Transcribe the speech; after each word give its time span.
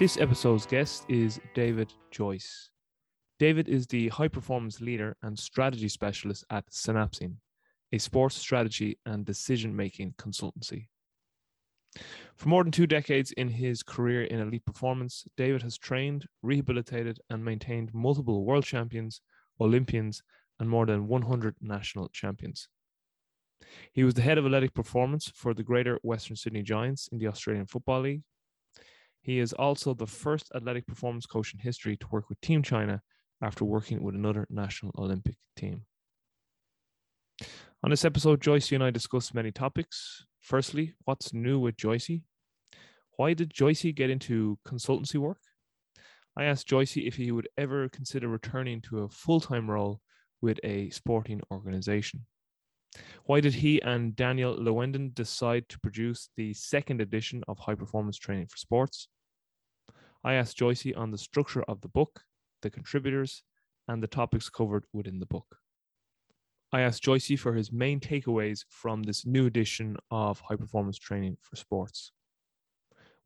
This 0.00 0.16
episode's 0.16 0.64
guest 0.64 1.04
is 1.10 1.38
David 1.52 1.92
Joyce. 2.10 2.70
David 3.38 3.68
is 3.68 3.86
the 3.86 4.08
high 4.08 4.28
performance 4.28 4.80
leader 4.80 5.14
and 5.20 5.38
strategy 5.38 5.90
specialist 5.90 6.42
at 6.48 6.64
Synapsine, 6.70 7.34
a 7.92 7.98
sports 7.98 8.36
strategy 8.36 8.98
and 9.04 9.26
decision 9.26 9.76
making 9.76 10.14
consultancy. 10.14 10.86
For 12.34 12.48
more 12.48 12.64
than 12.64 12.72
two 12.72 12.86
decades 12.86 13.32
in 13.32 13.48
his 13.48 13.82
career 13.82 14.22
in 14.22 14.40
elite 14.40 14.64
performance, 14.64 15.26
David 15.36 15.60
has 15.60 15.76
trained, 15.76 16.24
rehabilitated, 16.42 17.20
and 17.28 17.44
maintained 17.44 17.92
multiple 17.92 18.46
world 18.46 18.64
champions, 18.64 19.20
Olympians, 19.60 20.22
and 20.58 20.70
more 20.70 20.86
than 20.86 21.08
100 21.08 21.56
national 21.60 22.08
champions. 22.08 22.68
He 23.92 24.04
was 24.04 24.14
the 24.14 24.22
head 24.22 24.38
of 24.38 24.46
athletic 24.46 24.72
performance 24.72 25.30
for 25.34 25.52
the 25.52 25.62
Greater 25.62 25.98
Western 26.02 26.36
Sydney 26.36 26.62
Giants 26.62 27.06
in 27.12 27.18
the 27.18 27.26
Australian 27.26 27.66
Football 27.66 28.00
League. 28.00 28.22
He 29.22 29.38
is 29.38 29.52
also 29.52 29.94
the 29.94 30.06
first 30.06 30.50
athletic 30.54 30.86
performance 30.86 31.26
coach 31.26 31.52
in 31.52 31.60
history 31.60 31.96
to 31.96 32.06
work 32.10 32.28
with 32.28 32.40
Team 32.40 32.62
China 32.62 33.02
after 33.42 33.64
working 33.64 34.02
with 34.02 34.14
another 34.14 34.46
national 34.50 34.92
Olympic 34.98 35.36
team. 35.56 35.84
On 37.82 37.90
this 37.90 38.04
episode, 38.04 38.40
Joycey 38.40 38.74
and 38.74 38.84
I 38.84 38.90
discuss 38.90 39.32
many 39.32 39.50
topics. 39.50 40.26
Firstly, 40.40 40.94
what's 41.04 41.32
new 41.32 41.58
with 41.58 41.76
Joycey? 41.76 42.22
Why 43.16 43.34
did 43.34 43.52
Joycey 43.52 43.94
get 43.94 44.10
into 44.10 44.58
consultancy 44.66 45.16
work? 45.16 45.40
I 46.36 46.44
asked 46.44 46.68
Joycey 46.68 47.06
if 47.06 47.16
he 47.16 47.32
would 47.32 47.48
ever 47.58 47.88
consider 47.88 48.28
returning 48.28 48.80
to 48.82 49.00
a 49.00 49.08
full 49.08 49.40
time 49.40 49.70
role 49.70 50.00
with 50.40 50.58
a 50.64 50.90
sporting 50.90 51.40
organization. 51.50 52.26
Why 53.24 53.40
did 53.40 53.54
he 53.54 53.80
and 53.82 54.16
Daniel 54.16 54.56
Lewindon 54.56 55.14
decide 55.14 55.68
to 55.68 55.78
produce 55.78 56.30
the 56.36 56.52
second 56.54 57.00
edition 57.00 57.42
of 57.46 57.58
High 57.58 57.76
Performance 57.76 58.16
Training 58.16 58.46
for 58.46 58.56
Sports? 58.56 59.08
I 60.24 60.34
asked 60.34 60.58
Joycey 60.58 60.96
on 60.96 61.10
the 61.10 61.18
structure 61.18 61.62
of 61.62 61.80
the 61.80 61.88
book, 61.88 62.22
the 62.62 62.70
contributors, 62.70 63.42
and 63.88 64.02
the 64.02 64.08
topics 64.08 64.48
covered 64.48 64.84
within 64.92 65.18
the 65.18 65.26
book. 65.26 65.56
I 66.72 66.82
asked 66.82 67.04
Joycey 67.04 67.38
for 67.38 67.54
his 67.54 67.72
main 67.72 67.98
takeaways 67.98 68.64
from 68.68 69.02
this 69.02 69.26
new 69.26 69.46
edition 69.46 69.96
of 70.10 70.40
High 70.40 70.56
Performance 70.56 70.98
Training 70.98 71.36
for 71.40 71.56
Sports. 71.56 72.12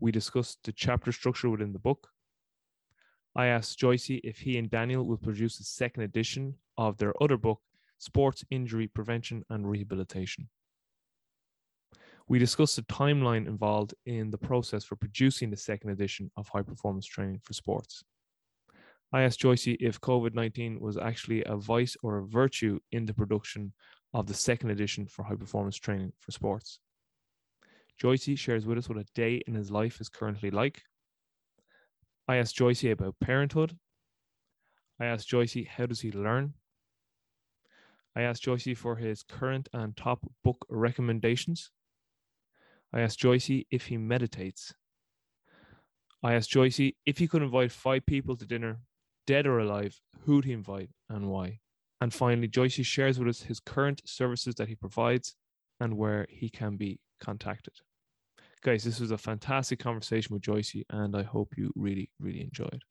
We 0.00 0.12
discussed 0.12 0.60
the 0.64 0.72
chapter 0.72 1.12
structure 1.12 1.50
within 1.50 1.72
the 1.72 1.78
book. 1.78 2.08
I 3.36 3.46
asked 3.46 3.78
Joycey 3.78 4.20
if 4.24 4.38
he 4.38 4.56
and 4.56 4.70
Daniel 4.70 5.04
will 5.04 5.16
produce 5.16 5.60
a 5.60 5.64
second 5.64 6.04
edition 6.04 6.54
of 6.78 6.96
their 6.96 7.12
other 7.22 7.36
book, 7.36 7.60
Sports 7.98 8.44
Injury 8.50 8.86
Prevention 8.88 9.44
and 9.50 9.68
Rehabilitation. 9.68 10.48
We 12.26 12.38
discussed 12.38 12.76
the 12.76 12.82
timeline 12.82 13.46
involved 13.46 13.94
in 14.06 14.30
the 14.30 14.38
process 14.38 14.84
for 14.84 14.96
producing 14.96 15.50
the 15.50 15.56
second 15.56 15.90
edition 15.90 16.30
of 16.36 16.48
High 16.48 16.62
Performance 16.62 17.06
Training 17.06 17.40
for 17.42 17.52
Sports. 17.52 18.02
I 19.12 19.22
asked 19.22 19.40
Joycey 19.40 19.76
if 19.78 20.00
COVID 20.00 20.34
19 20.34 20.80
was 20.80 20.96
actually 20.96 21.44
a 21.44 21.56
vice 21.56 21.96
or 22.02 22.18
a 22.18 22.26
virtue 22.26 22.80
in 22.92 23.04
the 23.04 23.14
production 23.14 23.72
of 24.14 24.26
the 24.26 24.34
second 24.34 24.70
edition 24.70 25.06
for 25.06 25.22
High 25.22 25.36
Performance 25.36 25.76
Training 25.76 26.12
for 26.18 26.32
Sports. 26.32 26.80
Joycey 28.02 28.36
shares 28.36 28.66
with 28.66 28.78
us 28.78 28.88
what 28.88 28.98
a 28.98 29.04
day 29.14 29.42
in 29.46 29.54
his 29.54 29.70
life 29.70 30.00
is 30.00 30.08
currently 30.08 30.50
like. 30.50 30.82
I 32.26 32.36
asked 32.36 32.58
Joycey 32.58 32.90
about 32.90 33.20
parenthood. 33.20 33.76
I 34.98 35.06
asked 35.06 35.30
Joycey 35.30 35.66
how 35.68 35.86
does 35.86 36.00
he 36.00 36.10
learn. 36.10 36.54
I 38.16 38.22
asked 38.22 38.44
Joycey 38.44 38.76
for 38.76 38.96
his 38.96 39.22
current 39.22 39.68
and 39.72 39.96
top 39.96 40.20
book 40.42 40.64
recommendations. 40.68 41.70
I 42.92 43.00
asked 43.00 43.20
Joycey 43.20 43.66
if 43.70 43.86
he 43.86 43.96
meditates. 43.96 44.74
I 46.22 46.34
asked 46.34 46.52
Joycey 46.52 46.94
if 47.04 47.18
he 47.18 47.26
could 47.26 47.42
invite 47.42 47.72
five 47.72 48.06
people 48.06 48.36
to 48.36 48.46
dinner, 48.46 48.78
dead 49.26 49.46
or 49.46 49.58
alive, 49.58 50.00
who'd 50.24 50.44
he 50.44 50.52
invite 50.52 50.90
and 51.08 51.28
why? 51.28 51.58
And 52.00 52.14
finally, 52.14 52.48
Joycey 52.48 52.84
shares 52.84 53.18
with 53.18 53.28
us 53.28 53.42
his 53.42 53.60
current 53.60 54.02
services 54.04 54.54
that 54.56 54.68
he 54.68 54.74
provides 54.74 55.34
and 55.80 55.96
where 55.96 56.26
he 56.30 56.48
can 56.48 56.76
be 56.76 57.00
contacted. 57.20 57.74
Guys, 58.62 58.84
this 58.84 59.00
was 59.00 59.10
a 59.10 59.18
fantastic 59.18 59.78
conversation 59.78 60.32
with 60.34 60.42
Joycey, 60.42 60.84
and 60.88 61.16
I 61.16 61.22
hope 61.22 61.54
you 61.56 61.72
really, 61.74 62.10
really 62.18 62.42
enjoyed. 62.42 62.82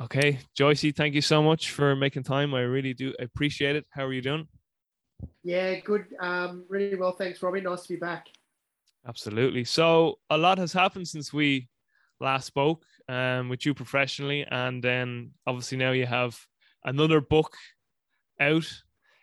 Okay, 0.00 0.40
Joycey, 0.58 0.94
thank 0.94 1.14
you 1.14 1.20
so 1.20 1.40
much 1.40 1.70
for 1.70 1.94
making 1.94 2.24
time. 2.24 2.52
I 2.52 2.62
really 2.62 2.94
do 2.94 3.14
appreciate 3.20 3.76
it. 3.76 3.86
How 3.90 4.04
are 4.04 4.12
you 4.12 4.22
doing? 4.22 4.48
Yeah, 5.44 5.76
good. 5.76 6.06
Um, 6.20 6.64
really 6.68 6.96
well, 6.96 7.12
thanks, 7.12 7.40
Robbie. 7.40 7.60
Nice 7.60 7.82
to 7.82 7.94
be 7.94 7.96
back. 7.96 8.26
Absolutely. 9.06 9.62
So 9.62 10.18
a 10.30 10.36
lot 10.36 10.58
has 10.58 10.72
happened 10.72 11.06
since 11.06 11.32
we 11.32 11.68
last 12.20 12.46
spoke 12.46 12.84
um, 13.08 13.48
with 13.48 13.64
you 13.64 13.72
professionally, 13.72 14.44
and 14.50 14.82
then 14.82 15.30
obviously 15.46 15.78
now 15.78 15.92
you 15.92 16.06
have 16.06 16.36
another 16.84 17.20
book 17.20 17.54
out. 18.40 18.66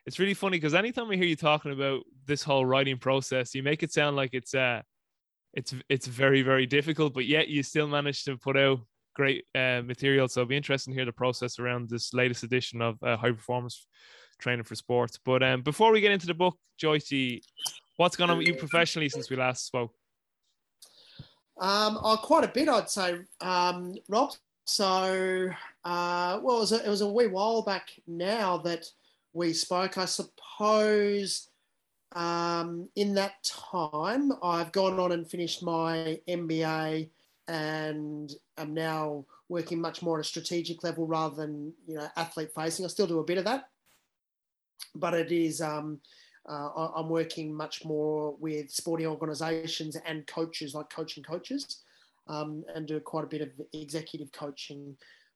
It's 0.06 0.20
really 0.20 0.34
funny 0.34 0.58
because 0.58 0.74
anytime 0.74 1.12
I 1.12 1.16
hear 1.16 1.26
you 1.26 1.36
talking 1.36 1.74
about 1.74 2.04
this 2.26 2.44
whole 2.44 2.66
writing 2.66 2.98
process, 2.98 3.54
you 3.54 3.62
make 3.62 3.84
it 3.84 3.92
sound 3.92 4.16
like 4.16 4.30
it's 4.34 4.56
uh 4.56 4.82
it's 5.54 5.74
it's 5.90 6.08
very 6.08 6.44
very 6.44 6.66
difficult, 6.66 7.14
but 7.14 7.26
yet 7.26 7.50
you 7.50 7.62
still 7.62 7.88
manage 7.88 8.24
to 8.24 8.38
put 8.38 8.56
out 8.56 8.80
great 9.22 9.46
uh, 9.54 9.84
material. 9.86 10.28
So 10.28 10.42
it'll 10.42 10.50
be 10.50 10.58
interesting 10.58 10.94
to 10.94 10.98
hear 10.98 11.06
the 11.06 11.12
process 11.12 11.60
around 11.60 11.90
this 11.90 12.12
latest 12.12 12.44
edition 12.44 12.82
of 12.82 12.98
uh, 13.04 13.18
High 13.18 13.32
Performance 13.32 13.86
Training 14.40 14.64
for 14.64 14.74
Sports. 14.74 15.20
But 15.24 15.44
um, 15.44 15.62
before 15.62 15.92
we 15.92 16.02
get 16.02 16.12
into 16.12 16.26
the 16.26 16.34
book, 16.34 16.58
Joycey, 16.82 17.42
what's 17.98 18.16
gone 18.16 18.32
on 18.32 18.40
with 18.40 18.48
you 18.48 18.56
professionally 18.56 19.10
since 19.10 19.30
we 19.30 19.36
last 19.36 19.68
spoke? 19.68 19.94
Um, 21.60 22.00
oh, 22.02 22.18
quite 22.24 22.46
a 22.46 22.48
bit, 22.48 22.68
I'd 22.68 22.90
say, 22.90 23.20
um, 23.42 23.94
Rob. 24.10 24.32
So, 24.66 25.50
uh, 25.86 26.40
well, 26.42 26.58
it 26.58 26.62
was, 26.62 26.72
a, 26.72 26.84
it 26.84 26.90
was 26.90 27.02
a 27.02 27.08
wee 27.08 27.28
while 27.28 27.62
back 27.62 27.90
now 28.08 28.58
that 28.58 28.88
we 29.34 29.54
spoke. 29.54 30.00
I 30.00 30.06
suppose 30.06 31.48
um, 32.16 32.90
in 32.96 33.14
that 33.14 33.34
time, 33.44 34.32
I've 34.42 34.72
gone 34.72 35.00
on 35.00 35.12
and 35.12 35.30
finished 35.30 35.62
my 35.62 36.20
MBA 36.28 37.10
and 37.48 38.34
am 38.62 38.74
now 38.74 39.26
working 39.50 39.80
much 39.80 40.02
more 40.02 40.20
at 40.20 40.26
a 40.26 40.28
strategic 40.28 40.84
level 40.84 41.06
rather 41.06 41.36
than 41.36 41.74
you 41.88 41.96
know 41.96 42.08
athlete 42.16 42.52
facing. 42.56 42.86
I 42.86 42.88
still 42.88 43.08
do 43.08 43.20
a 43.20 43.24
bit 43.24 43.38
of 43.38 43.46
that, 43.46 43.66
but 44.96 45.14
it 45.14 45.32
is 45.32 45.62
um, 45.62 46.00
uh, 46.50 46.90
I'm 46.96 47.10
working 47.10 47.54
much 47.54 47.86
more 47.86 48.36
with 48.40 48.72
sporting 48.72 49.08
organisations 49.08 49.98
and 50.06 50.26
coaches, 50.28 50.74
like 50.74 50.90
coaching 50.90 51.24
coaches, 51.24 51.82
um, 52.28 52.64
and 52.74 52.88
do 52.88 53.00
quite 53.00 53.26
a 53.26 53.28
bit 53.28 53.42
of 53.42 53.50
executive 53.74 54.32
coaching 54.32 54.96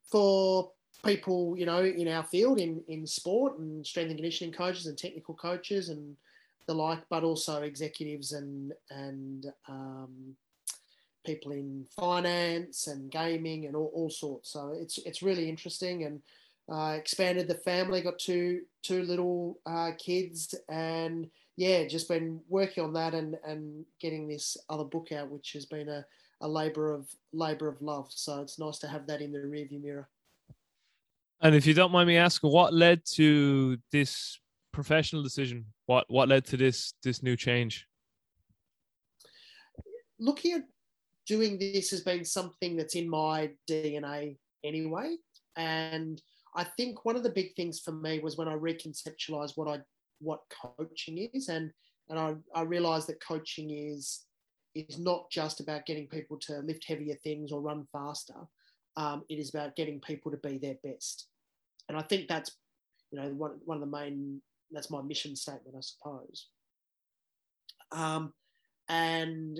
for 0.09 0.71
people 1.05 1.55
you 1.57 1.65
know 1.65 1.83
in 1.83 2.07
our 2.07 2.23
field 2.23 2.57
in 2.59 2.81
in 2.87 3.05
sport 3.05 3.59
and 3.59 3.85
strength 3.85 4.09
and 4.09 4.17
conditioning 4.17 4.53
coaches 4.53 4.85
and 4.85 4.97
technical 4.97 5.35
coaches 5.35 5.89
and 5.89 6.15
the 6.67 6.73
like, 6.73 7.03
but 7.09 7.23
also 7.23 7.61
executives 7.61 8.31
and 8.31 8.73
and 8.89 9.47
um, 9.67 10.35
people 11.25 11.51
in 11.51 11.85
finance 11.95 12.87
and 12.87 13.11
gaming 13.11 13.65
and 13.65 13.75
all, 13.75 13.91
all 13.93 14.09
sorts. 14.09 14.51
So 14.51 14.75
it's 14.79 14.97
it's 14.99 15.21
really 15.21 15.49
interesting 15.49 16.03
and 16.03 16.21
uh, 16.71 16.95
expanded 16.97 17.47
the 17.47 17.55
family. 17.55 18.01
Got 18.01 18.19
two 18.19 18.61
two 18.83 19.03
little 19.03 19.59
uh, 19.65 19.91
kids 19.97 20.55
and 20.69 21.29
yeah, 21.57 21.85
just 21.85 22.09
been 22.09 22.41
working 22.49 22.83
on 22.83 22.93
that 22.93 23.13
and 23.13 23.37
and 23.45 23.85
getting 23.99 24.27
this 24.27 24.57
other 24.69 24.83
book 24.83 25.11
out, 25.11 25.29
which 25.29 25.53
has 25.53 25.65
been 25.65 25.89
a, 25.89 26.05
a 26.41 26.47
labor 26.47 26.93
of 26.93 27.07
labor 27.33 27.67
of 27.67 27.81
love. 27.81 28.07
So 28.09 28.41
it's 28.41 28.59
nice 28.59 28.79
to 28.79 28.87
have 28.87 29.07
that 29.07 29.21
in 29.21 29.31
the 29.31 29.39
rearview 29.39 29.81
mirror. 29.81 30.09
And 31.41 31.55
if 31.55 31.65
you 31.67 31.73
don't 31.73 31.91
mind 31.91 32.07
me 32.07 32.17
asking, 32.17 32.51
what 32.51 32.73
led 32.73 33.05
to 33.13 33.77
this 33.91 34.39
professional 34.71 35.23
decision? 35.23 35.65
What 35.85 36.05
what 36.09 36.27
led 36.27 36.45
to 36.45 36.57
this 36.57 36.93
this 37.03 37.23
new 37.23 37.35
change? 37.35 37.87
Looking 40.19 40.53
at 40.53 40.63
doing 41.25 41.57
this 41.59 41.89
has 41.91 42.01
been 42.01 42.23
something 42.23 42.75
that's 42.75 42.95
in 42.95 43.09
my 43.09 43.51
DNA 43.69 44.37
anyway. 44.63 45.15
And 45.55 46.21
I 46.55 46.63
think 46.63 47.05
one 47.05 47.15
of 47.15 47.23
the 47.23 47.29
big 47.29 47.55
things 47.55 47.79
for 47.79 47.91
me 47.91 48.19
was 48.19 48.37
when 48.37 48.47
I 48.47 48.55
reconceptualized 48.55 49.53
what 49.55 49.67
I 49.67 49.81
what 50.19 50.41
coaching 50.77 51.29
is 51.33 51.49
and 51.49 51.71
and 52.09 52.19
I, 52.19 52.35
I 52.53 52.61
realized 52.61 53.07
that 53.07 53.23
coaching 53.23 53.71
is 53.71 54.25
is 54.73 54.99
not 54.99 55.29
just 55.31 55.59
about 55.59 55.85
getting 55.85 56.07
people 56.07 56.37
to 56.41 56.59
lift 56.59 56.85
heavier 56.85 57.15
things 57.23 57.51
or 57.51 57.61
run 57.61 57.87
faster. 57.91 58.35
Um, 58.97 59.23
it 59.29 59.35
is 59.35 59.49
about 59.49 59.75
getting 59.75 60.01
people 60.01 60.31
to 60.31 60.37
be 60.37 60.57
their 60.57 60.75
best. 60.83 61.27
And 61.89 61.97
I 61.97 62.01
think 62.01 62.27
that's 62.27 62.51
you 63.11 63.19
know 63.19 63.29
one, 63.29 63.59
one 63.65 63.77
of 63.77 63.81
the 63.81 63.97
main 63.97 64.41
that's 64.71 64.91
my 64.91 65.01
mission 65.01 65.35
statement, 65.35 65.75
I 65.77 65.81
suppose. 65.81 66.47
Um, 67.91 68.33
and 68.89 69.59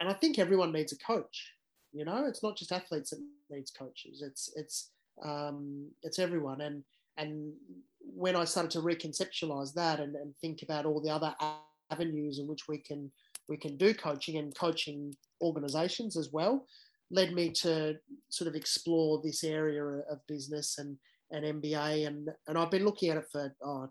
and 0.00 0.08
I 0.08 0.12
think 0.12 0.38
everyone 0.38 0.72
needs 0.72 0.92
a 0.92 0.98
coach. 0.98 1.52
You 1.92 2.04
know, 2.04 2.26
it's 2.26 2.42
not 2.42 2.56
just 2.56 2.72
athletes 2.72 3.10
that 3.10 3.20
needs 3.50 3.70
coaches. 3.70 4.22
It's 4.22 4.52
it's 4.56 4.90
um, 5.24 5.88
it's 6.02 6.18
everyone. 6.18 6.60
And 6.60 6.84
and 7.16 7.52
when 8.00 8.36
I 8.36 8.44
started 8.44 8.70
to 8.72 8.80
reconceptualize 8.80 9.74
that 9.74 10.00
and, 10.00 10.14
and 10.16 10.34
think 10.40 10.62
about 10.62 10.86
all 10.86 11.00
the 11.00 11.10
other 11.10 11.34
avenues 11.90 12.38
in 12.38 12.46
which 12.46 12.68
we 12.68 12.78
can 12.78 13.10
we 13.48 13.56
can 13.56 13.76
do 13.76 13.94
coaching 13.94 14.36
and 14.36 14.54
coaching 14.54 15.14
organizations 15.40 16.16
as 16.16 16.30
well 16.32 16.66
led 17.10 17.32
me 17.32 17.50
to 17.50 17.96
sort 18.28 18.48
of 18.48 18.54
explore 18.54 19.20
this 19.22 19.44
area 19.44 19.82
of 19.84 20.26
business 20.26 20.78
and, 20.78 20.96
and 21.30 21.62
MBA. 21.62 22.06
And, 22.06 22.28
and 22.48 22.58
I've 22.58 22.70
been 22.70 22.84
looking 22.84 23.10
at 23.10 23.18
it 23.18 23.26
for 23.30 23.54
oh, 23.64 23.90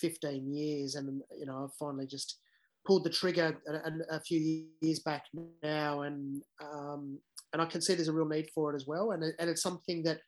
15 0.00 0.52
years. 0.52 0.94
And, 0.94 1.22
you 1.36 1.46
know, 1.46 1.64
I've 1.64 1.74
finally 1.74 2.06
just 2.06 2.38
pulled 2.86 3.04
the 3.04 3.10
trigger 3.10 3.58
a, 3.68 4.16
a 4.16 4.20
few 4.20 4.66
years 4.80 5.00
back 5.00 5.24
now. 5.62 6.02
And, 6.02 6.42
um, 6.62 7.18
and 7.52 7.60
I 7.60 7.66
can 7.66 7.80
see 7.80 7.94
there's 7.94 8.08
a 8.08 8.12
real 8.12 8.28
need 8.28 8.48
for 8.54 8.72
it 8.72 8.76
as 8.76 8.86
well. 8.86 9.12
And, 9.12 9.24
and 9.38 9.50
it's 9.50 9.62
something 9.62 10.02
that 10.04 10.20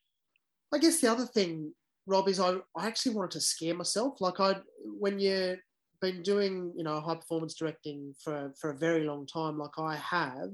I 0.73 0.79
guess 0.79 1.01
the 1.01 1.11
other 1.11 1.27
thing, 1.27 1.73
Rob, 2.07 2.29
is 2.29 2.41
I, 2.41 2.57
I 2.77 2.87
actually 2.87 3.15
wanted 3.15 3.33
to 3.33 3.41
scare 3.41 3.75
myself. 3.75 4.21
Like 4.21 4.41
I, 4.41 4.57
when 4.85 5.19
you've 5.19 5.59
been 6.01 6.23
doing, 6.23 6.73
you 6.77 6.85
know, 6.85 7.01
high 7.01 7.15
performance 7.15 7.55
directing 7.55 8.15
for, 8.23 8.53
for 8.61 8.71
a 8.71 8.79
very 8.79 9.05
long 9.05 9.27
time, 9.27 9.59
like 9.59 9.79
I 9.79 9.97
have, 9.97 10.51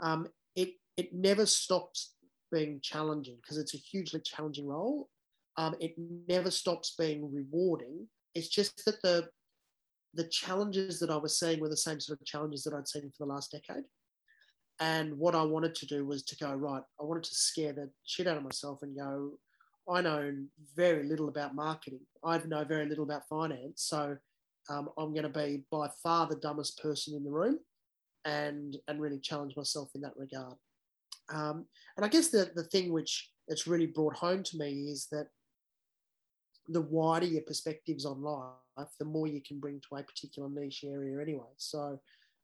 um, 0.00 0.26
it 0.56 0.70
it 0.96 1.14
never 1.14 1.46
stops 1.46 2.14
being 2.50 2.80
challenging 2.82 3.36
because 3.40 3.56
it's 3.56 3.74
a 3.74 3.78
hugely 3.78 4.20
challenging 4.20 4.66
role. 4.66 5.08
Um, 5.56 5.74
it 5.80 5.94
never 6.28 6.50
stops 6.50 6.94
being 6.98 7.32
rewarding. 7.32 8.08
It's 8.34 8.48
just 8.48 8.84
that 8.84 9.00
the 9.02 9.28
the 10.14 10.24
challenges 10.24 10.98
that 11.00 11.10
I 11.10 11.16
was 11.16 11.38
seeing 11.38 11.60
were 11.60 11.68
the 11.68 11.76
same 11.76 12.00
sort 12.00 12.20
of 12.20 12.26
challenges 12.26 12.64
that 12.64 12.74
I'd 12.74 12.88
seen 12.88 13.10
for 13.16 13.26
the 13.26 13.32
last 13.32 13.52
decade. 13.52 13.84
And 14.80 15.18
what 15.18 15.34
I 15.34 15.42
wanted 15.42 15.74
to 15.76 15.86
do 15.86 16.04
was 16.04 16.22
to 16.24 16.36
go 16.36 16.52
right. 16.54 16.82
I 17.00 17.04
wanted 17.04 17.24
to 17.24 17.34
scare 17.34 17.72
the 17.72 17.90
shit 18.04 18.26
out 18.26 18.36
of 18.36 18.42
myself 18.42 18.80
and 18.82 18.96
go. 18.96 19.32
I 19.88 20.00
know 20.00 20.34
very 20.76 21.04
little 21.04 21.28
about 21.28 21.54
marketing. 21.54 22.00
I 22.24 22.38
know 22.38 22.64
very 22.64 22.86
little 22.86 23.04
about 23.04 23.28
finance. 23.28 23.82
So 23.82 24.16
um, 24.68 24.88
I'm 24.96 25.12
going 25.12 25.24
to 25.24 25.28
be 25.28 25.64
by 25.70 25.88
far 26.02 26.26
the 26.26 26.36
dumbest 26.36 26.80
person 26.80 27.14
in 27.14 27.24
the 27.24 27.30
room, 27.30 27.58
and 28.24 28.76
and 28.88 29.00
really 29.00 29.18
challenge 29.18 29.56
myself 29.56 29.90
in 29.94 30.00
that 30.02 30.16
regard. 30.16 30.54
Um, 31.32 31.66
and 31.96 32.04
I 32.04 32.08
guess 32.08 32.28
the, 32.28 32.50
the 32.54 32.64
thing 32.64 32.92
which 32.92 33.30
it's 33.48 33.66
really 33.66 33.86
brought 33.86 34.14
home 34.14 34.42
to 34.42 34.56
me 34.56 34.88
is 34.90 35.08
that 35.10 35.28
the 36.68 36.80
wider 36.80 37.26
your 37.26 37.42
perspectives 37.42 38.04
on 38.04 38.22
life, 38.22 38.88
the 38.98 39.04
more 39.04 39.26
you 39.26 39.40
can 39.40 39.58
bring 39.58 39.80
to 39.80 39.96
a 39.96 40.02
particular 40.02 40.48
niche 40.48 40.84
area 40.86 41.20
anyway. 41.20 41.52
So 41.56 42.00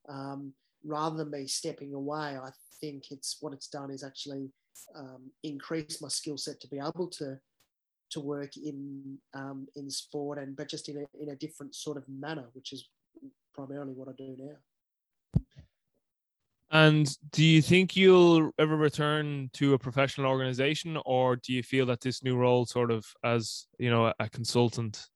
um, 0.09 0.53
rather 0.85 1.17
than 1.17 1.31
me 1.31 1.47
stepping 1.47 1.95
away, 1.95 2.37
I 2.37 2.51
think 2.81 3.11
it's 3.11 3.39
what 3.41 3.53
it's 3.53 3.69
done 3.69 3.91
is 3.91 4.03
actually 4.03 4.51
um, 4.97 5.31
my 5.45 6.09
skill 6.09 6.39
set 6.39 6.61
to 6.61 6.69
be 6.69 6.79
able 6.79 7.09
to 7.09 7.39
to 8.11 8.21
work 8.21 8.57
in 8.57 9.19
um, 9.35 9.67
in 9.77 9.91
sport 9.91 10.39
and 10.39 10.57
but 10.57 10.69
just 10.69 10.89
in 10.89 10.97
a, 10.97 11.23
in 11.23 11.31
a 11.31 11.37
different 11.37 11.75
sort 11.75 11.97
of 11.97 12.05
manner, 12.09 12.47
which 12.55 12.73
is 12.73 12.89
primarily 13.55 13.93
what 13.93 14.09
I 14.09 14.13
do 14.17 14.35
now. 14.39 14.57
And 16.71 17.09
do 17.31 17.43
you 17.43 17.63
think 17.63 17.97
you'll 17.97 18.51
ever 18.59 18.77
return 18.77 19.49
to 19.55 19.73
a 19.73 19.79
professional 19.79 20.31
organization, 20.31 20.99
or 21.07 21.37
do 21.37 21.55
you 21.55 21.63
feel 21.63 21.87
that 21.87 22.03
this 22.03 22.23
new 22.23 22.37
role, 22.37 22.67
sort 22.67 22.91
of 22.91 23.07
as 23.25 23.67
you 23.79 23.91
know, 23.91 24.13
a 24.19 24.29
consultant, 24.29 25.07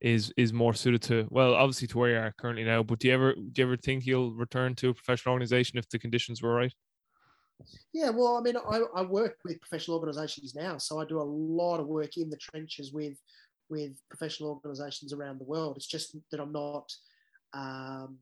is 0.00 0.32
is 0.36 0.52
more 0.52 0.74
suited 0.74 1.00
to 1.00 1.28
well, 1.30 1.54
obviously 1.54 1.86
to 1.86 1.98
where 1.98 2.10
you 2.10 2.16
are 2.16 2.34
currently 2.36 2.64
now? 2.64 2.82
But 2.82 2.98
do 2.98 3.08
you 3.08 3.14
ever 3.14 3.34
do 3.34 3.62
you 3.62 3.64
ever 3.64 3.76
think 3.76 4.04
you'll 4.04 4.32
return 4.32 4.74
to 4.76 4.88
a 4.88 4.94
professional 4.94 5.34
organization 5.34 5.78
if 5.78 5.88
the 5.88 6.00
conditions 6.00 6.42
were 6.42 6.54
right? 6.54 6.74
Yeah, 7.92 8.10
well, 8.10 8.36
I 8.36 8.40
mean, 8.40 8.56
I, 8.56 8.80
I 8.96 9.02
work 9.02 9.36
with 9.44 9.60
professional 9.60 9.98
organisations 9.98 10.56
now, 10.56 10.78
so 10.78 10.98
I 10.98 11.04
do 11.04 11.20
a 11.20 11.22
lot 11.22 11.78
of 11.78 11.86
work 11.86 12.16
in 12.16 12.28
the 12.28 12.36
trenches 12.36 12.92
with 12.92 13.18
with 13.68 13.92
professional 14.08 14.50
organisations 14.50 15.12
around 15.12 15.38
the 15.38 15.44
world. 15.44 15.76
It's 15.76 15.86
just 15.86 16.16
that 16.32 16.40
I'm 16.40 16.52
not. 16.52 16.92
Um, 17.54 18.18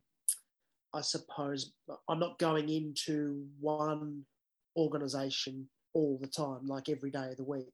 I 0.92 1.00
suppose 1.00 1.72
I'm 2.08 2.18
not 2.18 2.38
going 2.38 2.68
into 2.68 3.46
one 3.60 4.24
organization 4.76 5.68
all 5.94 6.18
the 6.20 6.28
time, 6.28 6.66
like 6.66 6.88
every 6.88 7.10
day 7.10 7.30
of 7.30 7.36
the 7.36 7.44
week. 7.44 7.66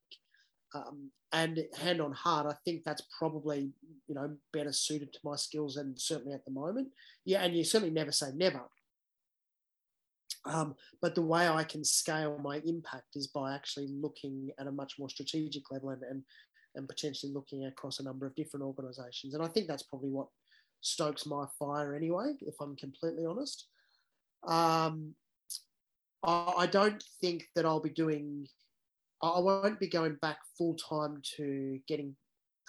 Um, 0.75 1.11
and 1.33 1.65
hand 1.79 2.01
on 2.01 2.13
heart, 2.13 2.47
I 2.47 2.55
think 2.65 2.83
that's 2.85 3.03
probably 3.19 3.71
you 4.07 4.15
know 4.15 4.37
better 4.53 4.73
suited 4.73 5.13
to 5.13 5.19
my 5.25 5.37
skills 5.37 5.77
and 5.77 5.99
certainly 5.99 6.35
at 6.35 6.45
the 6.45 6.51
moment. 6.51 6.89
Yeah, 7.25 7.43
and 7.43 7.57
you 7.57 7.65
certainly 7.65 7.95
never 7.95 8.13
say 8.13 8.29
never. 8.35 8.63
Um, 10.47 10.77
but 11.03 11.15
the 11.15 11.23
way 11.23 11.49
I 11.49 11.65
can 11.65 11.85
scale 11.85 12.39
my 12.39 12.61
impact 12.65 13.17
is 13.17 13.27
by 13.27 13.55
actually 13.55 13.89
looking 13.89 14.51
at 14.59 14.69
a 14.69 14.73
much 14.73 14.95
more 14.99 15.09
strategic 15.09 15.71
level 15.73 15.91
and, 15.91 16.03
and, 16.05 16.23
and 16.77 16.89
potentially 16.89 17.33
looking 17.33 17.67
across 17.67 17.99
a 17.99 18.05
number 18.05 18.27
of 18.27 18.35
different 18.37 18.65
organisations. 18.65 19.35
And 19.35 19.43
I 19.43 19.49
think 19.49 19.67
that's 19.67 19.83
probably 19.83 20.11
what 20.11 20.29
stokes 20.81 21.27
my 21.27 21.47
fire 21.59 21.95
anyway, 21.95 22.35
if 22.41 22.55
I'm 22.61 22.77
completely 22.77 23.27
honest. 23.27 23.67
Um, 24.47 25.15
I 26.23 26.67
don't 26.67 27.03
think 27.21 27.45
that 27.55 27.65
I'll 27.65 27.81
be 27.81 27.91
doing, 27.91 28.49
I 29.23 29.39
won't 29.39 29.79
be 29.79 29.89
going 29.89 30.17
back 30.17 30.39
full 30.59 30.75
time 30.75 31.23
to 31.37 31.79
getting 31.87 32.17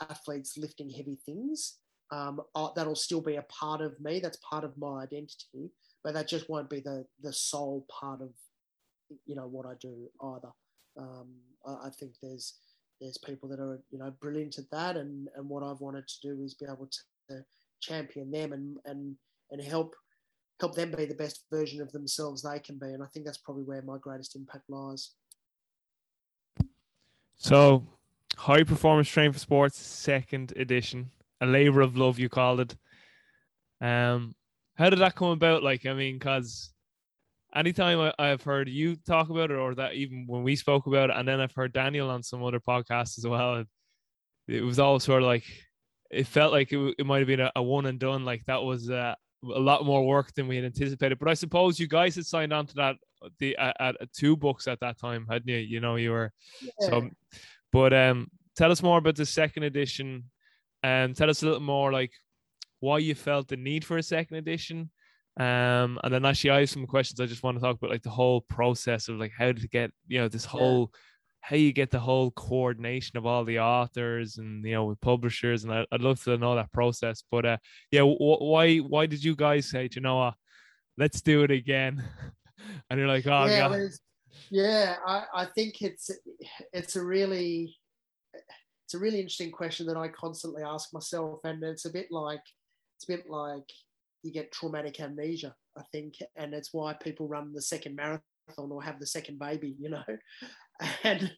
athletes 0.01 0.57
lifting 0.57 0.89
heavy 0.89 1.17
things. 1.25 1.77
Um, 2.11 2.41
that'll 2.75 2.95
still 2.95 3.21
be 3.21 3.35
a 3.35 3.41
part 3.43 3.81
of 3.81 3.99
me. 3.99 4.19
That's 4.19 4.37
part 4.47 4.63
of 4.63 4.77
my 4.77 5.01
identity, 5.03 5.71
but 6.03 6.13
that 6.13 6.27
just 6.27 6.49
won't 6.49 6.69
be 6.69 6.79
the 6.79 7.05
the 7.21 7.33
sole 7.33 7.85
part 7.89 8.21
of 8.21 8.29
you 9.25 9.35
know 9.35 9.47
what 9.47 9.65
I 9.65 9.73
do 9.81 10.09
either. 10.23 10.51
Um, 10.97 11.33
I, 11.65 11.87
I, 11.87 11.89
think 11.89 12.13
there's 12.21 12.59
there's 13.01 13.17
people 13.17 13.49
that 13.49 13.59
are 13.59 13.81
you 13.89 13.99
know 13.99 14.13
brilliant 14.21 14.57
at 14.57 14.69
that, 14.71 14.95
and 14.95 15.27
and 15.35 15.49
what 15.49 15.63
I've 15.63 15.81
wanted 15.81 16.07
to 16.07 16.15
do 16.21 16.41
is 16.41 16.53
be 16.53 16.65
able 16.65 16.87
to 17.29 17.43
champion 17.81 18.31
them 18.31 18.53
and 18.53 18.77
and 18.85 19.15
and 19.51 19.61
help 19.61 19.95
help 20.59 20.75
them 20.75 20.91
be 20.91 21.05
the 21.05 21.15
best 21.15 21.45
version 21.51 21.81
of 21.81 21.91
themselves 21.91 22.41
they 22.41 22.59
can 22.59 22.77
be. 22.77 22.87
And 22.87 23.03
I 23.03 23.05
think 23.07 23.25
that's 23.25 23.37
probably 23.37 23.63
where 23.63 23.81
my 23.81 23.97
greatest 23.99 24.35
impact 24.35 24.69
lies. 24.69 25.11
So, 27.35 27.85
High 28.35 28.63
Performance 28.63 29.07
Training 29.07 29.33
for 29.33 29.39
Sports, 29.39 29.77
second 29.77 30.53
edition, 30.55 31.11
a 31.41 31.45
labor 31.45 31.81
of 31.81 31.95
love, 31.95 32.17
you 32.17 32.29
called 32.29 32.61
it. 32.61 32.75
Um, 33.79 34.33
how 34.75 34.89
did 34.89 34.99
that 34.99 35.15
come 35.15 35.29
about? 35.29 35.61
Like, 35.61 35.85
I 35.85 35.93
mean, 35.93 36.15
because 36.17 36.73
anytime 37.55 38.11
I, 38.17 38.27
have 38.27 38.41
heard 38.41 38.67
you 38.67 38.95
talk 38.95 39.29
about 39.29 39.51
it, 39.51 39.57
or 39.57 39.75
that 39.75 39.93
even 39.93 40.25
when 40.27 40.41
we 40.41 40.55
spoke 40.55 40.87
about 40.87 41.11
it, 41.11 41.15
and 41.15 41.27
then 41.27 41.39
I've 41.39 41.53
heard 41.53 41.73
Daniel 41.73 42.09
on 42.09 42.23
some 42.23 42.43
other 42.43 42.59
podcasts 42.59 43.19
as 43.19 43.27
well, 43.27 43.63
it 44.47 44.61
was 44.61 44.79
all 44.79 44.99
sort 44.99 45.21
of 45.21 45.27
like 45.27 45.45
it 46.11 46.27
felt 46.27 46.51
like 46.51 46.71
it, 46.71 46.95
it 46.97 47.05
might 47.05 47.19
have 47.19 47.27
been 47.27 47.39
a, 47.39 47.51
a, 47.55 47.63
one 47.63 47.85
and 47.85 47.99
done. 47.99 48.25
Like 48.25 48.45
that 48.45 48.61
was 48.61 48.89
uh, 48.89 49.15
a 49.43 49.59
lot 49.59 49.85
more 49.85 50.05
work 50.05 50.33
than 50.33 50.47
we 50.47 50.55
had 50.55 50.65
anticipated. 50.65 51.19
But 51.19 51.29
I 51.29 51.33
suppose 51.33 51.79
you 51.79 51.87
guys 51.87 52.15
had 52.15 52.25
signed 52.25 52.53
on 52.53 52.65
to 52.67 52.75
that 52.75 52.95
the 53.39 53.57
at, 53.57 53.75
at 53.79 54.13
two 54.13 54.35
books 54.35 54.67
at 54.67 54.79
that 54.79 54.99
time, 54.99 55.25
hadn't 55.29 55.47
you? 55.47 55.57
You 55.57 55.79
know, 55.79 55.95
you 55.95 56.11
were 56.11 56.31
yeah. 56.61 56.89
so. 56.89 57.09
But 57.71 57.93
um, 57.93 58.29
tell 58.55 58.71
us 58.71 58.83
more 58.83 58.97
about 58.97 59.15
the 59.15 59.25
second 59.25 59.63
edition, 59.63 60.25
and 60.83 61.15
tell 61.15 61.29
us 61.29 61.43
a 61.43 61.45
little 61.45 61.61
more 61.61 61.91
like 61.91 62.11
why 62.79 62.99
you 62.99 63.15
felt 63.15 63.47
the 63.47 63.57
need 63.57 63.83
for 63.83 63.97
a 63.97 64.03
second 64.03 64.37
edition. 64.37 64.89
Um, 65.39 65.99
and 66.03 66.11
then 66.11 66.25
actually, 66.25 66.51
I 66.51 66.59
have 66.61 66.69
some 66.69 66.87
questions. 66.87 67.19
I 67.19 67.25
just 67.25 67.43
want 67.43 67.57
to 67.57 67.61
talk 67.61 67.77
about 67.77 67.91
like 67.91 68.03
the 68.03 68.09
whole 68.09 68.41
process 68.41 69.07
of 69.07 69.17
like 69.17 69.31
how 69.37 69.51
to 69.51 69.67
get 69.67 69.91
you 70.07 70.19
know 70.19 70.27
this 70.27 70.45
whole 70.45 70.91
how 71.47 71.55
you 71.55 71.71
get 71.71 71.89
the 71.89 71.99
whole 71.99 72.29
coordination 72.31 73.15
of 73.15 73.25
all 73.25 73.45
the 73.45 73.57
authors 73.57 74.37
and 74.37 74.65
you 74.65 74.73
know 74.73 74.83
with 74.83 74.99
publishers 74.99 75.63
and 75.63 75.71
I, 75.71 75.85
would 75.93 76.01
love 76.01 76.21
to 76.25 76.37
know 76.37 76.55
that 76.55 76.73
process 76.73 77.23
but 77.31 77.45
uh 77.45 77.57
yeah 77.89 78.01
w- 78.01 78.17
why 78.19 78.79
why 78.79 79.05
did 79.05 79.23
you 79.23 79.33
guys 79.33 79.69
say 79.69 79.87
you 79.93 80.01
know 80.01 80.17
what? 80.17 80.33
Let's 80.97 81.21
do 81.21 81.43
it 81.43 81.51
again. 81.51 82.03
And 82.89 82.99
you're 82.99 83.07
like 83.07 83.25
oh 83.27 83.45
yeah 83.45 83.69
God. 83.69 83.91
yeah 84.49 84.95
I, 85.05 85.23
I 85.33 85.45
think 85.45 85.81
it's 85.81 86.09
it's 86.73 86.97
a 86.97 87.03
really 87.03 87.77
it's 88.85 88.93
a 88.93 88.99
really 88.99 89.19
interesting 89.19 89.51
question 89.51 89.85
that 89.87 89.95
I 89.95 90.09
constantly 90.09 90.63
ask 90.63 90.91
myself 90.91 91.39
and 91.45 91.63
it's 91.63 91.85
a 91.85 91.91
bit 91.91 92.07
like 92.11 92.41
it's 92.97 93.07
a 93.07 93.13
bit 93.13 93.29
like 93.29 93.69
you 94.23 94.33
get 94.33 94.51
traumatic 94.51 94.99
amnesia 94.99 95.55
I 95.77 95.83
think 95.93 96.15
and 96.35 96.53
it's 96.53 96.73
why 96.73 96.93
people 96.93 97.27
run 97.29 97.53
the 97.53 97.61
second 97.61 97.95
marathon 97.95 98.21
or 98.57 98.81
have 98.81 98.99
the 98.99 99.05
second 99.05 99.39
baby, 99.39 99.75
you 99.79 99.89
know, 99.89 100.03
and 101.03 101.31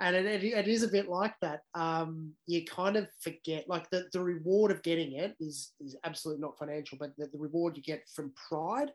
and 0.00 0.16
it, 0.16 0.42
it 0.42 0.68
is 0.68 0.82
a 0.82 0.88
bit 0.88 1.08
like 1.08 1.34
that. 1.42 1.60
Um, 1.74 2.32
you 2.46 2.64
kind 2.64 2.96
of 2.96 3.08
forget, 3.20 3.68
like 3.68 3.88
the, 3.90 4.06
the 4.12 4.20
reward 4.20 4.70
of 4.72 4.82
getting 4.82 5.12
it 5.12 5.34
is 5.38 5.72
is 5.80 5.96
absolutely 6.04 6.40
not 6.40 6.58
financial, 6.58 6.98
but 6.98 7.12
the, 7.16 7.26
the 7.32 7.38
reward 7.38 7.76
you 7.76 7.82
get 7.82 8.02
from 8.14 8.32
pride, 8.48 8.90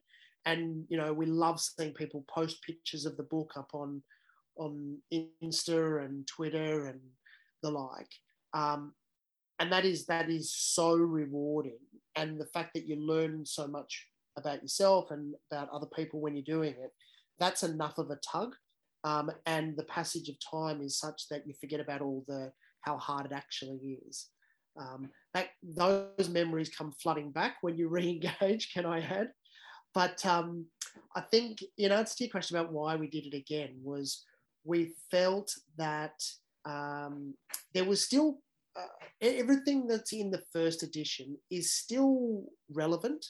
and 0.45 0.85
you 0.89 0.97
know 0.97 1.13
we 1.13 1.25
love 1.25 1.59
seeing 1.59 1.93
people 1.93 2.25
post 2.29 2.63
pictures 2.63 3.05
of 3.05 3.17
the 3.17 3.23
book 3.23 3.53
up 3.57 3.69
on 3.73 4.01
on 4.57 4.97
Insta 5.13 6.03
and 6.03 6.25
Twitter 6.27 6.87
and 6.87 6.99
the 7.61 7.69
like. 7.69 8.09
Um, 8.53 8.93
and 9.59 9.71
that 9.71 9.85
is 9.85 10.05
that 10.07 10.29
is 10.29 10.53
so 10.53 10.95
rewarding, 10.95 11.79
and 12.15 12.39
the 12.39 12.47
fact 12.47 12.71
that 12.73 12.87
you 12.87 12.95
learn 12.95 13.45
so 13.45 13.67
much 13.67 14.07
about 14.35 14.61
yourself 14.61 15.09
and 15.09 15.33
about 15.51 15.69
other 15.69 15.87
people 15.95 16.19
when 16.19 16.35
you're 16.35 16.43
doing 16.43 16.73
it 16.73 16.91
that's 17.39 17.63
enough 17.63 17.97
of 17.97 18.09
a 18.09 18.17
tug. 18.17 18.55
Um, 19.07 19.31
and 19.45 19.77
the 19.77 19.83
passage 19.83 20.27
of 20.29 20.35
time 20.39 20.81
is 20.81 20.99
such 20.99 21.27
that 21.29 21.47
you 21.47 21.53
forget 21.59 21.79
about 21.79 22.01
all 22.01 22.23
the 22.27 22.51
how 22.81 22.97
hard 22.97 23.25
it 23.27 23.31
actually 23.31 23.99
is. 24.07 24.27
Um, 24.79 25.09
that 25.33 25.47
those 25.63 26.29
memories 26.29 26.69
come 26.69 26.93
flooding 27.01 27.31
back 27.31 27.55
when 27.61 27.77
you 27.77 27.87
re-engage. 27.97 28.73
Can 28.73 28.85
I 28.85 28.99
add? 29.01 29.29
but 29.97 30.23
um, 30.27 30.67
I 31.15 31.21
think 31.21 31.63
in 31.75 31.91
answer 31.91 32.15
to 32.17 32.23
your 32.25 32.31
question 32.31 32.55
about 32.55 32.71
why 32.71 32.95
we 32.95 33.07
did 33.07 33.25
it 33.25 33.35
again 33.35 33.79
was 33.81 34.23
we 34.63 34.93
felt 35.09 35.51
that 35.77 36.13
um, 36.65 37.33
there 37.73 37.83
was 37.83 38.05
still 38.05 38.37
uh, 38.79 38.85
everything 39.21 39.87
that's 39.87 40.13
in 40.13 40.29
the 40.29 40.43
first 40.53 40.83
edition 40.83 41.35
is 41.49 41.73
still 41.73 42.43
relevant, 42.71 43.25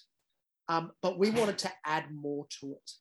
um, 0.68 0.92
but 1.02 1.18
we 1.18 1.30
wanted 1.30 1.58
to 1.60 1.72
add 1.86 2.14
more 2.14 2.46
to 2.60 2.74
it. 2.74 2.92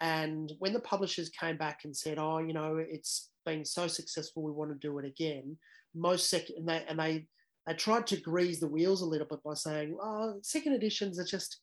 And 0.00 0.52
when 0.58 0.72
the 0.72 0.80
publishers 0.80 1.28
came 1.30 1.56
back 1.56 1.80
and 1.84 1.96
said, 1.96 2.18
"Oh, 2.18 2.38
you 2.38 2.52
know, 2.52 2.76
it's 2.76 3.30
been 3.44 3.64
so 3.64 3.86
successful, 3.88 4.42
we 4.42 4.52
want 4.52 4.70
to 4.70 4.86
do 4.86 4.98
it 4.98 5.04
again," 5.04 5.58
most 5.94 6.30
second 6.30 6.56
and 6.58 6.68
they 6.68 6.84
and 6.88 6.98
they 6.98 7.26
they 7.66 7.74
tried 7.74 8.06
to 8.08 8.20
grease 8.20 8.60
the 8.60 8.68
wheels 8.68 9.02
a 9.02 9.06
little 9.06 9.26
bit 9.26 9.42
by 9.42 9.54
saying, 9.54 9.96
"Oh, 10.00 10.38
second 10.42 10.74
editions 10.74 11.18
are 11.18 11.24
just." 11.24 11.60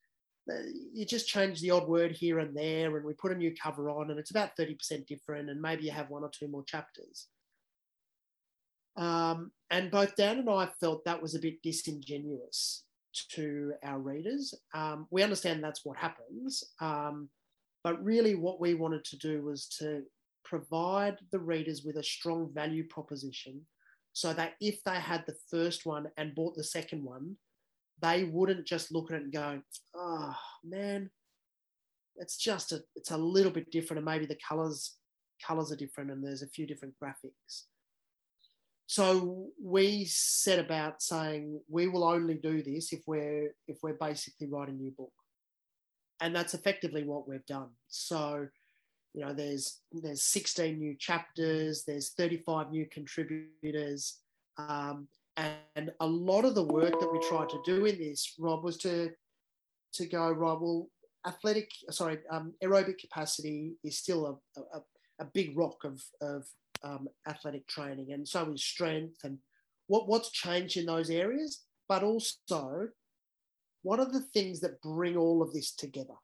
Uh, 0.48 0.62
you 0.94 1.08
just 1.08 1.28
change 1.28 1.60
the 1.60 1.72
odd 1.72 1.88
word 1.88 2.12
here 2.12 2.38
and 2.38 2.56
there, 2.56 2.96
and 2.96 3.04
we 3.04 3.14
put 3.14 3.32
a 3.32 3.36
new 3.36 3.52
cover 3.56 3.90
on, 3.90 4.12
and 4.12 4.20
it's 4.20 4.30
about 4.30 4.56
30% 4.56 5.08
different, 5.08 5.50
and 5.50 5.60
maybe 5.60 5.86
you 5.86 5.90
have 5.90 6.12
one 6.12 6.22
or 6.22 6.30
two 6.30 6.48
more 6.48 6.64
chapters. 6.66 7.30
Um, 8.96 9.52
and 9.70 9.92
both 9.92 10.16
Dan 10.16 10.40
and 10.40 10.50
I 10.50 10.70
felt 10.80 11.04
that 11.06 11.22
was 11.22 11.36
a 11.36 11.40
bit 11.40 11.62
disingenuous 11.62 12.84
to 13.32 13.74
our 13.84 14.00
readers. 14.00 14.54
Um, 14.74 15.08
we 15.10 15.24
understand 15.24 15.64
that's 15.64 15.86
what 15.86 15.98
happens, 15.98 16.64
um, 16.80 17.30
but 17.86 18.04
really 18.04 18.34
what 18.34 18.60
we 18.60 18.74
wanted 18.74 19.06
to 19.06 19.18
do 19.18 19.44
was 19.44 19.68
to 19.68 20.02
provide 20.44 21.18
the 21.32 21.38
readers 21.38 21.84
with 21.84 21.98
a 21.98 22.04
strong 22.04 22.50
value 22.52 22.84
proposition 22.88 23.62
so 24.12 24.34
that 24.34 24.54
if 24.60 24.84
they 24.84 25.00
had 25.00 25.24
the 25.28 25.36
first 25.52 25.86
one 25.86 26.08
and 26.18 26.34
bought 26.34 26.56
the 26.56 26.64
second 26.64 27.04
one, 27.04 27.36
they 28.02 28.24
wouldn't 28.24 28.66
just 28.66 28.92
look 28.92 29.12
at 29.12 29.18
it 29.18 29.24
and 29.26 29.32
go, 29.32 29.62
oh 29.96 30.36
man, 30.64 31.12
it's 32.16 32.38
just 32.38 32.72
a, 32.72 32.80
it's 32.96 33.12
a 33.12 33.18
little 33.18 33.52
bit 33.52 33.70
different 33.70 34.00
and 34.00 34.06
maybe 34.06 34.26
the 34.26 34.40
colors 34.50 34.96
colors 35.46 35.72
are 35.72 35.76
different 35.76 36.10
and 36.10 36.26
there's 36.26 36.42
a 36.42 36.48
few 36.48 36.66
different 36.66 36.96
graphics. 37.02 37.66
So 38.88 39.50
we 39.64 40.06
set 40.06 40.58
about 40.58 41.04
saying 41.04 41.62
we 41.70 41.88
will 41.88 42.04
only 42.04 42.34
do 42.34 42.64
this 42.64 42.94
if 42.94 43.02
we're 43.06 43.54
if 43.68 43.78
we're 43.84 43.94
basically 43.94 44.48
writing 44.48 44.74
a 44.74 44.82
new 44.82 44.92
book 44.92 45.14
and 46.22 46.36
that's 46.36 46.54
effectively 46.54 47.04
what 47.04 47.28
we've 47.28 47.46
done. 47.46 47.70
So 47.88 48.48
you 49.14 49.22
know 49.26 49.34
there's 49.34 49.80
there's 49.94 50.24
16 50.24 50.78
new 50.78 50.94
chapters 51.00 51.86
there's 51.86 52.10
35 52.10 52.70
new 52.70 52.86
contributors 52.92 54.18
um, 54.58 55.08
and 55.38 55.92
a 56.02 56.06
lot 56.06 56.44
of 56.44 56.54
the 56.54 56.64
work 56.64 57.00
that 57.00 57.14
we 57.14 57.26
tried 57.30 57.48
to 57.48 57.62
do 57.64 57.86
in 57.86 57.98
this 57.98 58.34
rob 58.38 58.66
was 58.66 58.76
to 58.80 59.12
to 59.94 60.06
go 60.06 60.30
right 60.32 60.60
well 60.60 60.90
athletic 61.26 61.72
sorry 61.92 62.18
um, 62.30 62.54
aerobic 62.62 62.98
capacity 62.98 63.78
is 63.86 63.98
still 63.98 64.42
a, 64.58 64.62
a, 64.78 64.82
a 65.22 65.26
big 65.34 65.58
rock 65.58 65.78
of, 65.86 66.04
of 66.20 66.46
um, 66.84 67.08
athletic 67.28 67.68
training, 67.68 68.12
and 68.12 68.28
so 68.28 68.52
is 68.52 68.64
strength 68.64 69.24
and 69.24 69.38
what, 69.88 70.08
what's 70.08 70.32
changed 70.32 70.78
in 70.78 70.86
those 70.86 71.10
areas, 71.10 71.64
but 71.88 72.04
also 72.04 72.88
what 73.86 74.00
are 74.00 74.12
the 74.12 74.28
things 74.34 74.60
that 74.62 74.82
bring 74.82 75.16
all 75.16 75.42
of 75.42 75.54
this 75.54 75.72
together? 75.74 76.16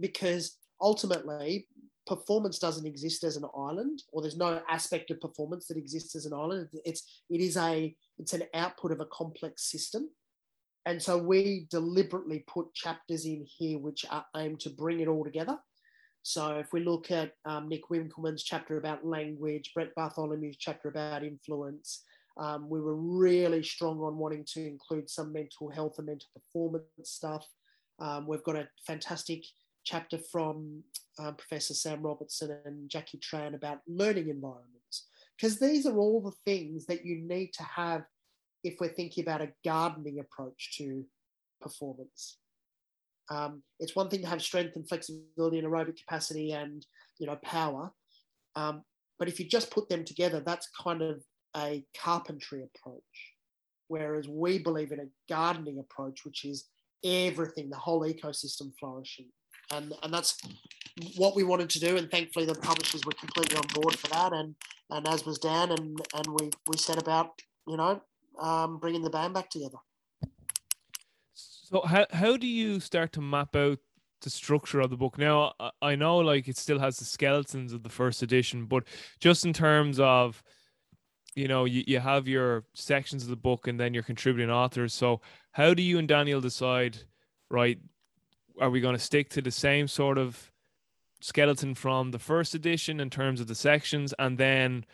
Because 0.00 0.58
ultimately, 0.80 1.66
performance 2.06 2.58
doesn't 2.58 2.86
exist 2.86 3.24
as 3.24 3.36
an 3.36 3.44
island, 3.56 4.02
or 4.12 4.20
there's 4.20 4.36
no 4.36 4.60
aspect 4.68 5.10
of 5.10 5.20
performance 5.20 5.66
that 5.66 5.78
exists 5.78 6.14
as 6.14 6.26
an 6.26 6.34
island. 6.34 6.68
It's 6.84 7.22
it 7.30 7.40
is 7.40 7.56
a 7.56 7.94
it's 8.18 8.34
an 8.34 8.42
output 8.54 8.92
of 8.92 9.00
a 9.00 9.06
complex 9.06 9.70
system. 9.70 10.10
And 10.86 11.02
so 11.02 11.18
we 11.18 11.66
deliberately 11.70 12.44
put 12.46 12.72
chapters 12.74 13.26
in 13.26 13.44
here 13.46 13.78
which 13.78 14.06
are 14.10 14.24
aimed 14.36 14.60
to 14.60 14.70
bring 14.70 15.00
it 15.00 15.08
all 15.08 15.24
together 15.24 15.58
so 16.28 16.58
if 16.58 16.74
we 16.74 16.80
look 16.80 17.10
at 17.10 17.32
um, 17.46 17.70
Nick 17.70 17.88
Winkelman's 17.88 18.42
chapter 18.42 18.76
about 18.76 19.02
language, 19.02 19.72
Brett 19.74 19.94
Bartholomew's 19.96 20.58
chapter 20.58 20.88
about 20.90 21.24
influence, 21.24 22.04
um, 22.38 22.68
we 22.68 22.80
were 22.80 22.94
really 22.94 23.62
strong 23.62 24.00
on 24.00 24.16
wanting 24.16 24.44
to 24.52 24.66
include 24.66 25.10
some 25.10 25.32
mental 25.32 25.70
health 25.70 25.94
and 25.98 26.06
mental 26.06 26.28
performance 26.34 26.86
stuff. 27.02 27.44
Um, 27.98 28.26
we've 28.28 28.44
got 28.44 28.56
a 28.56 28.68
fantastic 28.86 29.44
chapter 29.84 30.18
from 30.30 30.84
um, 31.18 31.34
Professor 31.34 31.74
Sam 31.74 32.02
Robertson 32.02 32.56
and 32.64 32.88
Jackie 32.88 33.18
Tran 33.18 33.54
about 33.54 33.80
learning 33.88 34.28
environments, 34.28 35.08
because 35.36 35.58
these 35.58 35.84
are 35.84 35.96
all 35.96 36.20
the 36.20 36.36
things 36.44 36.86
that 36.86 37.04
you 37.04 37.18
need 37.18 37.52
to 37.54 37.64
have 37.64 38.02
if 38.62 38.76
we're 38.80 38.88
thinking 38.88 39.24
about 39.24 39.42
a 39.42 39.52
gardening 39.64 40.20
approach 40.20 40.76
to 40.78 41.04
performance. 41.60 42.38
Um, 43.30 43.62
it's 43.80 43.96
one 43.96 44.08
thing 44.08 44.22
to 44.22 44.28
have 44.28 44.42
strength 44.42 44.76
and 44.76 44.88
flexibility 44.88 45.58
and 45.58 45.66
aerobic 45.66 45.98
capacity 45.98 46.52
and 46.52 46.86
you 47.18 47.26
know 47.26 47.36
power, 47.42 47.90
um, 48.54 48.84
but 49.18 49.28
if 49.28 49.40
you 49.40 49.46
just 49.46 49.72
put 49.72 49.88
them 49.88 50.04
together, 50.04 50.40
that's 50.40 50.68
kind 50.80 51.02
of 51.02 51.22
a 51.58 51.84
carpentry 51.96 52.62
approach. 52.62 53.02
Whereas 53.88 54.28
we 54.28 54.58
believe 54.58 54.92
in 54.92 55.00
a 55.00 55.08
gardening 55.28 55.78
approach, 55.78 56.24
which 56.24 56.44
is 56.44 56.66
everything, 57.04 57.70
the 57.70 57.76
whole 57.76 58.02
ecosystem 58.02 58.72
flourishing, 58.78 59.26
and 59.72 59.94
and 60.02 60.12
that's 60.12 60.38
what 61.16 61.34
we 61.34 61.42
wanted 61.42 61.70
to 61.70 61.80
do. 61.80 61.96
And 61.96 62.10
thankfully, 62.10 62.46
the 62.46 62.54
publishers 62.54 63.04
were 63.04 63.12
completely 63.12 63.56
on 63.56 63.64
board 63.74 63.98
for 63.98 64.08
that, 64.08 64.32
and 64.32 64.54
and 64.90 65.08
as 65.08 65.24
was 65.24 65.38
Dan, 65.38 65.70
and 65.70 66.00
and 66.14 66.26
we 66.38 66.50
we 66.66 66.76
set 66.76 67.00
about 67.00 67.40
you 67.66 67.76
know 67.76 68.02
um, 68.38 68.78
bringing 68.78 69.02
the 69.02 69.10
band 69.10 69.34
back 69.34 69.50
together. 69.50 69.78
So 71.34 71.82
how 71.82 72.06
how 72.12 72.36
do 72.36 72.46
you 72.46 72.80
start 72.80 73.12
to 73.14 73.20
map 73.20 73.56
out 73.56 73.78
the 74.20 74.30
structure 74.30 74.80
of 74.80 74.90
the 74.90 74.96
book? 74.96 75.18
Now 75.18 75.54
I 75.80 75.96
know 75.96 76.18
like 76.18 76.48
it 76.48 76.56
still 76.56 76.78
has 76.78 76.98
the 76.98 77.04
skeletons 77.04 77.72
of 77.72 77.82
the 77.82 77.90
first 77.90 78.22
edition, 78.22 78.66
but 78.66 78.84
just 79.18 79.44
in 79.44 79.52
terms 79.52 80.00
of 80.00 80.42
you 81.34 81.48
know 81.48 81.64
you, 81.64 81.84
you 81.86 82.00
have 82.00 82.26
your 82.28 82.64
sections 82.74 83.22
of 83.22 83.30
the 83.30 83.36
book 83.36 83.66
and 83.66 83.78
then 83.78 83.94
your 83.94 84.02
contributing 84.02 84.50
authors. 84.50 84.94
So 84.94 85.20
how 85.52 85.74
do 85.74 85.82
you 85.82 85.98
and 85.98 86.08
Daniel 86.08 86.40
decide, 86.40 86.98
right? 87.50 87.78
Are 88.60 88.70
we 88.70 88.80
going 88.80 88.96
to 88.96 89.02
stick 89.02 89.30
to 89.30 89.42
the 89.42 89.50
same 89.50 89.86
sort 89.88 90.18
of 90.18 90.50
skeleton 91.20 91.74
from 91.74 92.10
the 92.10 92.18
first 92.18 92.54
edition 92.54 93.00
in 93.00 93.10
terms 93.10 93.40
of 93.40 93.46
the 93.46 93.54
sections, 93.54 94.14
and 94.18 94.38
then 94.38 94.84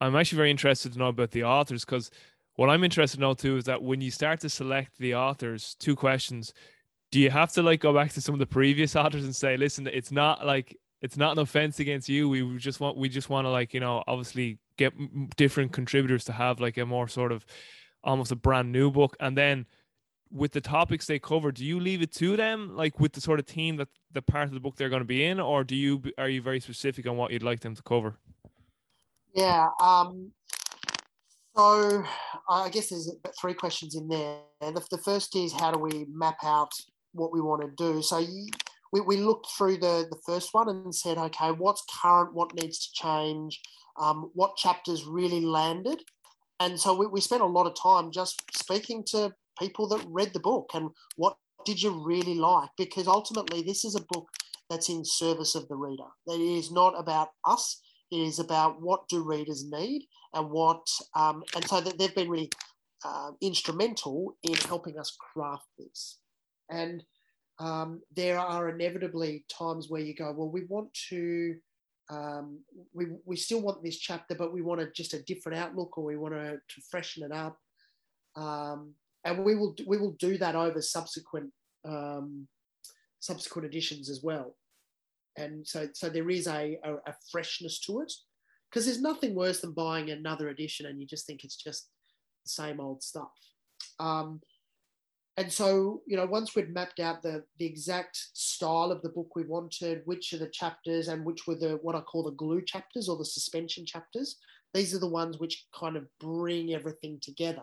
I'm 0.00 0.16
actually 0.16 0.36
very 0.36 0.50
interested 0.50 0.92
to 0.92 0.98
know 0.98 1.08
about 1.08 1.30
the 1.30 1.44
authors 1.44 1.84
because 1.84 2.10
what 2.56 2.70
I'm 2.70 2.84
interested 2.84 3.18
to 3.18 3.20
know 3.20 3.34
too 3.34 3.56
is 3.56 3.64
that 3.64 3.82
when 3.82 4.00
you 4.00 4.10
start 4.10 4.40
to 4.40 4.50
select 4.50 4.98
the 4.98 5.14
authors, 5.14 5.76
two 5.78 5.96
questions. 5.96 6.52
Do 7.10 7.18
you 7.18 7.30
have 7.30 7.52
to 7.54 7.62
like 7.62 7.80
go 7.80 7.92
back 7.92 8.12
to 8.12 8.20
some 8.20 8.34
of 8.34 8.38
the 8.38 8.46
previous 8.46 8.94
authors 8.96 9.24
and 9.24 9.34
say, 9.34 9.56
listen, 9.56 9.86
it's 9.86 10.12
not 10.12 10.46
like 10.46 10.76
it's 11.02 11.16
not 11.16 11.32
an 11.32 11.38
offense 11.38 11.80
against 11.80 12.08
you. 12.08 12.28
We 12.28 12.56
just 12.58 12.80
want 12.80 12.96
we 12.96 13.08
just 13.08 13.30
want 13.30 13.46
to 13.46 13.50
like 13.50 13.74
you 13.74 13.80
know 13.80 14.02
obviously 14.06 14.58
get 14.76 14.92
different 15.36 15.72
contributors 15.72 16.24
to 16.24 16.32
have 16.32 16.60
like 16.60 16.76
a 16.78 16.86
more 16.86 17.08
sort 17.08 17.32
of 17.32 17.44
almost 18.02 18.32
a 18.32 18.36
brand 18.36 18.72
new 18.72 18.90
book, 18.90 19.16
and 19.20 19.36
then 19.36 19.66
with 20.32 20.52
the 20.52 20.60
topics 20.60 21.06
they 21.06 21.18
cover, 21.18 21.50
do 21.50 21.64
you 21.64 21.80
leave 21.80 22.02
it 22.02 22.12
to 22.12 22.36
them 22.36 22.76
like 22.76 23.00
with 23.00 23.12
the 23.12 23.20
sort 23.20 23.40
of 23.40 23.46
team 23.46 23.76
that 23.76 23.88
the 24.12 24.22
part 24.22 24.44
of 24.44 24.54
the 24.54 24.60
book 24.60 24.76
they're 24.76 24.88
going 24.88 25.02
to 25.02 25.06
be 25.06 25.24
in, 25.24 25.40
or 25.40 25.64
do 25.64 25.74
you 25.74 26.02
are 26.18 26.28
you 26.28 26.42
very 26.42 26.60
specific 26.60 27.06
on 27.06 27.16
what 27.16 27.30
you'd 27.30 27.42
like 27.42 27.60
them 27.60 27.74
to 27.74 27.82
cover? 27.82 28.16
Yeah, 29.34 29.68
um, 29.80 30.32
so 31.56 32.04
I 32.48 32.68
guess 32.68 32.88
there's 32.88 33.10
three 33.40 33.54
questions 33.54 33.94
in 33.94 34.08
there. 34.08 34.38
The, 34.60 34.84
the 34.90 34.98
first 34.98 35.36
is 35.36 35.52
how 35.52 35.70
do 35.70 35.78
we 35.78 36.06
map 36.12 36.38
out 36.42 36.72
what 37.12 37.32
we 37.32 37.40
want 37.40 37.62
to 37.62 37.70
do? 37.76 38.02
So 38.02 38.18
you, 38.18 38.48
we, 38.92 39.00
we 39.00 39.16
looked 39.18 39.48
through 39.56 39.78
the, 39.78 40.06
the 40.10 40.18
first 40.26 40.52
one 40.52 40.68
and 40.68 40.94
said, 40.94 41.18
okay, 41.18 41.50
what's 41.50 41.84
current, 42.02 42.34
what 42.34 42.54
needs 42.54 42.86
to 42.86 42.92
change, 42.92 43.60
um, 44.00 44.30
what 44.34 44.56
chapters 44.56 45.04
really 45.04 45.40
landed. 45.40 46.02
And 46.58 46.78
so 46.78 46.94
we, 46.94 47.06
we 47.06 47.20
spent 47.20 47.42
a 47.42 47.46
lot 47.46 47.66
of 47.66 47.74
time 47.80 48.10
just 48.12 48.42
speaking 48.54 49.04
to 49.08 49.32
people 49.58 49.88
that 49.88 50.04
read 50.08 50.32
the 50.32 50.40
book 50.40 50.70
and 50.74 50.90
what 51.16 51.36
did 51.64 51.82
you 51.82 51.90
really 52.04 52.34
like? 52.34 52.70
Because 52.78 53.06
ultimately, 53.06 53.62
this 53.62 53.84
is 53.84 53.94
a 53.94 54.04
book 54.12 54.28
that's 54.68 54.88
in 54.88 55.04
service 55.04 55.54
of 55.54 55.68
the 55.68 55.76
reader. 55.76 56.04
It 56.26 56.40
is 56.40 56.70
not 56.70 56.98
about 56.98 57.28
us. 57.44 57.80
It 58.10 58.18
is 58.20 58.38
about 58.38 58.80
what 58.80 59.08
do 59.08 59.22
readers 59.22 59.64
need 59.70 60.06
and 60.34 60.50
what, 60.50 60.86
um, 61.14 61.42
and 61.54 61.66
so 61.68 61.80
that 61.80 61.98
they've 61.98 62.14
been 62.14 62.30
really 62.30 62.50
uh, 63.04 63.32
instrumental 63.40 64.36
in 64.42 64.54
helping 64.54 64.98
us 64.98 65.16
craft 65.32 65.66
this. 65.78 66.18
And 66.70 67.02
um, 67.60 68.00
there 68.16 68.38
are 68.38 68.70
inevitably 68.70 69.44
times 69.48 69.90
where 69.90 70.00
you 70.00 70.14
go, 70.14 70.32
well, 70.32 70.48
we 70.48 70.64
want 70.64 70.92
to, 71.10 71.56
um, 72.08 72.60
we, 72.94 73.08
we 73.26 73.36
still 73.36 73.60
want 73.60 73.84
this 73.84 73.98
chapter, 73.98 74.34
but 74.34 74.52
we 74.52 74.62
want 74.62 74.80
a, 74.80 74.90
just 74.90 75.12
a 75.12 75.22
different 75.22 75.58
outlook 75.58 75.96
or 75.98 76.04
we 76.04 76.16
want 76.16 76.34
to, 76.34 76.52
to 76.52 76.80
freshen 76.90 77.22
it 77.22 77.32
up. 77.32 77.58
Um, 78.34 78.94
and 79.24 79.44
we 79.44 79.54
will, 79.56 79.76
we 79.86 79.98
will 79.98 80.12
do 80.12 80.38
that 80.38 80.56
over 80.56 80.80
subsequent, 80.80 81.50
um, 81.86 82.48
subsequent 83.20 83.66
editions 83.66 84.08
as 84.08 84.22
well. 84.22 84.56
And 85.36 85.66
so, 85.66 85.88
so 85.92 86.08
there 86.08 86.30
is 86.30 86.46
a, 86.46 86.78
a, 86.82 86.94
a 86.94 87.14
freshness 87.30 87.78
to 87.80 88.00
it 88.00 88.12
because 88.70 88.86
there's 88.86 89.02
nothing 89.02 89.34
worse 89.34 89.60
than 89.60 89.72
buying 89.72 90.10
another 90.10 90.48
edition 90.48 90.86
and 90.86 90.98
you 90.98 91.06
just 91.06 91.26
think 91.26 91.44
it's 91.44 91.62
just 91.62 91.90
the 92.44 92.50
same 92.50 92.80
old 92.80 93.02
stuff. 93.02 93.32
Um, 93.98 94.40
and 95.40 95.50
so, 95.50 96.02
you 96.06 96.18
know, 96.18 96.26
once 96.26 96.54
we'd 96.54 96.74
mapped 96.74 97.00
out 97.00 97.22
the, 97.22 97.42
the 97.58 97.64
exact 97.64 98.14
style 98.34 98.92
of 98.92 99.00
the 99.00 99.08
book 99.08 99.34
we 99.34 99.44
wanted, 99.44 100.02
which 100.04 100.34
are 100.34 100.38
the 100.38 100.50
chapters 100.50 101.08
and 101.08 101.24
which 101.24 101.46
were 101.46 101.54
the 101.54 101.78
what 101.80 101.94
I 101.94 102.02
call 102.02 102.24
the 102.24 102.32
glue 102.32 102.60
chapters 102.60 103.08
or 103.08 103.16
the 103.16 103.24
suspension 103.24 103.86
chapters, 103.86 104.36
these 104.74 104.94
are 104.94 104.98
the 104.98 105.08
ones 105.08 105.38
which 105.38 105.64
kind 105.74 105.96
of 105.96 106.04
bring 106.20 106.74
everything 106.74 107.18
together. 107.22 107.62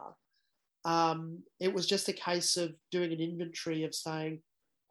Um, 0.86 1.44
it 1.60 1.72
was 1.72 1.86
just 1.86 2.10
a 2.10 2.14
case 2.14 2.58
of 2.58 2.74
doing 2.92 3.14
an 3.14 3.20
inventory 3.20 3.84
of 3.84 3.94
saying, 3.94 4.42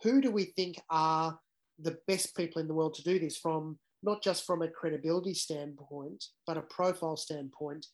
who 0.04 0.20
do 0.20 0.30
we 0.30 0.44
think 0.44 0.80
are 0.88 1.36
the 1.80 1.98
best 2.06 2.36
people 2.36 2.62
in 2.62 2.68
the 2.68 2.74
world 2.74 2.94
to 2.94 3.02
do 3.02 3.18
this 3.18 3.36
from 3.36 3.80
not 4.04 4.22
just 4.22 4.46
from 4.46 4.62
a 4.62 4.68
credibility 4.68 5.34
standpoint, 5.34 6.24
but 6.46 6.56
a 6.56 6.62
profile 6.62 7.16
standpoint, 7.16 7.84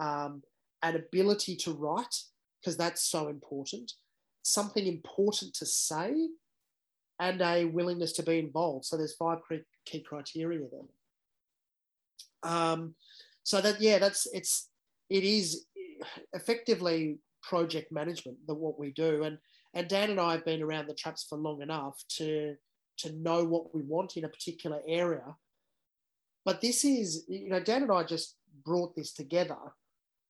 um, 0.00 0.42
an 0.82 0.96
ability 0.96 1.54
to 1.56 1.72
write, 1.72 2.16
because 2.62 2.78
that's 2.78 3.10
so 3.10 3.28
important, 3.28 3.92
something 4.52 4.86
important 4.86 5.54
to 5.54 5.66
say 5.66 6.14
and 7.20 7.42
a 7.42 7.64
willingness 7.64 8.12
to 8.12 8.22
be 8.22 8.38
involved. 8.38 8.84
So 8.84 8.96
there's 8.96 9.14
five 9.14 9.38
key 9.84 10.00
criteria 10.00 10.60
there. 10.70 12.52
Um, 12.52 12.94
so 13.42 13.60
that 13.60 13.80
yeah, 13.80 13.98
that's 13.98 14.26
it's 14.32 14.68
it 15.10 15.24
is 15.24 15.66
effectively 16.32 17.18
project 17.42 17.90
management 17.90 18.38
that 18.46 18.54
what 18.54 18.78
we 18.78 18.92
do, 18.92 19.24
and 19.24 19.38
and 19.74 19.88
Dan 19.88 20.10
and 20.10 20.20
I 20.20 20.32
have 20.32 20.44
been 20.44 20.62
around 20.62 20.88
the 20.88 20.94
traps 20.94 21.26
for 21.28 21.38
long 21.38 21.62
enough 21.62 22.02
to 22.16 22.54
to 22.98 23.12
know 23.12 23.44
what 23.44 23.74
we 23.74 23.82
want 23.82 24.16
in 24.16 24.24
a 24.24 24.28
particular 24.28 24.80
area. 24.86 25.36
But 26.44 26.60
this 26.60 26.84
is 26.84 27.24
you 27.28 27.48
know 27.48 27.60
Dan 27.60 27.82
and 27.82 27.92
I 27.92 28.04
just 28.04 28.36
brought 28.64 28.94
this 28.94 29.12
together 29.12 29.56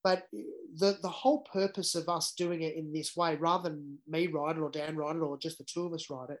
but 0.03 0.23
the, 0.31 0.97
the 1.01 1.09
whole 1.09 1.41
purpose 1.51 1.95
of 1.95 2.07
us 2.07 2.33
doing 2.37 2.61
it 2.61 2.75
in 2.75 2.93
this 2.93 3.15
way, 3.15 3.35
rather 3.35 3.69
than 3.69 3.97
me 4.07 4.27
write 4.27 4.55
it 4.55 4.61
or 4.61 4.69
Dan 4.69 4.95
write 4.95 5.15
it 5.15 5.21
or 5.21 5.37
just 5.37 5.57
the 5.57 5.65
two 5.65 5.85
of 5.85 5.93
us 5.93 6.09
write 6.09 6.29
it, 6.29 6.39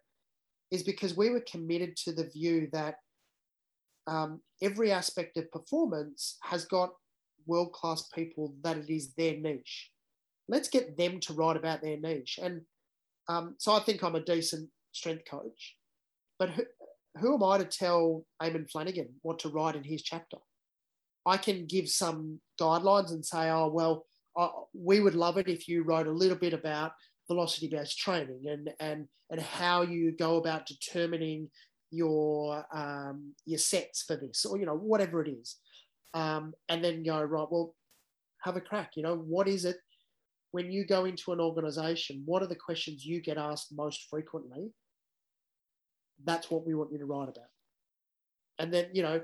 is 0.71 0.83
because 0.83 1.17
we 1.17 1.29
were 1.29 1.43
committed 1.51 1.95
to 1.97 2.13
the 2.13 2.29
view 2.29 2.69
that 2.71 2.95
um, 4.07 4.41
every 4.61 4.91
aspect 4.91 5.37
of 5.37 5.51
performance 5.51 6.37
has 6.41 6.65
got 6.65 6.89
world 7.45 7.73
class 7.73 8.07
people 8.13 8.53
that 8.63 8.77
it 8.77 8.89
is 8.89 9.13
their 9.13 9.37
niche. 9.37 9.91
Let's 10.47 10.69
get 10.69 10.97
them 10.97 11.19
to 11.21 11.33
write 11.33 11.57
about 11.57 11.81
their 11.81 11.97
niche. 11.97 12.39
And 12.41 12.61
um, 13.27 13.55
so 13.59 13.73
I 13.73 13.79
think 13.79 14.03
I'm 14.03 14.15
a 14.15 14.21
decent 14.21 14.69
strength 14.91 15.23
coach, 15.29 15.75
but 16.37 16.49
who, 16.49 16.63
who 17.17 17.35
am 17.35 17.43
I 17.43 17.57
to 17.57 17.65
tell 17.65 18.25
Eamonn 18.41 18.69
Flanagan 18.71 19.09
what 19.21 19.39
to 19.39 19.49
write 19.49 19.75
in 19.75 19.83
his 19.83 20.01
chapter? 20.01 20.37
I 21.25 21.37
can 21.37 21.65
give 21.65 21.89
some 21.89 22.39
guidelines 22.59 23.11
and 23.11 23.25
say, 23.25 23.49
oh, 23.49 23.67
well, 23.67 24.05
I, 24.37 24.49
we 24.73 24.99
would 24.99 25.15
love 25.15 25.37
it 25.37 25.47
if 25.47 25.67
you 25.67 25.83
wrote 25.83 26.07
a 26.07 26.11
little 26.11 26.37
bit 26.37 26.53
about 26.53 26.93
velocity 27.27 27.67
based 27.67 27.97
training 27.97 28.43
and, 28.47 28.69
and, 28.79 29.07
and 29.29 29.41
how 29.41 29.81
you 29.81 30.11
go 30.11 30.37
about 30.37 30.65
determining 30.65 31.49
your, 31.91 32.65
um, 32.73 33.33
your 33.45 33.59
sets 33.59 34.03
for 34.03 34.15
this 34.15 34.45
or, 34.45 34.57
you 34.57 34.65
know, 34.65 34.75
whatever 34.75 35.23
it 35.23 35.29
is. 35.29 35.57
Um, 36.13 36.53
and 36.69 36.83
then 36.83 37.03
go, 37.03 37.21
right, 37.21 37.47
well, 37.51 37.75
have 38.41 38.55
a 38.55 38.61
crack. 38.61 38.91
You 38.95 39.03
know, 39.03 39.15
what 39.15 39.47
is 39.47 39.65
it 39.65 39.77
when 40.51 40.71
you 40.71 40.85
go 40.85 41.05
into 41.05 41.31
an 41.33 41.39
organization? 41.39 42.23
What 42.25 42.41
are 42.41 42.47
the 42.47 42.55
questions 42.55 43.05
you 43.05 43.21
get 43.21 43.37
asked 43.37 43.67
most 43.75 44.07
frequently? 44.09 44.71
That's 46.23 46.49
what 46.49 46.65
we 46.65 46.73
want 46.73 46.91
you 46.91 46.99
to 46.99 47.05
write 47.05 47.29
about. 47.29 47.49
And 48.57 48.73
then, 48.73 48.87
you 48.93 49.03
know, 49.03 49.21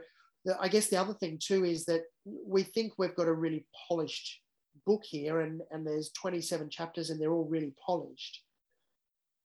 I 0.59 0.67
guess 0.67 0.87
the 0.87 0.99
other 0.99 1.13
thing 1.13 1.39
too 1.41 1.65
is 1.65 1.85
that 1.85 2.03
we 2.25 2.63
think 2.63 2.93
we've 2.97 3.15
got 3.15 3.27
a 3.27 3.33
really 3.33 3.65
polished 3.87 4.41
book 4.85 5.03
here, 5.03 5.41
and, 5.41 5.61
and 5.71 5.85
there's 5.85 6.11
27 6.11 6.69
chapters, 6.69 7.09
and 7.09 7.19
they're 7.19 7.33
all 7.33 7.47
really 7.49 7.73
polished. 7.85 8.41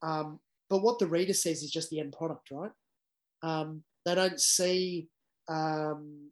Um, 0.02 0.40
but 0.68 0.82
what 0.82 0.98
the 0.98 1.06
reader 1.06 1.32
sees 1.32 1.62
is 1.62 1.70
just 1.70 1.90
the 1.90 2.00
end 2.00 2.14
product, 2.16 2.50
right? 2.50 2.70
Um, 3.42 3.82
they 4.04 4.14
don't 4.14 4.40
see 4.40 5.08
um, 5.48 6.30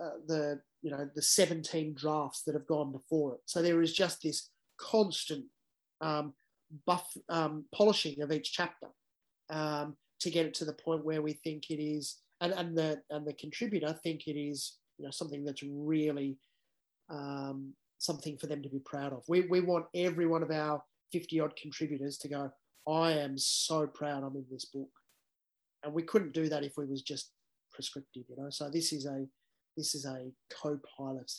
uh, 0.00 0.18
the 0.26 0.60
you 0.82 0.90
know 0.90 1.08
the 1.14 1.22
17 1.22 1.94
drafts 1.94 2.42
that 2.42 2.54
have 2.54 2.66
gone 2.66 2.92
before 2.92 3.34
it. 3.34 3.40
So 3.46 3.62
there 3.62 3.82
is 3.82 3.92
just 3.92 4.22
this 4.22 4.50
constant 4.78 5.46
um, 6.00 6.34
buff 6.86 7.16
um, 7.28 7.64
polishing 7.74 8.22
of 8.22 8.32
each 8.32 8.52
chapter 8.52 8.88
um, 9.50 9.96
to 10.20 10.30
get 10.30 10.46
it 10.46 10.54
to 10.54 10.64
the 10.64 10.72
point 10.72 11.04
where 11.04 11.22
we 11.22 11.32
think 11.32 11.70
it 11.70 11.82
is 11.82 12.16
and, 12.40 12.52
and 12.52 12.76
the 12.76 13.00
and 13.10 13.26
the 13.26 13.32
contributor 13.34 13.94
think 14.02 14.26
it 14.26 14.38
is 14.38 14.76
you 14.98 15.04
know 15.04 15.10
something 15.10 15.44
that's 15.44 15.62
really 15.62 16.38
um, 17.10 17.72
something 17.98 18.36
for 18.38 18.46
them 18.46 18.62
to 18.62 18.68
be 18.68 18.80
proud 18.84 19.12
of. 19.12 19.22
We, 19.28 19.42
we 19.42 19.60
want 19.60 19.86
every 19.94 20.26
one 20.26 20.42
of 20.42 20.50
our 20.50 20.82
50 21.12 21.40
odd 21.40 21.56
contributors 21.56 22.18
to 22.18 22.28
go, 22.28 22.50
I 22.88 23.12
am 23.12 23.38
so 23.38 23.86
proud 23.86 24.22
I'm 24.22 24.36
in 24.36 24.44
this 24.50 24.66
book. 24.66 24.88
And 25.84 25.92
we 25.94 26.02
couldn't 26.02 26.32
do 26.32 26.48
that 26.48 26.64
if 26.64 26.74
we 26.76 26.84
was 26.84 27.02
just 27.02 27.30
prescriptive, 27.72 28.24
you 28.28 28.36
know. 28.36 28.50
So 28.50 28.70
this 28.70 28.92
is 28.92 29.06
a 29.06 29.26
this 29.76 29.94
is 29.94 30.06
a 30.06 30.30
co-pilot, 30.62 31.30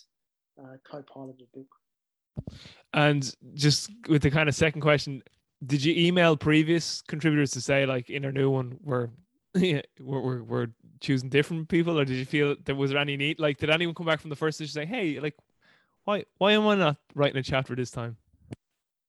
uh, 0.61 0.77
co-piloted 0.89 1.47
book. 1.53 1.67
And 2.93 3.35
just 3.55 3.89
with 4.07 4.21
the 4.21 4.29
kind 4.29 4.47
of 4.47 4.53
second 4.53 4.81
question, 4.81 5.23
did 5.65 5.83
you 5.83 5.93
email 5.97 6.37
previous 6.37 7.01
contributors 7.01 7.51
to 7.51 7.61
say 7.61 7.85
like 7.87 8.11
in 8.11 8.23
our 8.25 8.31
new 8.31 8.51
one 8.51 8.77
we're 8.83 9.09
yeah, 9.57 9.81
we're, 9.99 10.21
we're, 10.21 10.43
we're 10.43 10.67
choosing 10.99 11.29
different 11.29 11.69
people, 11.69 11.99
or 11.99 12.05
did 12.05 12.17
you 12.17 12.25
feel 12.25 12.55
there 12.65 12.75
was 12.75 12.91
there 12.91 12.99
any 12.99 13.17
need? 13.17 13.39
Like, 13.39 13.57
did 13.57 13.69
anyone 13.69 13.95
come 13.95 14.05
back 14.05 14.19
from 14.19 14.29
the 14.29 14.35
first 14.35 14.59
issue 14.61 14.71
say, 14.71 14.85
"Hey, 14.85 15.19
like, 15.19 15.35
why 16.05 16.25
why 16.37 16.53
am 16.53 16.67
I 16.67 16.75
not 16.75 16.97
writing 17.15 17.37
a 17.37 17.43
chapter 17.43 17.75
this 17.75 17.91
time?" 17.91 18.17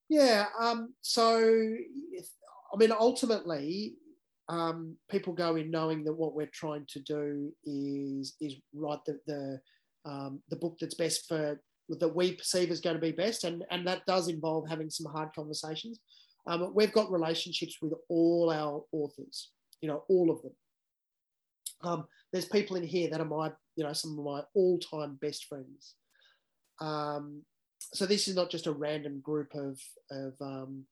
Yeah. 0.09 0.47
Um. 0.59 0.95
So, 1.01 1.39
I 1.39 2.77
mean, 2.77 2.93
ultimately, 2.93 3.95
um, 4.49 4.97
people 5.11 5.33
go 5.33 5.57
in 5.57 5.71
knowing 5.71 6.05
that 6.05 6.15
what 6.15 6.35
we're 6.35 6.47
trying 6.47 6.87
to 6.89 7.01
do 7.01 7.53
is 7.65 8.35
is 8.41 8.57
write 8.75 9.05
the 9.07 9.21
the 9.27 9.61
um, 10.05 10.41
the 10.51 10.57
book 10.57 10.77
that's 10.81 10.95
best 10.95 11.27
for 11.29 11.61
that 11.89 12.15
we 12.15 12.35
perceive 12.35 12.71
as 12.71 12.81
going 12.81 12.97
to 12.97 13.01
be 13.01 13.13
best, 13.13 13.45
and 13.45 13.65
and 13.71 13.87
that 13.87 14.07
does 14.07 14.29
involve 14.29 14.69
having 14.69 14.91
some 14.91 15.11
hard 15.11 15.31
conversations. 15.35 16.01
Um, 16.47 16.73
we've 16.75 16.93
got 16.93 17.13
relationships 17.13 17.77
with 17.83 17.93
all 18.09 18.51
our 18.51 18.83
authors 18.93 19.51
you 19.81 19.89
know, 19.89 20.05
all 20.09 20.31
of 20.31 20.43
them. 20.43 20.53
Um, 21.83 22.05
there's 22.33 22.45
people 22.45 22.77
in 22.77 22.83
here 22.83 23.09
that 23.11 23.21
are 23.21 23.25
my, 23.25 23.53
you 23.77 23.85
know, 23.85 23.93
some 23.93 24.19
of 24.19 24.25
my 24.25 24.43
all-time 24.55 25.19
best 25.21 25.45
friends. 25.45 25.95
Um, 26.81 27.43
so 27.79 28.07
this 28.07 28.29
is 28.29 28.35
not 28.35 28.51
just 28.51 28.67
a 28.67 28.73
random 28.73 29.21
group 29.21 29.55
of, 29.55 29.81
of 30.11 30.35
um, 30.41 30.85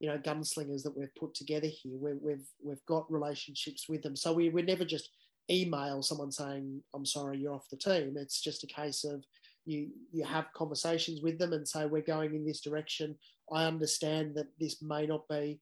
you 0.00 0.08
know, 0.08 0.18
gunslingers 0.18 0.82
that 0.82 0.96
we've 0.96 1.14
put 1.14 1.34
together 1.34 1.66
here. 1.66 1.96
we 1.98 2.10
have 2.10 2.20
we've, 2.20 2.46
we've 2.62 2.86
got 2.86 3.10
relationships 3.10 3.88
with 3.88 4.02
them. 4.02 4.16
So 4.16 4.32
we, 4.32 4.50
we 4.50 4.62
never 4.62 4.84
just 4.84 5.10
email 5.50 6.02
someone 6.02 6.32
saying, 6.32 6.82
I'm 6.94 7.06
sorry, 7.06 7.38
you're 7.38 7.54
off 7.54 7.70
the 7.70 7.76
team. 7.76 8.16
It's 8.18 8.40
just 8.40 8.64
a 8.64 8.66
case 8.66 9.04
of 9.04 9.24
you, 9.66 9.88
you 10.12 10.24
have 10.24 10.52
conversations 10.54 11.22
with 11.22 11.38
them 11.38 11.52
and 11.52 11.66
say, 11.66 11.86
we're 11.86 12.02
going 12.02 12.34
in 12.34 12.44
this 12.44 12.60
direction. 12.60 13.16
I 13.52 13.64
understand 13.64 14.34
that 14.34 14.48
this 14.60 14.82
may 14.82 15.06
not 15.06 15.26
be, 15.28 15.58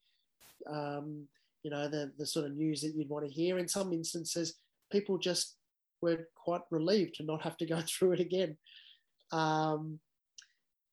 um, 0.69 1.29
you 1.63 1.71
know, 1.71 1.89
the, 1.89 2.13
the 2.19 2.27
sort 2.27 2.47
of 2.47 2.57
news 2.57 2.81
that 2.83 2.95
you'd 2.95 3.09
want 3.09 3.27
to 3.27 3.33
hear. 3.33 3.59
In 3.59 3.69
some 3.69 3.93
instances, 3.93 4.55
people 4.91 5.19
just 5.19 5.57
were 6.01 6.29
quite 6.37 6.63
relieved 6.71 7.15
to 7.15 7.25
not 7.25 7.43
have 7.43 7.57
to 7.59 7.67
go 7.67 7.81
through 7.89 8.13
it 8.13 8.21
again. 8.21 8.57
Um, 9.31 9.99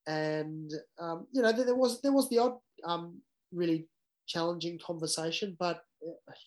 and 0.07 0.71
um, 0.99 1.27
you 1.31 1.41
know, 1.41 1.51
there 1.51 1.75
was 1.75 2.01
there 2.01 2.13
was 2.13 2.29
the 2.29 2.39
odd 2.39 2.57
um, 2.85 3.21
really 3.51 3.87
challenging 4.27 4.79
conversation, 4.83 5.55
but 5.59 5.81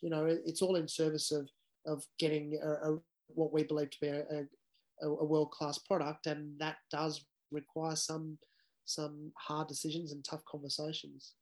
you 0.00 0.10
know, 0.10 0.26
it's 0.26 0.62
all 0.62 0.76
in 0.76 0.88
service 0.88 1.30
of 1.30 1.48
of 1.86 2.04
getting 2.18 2.58
a, 2.62 2.92
a, 2.92 2.98
what 3.28 3.52
we 3.52 3.64
believe 3.64 3.90
to 3.90 4.00
be 4.00 4.08
a, 4.08 4.46
a 5.02 5.24
world 5.24 5.50
class 5.50 5.78
product, 5.78 6.26
and 6.26 6.58
that 6.58 6.76
does 6.90 7.24
require 7.50 7.96
some 7.96 8.38
some 8.84 9.32
hard 9.36 9.68
decisions 9.68 10.12
and 10.12 10.24
tough 10.24 10.44
conversations. 10.50 11.34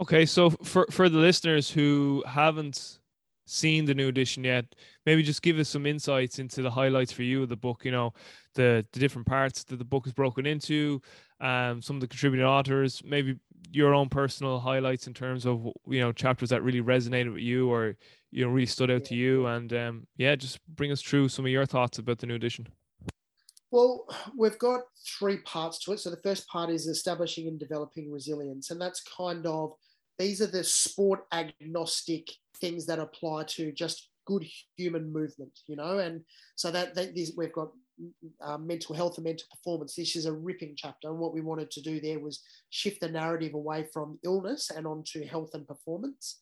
Okay, 0.00 0.26
so 0.26 0.50
for 0.50 0.86
for 0.90 1.08
the 1.08 1.18
listeners 1.18 1.68
who 1.68 2.22
haven't 2.26 3.00
seen 3.46 3.84
the 3.84 3.94
new 3.94 4.08
edition 4.08 4.44
yet, 4.44 4.64
maybe 5.06 5.22
just 5.22 5.42
give 5.42 5.58
us 5.58 5.68
some 5.68 5.86
insights 5.86 6.38
into 6.38 6.62
the 6.62 6.70
highlights 6.70 7.10
for 7.10 7.22
you 7.24 7.42
of 7.42 7.48
the 7.48 7.56
book. 7.56 7.84
You 7.84 7.90
know, 7.90 8.12
the 8.54 8.86
the 8.92 9.00
different 9.00 9.26
parts 9.26 9.64
that 9.64 9.76
the 9.76 9.84
book 9.84 10.06
is 10.06 10.12
broken 10.12 10.46
into, 10.46 11.02
um, 11.40 11.82
some 11.82 11.96
of 11.96 12.00
the 12.00 12.06
contributing 12.06 12.46
authors, 12.46 13.02
maybe 13.04 13.38
your 13.72 13.92
own 13.92 14.08
personal 14.08 14.60
highlights 14.60 15.08
in 15.08 15.14
terms 15.14 15.44
of 15.44 15.66
you 15.88 16.00
know 16.00 16.12
chapters 16.12 16.50
that 16.50 16.62
really 16.62 16.80
resonated 16.80 17.32
with 17.32 17.42
you 17.42 17.68
or 17.68 17.96
you 18.30 18.44
know 18.44 18.52
really 18.52 18.66
stood 18.66 18.92
out 18.92 19.04
to 19.06 19.16
you, 19.16 19.46
and 19.46 19.72
um, 19.72 20.06
yeah, 20.16 20.36
just 20.36 20.60
bring 20.76 20.92
us 20.92 21.02
through 21.02 21.28
some 21.28 21.44
of 21.44 21.50
your 21.50 21.66
thoughts 21.66 21.98
about 21.98 22.18
the 22.18 22.26
new 22.26 22.36
edition. 22.36 22.68
Well, 23.72 24.06
we've 24.36 24.58
got 24.58 24.80
three 25.18 25.38
parts 25.38 25.78
to 25.80 25.92
it. 25.92 25.98
So 25.98 26.08
the 26.08 26.22
first 26.22 26.48
part 26.48 26.70
is 26.70 26.86
establishing 26.86 27.48
and 27.48 27.58
developing 27.58 28.12
resilience, 28.12 28.70
and 28.70 28.80
that's 28.80 29.02
kind 29.16 29.44
of 29.44 29.72
these 30.18 30.40
are 30.42 30.46
the 30.46 30.64
sport 30.64 31.20
agnostic 31.32 32.28
things 32.60 32.86
that 32.86 32.98
apply 32.98 33.44
to 33.44 33.72
just 33.72 34.08
good 34.26 34.46
human 34.76 35.12
movement, 35.12 35.52
you 35.66 35.76
know, 35.76 35.98
and 35.98 36.22
so 36.56 36.70
that, 36.70 36.94
that 36.94 37.14
this, 37.14 37.32
we've 37.36 37.52
got 37.52 37.70
uh, 38.42 38.58
mental 38.58 38.94
health 38.94 39.16
and 39.16 39.24
mental 39.24 39.46
performance. 39.50 39.94
This 39.94 40.16
is 40.16 40.26
a 40.26 40.32
ripping 40.32 40.74
chapter, 40.76 41.08
and 41.08 41.18
what 41.18 41.34
we 41.34 41.40
wanted 41.40 41.70
to 41.72 41.80
do 41.80 42.00
there 42.00 42.20
was 42.20 42.42
shift 42.70 43.00
the 43.00 43.08
narrative 43.08 43.54
away 43.54 43.86
from 43.92 44.18
illness 44.24 44.70
and 44.70 44.86
onto 44.86 45.26
health 45.26 45.50
and 45.54 45.66
performance, 45.66 46.38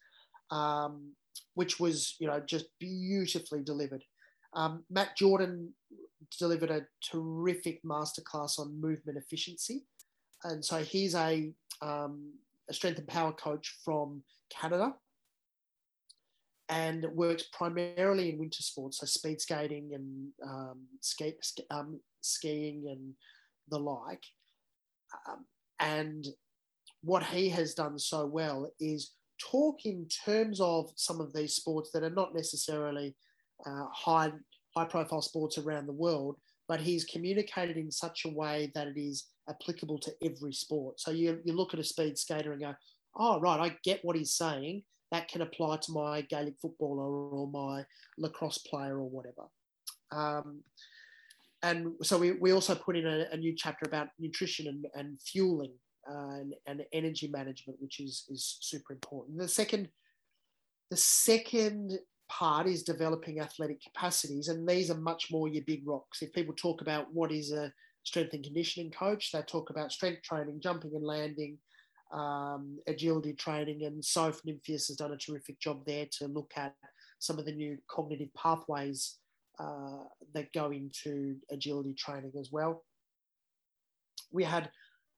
um, 0.50 1.12
which 1.54 1.78
was 1.80 2.16
you 2.18 2.26
know 2.26 2.40
just 2.40 2.66
beautifully 2.78 3.62
delivered. 3.62 4.02
Um, 4.54 4.84
Matt 4.90 5.16
Jordan 5.16 5.72
delivered 6.38 6.70
a 6.70 6.86
terrific 7.10 7.82
masterclass 7.84 8.58
on 8.58 8.80
movement 8.80 9.18
efficiency, 9.18 9.84
and 10.44 10.64
so 10.64 10.78
he's 10.78 11.14
a, 11.14 11.52
um, 11.82 12.32
a 12.68 12.74
strength 12.74 12.98
and 12.98 13.09
power 13.09 13.33
coach 13.33 13.76
from 13.85 14.22
Canada 14.50 14.94
and 16.68 17.07
works 17.12 17.44
primarily 17.52 18.31
in 18.31 18.38
winter 18.38 18.62
sports, 18.62 18.98
so 18.98 19.07
speed 19.07 19.40
skating 19.40 19.90
and 19.94 20.29
um, 20.44 20.87
ski, 21.00 21.35
um, 21.70 22.00
skiing 22.22 22.88
and 22.88 23.14
the 23.68 23.79
like. 23.79 24.22
Um, 25.29 25.44
and 25.79 26.26
what 27.02 27.22
he 27.22 27.48
has 27.50 27.74
done 27.74 27.98
so 27.98 28.26
well 28.26 28.70
is 28.81 29.12
talk 29.38 29.85
in 29.85 30.09
terms 30.24 30.61
of 30.61 30.90
some 30.96 31.20
of 31.20 31.33
these 31.33 31.55
sports 31.55 31.90
that 31.92 32.02
are 32.02 32.11
not 32.11 32.35
necessarily 32.35 33.14
uh, 33.64 33.87
high 33.92 34.33
high 34.76 34.85
profile 34.85 35.22
sports 35.22 35.57
around 35.57 35.87
the 35.87 35.92
world, 35.92 36.37
but 36.68 36.81
he's 36.81 37.05
communicated 37.05 37.76
in 37.76 37.90
such 37.90 38.24
a 38.24 38.29
way 38.29 38.70
that 38.74 38.88
it 38.88 38.98
is 38.98 39.29
applicable 39.48 39.98
to 40.00 40.12
every 40.22 40.52
sport. 40.52 41.00
So 41.00 41.11
you, 41.11 41.40
you 41.44 41.52
look 41.52 41.74
at 41.74 41.80
a 41.80 41.85
speed 41.85 42.18
skater 42.18 42.52
and 42.52 42.61
go, 42.61 42.74
oh, 43.16 43.40
right, 43.40 43.61
I 43.61 43.76
get 43.82 44.04
what 44.04 44.16
he's 44.16 44.35
saying 44.35 44.82
that 45.12 45.28
can 45.28 45.42
apply 45.42 45.76
to 45.76 45.92
my 45.92 46.22
Gaelic 46.22 46.54
footballer 46.61 47.04
or 47.04 47.48
my 47.48 47.85
lacrosse 48.18 48.59
player 48.59 48.98
or 48.98 49.09
whatever. 49.09 49.44
Um, 50.11 50.62
and 51.62 51.92
so 52.02 52.18
we, 52.18 52.32
we 52.32 52.52
also 52.52 52.74
put 52.74 52.96
in 52.96 53.06
a, 53.06 53.26
a 53.32 53.37
new 53.37 53.54
chapter 53.56 53.87
about 53.87 54.09
nutrition 54.18 54.66
and, 54.66 54.87
and 54.94 55.20
fueling 55.22 55.72
uh, 56.09 56.37
and, 56.40 56.54
and, 56.66 56.82
energy 56.92 57.28
management, 57.28 57.78
which 57.80 57.98
is, 58.00 58.24
is 58.28 58.59
super 58.61 58.92
important. 58.92 59.38
The 59.38 59.48
second, 59.48 59.88
the 60.90 60.96
second 60.96 61.98
part 62.28 62.66
is 62.66 62.82
developing 62.82 63.40
athletic 63.40 63.82
capacities, 63.82 64.48
and 64.48 64.68
these 64.68 64.90
are 64.90 64.98
much 64.98 65.28
more 65.30 65.48
your 65.48 65.64
big 65.66 65.82
rocks. 65.87 66.22
If 66.22 66.32
people 66.32 66.54
talk 66.54 66.82
about 66.82 67.12
what 67.12 67.32
is 67.32 67.52
a 67.52 67.72
strength 68.07 68.33
and 68.35 68.45
conditioning 68.45 68.90
coach, 68.90 69.33
they 69.33 69.42
talk 69.42 69.69
about 69.71 69.90
strength 69.90 70.23
training, 70.23 70.61
jumping 70.61 70.95
and 70.95 71.05
landing, 71.05 71.59
um, 72.12 72.79
agility 72.87 73.33
training, 73.33 73.85
and 73.85 74.03
Soph 74.03 74.40
Nimphius 74.45 74.87
has 74.87 74.97
done 74.97 75.12
a 75.12 75.16
terrific 75.16 75.59
job 75.59 75.85
there 75.85 76.07
to 76.19 76.29
look 76.29 76.53
at 76.57 76.75
some 77.19 77.38
of 77.38 77.45
the 77.45 77.53
new 77.53 77.77
cognitive 77.90 78.33
pathways 78.35 79.16
uh, 79.59 80.05
that 80.35 80.53
go 80.53 80.71
into 80.71 81.37
agility 81.51 81.95
training 81.95 82.33
as 82.38 82.53
well. 82.53 82.85
We 84.31 84.45
had 84.45 84.71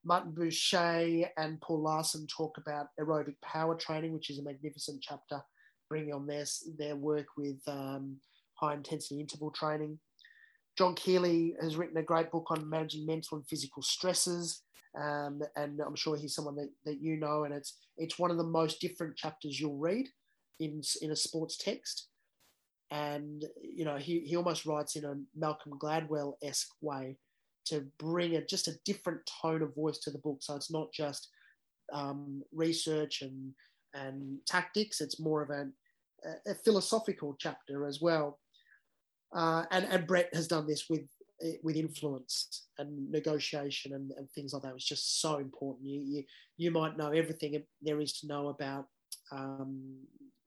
Martin 0.03 0.33
Buchheit 0.33 1.29
and 1.37 1.61
Paul 1.61 1.85
Laursen 1.85 2.27
talk 2.27 2.57
about 2.57 2.87
aerobic 2.99 3.37
power 3.43 3.75
training, 3.75 4.15
which 4.15 4.31
is 4.31 4.39
a 4.39 4.43
magnificent 4.43 5.03
chapter, 5.03 5.43
bringing 5.91 6.15
on 6.15 6.27
their, 6.27 6.45
their 6.79 6.97
work 6.97 7.27
with 7.37 7.59
um, 7.67 8.17
high 8.55 8.73
intensity 8.73 9.21
interval 9.21 9.51
training. 9.51 9.99
John 10.79 10.95
Kiely 10.95 11.55
has 11.61 11.77
written 11.77 11.97
a 11.97 12.03
great 12.05 12.31
book 12.31 12.47
on 12.51 12.71
managing 12.71 13.05
mental 13.05 13.37
and 13.37 13.47
physical 13.49 13.83
stresses. 13.83 14.63
Um, 14.97 15.43
and 15.57 15.81
I'm 15.85 15.97
sure 15.97 16.17
he's 16.17 16.37
someone 16.37 16.55
that, 16.55 16.71
that 16.85 17.03
you 17.03 17.17
know, 17.17 17.43
and 17.43 17.53
it's 17.53 17.77
it's 17.97 18.19
one 18.19 18.31
of 18.31 18.37
the 18.37 18.45
most 18.45 18.81
different 18.81 19.17
chapters 19.17 19.59
you'll 19.59 19.77
read 19.77 20.07
in 20.61 20.81
in 21.03 21.11
a 21.11 21.17
sports 21.17 21.57
text. 21.57 22.07
And 22.93 23.45
you 23.61 23.85
know, 23.85 23.97
he, 23.97 24.21
he 24.21 24.37
almost 24.37 24.67
writes 24.67 24.95
in 24.95 25.05
a 25.05 25.17
Malcolm 25.37 25.73
Gladwell 25.81 26.35
esque 26.45 26.71
way 26.81 27.19
to 27.67 27.85
bring 27.99 28.37
a 28.37 28.47
just 28.47 28.69
a 28.69 28.79
different 28.85 29.21
tone 29.43 29.63
of 29.63 29.75
voice 29.75 29.99
to 29.99 30.13
the 30.13 30.19
book. 30.19 30.39
So 30.41 30.55
it's 30.55 30.71
not 30.71 30.93
just 30.93 31.29
um, 31.93 32.43
research 32.53 33.23
and 33.23 33.53
and 33.95 34.39
tactics; 34.47 35.01
it's 35.01 35.19
more 35.19 35.43
of 35.43 35.51
a, 35.51 35.67
a 36.49 36.55
philosophical 36.55 37.37
chapter 37.37 37.85
as 37.85 38.01
well. 38.01 38.39
Uh, 39.35 39.65
and, 39.71 39.85
and 39.87 40.07
Brett 40.07 40.35
has 40.35 40.49
done 40.49 40.67
this 40.67 40.87
with 40.89 41.07
with 41.63 41.77
influence 41.77 42.67
and 42.79 43.11
negotiation 43.11 43.93
and, 43.93 44.11
and 44.17 44.29
things 44.31 44.53
like 44.53 44.63
that 44.63 44.75
It's 44.75 44.85
just 44.85 45.21
so 45.21 45.37
important. 45.39 45.87
You, 45.87 46.01
you, 46.05 46.25
you 46.57 46.71
might 46.71 46.99
know 46.99 47.11
everything 47.13 47.63
there 47.81 48.01
is 48.01 48.13
to 48.21 48.27
know 48.27 48.49
about 48.49 48.87
um, 49.31 49.95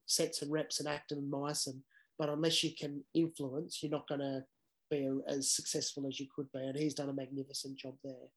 sets 0.06 0.42
and 0.42 0.52
reps 0.52 0.80
and 0.80 0.90
actin 0.90 1.20
and 1.20 1.32
myosin, 1.32 1.80
but 2.20 2.30
unless 2.30 2.64
you 2.64 2.72
can 2.78 3.04
influence, 3.14 3.82
you're 3.82 3.92
not 3.92 4.08
going 4.08 4.20
to 4.20 4.44
be 4.90 5.10
as 5.28 5.52
successful 5.52 6.06
as 6.08 6.20
you 6.20 6.28
could 6.36 6.52
be. 6.52 6.60
And 6.60 6.78
he's 6.78 6.94
done 6.94 7.10
a 7.10 7.14
magnificent 7.14 7.78
job 7.78 7.94
there. 8.04 8.28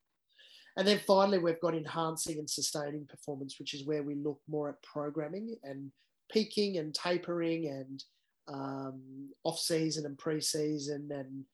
And 0.77 0.87
then 0.87 1.01
finally, 1.07 1.39
we've 1.39 1.61
got 1.61 1.75
enhancing 1.75 2.39
and 2.39 2.49
sustaining 2.49 3.07
performance, 3.07 3.59
which 3.59 3.75
is 3.75 3.87
where 3.87 4.03
we 4.03 4.15
look 4.15 4.41
more 4.49 4.71
at 4.71 4.83
programming 4.83 5.57
and 5.63 5.91
peaking 6.31 6.79
and 6.79 6.95
tapering 6.95 7.69
and 7.69 8.03
um, 8.49 9.31
off 9.45 9.59
season 9.59 10.07
and 10.07 10.19
pre 10.19 10.41
season 10.41 11.09
and 11.11 11.45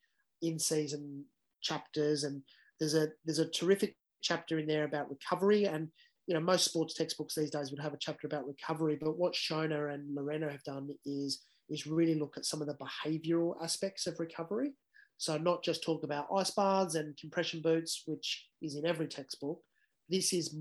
in 0.42 0.58
season 0.58 1.24
chapters, 1.60 2.24
and 2.24 2.42
there's 2.78 2.94
a 2.94 3.08
there's 3.24 3.38
a 3.38 3.50
terrific 3.50 3.96
chapter 4.22 4.58
in 4.58 4.66
there 4.66 4.84
about 4.84 5.10
recovery. 5.10 5.64
And 5.64 5.88
you 6.26 6.34
know, 6.34 6.40
most 6.40 6.64
sports 6.64 6.94
textbooks 6.94 7.34
these 7.34 7.50
days 7.50 7.70
would 7.70 7.80
have 7.80 7.94
a 7.94 7.98
chapter 7.98 8.26
about 8.26 8.46
recovery, 8.46 8.98
but 9.00 9.18
what 9.18 9.34
Shona 9.34 9.92
and 9.94 10.14
Lorena 10.14 10.50
have 10.50 10.64
done 10.64 10.90
is 11.04 11.42
is 11.68 11.86
really 11.86 12.14
look 12.14 12.36
at 12.36 12.44
some 12.44 12.60
of 12.60 12.66
the 12.66 12.76
behavioural 12.76 13.54
aspects 13.62 14.06
of 14.06 14.18
recovery. 14.18 14.72
So 15.18 15.36
not 15.36 15.62
just 15.62 15.82
talk 15.82 16.02
about 16.02 16.28
ice 16.34 16.50
baths 16.50 16.94
and 16.94 17.16
compression 17.16 17.60
boots, 17.60 18.04
which 18.06 18.48
is 18.62 18.74
in 18.74 18.86
every 18.86 19.06
textbook. 19.06 19.60
This 20.08 20.32
is 20.32 20.56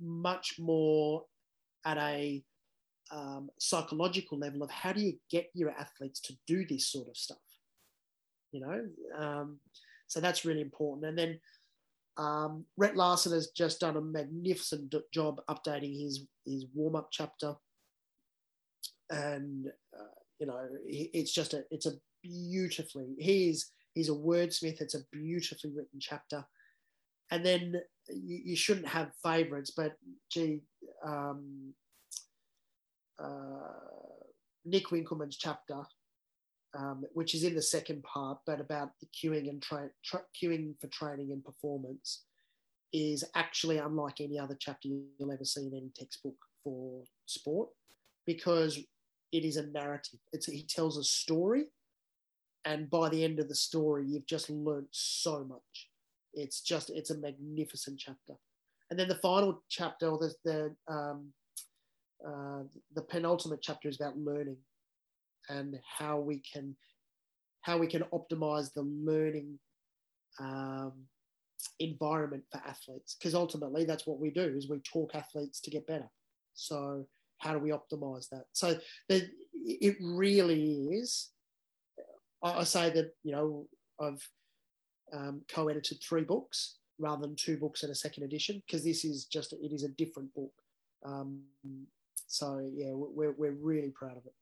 much 0.00 0.56
more 0.58 1.24
at 1.84 1.96
a 1.96 2.42
um, 3.10 3.50
psychological 3.58 4.38
level 4.38 4.62
of 4.62 4.70
how 4.70 4.92
do 4.92 5.00
you 5.00 5.14
get 5.30 5.50
your 5.54 5.70
athletes 5.70 6.20
to 6.20 6.36
do 6.46 6.66
this 6.66 6.88
sort 6.88 7.08
of 7.08 7.16
stuff 7.16 7.38
you 8.56 8.60
know. 8.60 8.86
Um, 9.16 9.58
so 10.06 10.20
that's 10.20 10.44
really 10.44 10.60
important. 10.60 11.06
And 11.06 11.18
then 11.18 11.40
um, 12.16 12.64
Rhett 12.76 12.96
Larson 12.96 13.32
has 13.32 13.48
just 13.48 13.80
done 13.80 13.96
a 13.96 14.00
magnificent 14.00 14.94
job 15.12 15.40
updating 15.48 16.00
his 16.00 16.26
his 16.46 16.64
warm 16.74 16.96
up 16.96 17.08
chapter, 17.10 17.54
and 19.10 19.66
uh, 19.94 20.18
you 20.38 20.46
know 20.46 20.66
it's 20.86 21.32
just 21.32 21.54
a 21.54 21.64
it's 21.70 21.86
a 21.86 21.92
beautifully 22.22 23.14
he's 23.18 23.72
he's 23.94 24.08
a 24.08 24.12
wordsmith. 24.12 24.80
It's 24.80 24.94
a 24.94 25.04
beautifully 25.12 25.72
written 25.76 26.00
chapter, 26.00 26.44
and 27.30 27.44
then 27.44 27.74
you, 28.08 28.40
you 28.44 28.56
shouldn't 28.56 28.88
have 28.88 29.10
favourites, 29.22 29.72
but 29.76 29.92
gee. 30.30 30.62
Um, 31.04 31.74
uh, 33.18 33.72
Nick 34.64 34.88
Winkelman's 34.88 35.36
chapter 35.36 35.82
um, 36.76 37.04
which 37.14 37.34
is 37.34 37.44
in 37.44 37.54
the 37.54 37.62
second 37.62 38.02
part, 38.02 38.38
but 38.46 38.60
about 38.60 38.90
the 39.00 39.06
cueing 39.06 39.48
and 39.48 39.62
tra- 39.62 39.90
tra- 40.04 40.24
cueing 40.40 40.78
for 40.80 40.88
training 40.88 41.32
and 41.32 41.44
performance, 41.44 42.24
is 42.92 43.24
actually 43.34 43.78
unlike 43.78 44.20
any 44.20 44.38
other 44.38 44.56
chapter 44.58 44.88
you'll 44.88 45.32
ever 45.32 45.44
see 45.44 45.66
in 45.66 45.74
any 45.74 45.90
textbook 45.94 46.36
for 46.62 47.02
sport, 47.26 47.68
because 48.26 48.78
it 49.32 49.44
is 49.44 49.56
a 49.56 49.66
narrative. 49.66 50.20
It's 50.32 50.46
he 50.46 50.64
tells 50.64 50.98
a 50.98 51.04
story, 51.04 51.66
and 52.64 52.90
by 52.90 53.08
the 53.08 53.24
end 53.24 53.40
of 53.40 53.48
the 53.48 53.54
story, 53.54 54.06
you've 54.06 54.26
just 54.26 54.50
learnt 54.50 54.88
so 54.90 55.44
much. 55.44 55.88
It's 56.34 56.60
just 56.60 56.90
it's 56.90 57.10
a 57.10 57.18
magnificent 57.18 57.98
chapter, 57.98 58.34
and 58.90 58.98
then 58.98 59.08
the 59.08 59.16
final 59.16 59.62
chapter, 59.68 60.08
or 60.08 60.18
the 60.18 60.34
the 60.44 60.92
um, 60.92 61.32
uh, 62.26 62.62
the 62.94 63.02
penultimate 63.02 63.62
chapter 63.62 63.88
is 63.88 64.00
about 64.00 64.18
learning 64.18 64.56
and 65.48 65.78
how 65.98 66.18
we 66.18 66.40
can 66.40 66.76
how 67.62 67.78
we 67.78 67.86
can 67.86 68.04
optimize 68.12 68.72
the 68.72 68.82
learning 68.82 69.58
um, 70.38 70.92
environment 71.80 72.44
for 72.52 72.60
athletes. 72.66 73.16
Because 73.18 73.34
ultimately 73.34 73.84
that's 73.84 74.06
what 74.06 74.20
we 74.20 74.30
do 74.30 74.54
is 74.56 74.68
we 74.68 74.78
talk 74.80 75.14
athletes 75.14 75.60
to 75.60 75.70
get 75.70 75.86
better. 75.86 76.08
So 76.54 77.06
how 77.38 77.52
do 77.52 77.58
we 77.58 77.70
optimize 77.70 78.28
that? 78.30 78.44
So 78.52 78.78
the, 79.08 79.28
it 79.64 79.96
really 80.00 80.88
is 80.92 81.30
I, 82.42 82.64
say 82.64 82.90
that 82.90 83.12
you 83.24 83.32
know 83.32 83.66
i've 84.00 84.22
um, 85.12 85.42
co-edited 85.48 85.98
three 86.02 86.22
books 86.22 86.76
rather 86.98 87.22
than 87.22 87.36
two 87.36 87.56
books 87.56 87.82
in 87.82 87.90
a 87.90 87.94
second 87.94 88.24
edition 88.24 88.62
because 88.66 88.84
this 88.84 89.04
is 89.04 89.26
just 89.26 89.52
it 89.52 89.72
is 89.72 89.84
a 89.84 89.88
different 89.88 90.32
book. 90.34 90.52
Um, 91.04 91.42
so 92.26 92.68
yeah 92.74 92.92
we're, 92.92 93.32
we're 93.32 93.52
really 93.52 93.90
proud 93.90 94.16
of 94.16 94.26
it 94.26 94.34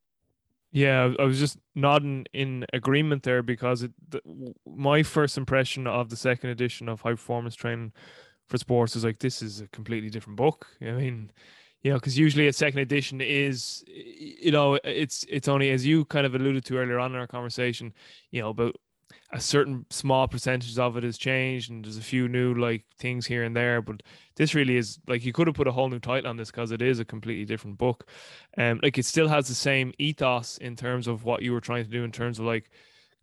yeah, 0.74 1.14
I 1.20 1.22
was 1.22 1.38
just 1.38 1.56
nodding 1.76 2.26
in 2.32 2.66
agreement 2.72 3.22
there 3.22 3.44
because 3.44 3.84
it, 3.84 3.92
the, 4.08 4.20
my 4.66 5.04
first 5.04 5.38
impression 5.38 5.86
of 5.86 6.10
the 6.10 6.16
second 6.16 6.50
edition 6.50 6.88
of 6.88 7.00
High 7.00 7.12
Performance 7.12 7.54
Training 7.54 7.92
for 8.48 8.58
Sports 8.58 8.96
is 8.96 9.04
like 9.04 9.20
this 9.20 9.40
is 9.40 9.60
a 9.60 9.68
completely 9.68 10.10
different 10.10 10.36
book. 10.36 10.66
I 10.82 10.90
mean, 10.90 11.30
you 11.82 11.92
know, 11.92 11.96
because 11.98 12.18
usually 12.18 12.48
a 12.48 12.52
second 12.52 12.80
edition 12.80 13.20
is, 13.20 13.84
you 13.86 14.50
know, 14.50 14.76
it's 14.82 15.24
it's 15.28 15.46
only 15.46 15.70
as 15.70 15.86
you 15.86 16.06
kind 16.06 16.26
of 16.26 16.34
alluded 16.34 16.64
to 16.64 16.78
earlier 16.78 16.98
on 16.98 17.14
in 17.14 17.20
our 17.20 17.28
conversation, 17.28 17.92
you 18.32 18.42
know, 18.42 18.48
about 18.48 18.74
a 19.34 19.40
certain 19.40 19.84
small 19.90 20.28
percentage 20.28 20.78
of 20.78 20.96
it 20.96 21.02
has 21.02 21.18
changed 21.18 21.68
and 21.68 21.84
there's 21.84 21.96
a 21.96 22.02
few 22.02 22.28
new 22.28 22.54
like 22.54 22.84
things 23.00 23.26
here 23.26 23.42
and 23.42 23.56
there 23.56 23.82
but 23.82 24.00
this 24.36 24.54
really 24.54 24.76
is 24.76 25.00
like 25.08 25.24
you 25.24 25.32
could 25.32 25.48
have 25.48 25.56
put 25.56 25.66
a 25.66 25.72
whole 25.72 25.88
new 25.88 25.98
title 25.98 26.30
on 26.30 26.36
this 26.36 26.52
because 26.52 26.70
it 26.70 26.80
is 26.80 27.00
a 27.00 27.04
completely 27.04 27.44
different 27.44 27.76
book. 27.76 28.08
And 28.54 28.78
um, 28.78 28.80
like 28.84 28.96
it 28.96 29.04
still 29.04 29.26
has 29.26 29.48
the 29.48 29.54
same 29.54 29.92
ethos 29.98 30.58
in 30.58 30.76
terms 30.76 31.08
of 31.08 31.24
what 31.24 31.42
you 31.42 31.52
were 31.52 31.60
trying 31.60 31.84
to 31.84 31.90
do 31.90 32.04
in 32.04 32.12
terms 32.12 32.38
of 32.38 32.46
like 32.46 32.70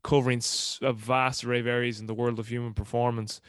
covering 0.04 0.42
a 0.82 0.92
vast 0.92 1.46
array 1.46 1.62
of 1.62 1.68
areas 1.68 2.02
in 2.02 2.08
the 2.08 2.14
world 2.14 2.40
of 2.40 2.48
human 2.48 2.74
performance 2.74 3.40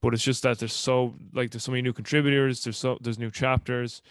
but 0.00 0.14
it's 0.14 0.22
just 0.22 0.42
that 0.44 0.58
there's 0.60 0.72
so 0.72 1.14
like 1.32 1.50
there's 1.50 1.64
so 1.64 1.72
many 1.72 1.82
new 1.82 1.94
contributors 1.94 2.62
there's 2.62 2.76
so 2.76 2.98
there's 3.00 3.18
new 3.18 3.30
chapters 3.30 4.02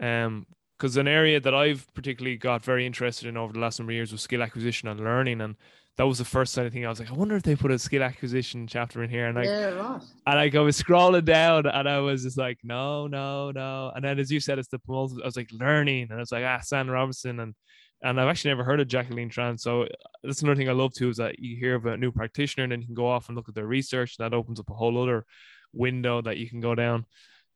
um 0.00 0.44
because 0.76 0.96
an 0.96 1.08
area 1.08 1.40
that 1.40 1.54
I've 1.54 1.86
particularly 1.94 2.36
got 2.36 2.64
very 2.64 2.86
interested 2.86 3.28
in 3.28 3.36
over 3.36 3.52
the 3.52 3.58
last 3.58 3.78
number 3.78 3.92
of 3.92 3.94
years 3.94 4.12
was 4.12 4.22
skill 4.22 4.42
acquisition 4.42 4.88
and 4.88 5.00
learning 5.00 5.40
and 5.40 5.56
that 5.98 6.06
was 6.06 6.18
the 6.18 6.24
first 6.24 6.54
kind 6.54 6.64
of 6.64 6.72
thing 6.72 6.86
I 6.86 6.88
was 6.88 7.00
like, 7.00 7.10
I 7.10 7.14
wonder 7.14 7.34
if 7.34 7.42
they 7.42 7.56
put 7.56 7.72
a 7.72 7.78
skill 7.78 8.04
acquisition 8.04 8.68
chapter 8.68 9.02
in 9.02 9.10
here. 9.10 9.26
And 9.26 9.36
like, 9.36 9.46
yeah, 9.46 9.70
right. 9.70 10.00
And 10.28 10.36
like 10.36 10.54
I 10.54 10.60
was 10.60 10.80
scrolling 10.80 11.24
down 11.24 11.66
and 11.66 11.88
I 11.88 11.98
was 11.98 12.22
just 12.22 12.38
like, 12.38 12.58
no, 12.62 13.08
no, 13.08 13.50
no. 13.50 13.90
And 13.96 14.04
then 14.04 14.20
as 14.20 14.30
you 14.30 14.38
said, 14.38 14.60
it's 14.60 14.68
the 14.68 14.78
I 14.88 14.92
was 14.92 15.36
like 15.36 15.50
learning. 15.50 16.04
And 16.04 16.12
I 16.12 16.18
was 16.18 16.30
like, 16.30 16.44
ah, 16.44 16.60
Sam 16.62 16.88
Robinson. 16.88 17.40
And 17.40 17.52
and 18.00 18.20
I've 18.20 18.28
actually 18.28 18.52
never 18.52 18.62
heard 18.62 18.78
of 18.78 18.86
Jacqueline 18.86 19.28
Tran. 19.28 19.58
So 19.58 19.88
that's 20.22 20.40
another 20.40 20.54
thing 20.54 20.68
I 20.68 20.72
love 20.72 20.94
too 20.94 21.08
is 21.08 21.16
that 21.16 21.40
you 21.40 21.56
hear 21.56 21.74
of 21.74 21.86
a 21.86 21.96
new 21.96 22.12
practitioner 22.12 22.62
and 22.62 22.70
then 22.70 22.80
you 22.80 22.86
can 22.86 22.94
go 22.94 23.08
off 23.08 23.26
and 23.28 23.36
look 23.36 23.48
at 23.48 23.56
their 23.56 23.66
research. 23.66 24.16
And 24.18 24.24
that 24.24 24.36
opens 24.36 24.60
up 24.60 24.70
a 24.70 24.74
whole 24.74 25.02
other 25.02 25.26
window 25.72 26.22
that 26.22 26.36
you 26.36 26.48
can 26.48 26.60
go 26.60 26.76
down. 26.76 27.06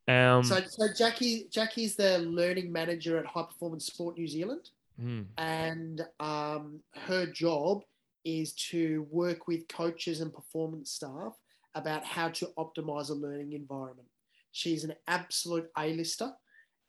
Um, 0.09 0.43
so, 0.43 0.61
so 0.69 0.89
Jackie 0.93 1.47
Jackie's 1.49 1.95
the 1.95 2.19
learning 2.19 2.73
manager 2.73 3.19
at 3.19 3.27
High 3.27 3.45
Performance 3.45 3.87
Sport 3.87 4.19
New 4.19 4.27
Zealand, 4.27 4.71
mm. 5.01 5.27
and 5.39 6.05
um, 6.19 6.81
her 7.07 7.27
job 7.27 7.85
is 8.25 8.53
to 8.55 9.07
work 9.11 9.49
with 9.49 9.69
coaches 9.69 10.21
and 10.21 10.33
performance 10.33 10.91
staff 10.91 11.37
about 11.75 12.05
how 12.05 12.29
to 12.29 12.49
optimize 12.59 13.11
a 13.11 13.15
learning 13.15 13.53
environment. 13.53 14.09
She's 14.53 14.85
an 14.85 14.95
absolute 15.09 15.71
A-lister, 15.79 16.33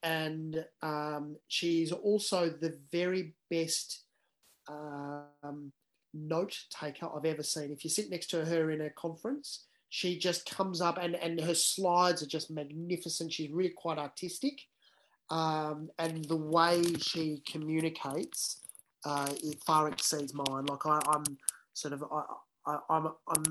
and 0.03 0.65
um, 0.81 1.37
she's 1.47 1.91
also 1.91 2.49
the 2.49 2.77
very 2.91 3.35
best 3.49 4.03
um, 4.67 5.71
note 6.13 6.57
taker 6.69 7.07
I've 7.15 7.25
ever 7.25 7.43
seen. 7.43 7.71
If 7.71 7.83
you 7.83 7.89
sit 7.89 8.09
next 8.09 8.27
to 8.31 8.45
her 8.45 8.71
in 8.71 8.81
a 8.81 8.89
conference, 8.89 9.65
she 9.89 10.17
just 10.17 10.49
comes 10.49 10.81
up 10.81 10.97
and, 11.01 11.15
and 11.15 11.39
her 11.39 11.53
slides 11.53 12.23
are 12.23 12.27
just 12.27 12.51
magnificent. 12.51 13.31
She's 13.31 13.51
really 13.51 13.73
quite 13.75 13.97
artistic. 13.97 14.59
Um, 15.29 15.89
and 15.99 16.25
the 16.25 16.35
way 16.35 16.83
she 16.99 17.41
communicates 17.49 18.59
uh, 19.05 19.29
it 19.43 19.61
far 19.63 19.87
exceeds 19.89 20.33
mine. 20.33 20.65
Like 20.65 20.85
I, 20.85 20.99
am 21.13 21.23
sort 21.73 21.93
of 21.93 22.03
I, 22.03 22.23
I, 22.65 22.77
I'm 22.89 23.07
I'm 23.27 23.43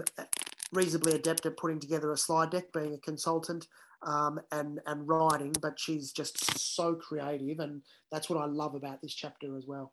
reasonably 0.73 1.15
adept 1.15 1.47
at 1.47 1.57
putting 1.57 1.81
together 1.81 2.13
a 2.13 2.17
slide 2.17 2.51
deck, 2.51 2.73
being 2.73 2.95
a 2.95 2.99
consultant 2.99 3.67
um, 4.07 4.41
and 4.51 4.81
and 4.87 5.07
writing, 5.07 5.53
but 5.61 5.79
she's 5.79 6.13
just 6.13 6.59
so 6.75 6.95
creative, 6.95 7.59
and 7.61 7.83
that's 8.11 8.29
what 8.29 8.43
I 8.43 8.47
love 8.47 8.75
about 8.75 9.01
this 9.03 9.15
chapter 9.15 9.57
as 9.57 9.65
well. 9.67 9.93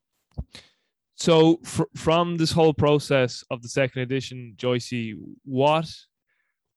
So, 1.15 1.59
fr- 1.63 1.83
from 1.95 2.37
this 2.37 2.51
whole 2.51 2.73
process 2.73 3.43
of 3.51 3.61
the 3.61 3.67
second 3.67 4.01
edition, 4.01 4.55
Joycey, 4.57 5.15
what 5.43 5.89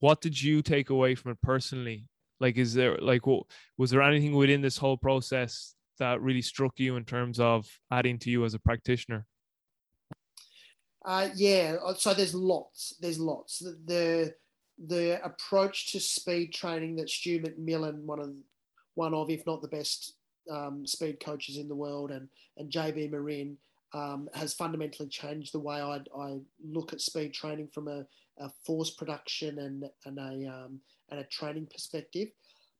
what 0.01 0.21
did 0.21 0.41
you 0.41 0.63
take 0.63 0.91
away 0.91 1.15
from 1.15 1.33
it 1.33 1.41
personally? 1.43 2.07
Like, 2.41 2.57
is 2.57 2.75
there 2.75 2.99
like 2.99 3.23
was 3.79 3.91
there 3.91 4.03
anything 4.03 4.35
within 4.35 4.61
this 4.61 4.77
whole 4.77 4.97
process 4.97 5.75
that 6.03 6.21
really 6.21 6.43
struck 6.43 6.79
you 6.79 6.97
in 6.97 7.05
terms 7.05 7.39
of 7.39 7.67
adding 7.91 8.19
to 8.19 8.31
you 8.31 8.45
as 8.45 8.55
a 8.55 8.59
practitioner? 8.59 9.25
Uh, 11.05 11.29
yeah, 11.35 11.77
uh, 11.85 11.95
so 11.95 12.13
there's 12.13 12.35
lots. 12.35 12.95
There's 13.01 13.19
lots. 13.19 13.61
The, 13.61 13.79
the, 13.87 14.35
the 14.87 15.25
approach 15.25 15.93
to 15.93 16.01
speed 16.01 16.53
training 16.53 16.97
that 16.97 17.09
Stu 17.09 17.41
McMillan, 17.41 18.03
one 18.05 18.21
of 18.21 18.31
one 18.95 19.15
of 19.15 19.31
if 19.31 19.47
not 19.47 19.63
the 19.63 19.69
best 19.69 20.15
um, 20.51 20.87
speed 20.87 21.19
coaches 21.21 21.57
in 21.57 21.69
the 21.69 21.75
world, 21.75 22.11
and 22.11 22.29
and 22.57 22.71
JB 22.71 23.11
Morin 23.11 23.57
um, 23.95 24.29
has 24.35 24.55
fundamentally 24.55 25.09
changed 25.09 25.55
the 25.55 25.61
way 25.61 25.81
I, 25.81 26.01
I 26.19 26.39
look 26.65 26.93
at 26.93 27.01
speed 27.01 27.33
training 27.33 27.69
from 27.73 27.89
a, 27.89 28.05
a 28.39 28.51
force 28.67 28.91
production 28.91 29.59
and 29.61 29.85
and 30.05 30.19
a 30.19 30.49
um, 30.53 30.81
and 31.11 31.21
a 31.21 31.25
training 31.25 31.67
perspective. 31.67 32.29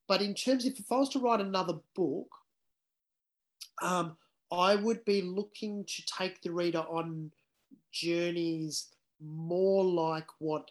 But 0.09 0.23
in 0.23 0.35
terms 0.35 0.67
if 0.67 0.91
I 0.91 0.97
was 0.97 1.09
to 1.11 1.21
write 1.21 1.41
another 1.41 1.75
book, 1.95 2.29
um, 3.81 4.17
I 4.51 4.75
would 4.75 5.05
be 5.05 5.23
looking 5.23 5.85
to 5.85 6.03
take 6.19 6.43
the 6.43 6.53
reader 6.53 6.81
on 6.81 7.31
journeys 7.91 8.89
more 9.21 9.85
like 9.85 10.27
what 10.39 10.71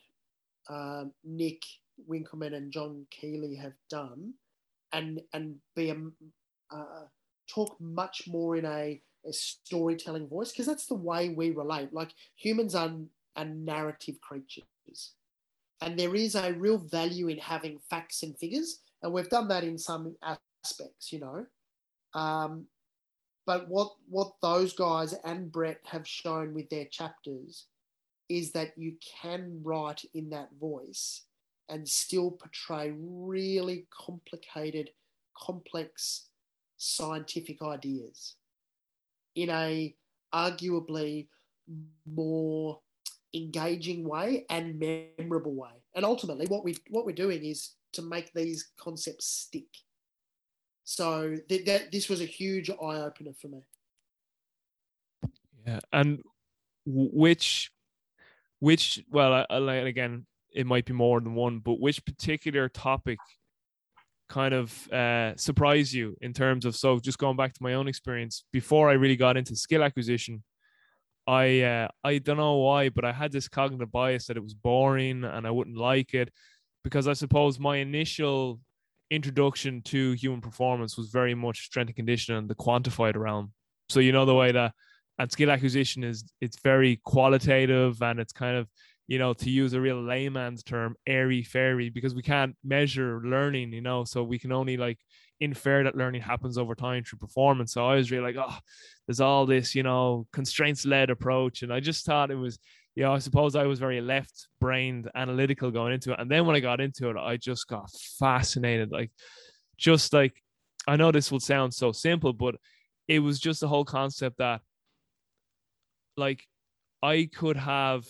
uh, 0.69 1.05
Nick 1.23 1.63
Winkelman 2.09 2.55
and 2.55 2.71
John 2.71 3.05
Kiely 3.11 3.59
have 3.59 3.73
done, 3.89 4.33
and 4.93 5.21
and 5.33 5.55
be 5.75 5.89
a, 5.89 5.95
uh, 6.71 7.05
talk 7.47 7.75
much 7.79 8.27
more 8.27 8.57
in 8.57 8.65
a, 8.65 9.01
a 9.27 9.33
storytelling 9.33 10.27
voice 10.27 10.51
because 10.51 10.67
that's 10.67 10.85
the 10.85 10.95
way 10.95 11.29
we 11.29 11.51
relate. 11.51 11.93
Like 11.93 12.13
humans 12.35 12.75
are, 12.75 12.91
are 13.35 13.45
narrative 13.45 14.19
creatures, 14.21 15.13
and 15.81 15.97
there 15.97 16.15
is 16.15 16.35
a 16.35 16.53
real 16.53 16.77
value 16.77 17.27
in 17.27 17.37
having 17.37 17.79
facts 17.89 18.23
and 18.23 18.37
figures, 18.37 18.79
and 19.01 19.11
we've 19.11 19.29
done 19.29 19.47
that 19.47 19.63
in 19.63 19.77
some 19.77 20.15
aspects, 20.23 21.11
you 21.11 21.19
know. 21.19 21.45
Um, 22.13 22.65
but 23.51 23.67
what 23.67 23.91
what 24.07 24.31
those 24.41 24.71
guys 24.71 25.13
and 25.25 25.51
Brett 25.51 25.81
have 25.83 26.07
shown 26.07 26.53
with 26.53 26.69
their 26.69 26.85
chapters 26.85 27.65
is 28.29 28.53
that 28.53 28.71
you 28.77 28.93
can 29.21 29.59
write 29.61 30.05
in 30.13 30.29
that 30.29 30.51
voice 30.57 31.23
and 31.67 31.85
still 31.85 32.31
portray 32.31 32.93
really 32.97 33.87
complicated, 33.89 34.91
complex 35.37 36.29
scientific 36.77 37.61
ideas 37.61 38.35
in 39.35 39.49
a 39.49 39.93
arguably 40.33 41.27
more 42.05 42.79
engaging 43.33 44.07
way 44.07 44.45
and 44.49 44.79
memorable 44.79 45.55
way. 45.55 45.83
And 45.93 46.05
ultimately 46.05 46.45
what 46.47 46.63
we 46.63 46.77
what 46.89 47.05
we're 47.05 47.11
doing 47.11 47.43
is 47.43 47.71
to 47.91 48.01
make 48.01 48.31
these 48.33 48.69
concepts 48.79 49.27
stick. 49.27 49.67
So 50.91 51.37
th- 51.47 51.63
that 51.67 51.89
this 51.89 52.09
was 52.09 52.19
a 52.19 52.25
huge 52.25 52.69
eye 52.69 52.99
opener 52.99 53.31
for 53.31 53.47
me. 53.47 53.61
Yeah, 55.65 55.79
and 55.93 56.19
which, 56.85 57.71
which 58.59 59.01
well, 59.09 59.33
I, 59.33 59.45
I, 59.49 59.73
again, 59.75 60.25
it 60.53 60.65
might 60.65 60.83
be 60.83 60.91
more 60.91 61.21
than 61.21 61.33
one, 61.33 61.59
but 61.59 61.79
which 61.79 62.03
particular 62.03 62.67
topic 62.67 63.19
kind 64.27 64.53
of 64.53 64.91
uh, 64.91 65.33
surprised 65.37 65.93
you 65.93 66.17
in 66.19 66.33
terms 66.33 66.65
of 66.65 66.75
so 66.75 66.99
just 66.99 67.17
going 67.17 67.37
back 67.37 67.53
to 67.53 67.63
my 67.63 67.75
own 67.75 67.87
experience 67.87 68.43
before 68.51 68.89
I 68.89 68.93
really 68.93 69.15
got 69.15 69.37
into 69.37 69.55
skill 69.55 69.83
acquisition. 69.83 70.43
I 71.25 71.61
uh, 71.61 71.87
I 72.03 72.17
don't 72.17 72.35
know 72.35 72.57
why, 72.57 72.89
but 72.89 73.05
I 73.05 73.13
had 73.13 73.31
this 73.31 73.47
cognitive 73.47 73.93
bias 73.93 74.27
that 74.27 74.35
it 74.35 74.43
was 74.43 74.55
boring 74.55 75.23
and 75.23 75.47
I 75.47 75.51
wouldn't 75.51 75.77
like 75.77 76.13
it 76.13 76.31
because 76.83 77.07
I 77.07 77.13
suppose 77.13 77.59
my 77.59 77.77
initial 77.77 78.59
introduction 79.11 79.81
to 79.83 80.13
human 80.13 80.41
performance 80.41 80.97
was 80.97 81.09
very 81.09 81.35
much 81.35 81.65
strength 81.65 81.89
and 81.89 81.95
conditioning 81.95 82.39
and 82.39 82.49
the 82.49 82.55
quantified 82.55 83.15
realm. 83.15 83.51
So 83.89 83.99
you 83.99 84.13
know 84.13 84.25
the 84.25 84.33
way 84.33 84.53
that 84.53 84.73
and 85.19 85.31
skill 85.31 85.51
acquisition 85.51 86.03
is 86.03 86.23
it's 86.39 86.59
very 86.61 86.99
qualitative 87.03 88.01
and 88.01 88.19
it's 88.19 88.33
kind 88.33 88.57
of 88.57 88.67
you 89.07 89.19
know 89.19 89.33
to 89.33 89.49
use 89.49 89.73
a 89.73 89.81
real 89.81 90.01
layman's 90.01 90.63
term 90.63 90.95
airy 91.05 91.43
fairy 91.43 91.89
because 91.89 92.15
we 92.15 92.21
can't 92.23 92.55
measure 92.63 93.21
learning 93.23 93.73
you 93.73 93.81
know? 93.81 94.05
So 94.05 94.23
we 94.23 94.39
can 94.39 94.53
only 94.53 94.77
like 94.77 94.97
infer 95.41 95.83
that 95.83 95.97
learning 95.97 96.21
happens 96.21 96.57
over 96.57 96.73
time 96.73 97.03
through 97.03 97.19
performance. 97.19 97.73
So 97.73 97.85
i 97.85 97.95
was 97.95 98.11
really 98.11 98.33
like 98.33 98.45
oh 98.47 98.57
there's 99.05 99.19
all 99.19 99.45
this 99.45 99.75
you 99.75 99.83
know 99.83 100.25
constraints 100.31 100.85
led 100.85 101.09
approach. 101.09 101.63
And 101.63 101.73
i 101.73 101.81
just 101.81 102.05
thought 102.05 102.31
it 102.31 102.35
was 102.35 102.57
you 102.95 103.03
know, 103.03 103.13
I 103.13 103.19
suppose 103.19 103.55
I 103.55 103.63
was 103.63 103.79
very 103.79 104.01
left 104.01 104.47
brained 104.59 105.09
analytical 105.15 105.71
going 105.71 105.93
into 105.93 106.11
it. 106.11 106.19
And 106.19 106.29
then 106.29 106.45
when 106.45 106.55
I 106.55 106.59
got 106.59 106.81
into 106.81 107.09
it, 107.09 107.17
I 107.17 107.37
just 107.37 107.67
got 107.67 107.89
fascinated. 108.19 108.91
Like, 108.91 109.11
just 109.77 110.13
like, 110.13 110.41
I 110.87 110.95
know 110.97 111.11
this 111.11 111.31
will 111.31 111.39
sound 111.39 111.73
so 111.73 111.91
simple, 111.91 112.33
but 112.33 112.55
it 113.07 113.19
was 113.19 113.39
just 113.39 113.61
the 113.61 113.67
whole 113.67 113.85
concept 113.85 114.39
that, 114.39 114.61
like, 116.17 116.45
I 117.01 117.29
could 117.33 117.57
have, 117.57 118.05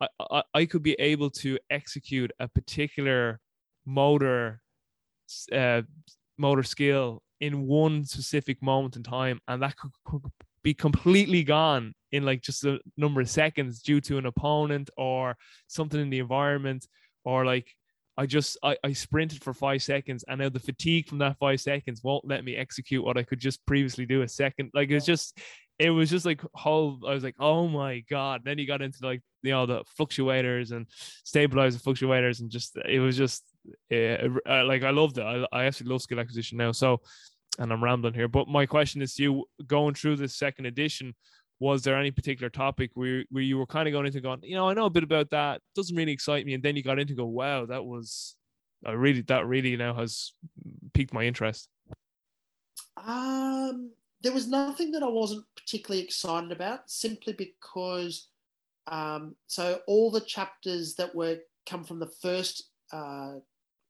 I, 0.00 0.08
I, 0.18 0.42
I 0.52 0.66
could 0.66 0.82
be 0.82 0.94
able 0.94 1.30
to 1.30 1.58
execute 1.70 2.32
a 2.40 2.48
particular 2.48 3.40
motor, 3.86 4.60
uh, 5.52 5.82
motor 6.36 6.62
skill 6.62 7.22
in 7.40 7.66
one 7.66 8.04
specific 8.04 8.62
moment 8.62 8.96
in 8.96 9.02
time, 9.02 9.40
and 9.46 9.62
that 9.62 9.76
could, 9.76 9.92
could 10.04 10.22
be 10.66 10.74
completely 10.74 11.44
gone 11.44 11.94
in 12.10 12.24
like 12.24 12.42
just 12.42 12.64
a 12.64 12.80
number 12.96 13.20
of 13.20 13.30
seconds 13.30 13.80
due 13.80 14.00
to 14.00 14.18
an 14.18 14.26
opponent 14.26 14.90
or 14.96 15.36
something 15.68 16.00
in 16.00 16.10
the 16.10 16.18
environment 16.18 16.88
or 17.24 17.46
like 17.46 17.68
I 18.16 18.26
just 18.26 18.58
I, 18.64 18.76
I 18.82 18.92
sprinted 18.92 19.44
for 19.44 19.52
five 19.54 19.80
seconds, 19.82 20.24
and 20.26 20.40
now 20.40 20.48
the 20.48 20.58
fatigue 20.58 21.06
from 21.06 21.18
that 21.18 21.36
five 21.38 21.60
seconds 21.60 22.00
won't 22.02 22.26
let 22.26 22.44
me 22.44 22.56
execute 22.56 23.04
what 23.04 23.18
I 23.18 23.22
could 23.22 23.38
just 23.38 23.64
previously 23.66 24.06
do 24.06 24.22
a 24.22 24.28
second. 24.28 24.70
Like 24.74 24.90
it's 24.90 25.06
just 25.06 25.38
it 25.78 25.90
was 25.90 26.08
just 26.08 26.24
like 26.24 26.40
whole 26.54 26.98
I 27.06 27.12
was 27.12 27.22
like, 27.22 27.36
oh 27.38 27.68
my 27.68 28.02
god. 28.08 28.40
Then 28.42 28.58
you 28.58 28.66
got 28.66 28.82
into 28.82 28.98
like 29.02 29.20
you 29.42 29.50
know 29.52 29.66
the 29.66 29.84
fluctuators 29.98 30.72
and 30.72 30.86
stabilizer 31.24 31.78
fluctuators 31.78 32.40
and 32.40 32.50
just 32.50 32.76
it 32.88 33.00
was 33.00 33.18
just 33.18 33.44
yeah, 33.90 34.28
uh, 34.48 34.64
like 34.64 34.82
I 34.82 34.90
loved 34.90 35.18
it. 35.18 35.22
I, 35.22 35.46
I 35.52 35.64
actually 35.66 35.90
love 35.90 36.00
skill 36.00 36.18
acquisition 36.18 36.56
now. 36.56 36.72
So 36.72 37.02
and 37.58 37.72
I'm 37.72 37.82
rambling 37.82 38.14
here, 38.14 38.28
but 38.28 38.48
my 38.48 38.66
question 38.66 39.02
is 39.02 39.14
to 39.14 39.22
you 39.22 39.44
going 39.66 39.94
through 39.94 40.16
this 40.16 40.36
second 40.36 40.66
edition, 40.66 41.14
was 41.58 41.82
there 41.82 41.96
any 41.96 42.10
particular 42.10 42.50
topic 42.50 42.90
where, 42.94 43.24
where 43.30 43.42
you 43.42 43.56
were 43.56 43.66
kind 43.66 43.88
of 43.88 43.92
going 43.92 44.06
into 44.06 44.20
going, 44.20 44.40
you 44.42 44.54
know, 44.54 44.68
I 44.68 44.74
know 44.74 44.86
a 44.86 44.90
bit 44.90 45.04
about 45.04 45.30
that, 45.30 45.62
doesn't 45.74 45.96
really 45.96 46.12
excite 46.12 46.44
me, 46.44 46.54
and 46.54 46.62
then 46.62 46.76
you 46.76 46.82
got 46.82 46.98
into 46.98 47.14
go, 47.14 47.26
wow, 47.26 47.66
that 47.66 47.84
was 47.84 48.36
I 48.84 48.92
really 48.92 49.22
that 49.22 49.46
really 49.46 49.76
now 49.76 49.94
has 49.94 50.32
piqued 50.92 51.14
my 51.14 51.24
interest. 51.24 51.68
Um 52.96 53.90
there 54.22 54.32
was 54.32 54.48
nothing 54.48 54.90
that 54.92 55.02
I 55.02 55.08
wasn't 55.08 55.44
particularly 55.56 56.02
excited 56.02 56.50
about, 56.50 56.90
simply 56.90 57.32
because 57.32 58.28
um, 58.88 59.34
so 59.46 59.80
all 59.86 60.10
the 60.10 60.20
chapters 60.20 60.94
that 60.96 61.14
were 61.14 61.38
come 61.66 61.84
from 61.84 61.98
the 61.98 62.10
first 62.22 62.70
uh, 62.92 63.34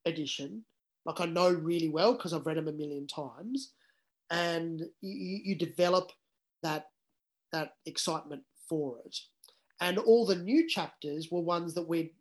edition, 0.04 0.64
like 1.06 1.20
I 1.20 1.26
know 1.26 1.50
really 1.50 1.88
well 1.88 2.14
because 2.14 2.34
I've 2.34 2.46
read 2.46 2.56
them 2.56 2.68
a 2.68 2.72
million 2.72 3.06
times, 3.06 3.72
and 4.30 4.80
you, 5.00 5.40
you 5.44 5.54
develop 5.54 6.10
that 6.62 6.86
that 7.52 7.74
excitement 7.86 8.42
for 8.68 8.98
it. 9.06 9.16
And 9.80 9.98
all 9.98 10.26
the 10.26 10.36
new 10.36 10.68
chapters 10.68 11.28
were 11.30 11.40
ones 11.40 11.74
that 11.74 11.88
we 11.88 12.12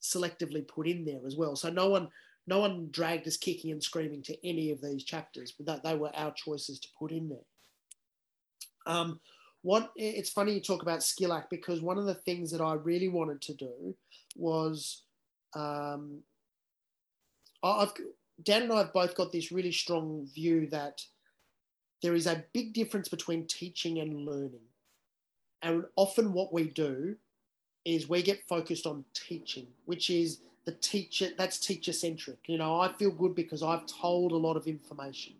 selectively 0.00 0.66
put 0.66 0.88
in 0.88 1.04
there 1.04 1.20
as 1.26 1.36
well. 1.36 1.54
So 1.54 1.68
no 1.70 1.88
one 1.88 2.08
no 2.46 2.60
one 2.60 2.88
dragged 2.90 3.28
us 3.28 3.36
kicking 3.36 3.72
and 3.72 3.82
screaming 3.82 4.22
to 4.22 4.48
any 4.48 4.70
of 4.70 4.80
these 4.80 5.04
chapters, 5.04 5.52
but 5.52 5.66
that 5.66 5.82
they 5.84 5.94
were 5.94 6.14
our 6.16 6.32
choices 6.32 6.80
to 6.80 6.88
put 6.98 7.12
in 7.12 7.28
there. 7.28 7.38
Um, 8.86 9.20
what 9.60 9.92
it's 9.96 10.30
funny 10.30 10.54
you 10.54 10.60
talk 10.60 10.80
about 10.80 11.00
Skillac 11.00 11.50
because 11.50 11.82
one 11.82 11.98
of 11.98 12.06
the 12.06 12.14
things 12.14 12.50
that 12.52 12.62
I 12.62 12.74
really 12.74 13.08
wanted 13.08 13.42
to 13.42 13.54
do 13.54 13.94
was 14.34 15.02
um, 15.54 16.22
I've 17.62 17.92
Dan 18.42 18.62
and 18.62 18.72
I 18.72 18.78
have 18.78 18.92
both 18.92 19.16
got 19.16 19.32
this 19.32 19.50
really 19.50 19.72
strong 19.72 20.26
view 20.32 20.68
that 20.68 21.02
there 22.02 22.14
is 22.14 22.26
a 22.26 22.44
big 22.52 22.72
difference 22.72 23.08
between 23.08 23.46
teaching 23.46 23.98
and 23.98 24.24
learning. 24.24 24.66
And 25.62 25.84
often 25.96 26.32
what 26.32 26.52
we 26.52 26.68
do 26.68 27.16
is 27.84 28.08
we 28.08 28.22
get 28.22 28.46
focused 28.48 28.86
on 28.86 29.04
teaching, 29.12 29.66
which 29.86 30.08
is 30.08 30.40
the 30.66 30.72
teacher, 30.72 31.30
that's 31.36 31.58
teacher 31.58 31.92
centric. 31.92 32.38
You 32.46 32.58
know, 32.58 32.78
I 32.78 32.92
feel 32.92 33.10
good 33.10 33.34
because 33.34 33.62
I've 33.62 33.86
told 33.86 34.32
a 34.32 34.36
lot 34.36 34.56
of 34.56 34.66
information. 34.66 35.34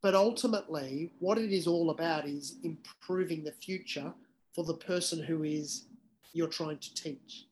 But 0.00 0.14
ultimately, 0.14 1.10
what 1.18 1.36
it 1.36 1.52
is 1.52 1.66
all 1.66 1.90
about 1.90 2.26
is 2.26 2.56
improving 2.62 3.44
the 3.44 3.52
future 3.52 4.12
for 4.54 4.64
the 4.64 4.74
person 4.74 5.22
who 5.22 5.42
is 5.42 5.86
you're 6.32 6.48
trying 6.48 6.78
to 6.78 6.94
teach. 6.94 7.46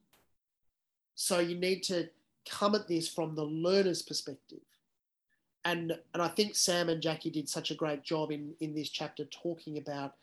So 1.14 1.40
you 1.40 1.56
need 1.56 1.82
to 1.84 2.08
come 2.48 2.74
at 2.74 2.88
this 2.88 3.08
from 3.08 3.34
the 3.34 3.44
learner's 3.44 4.02
perspective. 4.02 4.60
And, 5.64 5.98
and 6.12 6.22
I 6.22 6.28
think 6.28 6.54
Sam 6.54 6.88
and 6.88 7.00
Jackie 7.00 7.30
did 7.30 7.48
such 7.48 7.70
a 7.70 7.74
great 7.74 8.02
job 8.02 8.30
in, 8.30 8.54
in 8.60 8.74
this 8.74 8.90
chapter 8.90 9.24
talking 9.24 9.78
about 9.78 10.14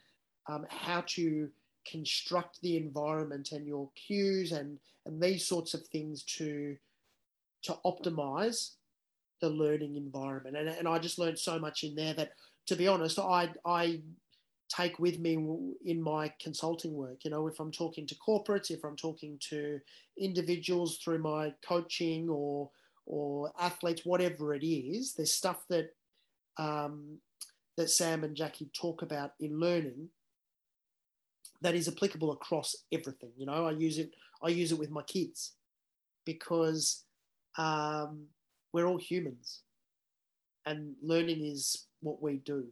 um, 0.47 0.65
how 0.69 1.01
to 1.07 1.49
construct 1.86 2.62
the 2.62 2.77
environment 2.77 3.51
and 3.51 3.65
your 3.65 3.89
cues 3.95 4.51
and, 4.51 4.77
and 5.05 5.21
these 5.21 5.47
sorts 5.47 5.73
of 5.73 5.86
things 5.88 6.23
to, 6.23 6.77
to 7.63 7.75
optimize 7.86 8.71
the 9.39 9.49
learning 9.49 9.95
environment. 9.95 10.55
And, 10.55 10.69
and 10.69 10.88
I 10.88 10.99
just 10.99 11.17
learned 11.17 11.39
so 11.39 11.57
much 11.57 11.84
in 11.84 11.95
there 11.95 12.13
that, 12.13 12.34
to 12.67 12.75
be 12.75 12.88
honest, 12.88 13.17
I, 13.17 13.49
I 13.65 14.01
take 14.75 14.99
with 14.99 15.19
me 15.19 15.34
in 15.86 16.01
my 16.01 16.31
consulting 16.41 16.93
work. 16.93 17.23
You 17.23 17.31
know, 17.31 17.47
if 17.47 17.60
I'm 17.60 17.71
talking 17.71 18.07
to 18.07 18.15
corporates, 18.15 18.71
if 18.71 18.84
I'm 18.84 18.95
talking 18.95 19.38
to 19.49 19.79
individuals 20.17 20.97
through 20.97 21.19
my 21.19 21.53
coaching 21.67 22.29
or 22.29 22.69
or 23.05 23.51
athletes, 23.60 24.05
whatever 24.05 24.53
it 24.53 24.65
is, 24.65 25.13
there's 25.13 25.34
stuff 25.34 25.65
that 25.69 25.89
um, 26.57 27.17
that 27.77 27.89
Sam 27.89 28.23
and 28.23 28.36
Jackie 28.36 28.69
talk 28.73 29.01
about 29.01 29.34
in 29.39 29.60
learning 29.60 30.10
that 31.62 31.75
is 31.75 31.88
applicable 31.88 32.31
across 32.31 32.75
everything. 32.91 33.31
You 33.38 33.45
know, 33.47 33.65
I 33.65 33.71
use 33.71 33.97
it. 33.97 34.12
I 34.43 34.49
use 34.49 34.71
it 34.71 34.79
with 34.79 34.89
my 34.89 35.03
kids 35.03 35.53
because 36.25 37.03
um, 37.57 38.25
we're 38.73 38.86
all 38.86 38.97
humans, 38.97 39.62
and 40.65 40.93
learning 41.01 41.43
is 41.43 41.88
what 42.01 42.21
we 42.21 42.38
do. 42.38 42.67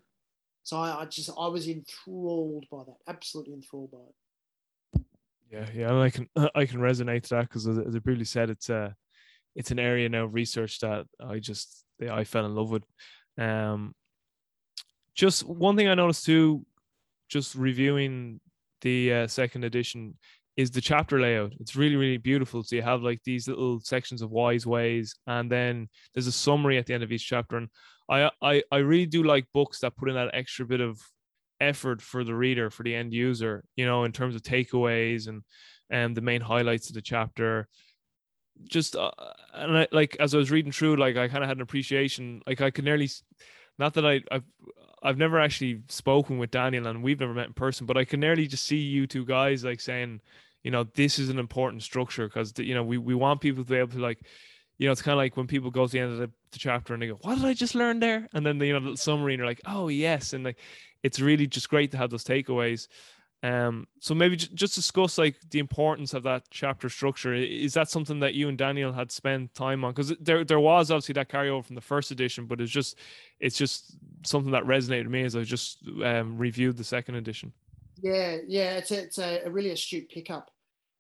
So 0.70 0.78
I, 0.78 1.02
I 1.02 1.06
just 1.06 1.32
I 1.36 1.48
was 1.48 1.68
enthralled 1.68 2.68
by 2.72 2.84
that, 2.86 2.98
absolutely 3.08 3.56
enthralled 3.56 3.90
by 3.90 3.98
it. 3.98 5.04
Yeah, 5.52 5.66
yeah, 5.74 6.00
I 6.00 6.12
can 6.12 6.30
I 6.54 6.68
can 6.68 6.80
resonate 6.80 7.24
to 7.24 7.30
that 7.30 7.50
because 7.50 7.68
as, 7.68 7.80
as 7.80 7.96
I 7.96 7.98
briefly 7.98 8.26
said, 8.26 8.52
it's 8.52 8.70
a 8.70 8.96
it's 9.56 9.72
an 9.72 9.80
area 9.80 10.08
now 10.10 10.26
of 10.26 10.36
research 10.36 10.80
that 10.82 11.08
I 11.20 11.40
just 11.40 11.86
I 12.08 12.24
fell 12.24 12.46
in 12.46 12.54
love 12.54 12.70
with. 12.70 12.84
Um, 13.40 13.96
just 15.16 15.44
one 15.44 15.76
thing 15.76 15.88
I 15.88 15.96
noticed 15.96 16.26
too, 16.26 16.64
just 17.30 17.56
reviewing 17.56 18.40
the 18.82 19.14
uh, 19.14 19.28
second 19.28 19.64
edition 19.64 20.20
is 20.56 20.70
the 20.70 20.82
chapter 20.82 21.20
layout. 21.20 21.54
It's 21.60 21.76
really, 21.76 21.96
really 21.96 22.18
beautiful. 22.18 22.62
So 22.62 22.76
you 22.76 22.84
have 22.84 23.02
like 23.02 23.24
these 23.24 23.48
little 23.48 23.80
sections 23.80 24.22
of 24.22 24.30
wise 24.30 24.68
ways, 24.68 25.16
and 25.26 25.52
then 25.52 25.90
there's 26.14 26.28
a 26.28 26.32
summary 26.32 26.78
at 26.78 26.86
the 26.86 26.94
end 26.94 27.02
of 27.02 27.12
each 27.12 27.28
chapter. 27.28 27.58
And 27.58 27.70
I, 28.10 28.32
I, 28.42 28.64
I 28.72 28.78
really 28.78 29.06
do 29.06 29.24
like 29.24 29.46
books 29.54 29.80
that 29.80 29.96
put 29.96 30.10
in 30.10 30.16
that 30.16 30.32
extra 30.34 30.66
bit 30.66 30.82
of 30.82 31.00
effort 31.60 32.02
for 32.02 32.24
the 32.24 32.36
reader, 32.36 32.70
for 32.70 32.84
the 32.84 32.96
end 32.96 33.14
user, 33.14 33.64
you 33.76 33.86
know, 33.86 34.04
in 34.04 34.12
terms 34.12 34.36
of 34.36 34.42
takeaways 34.42 35.28
and 35.28 35.44
and 35.90 36.16
the 36.16 36.22
main 36.22 36.42
highlights 36.42 36.90
of 36.90 36.96
the 36.96 37.02
chapter. 37.02 37.68
Just 38.64 38.96
uh, 38.96 39.12
and 39.54 39.78
I, 39.80 39.88
like 39.92 40.18
as 40.20 40.34
I 40.34 40.38
was 40.38 40.52
reading 40.52 40.72
through, 40.72 40.98
like 40.98 41.18
I 41.18 41.28
kind 41.28 41.44
of 41.44 41.48
had 41.48 41.58
an 41.58 41.62
appreciation. 41.62 42.42
Like 42.48 42.62
I 42.62 42.72
could 42.72 42.86
nearly, 42.86 43.10
not 43.78 43.94
that 43.94 44.06
I 44.06 44.22
I've 44.32 44.44
I've 45.02 45.18
never 45.18 45.40
actually 45.40 45.82
spoken 45.88 46.38
with 46.38 46.52
Daniel 46.52 46.88
and 46.88 47.04
we've 47.04 47.20
never 47.20 47.34
met 47.34 47.48
in 47.48 47.54
person, 47.54 47.86
but 47.86 47.98
I 47.98 48.06
can 48.06 48.20
nearly 48.20 48.48
just 48.48 48.66
see 48.66 48.78
you 48.78 49.08
two 49.08 49.26
guys 49.26 49.64
like 49.64 49.80
saying, 49.80 50.20
you 50.64 50.72
know, 50.72 50.84
this 50.84 51.20
is 51.20 51.30
an 51.30 51.40
important 51.40 51.84
structure 51.84 52.28
because 52.28 52.54
you 52.58 52.74
know 52.74 52.84
we 52.84 52.98
we 52.98 53.16
want 53.16 53.42
people 53.42 53.64
to 53.64 53.70
be 53.70 53.78
able 53.78 53.94
to 53.94 54.00
like, 54.00 54.20
you 54.80 54.88
know, 54.88 54.94
it's 54.94 55.02
kind 55.02 55.14
of 55.14 55.18
like 55.18 55.38
when 55.38 55.46
people 55.46 55.70
go 55.70 55.86
to 55.86 55.92
the 55.92 56.00
end 56.00 56.14
of 56.14 56.18
the, 56.18 56.32
the, 56.52 56.58
chapter 56.58 56.94
and 56.94 57.04
they 57.04 57.08
go, 57.08 57.20
"What 57.22 57.36
did 57.36 57.46
I 57.46 57.54
just 57.54 57.76
learn 57.76 58.00
there?" 58.00 58.28
And 58.34 58.46
then 58.46 58.58
the 58.58 58.68
you 58.68 58.80
know 58.80 58.92
the 58.92 58.98
summary 58.98 59.34
and 59.34 59.42
they're 59.42 59.48
like, 59.48 59.62
"Oh 59.66 59.90
yes," 59.90 60.34
and 60.34 60.44
like 60.44 60.58
it's 61.04 61.20
really 61.20 61.46
just 61.46 61.70
great 61.70 61.92
to 61.92 61.98
have 61.98 62.10
those 62.10 62.24
takeaways. 62.24 62.88
Um, 63.42 63.88
so 64.00 64.14
maybe 64.16 64.36
j- 64.36 64.50
just 64.54 64.76
discuss 64.76 65.18
like 65.18 65.36
the 65.50 65.60
importance 65.60 66.14
of 66.14 66.24
that 66.24 66.44
chapter 66.50 66.90
structure. 66.90 67.34
Is 67.34 67.74
that 67.74 67.90
something 67.90 68.20
that 68.22 68.34
you 68.34 68.50
and 68.50 68.58
Daniel 68.58 68.92
had 68.92 69.12
spent 69.12 69.54
time 69.54 69.84
on? 69.84 69.92
Because 69.92 70.14
there 70.20 70.46
there 70.46 70.60
was 70.62 70.92
obviously 70.92 71.14
that 71.14 71.30
carryover 71.30 71.64
from 71.64 71.76
the 71.76 71.82
first 71.82 72.12
edition, 72.12 72.46
but 72.46 72.62
it's 72.62 72.72
just 72.72 72.98
it's 73.42 73.58
just 73.58 73.98
something 74.26 74.52
that 74.52 74.64
resonated 74.64 75.04
with 75.04 75.12
me 75.12 75.24
as 75.24 75.36
I 75.36 75.44
just 75.44 75.80
um, 76.04 76.38
reviewed 76.38 76.78
the 76.78 76.84
second 76.86 77.16
edition. 77.16 77.52
Yeah, 78.02 78.38
yeah, 78.48 78.78
it's 78.78 78.92
a, 78.92 79.02
it's 79.02 79.18
a, 79.18 79.42
a 79.46 79.50
really 79.50 79.72
astute 79.72 80.10
pickup, 80.10 80.50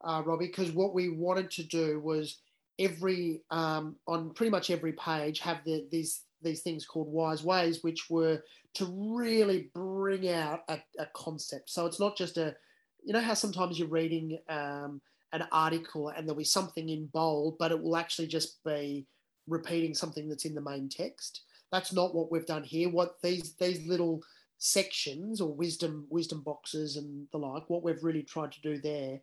uh, 0.03 0.21
Robbie, 0.25 0.47
because 0.47 0.71
what 0.71 0.93
we 0.93 1.07
wanted 1.07 1.49
to 1.51 1.63
do 1.63 2.01
was 2.01 2.39
every 2.79 3.41
um, 3.51 3.95
on 4.07 4.31
pretty 4.33 4.49
much 4.49 4.69
every 4.69 4.93
page 4.93 5.39
have 5.39 5.63
the, 5.65 5.85
these 5.91 6.21
these 6.41 6.61
things 6.61 6.85
called 6.85 7.11
wise 7.11 7.43
ways, 7.43 7.83
which 7.83 8.09
were 8.09 8.41
to 8.75 8.85
really 9.17 9.69
bring 9.73 10.29
out 10.29 10.61
a, 10.69 10.79
a 10.97 11.05
concept. 11.13 11.69
So 11.69 11.85
it's 11.85 11.99
not 11.99 12.15
just 12.15 12.37
a, 12.37 12.55
you 13.03 13.13
know, 13.13 13.19
how 13.19 13.33
sometimes 13.33 13.77
you're 13.77 13.89
reading 13.89 14.37
um, 14.47 15.01
an 15.33 15.45
article 15.51 16.09
and 16.09 16.25
there'll 16.25 16.37
be 16.37 16.43
something 16.43 16.89
in 16.89 17.07
bold, 17.07 17.57
but 17.59 17.71
it 17.71 17.81
will 17.81 17.97
actually 17.97 18.27
just 18.27 18.63
be 18.63 19.05
repeating 19.47 19.93
something 19.93 20.29
that's 20.29 20.45
in 20.45 20.55
the 20.55 20.61
main 20.61 20.87
text. 20.87 21.41
That's 21.71 21.93
not 21.93 22.15
what 22.15 22.31
we've 22.31 22.45
done 22.45 22.63
here. 22.63 22.89
What 22.89 23.15
these 23.21 23.55
these 23.55 23.85
little 23.85 24.21
sections 24.57 25.39
or 25.41 25.53
wisdom 25.53 26.05
wisdom 26.09 26.41
boxes 26.41 26.95
and 26.95 27.27
the 27.31 27.37
like, 27.37 27.69
what 27.69 27.83
we've 27.83 28.03
really 28.03 28.23
tried 28.23 28.51
to 28.53 28.61
do 28.61 28.77
there 28.77 29.19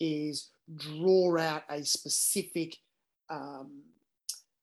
is 0.00 0.50
draw 0.76 1.38
out 1.38 1.62
a 1.70 1.82
specific 1.84 2.76
um, 3.30 3.82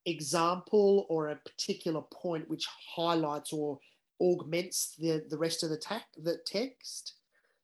example 0.06 1.06
or 1.10 1.30
a 1.30 1.36
particular 1.36 2.02
point 2.14 2.50
which 2.50 2.68
highlights 2.96 3.52
or 3.52 3.80
augments 4.22 4.96
the, 5.00 5.26
the 5.30 5.38
rest 5.38 5.64
of 5.64 5.70
the, 5.70 5.78
ta- 5.78 6.06
the 6.18 6.38
text. 6.46 7.16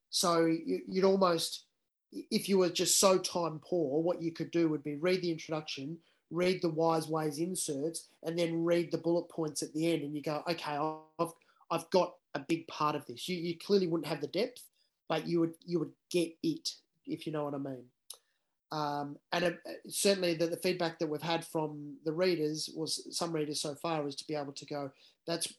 So 0.09 0.45
you, 0.45 0.81
you'd 0.87 1.05
almost, 1.05 1.65
if 2.11 2.49
you 2.49 2.57
were 2.57 2.69
just 2.69 2.99
so 2.99 3.17
time 3.17 3.59
poor, 3.63 4.01
what 4.01 4.21
you 4.21 4.31
could 4.31 4.51
do 4.51 4.67
would 4.69 4.83
be 4.83 4.95
read 4.95 5.21
the 5.21 5.31
introduction, 5.31 5.97
read 6.29 6.61
the 6.61 6.69
wise 6.69 7.07
ways 7.07 7.39
inserts, 7.39 8.09
and 8.23 8.37
then 8.37 8.63
read 8.63 8.91
the 8.91 8.97
bullet 8.97 9.29
points 9.29 9.63
at 9.63 9.73
the 9.73 9.91
end, 9.91 10.03
and 10.03 10.15
you 10.15 10.21
go, 10.21 10.43
okay, 10.49 10.77
I've 11.19 11.31
I've 11.69 11.89
got 11.89 12.15
a 12.35 12.39
big 12.39 12.67
part 12.67 12.95
of 12.95 13.05
this. 13.05 13.29
You, 13.29 13.37
you 13.37 13.57
clearly 13.57 13.87
wouldn't 13.87 14.07
have 14.07 14.19
the 14.19 14.27
depth, 14.27 14.63
but 15.07 15.27
you 15.27 15.39
would 15.39 15.53
you 15.65 15.79
would 15.79 15.91
get 16.09 16.31
it 16.43 16.69
if 17.05 17.25
you 17.25 17.31
know 17.31 17.45
what 17.45 17.53
I 17.53 17.57
mean. 17.57 17.85
Um, 18.71 19.17
and 19.33 19.43
it, 19.43 19.59
certainly 19.89 20.33
the, 20.33 20.47
the 20.47 20.57
feedback 20.57 20.97
that 20.99 21.07
we've 21.07 21.21
had 21.21 21.45
from 21.45 21.95
the 22.05 22.13
readers 22.13 22.69
was 22.75 23.05
some 23.15 23.33
readers 23.33 23.61
so 23.61 23.75
far 23.75 24.07
is 24.07 24.15
to 24.15 24.27
be 24.27 24.35
able 24.35 24.53
to 24.53 24.65
go 24.65 24.91
that's 25.27 25.53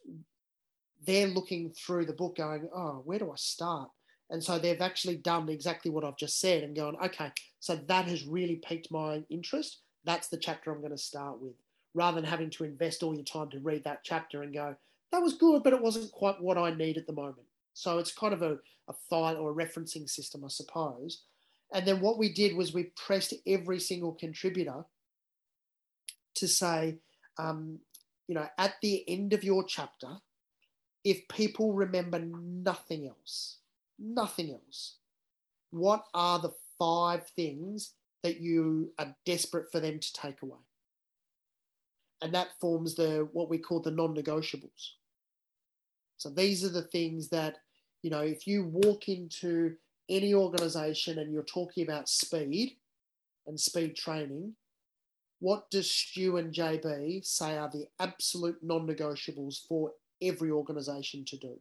they're 1.07 1.27
looking 1.27 1.71
through 1.71 2.07
the 2.07 2.13
book 2.13 2.37
going 2.37 2.69
oh 2.75 3.03
where 3.05 3.19
do 3.19 3.31
i 3.31 3.37
start? 3.37 3.91
And 4.31 4.43
so 4.43 4.59
they've 4.59 4.81
actually 4.81 5.17
done 5.17 5.49
exactly 5.49 5.91
what 5.91 6.05
i've 6.05 6.17
just 6.17 6.41
said 6.41 6.63
and 6.63 6.75
going 6.75 6.97
okay 7.05 7.31
so 7.61 7.77
that 7.77 8.07
has 8.07 8.27
really 8.27 8.57
piqued 8.57 8.91
my 8.91 9.23
interest. 9.31 9.79
That's 10.05 10.29
the 10.29 10.39
chapter 10.39 10.73
i'm 10.73 10.81
going 10.81 10.93
to 10.93 10.99
start 10.99 11.41
with. 11.41 11.55
Rather 11.95 12.21
than 12.21 12.31
having 12.31 12.51
to 12.51 12.65
invest 12.65 13.03
all 13.03 13.15
your 13.15 13.25
time 13.25 13.51
to 13.51 13.61
read 13.61 13.85
that 13.85 14.05
chapter 14.05 14.43
and 14.43 14.55
go 14.55 14.75
that 15.11 15.23
was 15.23 15.35
good 15.35 15.63
but 15.63 15.75
it 15.75 15.83
wasn't 15.83 16.11
quite 16.13 16.41
what 16.41 16.57
i 16.57 16.73
need 16.73 16.97
at 16.97 17.07
the 17.07 17.13
moment. 17.13 17.47
So 17.75 17.99
it's 17.99 18.13
kind 18.13 18.33
of 18.33 18.43
a, 18.43 18.59
a 18.89 18.95
file 19.11 19.37
or 19.37 19.51
a 19.51 19.55
referencing 19.55 20.09
system 20.09 20.45
i 20.47 20.49
suppose 20.49 21.25
and 21.73 21.87
then 21.87 22.01
what 22.01 22.19
we 22.19 22.33
did 22.33 22.57
was 22.57 22.75
we 22.75 22.93
pressed 22.97 23.35
every 23.47 23.81
single 23.81 24.13
contributor 24.13 24.85
to 26.35 26.49
say, 26.49 26.99
um, 27.39 27.79
you 28.29 28.35
know, 28.35 28.47
at 28.59 28.75
the 28.83 29.05
end 29.09 29.33
of 29.33 29.45
your 29.45 29.65
chapter, 29.65 30.09
if 31.05 31.27
people 31.29 31.73
remember 31.73 32.19
nothing 32.19 33.09
else, 33.09 33.59
nothing 33.99 34.51
else, 34.51 34.97
what 35.71 36.05
are 36.15 36.39
the 36.39 36.53
five 36.79 37.27
things 37.29 37.95
that 38.23 38.41
you 38.41 38.93
are 38.99 39.17
desperate 39.25 39.73
for 39.73 39.81
them 39.81 39.99
to 39.99 40.13
take 40.13 40.43
away? 40.43 40.61
And 42.21 42.33
that 42.35 42.49
forms 42.61 42.95
the 42.95 43.29
what 43.33 43.49
we 43.49 43.59
call 43.59 43.81
the 43.81 43.91
non-negotiables. 43.91 44.91
So 46.19 46.31
these 46.31 46.65
are 46.65 46.69
the 46.69 46.83
things 46.83 47.29
that, 47.31 47.57
you 48.03 48.11
know, 48.11 48.21
if 48.21 48.47
you 48.47 48.65
walk 48.65 49.09
into 49.09 49.75
any 50.09 50.35
organization 50.35 51.19
and 51.19 51.33
you're 51.33 51.43
talking 51.43 51.85
about 51.85 52.09
speed 52.09 52.77
and 53.47 53.59
speed 53.59 53.97
training, 53.97 54.55
what 55.41 55.71
does 55.71 55.91
Stu 55.91 56.37
and 56.37 56.55
JB 56.55 57.25
say 57.27 57.57
are 57.59 57.69
the 57.69 57.87
absolute 57.99 58.59
non 58.63 58.87
negotiables 58.87 59.67
for 59.67 59.93
every 60.21 60.51
organization 60.51 61.25
to 61.27 61.37
do? 61.37 61.59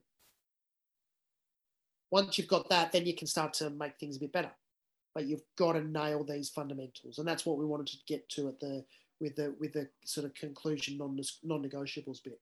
Once 2.11 2.37
you've 2.37 2.47
got 2.47 2.69
that, 2.69 2.91
then 2.91 3.05
you 3.05 3.15
can 3.15 3.25
start 3.25 3.53
to 3.53 3.69
make 3.69 3.97
things 3.97 4.17
a 4.17 4.19
bit 4.19 4.33
better. 4.33 4.51
But 5.15 5.25
you've 5.25 5.43
got 5.57 5.73
to 5.73 5.81
nail 5.81 6.23
these 6.23 6.49
fundamentals, 6.49 7.17
and 7.17 7.27
that's 7.27 7.45
what 7.45 7.57
we 7.57 7.65
wanted 7.65 7.87
to 7.87 7.97
get 8.07 8.29
to 8.29 8.49
at 8.49 8.59
the 8.59 8.85
with 9.19 9.35
the 9.35 9.55
with 9.59 9.73
the 9.73 9.87
sort 10.05 10.25
of 10.25 10.33
conclusion 10.35 10.97
non 10.97 11.63
negotiables 11.63 12.23
bit. 12.23 12.39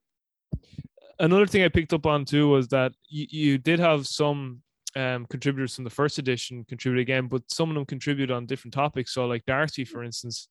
Another 1.19 1.47
thing 1.47 1.63
I 1.63 1.69
picked 1.69 1.93
up 1.93 2.05
on 2.05 2.25
too 2.25 2.47
was 2.47 2.67
that 2.69 2.93
you, 3.07 3.27
you 3.29 3.57
did 3.57 3.79
have 3.79 4.07
some 4.07 4.61
um, 4.95 5.25
contributors 5.27 5.75
from 5.75 5.83
the 5.83 5.89
first 5.89 6.17
edition 6.17 6.65
contribute 6.67 7.01
again, 7.01 7.27
but 7.27 7.43
some 7.47 7.69
of 7.69 7.75
them 7.75 7.85
contribute 7.85 8.31
on 8.31 8.45
different 8.45 8.73
topics. 8.73 9.13
So, 9.13 9.25
like 9.25 9.45
Darcy, 9.45 9.85
for 9.85 10.03
instance, 10.03 10.47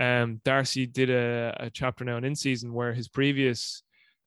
um, 0.00 0.40
Darcy 0.44 0.86
did 0.86 1.10
a, 1.10 1.54
a 1.60 1.70
chapter 1.70 2.04
now 2.04 2.16
in 2.16 2.34
season 2.34 2.72
where 2.72 2.92
his 2.92 3.08
previous 3.08 3.82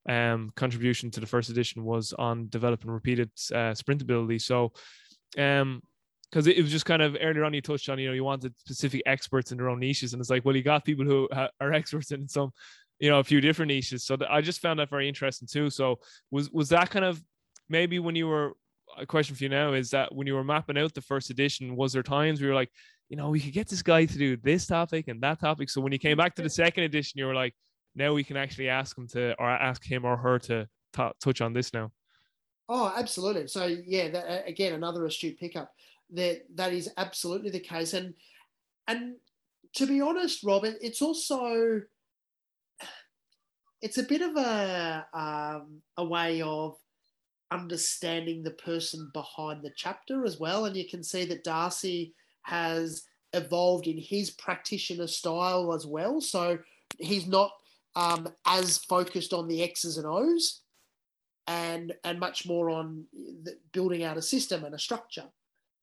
um, 0.08 0.52
contribution 0.56 1.12
to 1.12 1.20
the 1.20 1.26
first 1.26 1.50
edition 1.50 1.84
was 1.84 2.14
on 2.14 2.48
developing 2.50 2.92
repeated 2.92 3.30
uh, 3.54 3.74
sprint 3.74 4.02
ability. 4.02 4.40
So, 4.40 4.72
um, 5.38 5.82
because 6.30 6.48
it, 6.48 6.62
was 6.62 6.72
just 6.72 6.86
kind 6.86 7.02
of 7.02 7.16
earlier 7.22 7.46
on 7.46 7.54
you 7.54 7.62
touched 7.62 7.88
on, 7.88 8.00
you 8.00 8.10
know, 8.10 8.14
you 8.14 8.24
wanted 8.24 8.54
specific 8.60 9.02
experts 9.06 9.54
in 9.54 9.58
their 9.58 9.70
own 9.70 9.80
niches, 9.80 10.12
and 10.12 10.20
it's 10.20 10.30
like, 10.30 10.44
well, 10.44 10.56
you 10.56 10.62
got 10.62 10.84
people 10.84 11.06
who 11.06 11.30
are 11.32 11.74
experts 11.74 12.12
in 12.12 12.28
some, 12.28 12.52
you 13.00 13.10
know, 13.10 13.20
a 13.20 13.24
few 13.24 13.40
different 13.40 13.70
niches. 13.70 14.04
So 14.04 14.18
I 14.30 14.42
just 14.42 14.60
found 14.60 14.80
that 14.80 14.90
very 14.90 15.08
interesting 15.08 15.48
too. 15.50 15.70
So 15.70 16.00
was 16.30 16.52
was 16.52 16.70
that 16.70 16.90
kind 16.90 17.06
of 17.06 17.24
maybe 17.70 18.00
when 18.00 18.16
you 18.16 18.28
were 18.28 18.54
a 18.98 19.06
question 19.06 19.36
for 19.36 19.44
you 19.44 19.50
now 19.50 19.74
is 19.74 19.90
that 19.92 20.14
when 20.14 20.28
you 20.28 20.36
were 20.36 20.44
mapping 20.44 20.78
out 20.78 20.94
the 20.94 21.02
first 21.02 21.30
edition, 21.30 21.76
was 21.76 21.94
there 21.94 22.04
times 22.04 22.40
where 22.40 22.48
you 22.48 22.54
were 22.54 22.60
like, 22.60 22.72
you 23.10 23.18
know, 23.18 23.30
we 23.30 23.40
could 23.40 23.54
get 23.54 23.68
this 23.68 23.82
guy 23.82 24.06
to 24.06 24.18
do 24.18 24.38
this 24.38 24.66
topic 24.68 25.08
and 25.08 25.22
that 25.22 25.40
topic. 25.40 25.70
So 25.70 25.82
when 25.82 25.94
you 25.94 26.00
came 26.00 26.18
back 26.18 26.36
to 26.36 26.42
the 26.42 26.50
second 26.50 26.84
edition, 26.84 27.20
you 27.20 27.26
were 27.26 27.36
like, 27.36 27.56
now 27.96 28.14
we 28.14 28.24
can 28.24 28.38
actually 28.38 28.70
ask 28.70 28.98
him 28.98 29.08
to, 29.10 29.34
or 29.40 29.50
ask 29.50 29.84
him 29.84 30.06
or 30.06 30.18
her 30.18 30.40
to 30.40 30.68
t- 30.94 31.12
touch 31.22 31.42
on 31.42 31.54
this 31.54 31.74
now. 31.74 31.92
Oh, 32.70 32.94
absolutely. 32.96 33.48
So 33.48 33.66
yeah, 33.66 34.10
that, 34.10 34.48
again, 34.48 34.74
another 34.74 35.06
astute 35.06 35.40
pickup. 35.40 35.72
That 36.12 36.44
that 36.56 36.72
is 36.72 36.90
absolutely 36.96 37.50
the 37.50 37.60
case, 37.60 37.94
and 37.94 38.14
and 38.88 39.16
to 39.76 39.86
be 39.86 40.00
honest, 40.00 40.42
Robin, 40.42 40.74
it's 40.82 41.02
also 41.02 41.82
it's 43.82 43.98
a 43.98 44.04
bit 44.04 44.22
of 44.22 44.38
a 44.38 45.06
um, 45.14 45.82
a 45.98 46.06
way 46.06 46.42
of 46.42 46.78
understanding 47.52 48.44
the 48.44 48.52
person 48.52 49.10
behind 49.14 49.64
the 49.64 49.72
chapter 49.76 50.26
as 50.26 50.40
well. 50.40 50.66
And 50.66 50.76
you 50.76 50.88
can 50.88 51.04
see 51.04 51.26
that 51.26 51.44
Darcy 51.44 52.14
has 52.44 53.04
evolved 53.34 53.88
in 53.88 53.98
his 53.98 54.32
practitioner 54.32 55.08
style 55.08 55.74
as 55.74 55.86
well. 55.86 56.22
So 56.22 56.60
he's 57.00 57.28
not 57.28 57.52
um, 57.96 58.30
as 58.46 58.78
focused 58.78 59.34
on 59.34 59.48
the 59.48 59.64
X's 59.64 59.98
and 59.98 60.08
O's 60.08 60.62
and, 61.48 61.94
and 62.04 62.20
much 62.20 62.46
more 62.46 62.70
on 62.70 63.06
building 63.72 64.04
out 64.04 64.18
a 64.18 64.22
system 64.22 64.64
and 64.64 64.76
a 64.76 64.80
structure. 64.80 65.26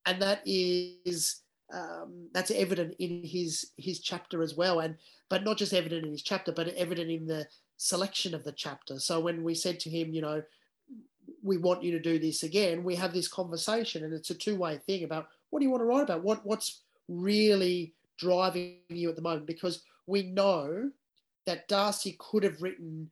And 0.06 0.20
that 0.20 0.42
is 0.44 1.40
um, 1.72 2.28
that's 2.32 2.50
evident 2.50 2.94
in 2.98 3.22
his 3.24 3.70
his 3.78 4.00
chapter 4.00 4.42
as 4.42 4.54
well, 4.54 4.80
and 4.80 4.96
but 5.30 5.44
not 5.44 5.56
just 5.56 5.72
evident 5.72 6.04
in 6.04 6.12
his 6.12 6.22
chapter, 6.22 6.52
but 6.52 6.68
evident 6.68 7.10
in 7.10 7.26
the 7.26 7.46
selection 7.78 8.34
of 8.34 8.44
the 8.44 8.52
chapter. 8.52 8.98
So 8.98 9.18
when 9.18 9.42
we 9.42 9.54
said 9.54 9.80
to 9.80 9.90
him, 9.90 10.12
you 10.12 10.20
know, 10.20 10.42
we 11.44 11.58
want 11.58 11.82
you 11.82 11.92
to 11.92 12.00
do 12.00 12.18
this 12.18 12.42
again, 12.42 12.82
we 12.82 12.96
have 12.96 13.12
this 13.12 13.28
conversation 13.28 14.02
and 14.02 14.14
it's 14.14 14.30
a 14.30 14.34
two-way 14.34 14.78
thing 14.78 15.04
about 15.04 15.28
what 15.50 15.60
do 15.60 15.64
you 15.66 15.70
want 15.70 15.82
to 15.82 15.86
write 15.86 16.02
about? 16.02 16.24
What 16.24 16.44
what's 16.44 16.82
really 17.06 17.94
driving 18.18 18.78
you 18.88 19.10
at 19.10 19.16
the 19.16 19.22
moment? 19.22 19.46
Because 19.46 19.82
we 20.06 20.22
know 20.22 20.90
that 21.46 21.68
Darcy 21.68 22.16
could 22.18 22.42
have 22.42 22.62
written 22.62 23.10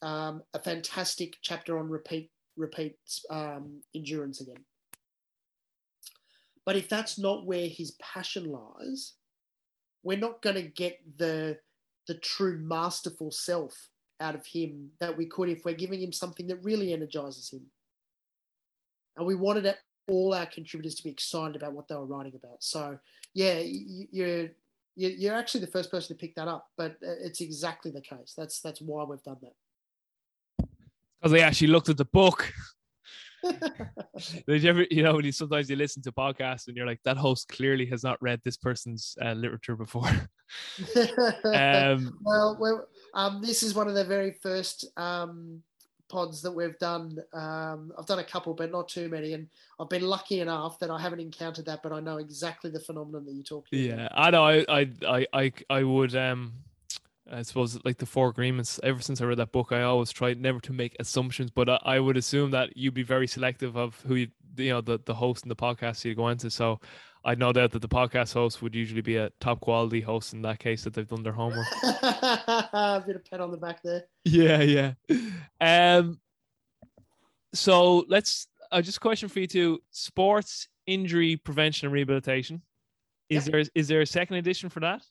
um, 0.00 0.42
a 0.54 0.58
fantastic 0.60 1.36
chapter 1.42 1.78
on 1.78 1.88
repeat 1.88 2.30
repeat 2.56 2.96
um, 3.30 3.82
endurance 3.94 4.40
again. 4.40 4.64
But 6.64 6.76
if 6.76 6.88
that's 6.88 7.18
not 7.18 7.46
where 7.46 7.66
his 7.66 7.96
passion 8.00 8.50
lies, 8.50 9.14
we're 10.04 10.18
not 10.18 10.40
going 10.40 10.56
to 10.56 10.62
get 10.62 11.00
the 11.18 11.58
the 12.06 12.14
true 12.14 12.58
masterful 12.58 13.30
self 13.30 13.88
out 14.22 14.34
of 14.34 14.46
him 14.46 14.90
that 15.00 15.16
we 15.16 15.26
could 15.26 15.48
if 15.48 15.64
we're 15.64 15.74
giving 15.74 16.00
him 16.00 16.12
something 16.12 16.46
that 16.46 16.64
really 16.64 16.92
energizes 16.92 17.50
him. 17.50 17.62
And 19.16 19.26
we 19.26 19.34
wanted 19.34 19.74
all 20.08 20.32
our 20.32 20.46
contributors 20.46 20.94
to 20.96 21.04
be 21.04 21.10
excited 21.10 21.56
about 21.56 21.74
what 21.74 21.88
they 21.88 21.94
were 21.94 22.06
writing 22.06 22.34
about. 22.34 22.62
So, 22.62 22.98
yeah, 23.34 23.60
you're 23.64 24.48
you're 24.94 25.34
actually 25.34 25.62
the 25.62 25.70
first 25.70 25.90
person 25.90 26.14
to 26.14 26.20
pick 26.20 26.34
that 26.34 26.48
up, 26.48 26.68
but 26.76 26.92
uh, 26.92 27.16
it's 27.20 27.40
exactly 27.40 27.90
the 27.90 28.00
case. 28.00 28.34
That's 28.36 28.60
that's 28.60 28.80
why 28.80 29.04
we've 29.04 29.22
done 29.22 29.38
that. 29.42 30.68
Because 31.20 31.32
they 31.32 31.42
actually 31.42 31.68
looked 31.68 31.88
at 31.88 31.96
the 31.96 32.04
book. 32.04 32.52
Did 34.46 34.62
you 34.62 34.70
ever, 34.70 34.86
you 34.90 35.02
know, 35.02 35.14
when 35.14 35.24
you 35.24 35.32
sometimes 35.32 35.68
you 35.68 35.76
listen 35.76 36.02
to 36.02 36.12
podcasts 36.12 36.68
and 36.68 36.76
you're 36.76 36.86
like, 36.86 37.00
that 37.04 37.16
host 37.16 37.48
clearly 37.48 37.86
has 37.86 38.04
not 38.04 38.20
read 38.22 38.40
this 38.44 38.56
person's 38.56 39.16
uh, 39.22 39.32
literature 39.32 39.76
before. 39.76 40.08
um, 41.54 42.18
well, 42.22 42.56
well 42.60 42.86
um, 43.14 43.42
this 43.42 43.62
is 43.62 43.74
one 43.74 43.88
of 43.88 43.94
the 43.94 44.04
very 44.04 44.32
first 44.42 44.86
um, 44.96 45.62
pods 46.08 46.42
that 46.42 46.52
we've 46.52 46.78
done. 46.78 47.18
Um, 47.32 47.92
I've 47.98 48.06
done 48.06 48.18
a 48.18 48.24
couple, 48.24 48.54
but 48.54 48.70
not 48.70 48.88
too 48.88 49.08
many, 49.08 49.32
and 49.32 49.48
I've 49.80 49.88
been 49.88 50.02
lucky 50.02 50.40
enough 50.40 50.78
that 50.80 50.90
I 50.90 50.98
haven't 50.98 51.20
encountered 51.20 51.66
that, 51.66 51.82
but 51.82 51.92
I 51.92 52.00
know 52.00 52.18
exactly 52.18 52.70
the 52.70 52.80
phenomenon 52.80 53.24
that 53.24 53.32
you're 53.32 53.42
talking. 53.42 53.78
Yeah, 53.78 54.06
about. 54.06 54.12
I 54.14 54.30
know. 54.30 54.44
I, 54.44 54.86
I, 55.06 55.26
I, 55.32 55.52
I 55.70 55.82
would. 55.82 56.14
Um, 56.14 56.52
I 57.30 57.42
suppose 57.42 57.78
like 57.84 57.98
the 57.98 58.06
four 58.06 58.28
agreements. 58.28 58.78
Ever 58.82 59.00
since 59.00 59.20
I 59.20 59.24
read 59.24 59.38
that 59.38 59.52
book, 59.52 59.72
I 59.72 59.82
always 59.82 60.10
tried 60.10 60.40
never 60.40 60.60
to 60.60 60.72
make 60.72 60.96
assumptions, 61.00 61.50
but 61.50 61.68
I, 61.68 61.78
I 61.82 62.00
would 62.00 62.16
assume 62.16 62.50
that 62.50 62.76
you'd 62.76 62.94
be 62.94 63.02
very 63.02 63.26
selective 63.26 63.76
of 63.76 63.98
who 64.06 64.16
you, 64.16 64.28
you 64.56 64.70
know, 64.70 64.80
the 64.80 64.98
the 65.04 65.14
host 65.14 65.44
and 65.44 65.50
the 65.50 65.56
podcast 65.56 66.04
you 66.04 66.14
go 66.14 66.28
into. 66.28 66.50
So 66.50 66.80
I 67.24 67.34
no 67.34 67.52
doubt 67.52 67.70
that 67.72 67.82
the 67.82 67.88
podcast 67.88 68.32
host 68.32 68.62
would 68.62 68.74
usually 68.74 69.00
be 69.00 69.16
a 69.16 69.30
top 69.40 69.60
quality 69.60 70.00
host 70.00 70.32
in 70.32 70.42
that 70.42 70.58
case 70.58 70.82
that 70.84 70.94
they've 70.94 71.06
done 71.06 71.22
their 71.22 71.32
homework. 71.32 71.66
a 71.82 73.02
bit 73.06 73.16
of 73.16 73.24
pat 73.24 73.40
on 73.40 73.50
the 73.50 73.56
back 73.56 73.82
there. 73.82 74.04
Yeah, 74.24 74.62
yeah. 74.62 74.92
Um. 75.60 76.20
So 77.54 78.04
let's. 78.08 78.48
Uh, 78.70 78.80
just 78.80 78.96
a 78.96 79.00
question 79.00 79.28
for 79.28 79.40
you 79.40 79.46
too: 79.46 79.80
sports 79.90 80.68
injury 80.86 81.36
prevention 81.36 81.86
and 81.86 81.92
rehabilitation. 81.92 82.62
Is 83.28 83.46
yep. 83.46 83.52
there 83.52 83.64
is 83.74 83.88
there 83.88 84.00
a 84.00 84.06
second 84.06 84.36
edition 84.36 84.68
for 84.68 84.80
that? 84.80 85.02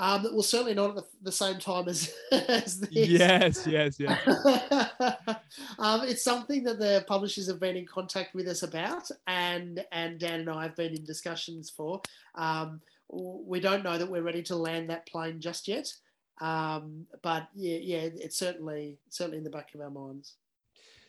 Um, 0.00 0.22
well, 0.32 0.42
certainly 0.42 0.72
not 0.72 0.90
at 0.90 0.96
the, 0.96 1.04
the 1.24 1.32
same 1.32 1.58
time 1.58 1.86
as, 1.86 2.10
as 2.32 2.80
this. 2.80 2.90
Yes, 2.90 3.66
yes, 3.66 4.00
yes. 4.00 4.18
um, 5.78 6.08
it's 6.08 6.24
something 6.24 6.64
that 6.64 6.78
the 6.78 7.04
publishers 7.06 7.46
have 7.48 7.60
been 7.60 7.76
in 7.76 7.84
contact 7.86 8.34
with 8.34 8.48
us 8.48 8.62
about, 8.62 9.10
and 9.26 9.84
and 9.92 10.18
Dan 10.18 10.40
and 10.40 10.48
I 10.48 10.62
have 10.62 10.74
been 10.74 10.96
in 10.96 11.04
discussions 11.04 11.68
for. 11.68 12.00
Um, 12.34 12.80
we 13.10 13.60
don't 13.60 13.84
know 13.84 13.98
that 13.98 14.10
we're 14.10 14.22
ready 14.22 14.42
to 14.44 14.56
land 14.56 14.88
that 14.88 15.06
plane 15.06 15.38
just 15.38 15.68
yet, 15.68 15.92
um, 16.40 17.06
but 17.22 17.48
yeah, 17.54 17.76
yeah, 17.76 18.08
it's 18.14 18.38
certainly 18.38 18.96
certainly 19.10 19.36
in 19.36 19.44
the 19.44 19.50
back 19.50 19.74
of 19.74 19.82
our 19.82 19.90
minds. 19.90 20.36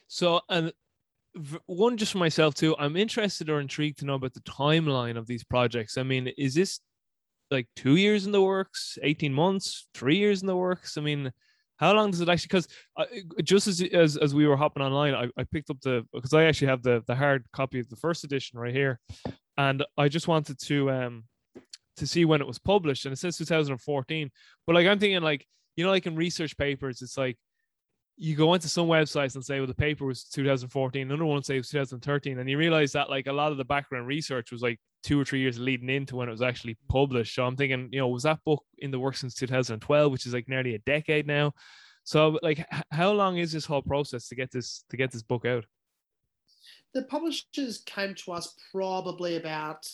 So, 0.09 0.41
and 0.49 0.73
one 1.65 1.95
just 1.95 2.11
for 2.11 2.17
myself 2.17 2.55
too, 2.55 2.75
I'm 2.77 2.97
interested 2.97 3.49
or 3.49 3.61
intrigued 3.61 3.99
to 3.99 4.05
know 4.05 4.15
about 4.15 4.33
the 4.33 4.41
timeline 4.41 5.15
of 5.15 5.27
these 5.27 5.45
projects. 5.45 5.97
I 5.97 6.03
mean, 6.03 6.27
is 6.37 6.55
this 6.55 6.81
like 7.51 7.67
two 7.75 7.97
years 7.97 8.25
in 8.25 8.31
the 8.31 8.41
works, 8.41 8.97
18 9.03 9.33
months, 9.33 9.87
three 9.93 10.17
years 10.17 10.41
in 10.41 10.47
the 10.47 10.55
works? 10.55 10.97
I 10.97 11.01
mean, 11.01 11.31
how 11.77 11.93
long 11.93 12.11
does 12.11 12.21
it 12.21 12.29
actually? 12.29 12.47
Because 12.47 12.67
uh, 12.95 13.05
just 13.43 13.67
as, 13.67 13.81
as 13.81 14.15
as 14.15 14.35
we 14.35 14.47
were 14.47 14.55
hopping 14.55 14.83
online, 14.83 15.15
I, 15.15 15.29
I 15.35 15.43
picked 15.43 15.71
up 15.71 15.81
the 15.81 16.05
because 16.13 16.33
I 16.33 16.45
actually 16.45 16.67
have 16.67 16.83
the 16.83 17.03
the 17.07 17.15
hard 17.15 17.45
copy 17.51 17.79
of 17.79 17.89
the 17.89 17.95
first 17.95 18.23
edition 18.23 18.59
right 18.59 18.73
here, 18.73 18.99
and 19.57 19.83
I 19.97 20.07
just 20.07 20.27
wanted 20.27 20.59
to 20.59 20.91
um 20.91 21.23
to 21.97 22.07
see 22.07 22.23
when 22.23 22.39
it 22.39 22.47
was 22.47 22.59
published, 22.59 23.05
and 23.05 23.13
it 23.13 23.17
says 23.17 23.35
2014. 23.37 24.29
But 24.67 24.75
like 24.75 24.87
I'm 24.87 24.99
thinking, 24.99 25.23
like 25.23 25.45
you 25.75 25.83
know, 25.83 25.89
like 25.89 26.05
in 26.05 26.15
research 26.15 26.55
papers, 26.55 27.01
it's 27.01 27.17
like 27.17 27.37
you 28.15 28.35
go 28.35 28.53
into 28.53 28.69
some 28.69 28.87
websites 28.87 29.33
and 29.33 29.43
say, 29.43 29.59
well, 29.59 29.65
the 29.65 29.73
paper 29.73 30.05
was 30.05 30.25
2014, 30.25 31.01
another 31.01 31.25
one 31.25 31.41
say 31.41 31.55
it 31.55 31.59
was 31.59 31.69
2013, 31.69 32.37
and 32.37 32.47
you 32.47 32.59
realize 32.59 32.91
that 32.91 33.09
like 33.09 33.25
a 33.25 33.33
lot 33.33 33.51
of 33.51 33.57
the 33.57 33.65
background 33.65 34.05
research 34.05 34.51
was 34.51 34.61
like 34.61 34.79
two 35.03 35.19
or 35.19 35.25
three 35.25 35.39
years 35.39 35.59
leading 35.59 35.89
into 35.89 36.15
when 36.15 36.27
it 36.27 36.31
was 36.31 36.41
actually 36.41 36.77
published. 36.87 37.35
So 37.35 37.45
I'm 37.45 37.55
thinking, 37.55 37.89
you 37.91 37.99
know, 37.99 38.07
was 38.07 38.23
that 38.23 38.43
book 38.45 38.63
in 38.77 38.91
the 38.91 38.99
works 38.99 39.19
since 39.21 39.35
2012, 39.35 40.11
which 40.11 40.25
is 40.25 40.33
like 40.33 40.47
nearly 40.47 40.75
a 40.75 40.79
decade 40.79 41.27
now? 41.27 41.53
So 42.03 42.39
like, 42.41 42.65
how 42.91 43.11
long 43.11 43.37
is 43.37 43.51
this 43.51 43.65
whole 43.65 43.81
process 43.81 44.27
to 44.27 44.35
get 44.35 44.51
this 44.51 44.83
to 44.89 44.97
get 44.97 45.11
this 45.11 45.23
book 45.23 45.45
out? 45.45 45.65
The 46.93 47.03
publishers 47.03 47.83
came 47.85 48.15
to 48.15 48.33
us 48.33 48.55
probably 48.71 49.37
about 49.37 49.87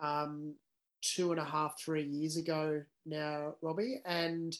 um, 0.00 0.54
two 1.00 1.30
and 1.30 1.40
a 1.40 1.44
half, 1.44 1.80
three 1.80 2.04
years 2.04 2.36
ago 2.36 2.82
now, 3.06 3.54
Robbie, 3.62 4.02
and 4.04 4.56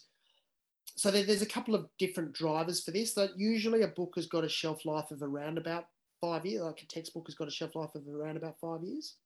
so 0.97 1.11
there's 1.11 1.43
a 1.43 1.47
couple 1.47 1.75
of 1.75 1.89
different 1.99 2.33
drivers 2.33 2.83
for 2.83 2.93
this. 2.93 3.15
That 3.15 3.31
usually 3.37 3.83
a 3.83 3.89
book 3.89 4.13
has 4.17 4.27
got 4.27 4.45
a 4.45 4.49
shelf 4.49 4.85
life 4.85 5.11
of 5.11 5.23
around 5.23 5.59
about 5.59 5.87
five 6.21 6.47
years. 6.47 6.63
Like 6.63 6.83
a 6.83 6.87
textbook 6.87 7.27
has 7.27 7.35
got 7.35 7.49
a 7.49 7.51
shelf 7.51 7.75
life 7.75 7.95
of 7.95 8.07
around 8.09 8.37
about 8.37 8.61
five 8.61 8.83
years, 8.83 9.17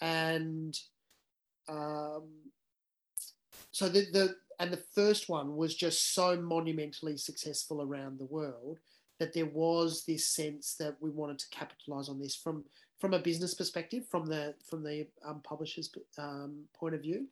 and 0.00 0.78
um, 1.68 2.24
so 3.70 3.88
the 3.88 4.06
the 4.12 4.36
and 4.60 4.72
the 4.72 4.82
first 4.94 5.28
one 5.28 5.56
was 5.56 5.74
just 5.74 6.14
so 6.14 6.36
monumentally 6.40 7.16
successful 7.16 7.82
around 7.82 8.18
the 8.18 8.24
world 8.24 8.78
that 9.18 9.32
there 9.32 9.46
was 9.46 10.04
this 10.04 10.26
sense 10.28 10.74
that 10.78 10.96
we 11.00 11.10
wanted 11.10 11.38
to 11.38 11.48
capitalize 11.50 12.08
on 12.08 12.18
this 12.20 12.36
from 12.36 12.64
from 12.98 13.14
a 13.14 13.18
business 13.18 13.54
perspective, 13.54 14.04
from 14.08 14.26
the 14.26 14.54
from 14.64 14.82
the 14.82 15.06
um, 15.24 15.40
publisher's 15.42 15.90
um, 16.18 16.64
point 16.74 16.94
of 16.94 17.02
view, 17.02 17.26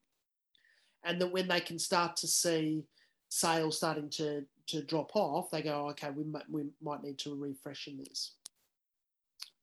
and 1.04 1.20
that 1.20 1.32
when 1.32 1.48
they 1.48 1.60
can 1.60 1.78
start 1.78 2.16
to 2.16 2.26
see 2.26 2.84
sales 3.28 3.76
starting 3.76 4.08
to 4.10 4.44
to 4.68 4.82
drop 4.82 5.14
off, 5.14 5.50
they 5.50 5.62
go, 5.62 5.88
okay, 5.90 6.10
we 6.10 6.24
might, 6.24 6.48
we 6.50 6.64
might 6.82 7.02
need 7.02 7.18
to 7.18 7.34
refresh 7.34 7.86
in 7.86 7.98
this. 7.98 8.32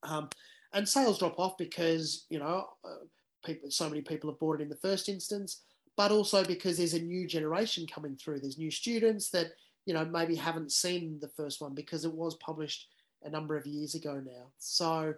Um, 0.01 0.29
and 0.73 0.87
sales 0.87 1.19
drop 1.19 1.39
off 1.39 1.57
because 1.57 2.25
you 2.29 2.39
know 2.39 2.65
uh, 2.85 3.05
people, 3.45 3.69
so 3.71 3.89
many 3.89 4.01
people 4.01 4.29
have 4.29 4.39
bought 4.39 4.59
it 4.59 4.63
in 4.63 4.69
the 4.69 4.75
first 4.75 5.09
instance, 5.09 5.63
but 5.97 6.11
also 6.11 6.43
because 6.43 6.77
there's 6.77 6.93
a 6.93 7.01
new 7.01 7.27
generation 7.27 7.85
coming 7.87 8.15
through. 8.15 8.39
There's 8.39 8.57
new 8.57 8.71
students 8.71 9.29
that 9.31 9.47
you 9.85 9.93
know 9.93 10.05
maybe 10.05 10.35
haven't 10.35 10.71
seen 10.71 11.19
the 11.21 11.29
first 11.29 11.61
one 11.61 11.73
because 11.73 12.05
it 12.05 12.13
was 12.13 12.35
published 12.35 12.87
a 13.23 13.29
number 13.29 13.55
of 13.55 13.65
years 13.65 13.95
ago 13.95 14.21
now. 14.25 14.51
So 14.57 15.13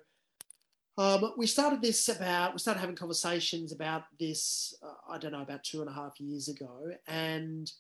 um, 0.98 1.34
we 1.38 1.48
started 1.48 1.82
this 1.82 2.08
about 2.08 2.54
we 2.54 2.60
started 2.60 2.80
having 2.80 2.96
conversations 2.96 3.72
about 3.72 4.04
this. 4.20 4.74
Uh, 4.82 5.14
I 5.14 5.18
don't 5.18 5.34
know 5.34 5.42
about 5.42 5.64
two 5.64 5.82
and 5.82 5.90
a 5.90 5.94
half 5.94 6.20
years 6.20 6.48
ago, 6.48 6.92
and 7.08 7.72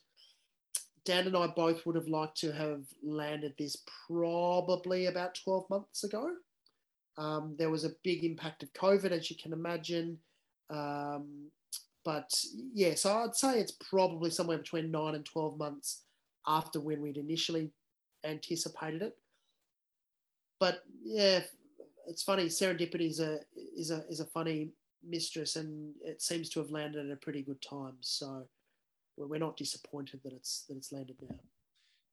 Dan 1.05 1.27
and 1.27 1.37
I 1.37 1.47
both 1.47 1.85
would 1.85 1.95
have 1.95 2.07
liked 2.07 2.37
to 2.37 2.51
have 2.51 2.81
landed 3.03 3.53
this 3.57 3.77
probably 4.07 5.05
about 5.05 5.39
12 5.43 5.69
months 5.69 6.03
ago. 6.03 6.31
Um, 7.17 7.55
there 7.57 7.69
was 7.69 7.85
a 7.85 7.93
big 8.03 8.23
impact 8.23 8.63
of 8.63 8.73
COVID, 8.73 9.11
as 9.11 9.29
you 9.29 9.37
can 9.41 9.53
imagine. 9.53 10.17
Um, 10.69 11.49
but 12.03 12.29
yeah, 12.73 12.95
so 12.95 13.11
I'd 13.11 13.35
say 13.35 13.59
it's 13.59 13.71
probably 13.89 14.29
somewhere 14.29 14.57
between 14.57 14.91
nine 14.91 15.15
and 15.15 15.25
12 15.25 15.57
months 15.57 16.03
after 16.47 16.79
when 16.79 17.01
we'd 17.01 17.17
initially 17.17 17.71
anticipated 18.23 19.01
it. 19.01 19.17
But 20.59 20.83
yeah, 21.03 21.41
it's 22.07 22.23
funny. 22.23 22.45
Serendipity 22.45 23.09
is 23.09 23.19
a 23.19 23.39
is 23.75 23.91
a 23.91 24.03
is 24.09 24.19
a 24.19 24.25
funny 24.25 24.69
mistress, 25.07 25.55
and 25.55 25.93
it 26.03 26.21
seems 26.21 26.49
to 26.49 26.59
have 26.59 26.71
landed 26.71 27.05
at 27.05 27.11
a 27.11 27.17
pretty 27.17 27.41
good 27.41 27.61
time. 27.61 27.95
So 28.01 28.47
we're 29.17 29.39
not 29.39 29.57
disappointed 29.57 30.21
that 30.23 30.33
it's 30.33 30.65
that 30.69 30.77
it's 30.77 30.91
landed 30.91 31.17
now. 31.21 31.35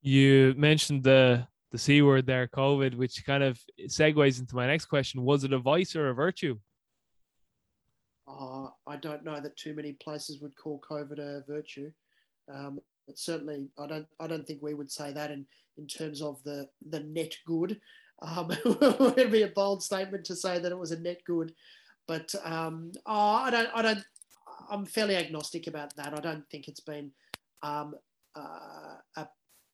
You 0.00 0.54
mentioned 0.56 1.04
the 1.04 1.46
the 1.72 1.78
c 1.78 2.02
word 2.02 2.26
there, 2.26 2.46
COVID, 2.46 2.94
which 2.94 3.24
kind 3.24 3.42
of 3.42 3.58
segues 3.86 4.38
into 4.38 4.54
my 4.54 4.66
next 4.66 4.84
question: 4.84 5.24
Was 5.24 5.42
it 5.42 5.52
a 5.52 5.58
vice 5.58 5.96
or 5.96 6.10
a 6.10 6.14
virtue? 6.14 6.58
Uh, 8.28 8.68
I 8.86 8.96
don't 8.96 9.24
know 9.24 9.40
that 9.40 9.56
too 9.56 9.74
many 9.74 9.94
places 9.94 10.40
would 10.40 10.56
call 10.56 10.80
COVID 10.88 11.18
a 11.18 11.42
virtue. 11.46 11.90
Um, 12.52 12.78
but 13.06 13.18
certainly, 13.18 13.68
I 13.78 13.86
don't. 13.86 14.06
I 14.20 14.26
don't 14.26 14.46
think 14.46 14.62
we 14.62 14.74
would 14.74 14.90
say 14.90 15.12
that 15.12 15.30
in 15.30 15.46
in 15.78 15.86
terms 15.86 16.22
of 16.22 16.42
the 16.44 16.68
the 16.88 17.00
net 17.00 17.34
good. 17.46 17.80
Um, 18.20 18.50
it 18.64 19.16
would 19.16 19.32
be 19.32 19.42
a 19.42 19.48
bold 19.48 19.82
statement 19.82 20.24
to 20.26 20.36
say 20.36 20.58
that 20.58 20.70
it 20.70 20.78
was 20.78 20.92
a 20.92 21.00
net 21.00 21.22
good, 21.26 21.54
but 22.06 22.32
um, 22.44 22.92
oh, 23.06 23.34
I 23.46 23.50
don't. 23.50 23.68
I 23.74 23.82
don't. 23.82 24.04
I'm 24.70 24.84
fairly 24.84 25.16
agnostic 25.16 25.66
about 25.66 25.96
that. 25.96 26.14
I 26.14 26.20
don't 26.20 26.48
think 26.50 26.68
it's 26.68 26.80
been 26.80 27.10
um, 27.62 27.94
uh, 28.36 28.96
a 29.16 29.26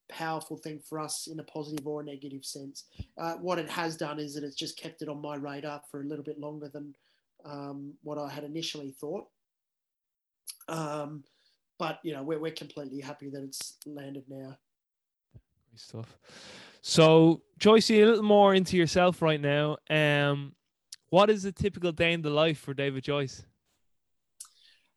powerful 0.09 0.57
thing 0.57 0.81
for 0.81 0.99
us 0.99 1.27
in 1.27 1.39
a 1.41 1.45
positive 1.45 1.87
or 1.87 2.01
a 2.01 2.05
negative 2.05 2.45
sense. 2.45 2.85
Uh, 3.17 3.35
what 3.35 3.59
it 3.59 3.69
has 3.69 3.97
done 3.97 4.19
is 4.19 4.35
that 4.35 4.45
it's 4.45 4.57
just 4.57 4.79
kept 4.79 5.03
it 5.03 5.09
on 5.09 5.21
my 5.21 5.37
radar 5.37 5.81
for 5.91 6.01
a 6.01 6.05
little 6.05 6.25
bit 6.25 6.41
longer 6.41 6.69
than 6.69 6.95
um, 7.45 7.95
what 8.03 8.19
I 8.19 8.29
had 8.29 8.45
initially 8.45 8.91
thought. 8.91 9.27
Um, 10.69 11.25
but 11.79 12.01
you 12.03 12.13
know, 12.13 12.23
we're 12.23 12.39
we're 12.39 12.53
completely 12.53 13.01
happy 13.01 13.29
that 13.31 13.43
it's 13.43 13.77
landed 13.87 14.25
now. 14.29 14.57
Great 15.71 15.81
stuff. 15.81 16.19
So, 16.81 17.43
Joycey, 17.61 18.03
a 18.03 18.07
little 18.07 18.23
more 18.23 18.55
into 18.55 18.77
yourself 18.77 19.23
right 19.23 19.41
now. 19.41 19.77
Um, 19.91 20.55
what 21.11 21.31
is 21.31 21.45
a 21.45 21.53
typical 21.53 21.93
day 21.93 22.13
in 22.13 22.23
the 22.23 22.31
life 22.31 22.59
for 22.59 22.75
David 22.75 23.05
Joyce? 23.05 23.45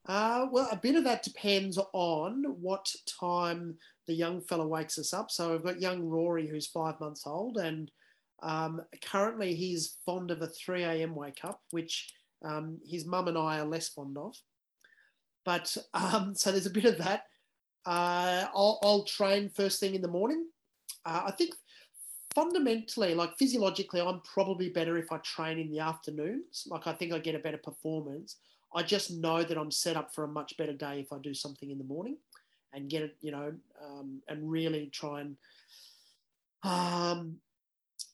Uh, 0.06 0.46
well, 0.50 0.68
a 0.72 0.76
bit 0.76 0.96
of 0.96 1.04
that 1.04 1.22
depends 1.22 1.78
on 1.92 2.44
what 2.60 2.92
time 3.06 3.76
the 4.06 4.14
young 4.14 4.40
fella 4.40 4.66
wakes 4.66 4.98
us 4.98 5.14
up. 5.14 5.30
So 5.30 5.54
I've 5.54 5.62
got 5.62 5.80
young 5.80 6.02
Rory, 6.02 6.48
who's 6.48 6.66
five 6.66 6.98
months 6.98 7.26
old, 7.26 7.56
and 7.56 7.90
um, 8.42 8.82
currently 9.04 9.54
he's 9.54 9.98
fond 10.04 10.30
of 10.30 10.42
a 10.42 10.48
3 10.48 10.82
a.m. 10.82 11.14
wake 11.14 11.44
up, 11.44 11.60
which 11.70 12.12
um, 12.44 12.78
his 12.84 13.06
mum 13.06 13.28
and 13.28 13.38
I 13.38 13.60
are 13.60 13.64
less 13.64 13.88
fond 13.88 14.18
of. 14.18 14.34
But 15.44 15.76
um, 15.94 16.34
so 16.34 16.50
there's 16.50 16.66
a 16.66 16.70
bit 16.70 16.84
of 16.84 16.98
that. 16.98 17.24
Uh, 17.86 18.46
I'll, 18.54 18.78
I'll, 18.82 19.04
train 19.04 19.48
first 19.48 19.80
thing 19.80 19.94
in 19.94 20.02
the 20.02 20.08
morning. 20.08 20.46
Uh, 21.04 21.22
I 21.26 21.32
think 21.32 21.54
fundamentally, 22.32 23.14
like 23.14 23.36
physiologically, 23.38 24.00
I'm 24.00 24.20
probably 24.20 24.68
better 24.68 24.98
if 24.98 25.10
I 25.10 25.18
train 25.18 25.58
in 25.58 25.70
the 25.70 25.80
afternoons. 25.80 26.64
Like 26.68 26.86
I 26.86 26.92
think 26.92 27.12
I 27.12 27.18
get 27.18 27.34
a 27.34 27.40
better 27.40 27.58
performance. 27.58 28.36
I 28.74 28.82
just 28.82 29.10
know 29.10 29.42
that 29.42 29.58
I'm 29.58 29.70
set 29.70 29.96
up 29.96 30.14
for 30.14 30.24
a 30.24 30.28
much 30.28 30.56
better 30.56 30.72
day 30.72 31.00
if 31.00 31.12
I 31.12 31.18
do 31.18 31.34
something 31.34 31.70
in 31.70 31.78
the 31.78 31.84
morning 31.84 32.16
and 32.72 32.88
get 32.88 33.02
it, 33.02 33.16
you 33.20 33.30
know, 33.30 33.52
um, 33.84 34.22
and 34.28 34.50
really 34.50 34.86
try 34.92 35.20
and 35.20 35.36
um, 36.62 37.36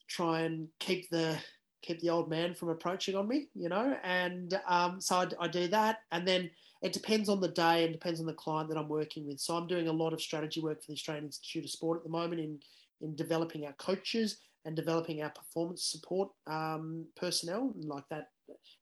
try 0.07 0.41
and 0.41 0.67
keep 0.79 1.09
the 1.09 1.37
keep 1.81 1.99
the 2.01 2.09
old 2.09 2.29
man 2.29 2.53
from 2.53 2.69
approaching 2.69 3.15
on 3.15 3.27
me, 3.27 3.47
you 3.55 3.69
know. 3.69 3.95
And 4.03 4.59
um, 4.67 4.99
so 4.99 5.17
I, 5.17 5.27
I 5.39 5.47
do 5.47 5.67
that, 5.69 5.99
and 6.11 6.27
then 6.27 6.49
it 6.81 6.93
depends 6.93 7.29
on 7.29 7.41
the 7.41 7.47
day 7.47 7.83
and 7.83 7.93
depends 7.93 8.19
on 8.19 8.25
the 8.25 8.33
client 8.33 8.69
that 8.69 8.77
I'm 8.77 8.89
working 8.89 9.27
with. 9.27 9.39
So 9.39 9.55
I'm 9.55 9.67
doing 9.67 9.87
a 9.87 9.93
lot 9.93 10.13
of 10.13 10.21
strategy 10.21 10.61
work 10.61 10.81
for 10.81 10.87
the 10.87 10.93
Australian 10.93 11.25
Institute 11.25 11.65
of 11.65 11.71
Sport 11.71 11.99
at 11.99 12.03
the 12.03 12.09
moment 12.09 12.41
in 12.41 12.59
in 13.01 13.15
developing 13.15 13.65
our 13.65 13.73
coaches 13.73 14.39
and 14.65 14.75
developing 14.75 15.21
our 15.23 15.29
performance 15.29 15.83
support 15.83 16.29
um, 16.47 17.05
personnel, 17.15 17.73
like 17.77 18.03
that 18.09 18.27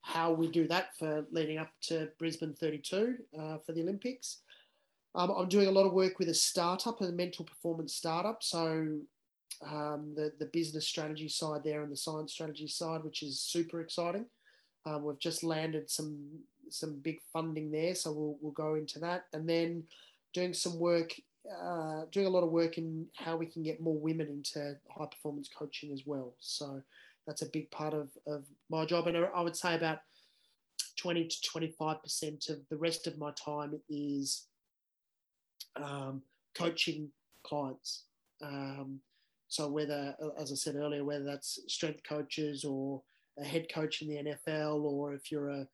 how 0.01 0.31
we 0.31 0.47
do 0.47 0.67
that 0.67 0.97
for 0.97 1.25
leading 1.31 1.57
up 1.57 1.69
to 1.83 2.09
Brisbane 2.17 2.53
32 2.53 3.15
uh, 3.37 3.57
for 3.65 3.73
the 3.73 3.81
Olympics. 3.81 4.39
Um, 5.15 5.31
I'm 5.31 5.49
doing 5.49 5.67
a 5.67 5.71
lot 5.71 5.85
of 5.85 5.93
work 5.93 6.19
with 6.19 6.29
a 6.29 6.33
startup, 6.33 7.01
a 7.01 7.11
mental 7.11 7.45
performance 7.45 7.95
startup. 7.95 8.43
So 8.43 8.99
um, 9.65 10.13
the 10.15 10.31
the 10.39 10.45
business 10.47 10.87
strategy 10.87 11.27
side 11.27 11.61
there 11.63 11.81
and 11.81 11.91
the 11.91 11.97
science 11.97 12.33
strategy 12.33 12.67
side, 12.67 13.03
which 13.03 13.23
is 13.23 13.39
super 13.39 13.81
exciting. 13.81 14.25
Um, 14.85 15.03
we've 15.03 15.19
just 15.19 15.43
landed 15.43 15.89
some 15.89 16.27
some 16.69 16.99
big 16.99 17.19
funding 17.33 17.71
there, 17.71 17.95
so 17.95 18.11
we'll 18.11 18.37
we'll 18.41 18.51
go 18.51 18.75
into 18.75 18.99
that, 18.99 19.25
and 19.33 19.49
then 19.49 19.83
doing 20.33 20.53
some 20.53 20.77
work, 20.77 21.13
uh, 21.63 22.03
doing 22.11 22.27
a 22.27 22.29
lot 22.29 22.43
of 22.43 22.51
work 22.51 22.77
in 22.77 23.07
how 23.15 23.35
we 23.35 23.47
can 23.47 23.63
get 23.63 23.81
more 23.81 23.97
women 23.97 24.27
into 24.27 24.75
high 24.89 25.05
performance 25.05 25.49
coaching 25.57 25.91
as 25.91 26.03
well. 26.05 26.35
So 26.39 26.81
that's 27.27 27.41
a 27.41 27.49
big 27.49 27.69
part 27.69 27.93
of, 27.93 28.09
of 28.25 28.45
my 28.69 28.85
job. 28.85 29.07
And 29.07 29.17
I 29.17 29.41
would 29.41 29.55
say 29.55 29.75
about 29.75 29.99
20 30.97 31.27
to 31.27 31.35
25% 31.53 32.49
of 32.49 32.57
the 32.69 32.77
rest 32.77 33.05
of 33.05 33.17
my 33.17 33.31
time 33.31 33.79
is 33.89 34.47
um, 35.75 36.21
coaching 36.55 37.09
clients. 37.43 38.05
Um, 38.41 39.01
so 39.49 39.67
whether, 39.67 40.15
as 40.39 40.51
I 40.51 40.55
said 40.55 40.75
earlier, 40.75 41.03
whether 41.03 41.23
that's 41.23 41.59
strength 41.67 42.01
coaches 42.07 42.63
or 42.63 43.01
a 43.39 43.43
head 43.43 43.67
coach 43.73 44.01
in 44.01 44.07
the 44.07 44.31
NFL, 44.31 44.81
or 44.81 45.13
if 45.13 45.31
you're 45.31 45.49
a 45.49 45.67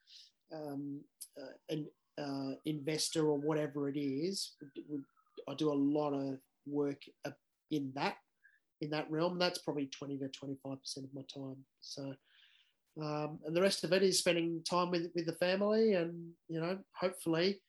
um, 0.53 0.99
uh, 1.39 1.53
an 1.69 1.87
uh, 2.19 2.55
investor 2.65 3.27
or 3.27 3.37
whatever 3.37 3.89
it 3.89 3.97
is, 3.97 4.51
I 5.49 5.55
do 5.55 5.71
a 5.71 5.73
lot 5.73 6.13
of 6.13 6.37
work 6.67 7.01
in 7.71 7.91
that 7.95 8.17
in 8.83 8.89
that 8.91 9.09
realm. 9.09 9.39
That's 9.39 9.59
probably 9.59 9.87
20 9.87 10.17
to 10.19 10.27
25 10.29 10.79
percent 10.79 11.05
of 11.05 11.13
my 11.13 11.23
time. 11.33 11.57
So, 11.81 12.13
um, 13.01 13.39
and 13.45 13.55
the 13.55 13.61
rest 13.61 13.83
of 13.83 13.93
it 13.93 14.03
is 14.03 14.19
spending 14.19 14.61
time 14.69 14.91
with 14.91 15.07
with 15.15 15.25
the 15.25 15.33
family, 15.33 15.93
and 15.93 16.31
you 16.47 16.59
know, 16.59 16.79
hopefully, 16.93 17.61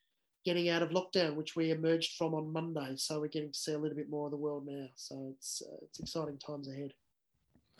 getting 0.44 0.68
out 0.68 0.82
of 0.82 0.90
lockdown, 0.90 1.34
which 1.34 1.56
we 1.56 1.70
emerged 1.70 2.16
from 2.16 2.34
on 2.34 2.52
Monday. 2.52 2.94
So 2.96 3.20
we're 3.20 3.28
getting 3.28 3.52
to 3.52 3.58
see 3.58 3.72
a 3.72 3.78
little 3.78 3.96
bit 3.96 4.10
more 4.10 4.26
of 4.26 4.32
the 4.32 4.36
world 4.36 4.66
now. 4.66 4.86
So 4.96 5.32
it's 5.34 5.62
uh, 5.66 5.76
it's 5.82 6.00
exciting 6.00 6.38
times 6.38 6.68
ahead. 6.68 6.92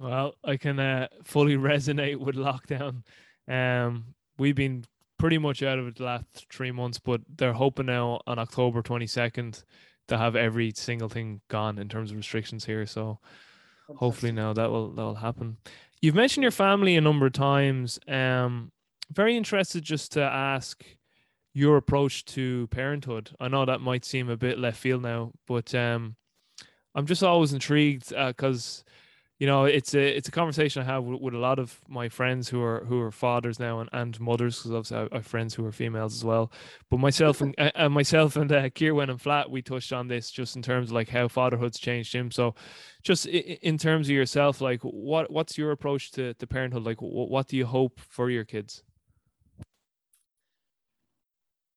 Well, 0.01 0.35
I 0.45 0.57
can 0.57 0.79
uh, 0.81 1.09
fully 1.25 1.57
resonate 1.57 2.17
with 2.17 2.37
lockdown. 2.37 3.03
Um, 3.47 4.15
we've 4.39 4.57
been 4.57 4.85
pretty 5.19 5.39
much 5.39 5.63
out 5.63 5.79
of 5.79 5.87
it 5.87 5.97
the 5.97 6.05
last 6.05 6.47
three 6.51 6.73
months, 6.73 6.99
but 6.99 7.21
they're 7.37 7.53
hoping 7.53 7.87
now 7.87 8.21
on 8.27 8.39
October 8.39 8.83
22nd 8.83 9.63
to 10.09 10.19
have 10.19 10.37
every 10.37 10.73
single 10.75 11.09
thing 11.09 11.41
gone 11.49 11.79
in 11.79 11.89
terms 11.89 12.11
of 12.11 12.17
restrictions 12.17 12.65
here. 12.65 12.87
So 12.87 13.19
Fantastic. 13.87 13.99
hopefully 13.99 14.33
now 14.33 14.53
that 14.53 14.71
will 14.71 14.91
that 14.93 15.03
will 15.03 15.15
happen. 15.15 15.57
You've 16.01 16.15
mentioned 16.15 16.43
your 16.43 16.51
family 16.51 16.97
a 16.97 17.01
number 17.01 17.27
of 17.27 17.33
times. 17.33 17.99
Um, 18.07 18.73
very 19.11 19.37
interested 19.37 19.83
just 19.83 20.13
to 20.13 20.23
ask 20.23 20.85
your 21.55 21.77
approach 21.77 22.25
to 22.25 22.67
parenthood. 22.69 23.31
I 23.41 23.49
know 23.49 23.65
that 23.65 23.81
might 23.81 24.05
seem 24.05 24.29
a 24.29 24.37
bit 24.37 24.59
left 24.59 24.79
field 24.79 25.03
now, 25.03 25.33
but 25.47 25.75
um, 25.75 26.17
I'm 26.95 27.07
just 27.07 27.23
always 27.23 27.53
intrigued 27.53 28.11
because 28.11 28.85
uh, 28.87 28.91
you 29.39 29.49
know 29.49 29.65
it's 29.65 29.95
a 29.95 30.17
it's 30.17 30.29
a 30.29 30.31
conversation 30.31 30.83
I 30.83 30.85
have 30.85 31.05
with, 31.05 31.21
with, 31.21 31.35
a 31.35 31.39
lot 31.39 31.59
of 31.59 31.81
my 31.89 32.09
friends 32.09 32.49
who 32.49 32.63
are 32.63 32.85
who 32.85 33.01
are 33.01 33.11
fathers 33.11 33.59
now 33.59 33.81
and, 33.81 33.91
and 33.93 34.19
mothers 34.21 34.59
because 34.59 34.71
obviously 34.71 35.09
I, 35.13 35.17
have 35.17 35.27
friends 35.27 35.55
who 35.55 35.67
are 35.67 35.73
females 35.73 36.15
as 36.15 36.25
well. 36.25 36.53
But 36.89 37.01
myself 37.01 37.41
and 37.41 37.55
myself 37.93 38.37
and 38.37 38.51
uh, 38.53 38.71
and 38.81 39.21
Flat 39.21 39.51
we 39.51 39.61
touched 39.61 39.93
on 39.93 40.07
this 40.07 40.31
just 40.31 40.55
in 40.55 40.63
terms 40.63 40.91
of 40.91 40.95
like 40.95 41.09
how 41.09 41.27
fatherhood's 41.27 41.81
changed 41.81 42.15
him. 42.15 42.31
So 42.31 42.55
just 43.03 43.27
in 43.27 43.77
terms 43.77 44.09
of 44.09 44.15
yourself, 44.15 44.61
like 44.61 44.81
what 44.83 45.31
what's 45.31 45.59
your 45.59 45.73
approach 45.73 46.13
to 46.13 46.35
to 46.35 46.47
parenthood? 46.47 46.85
Like 46.85 47.03
what, 47.03 47.29
what 47.29 47.49
do 47.49 47.57
you 47.57 47.67
hope 47.67 47.99
for 48.01 48.31
your 48.31 48.45
kids? 48.45 48.85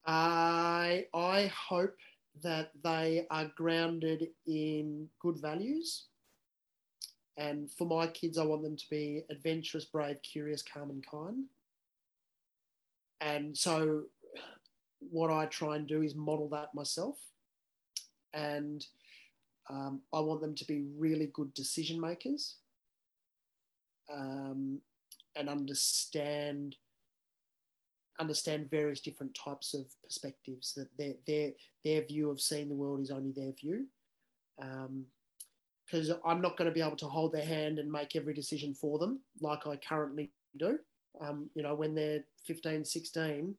I 0.05 1.05
I 1.13 1.51
hope 1.69 1.95
that 2.43 2.69
they 2.83 3.25
are 3.31 3.49
grounded 3.55 4.27
in 4.45 5.09
good 5.19 5.41
values 5.41 6.05
and 7.37 7.69
for 7.71 7.85
my 7.85 8.07
kids, 8.07 8.37
I 8.37 8.43
want 8.43 8.63
them 8.63 8.75
to 8.75 8.89
be 8.89 9.23
adventurous, 9.29 9.85
brave, 9.85 10.17
curious, 10.23 10.63
calm, 10.63 10.89
and 10.89 11.05
kind. 11.05 11.45
And 13.21 13.55
so, 13.55 14.03
what 14.99 15.29
I 15.29 15.45
try 15.45 15.75
and 15.75 15.87
do 15.87 16.01
is 16.01 16.15
model 16.15 16.49
that 16.49 16.73
myself. 16.73 17.17
And 18.33 18.85
um, 19.69 20.01
I 20.13 20.19
want 20.19 20.41
them 20.41 20.55
to 20.55 20.65
be 20.65 20.85
really 20.97 21.29
good 21.33 21.53
decision 21.53 22.01
makers 22.01 22.55
um, 24.11 24.79
and 25.35 25.49
understand 25.49 26.75
understand 28.19 28.67
various 28.71 28.99
different 28.99 29.35
types 29.35 29.75
of 29.75 29.85
perspectives 30.03 30.73
that 30.73 30.87
their 30.97 31.13
their 31.27 31.51
their 31.83 32.05
view 32.05 32.31
of 32.31 32.41
seeing 32.41 32.67
the 32.67 32.75
world 32.75 32.99
is 32.99 33.11
only 33.11 33.31
their 33.31 33.51
view 33.51 33.85
um, 34.61 35.05
because 35.89 36.11
I'm 36.25 36.41
not 36.41 36.57
going 36.57 36.69
to 36.69 36.73
be 36.73 36.81
able 36.81 36.97
to 36.97 37.07
hold 37.07 37.31
their 37.31 37.45
hand 37.45 37.79
and 37.79 37.91
make 37.91 38.15
every 38.15 38.33
decision 38.33 38.73
for 38.73 38.99
them 38.99 39.21
like 39.39 39.65
I 39.65 39.77
currently 39.77 40.31
do. 40.57 40.79
Um, 41.21 41.49
you 41.55 41.63
know, 41.63 41.75
when 41.75 41.95
they're 41.95 42.23
15, 42.45 42.83
16 42.83 43.55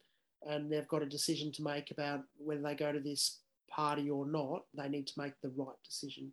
and 0.47 0.70
they've 0.70 0.89
got 0.89 1.03
a 1.03 1.07
decision 1.07 1.51
to 1.53 1.62
make 1.62 1.91
about 1.91 2.20
whether 2.37 2.62
they 2.62 2.74
go 2.74 2.93
to 2.93 3.01
this 3.01 3.41
party 3.70 4.11
or 4.11 4.26
not, 4.26 4.64
they 4.74 4.89
need 4.89 5.07
to 5.07 5.20
make 5.20 5.33
the 5.43 5.53
right 5.57 5.76
decision. 5.85 6.33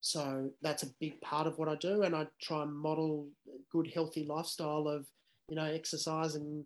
So 0.00 0.50
that's 0.62 0.82
a 0.82 0.90
big 1.00 1.20
part 1.20 1.46
of 1.46 1.58
what 1.58 1.68
I 1.68 1.74
do. 1.76 2.02
And 2.02 2.14
I 2.14 2.26
try 2.40 2.62
and 2.62 2.74
model 2.74 3.28
a 3.48 3.58
good, 3.70 3.90
healthy 3.92 4.24
lifestyle 4.24 4.88
of, 4.88 5.06
you 5.48 5.56
know, 5.56 5.64
exercise 5.64 6.36
and 6.36 6.64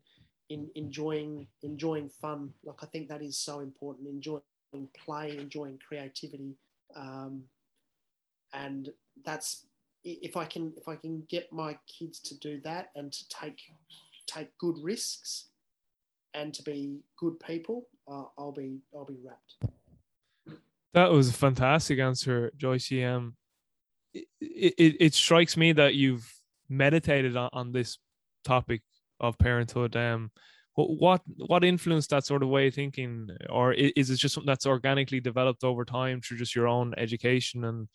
in, 0.50 0.68
enjoying, 0.74 1.46
enjoying 1.62 2.10
fun. 2.20 2.50
Like 2.64 2.82
I 2.82 2.86
think 2.86 3.08
that 3.08 3.22
is 3.22 3.38
so 3.38 3.60
important, 3.60 4.08
enjoying 4.08 4.42
play, 5.04 5.36
enjoying 5.38 5.78
creativity. 5.86 6.54
Um, 6.94 7.44
and 8.52 8.90
that's 9.24 9.66
if 10.04 10.36
I 10.36 10.44
can 10.44 10.72
if 10.76 10.88
I 10.88 10.96
can 10.96 11.22
get 11.28 11.52
my 11.52 11.78
kids 11.86 12.20
to 12.20 12.38
do 12.38 12.60
that 12.64 12.90
and 12.96 13.12
to 13.12 13.28
take 13.28 13.60
take 14.26 14.56
good 14.58 14.76
risks 14.82 15.46
and 16.34 16.54
to 16.54 16.62
be 16.62 17.00
good 17.18 17.38
people, 17.40 17.88
uh, 18.08 18.24
I'll 18.38 18.52
be 18.52 18.78
I'll 18.94 19.04
be 19.04 19.18
wrapped. 19.24 20.60
That 20.94 21.10
was 21.10 21.28
a 21.28 21.32
fantastic 21.32 21.98
answer, 21.98 22.50
Joyce. 22.56 22.90
Um, 22.92 23.36
it, 24.12 24.26
it, 24.40 24.96
it 25.00 25.14
strikes 25.14 25.56
me 25.56 25.72
that 25.72 25.94
you've 25.94 26.28
meditated 26.68 27.36
on, 27.36 27.48
on 27.52 27.72
this 27.72 27.98
topic 28.44 28.82
of 29.20 29.38
parenthood. 29.38 29.94
Um, 29.96 30.30
what 30.74 31.20
what 31.36 31.64
influenced 31.64 32.10
that 32.10 32.24
sort 32.24 32.42
of 32.42 32.48
way 32.48 32.68
of 32.68 32.74
thinking, 32.74 33.28
or 33.50 33.72
is 33.74 34.10
it 34.10 34.16
just 34.16 34.34
something 34.34 34.46
that's 34.46 34.66
organically 34.66 35.20
developed 35.20 35.62
over 35.62 35.84
time 35.84 36.20
through 36.20 36.38
just 36.38 36.56
your 36.56 36.68
own 36.68 36.94
education 36.96 37.64
and 37.64 37.88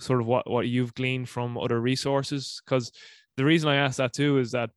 sort 0.00 0.20
of 0.20 0.26
what 0.26 0.50
what 0.50 0.66
you've 0.66 0.94
gleaned 0.94 1.28
from 1.28 1.56
other 1.58 1.80
resources? 1.80 2.60
Because 2.64 2.92
the 3.36 3.44
reason 3.44 3.68
i 3.70 3.76
ask 3.76 3.96
that 3.96 4.12
too 4.12 4.38
is 4.38 4.50
that 4.52 4.70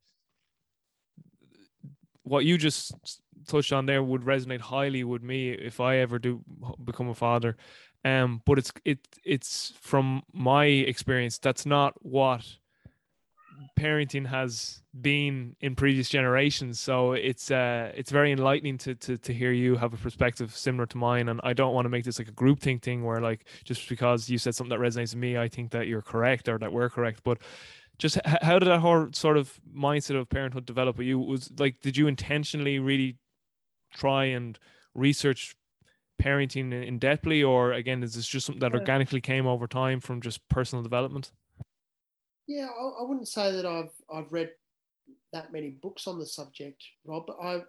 what 2.22 2.44
you 2.44 2.56
just 2.56 2.94
touched 3.46 3.72
on 3.72 3.86
there 3.86 4.02
would 4.02 4.22
resonate 4.22 4.60
highly 4.60 5.04
with 5.04 5.22
me 5.22 5.50
if 5.50 5.80
i 5.80 5.96
ever 5.98 6.18
do 6.18 6.42
become 6.84 7.08
a 7.08 7.14
father. 7.14 7.56
Um 8.04 8.42
but 8.46 8.58
it's 8.58 8.72
it 8.84 8.98
it's 9.24 9.72
from 9.80 10.22
my 10.32 10.64
experience 10.66 11.38
that's 11.38 11.66
not 11.66 11.94
what 12.02 12.44
parenting 13.78 14.26
has 14.26 14.82
been 15.00 15.56
in 15.60 15.74
previous 15.74 16.08
generations. 16.08 16.80
So 16.80 17.12
it's 17.12 17.50
uh, 17.50 17.92
it's 17.94 18.10
very 18.10 18.32
enlightening 18.32 18.78
to, 18.78 18.94
to 18.94 19.18
to 19.18 19.32
hear 19.32 19.52
you 19.52 19.76
have 19.76 19.92
a 19.92 19.96
perspective 19.96 20.56
similar 20.56 20.86
to 20.86 20.96
mine. 20.96 21.28
And 21.28 21.40
I 21.44 21.52
don't 21.52 21.74
want 21.74 21.84
to 21.84 21.88
make 21.88 22.04
this 22.04 22.18
like 22.18 22.28
a 22.28 22.32
group 22.32 22.60
think 22.60 22.82
thing 22.82 23.04
where 23.04 23.20
like 23.20 23.46
just 23.64 23.88
because 23.88 24.28
you 24.28 24.38
said 24.38 24.54
something 24.54 24.76
that 24.76 24.84
resonates 24.84 25.14
with 25.14 25.16
me, 25.16 25.36
I 25.36 25.48
think 25.48 25.70
that 25.72 25.86
you're 25.86 26.02
correct 26.02 26.48
or 26.48 26.58
that 26.58 26.72
we're 26.72 26.90
correct. 26.90 27.22
But 27.24 27.38
just 27.98 28.18
how 28.26 28.58
did 28.58 28.68
that 28.68 28.80
whole 28.80 29.08
sort 29.12 29.36
of 29.36 29.60
mindset 29.76 30.16
of 30.18 30.28
parenthood 30.28 30.66
develop? 30.66 30.98
with 30.98 31.06
You 31.06 31.18
was 31.18 31.50
like, 31.58 31.80
did 31.80 31.96
you 31.96 32.06
intentionally 32.06 32.78
really 32.78 33.18
try 33.94 34.24
and 34.24 34.58
research 34.94 35.56
parenting 36.20 36.72
in 36.72 36.98
depthly, 36.98 37.46
or 37.46 37.72
again, 37.72 38.02
is 38.02 38.14
this 38.14 38.26
just 38.26 38.46
something 38.46 38.60
that 38.60 38.72
organically 38.74 39.20
came 39.20 39.46
over 39.46 39.66
time 39.66 40.00
from 40.00 40.20
just 40.20 40.46
personal 40.48 40.82
development? 40.82 41.32
Yeah, 42.46 42.68
I, 42.68 43.00
I 43.00 43.02
wouldn't 43.02 43.28
say 43.28 43.52
that 43.52 43.66
I've 43.66 43.92
I've 44.12 44.32
read 44.32 44.50
that 45.32 45.52
many 45.52 45.70
books 45.70 46.06
on 46.06 46.18
the 46.18 46.26
subject, 46.26 46.82
Rob. 47.04 47.26
But 47.26 47.38
I 47.42 47.62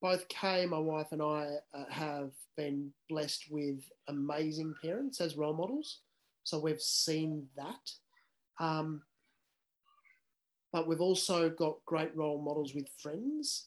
both 0.00 0.28
Kay, 0.28 0.66
my 0.66 0.78
wife, 0.78 1.08
and 1.12 1.22
I 1.22 1.56
uh, 1.74 1.84
have 1.90 2.30
been 2.56 2.90
blessed 3.08 3.46
with 3.50 3.80
amazing 4.08 4.74
parents 4.82 5.20
as 5.20 5.36
role 5.36 5.52
models. 5.54 5.98
So 6.44 6.58
we've 6.58 6.80
seen 6.80 7.46
that. 7.56 7.90
Um, 8.64 9.02
but 10.72 10.86
we've 10.86 11.00
also 11.00 11.50
got 11.50 11.84
great 11.84 12.16
role 12.16 12.40
models 12.40 12.74
with 12.74 12.88
friends 13.02 13.66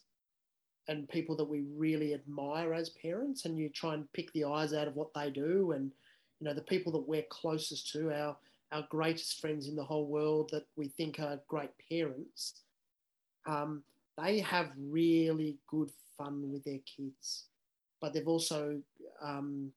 and 0.87 1.07
people 1.09 1.35
that 1.37 1.47
we 1.47 1.63
really 1.77 2.13
admire 2.13 2.73
as 2.73 2.89
parents. 2.89 3.45
And 3.45 3.57
you 3.57 3.69
try 3.69 3.93
and 3.93 4.11
pick 4.13 4.31
the 4.33 4.45
eyes 4.45 4.73
out 4.73 4.87
of 4.87 4.95
what 4.95 5.13
they 5.13 5.29
do. 5.29 5.73
And, 5.73 5.91
you 6.39 6.47
know, 6.47 6.53
the 6.53 6.61
people 6.61 6.91
that 6.93 7.07
we're 7.07 7.25
closest 7.29 7.91
to, 7.91 8.11
our 8.11 8.35
our 8.74 8.86
greatest 8.89 9.39
friends 9.39 9.67
in 9.67 9.76
the 9.76 9.84
whole 9.84 10.07
world 10.07 10.49
that 10.51 10.65
we 10.76 10.88
think 10.88 11.19
are 11.19 11.39
great 11.47 11.69
parents, 11.89 12.61
um, 13.45 13.84
they 14.17 14.39
have 14.39 14.71
really 14.78 15.57
good 15.67 15.89
fun 16.17 16.51
with 16.51 16.63
their 16.63 16.80
kids, 16.80 17.45
but 18.01 18.13
they've 18.13 18.28
also 18.28 18.80
um, 19.21 19.71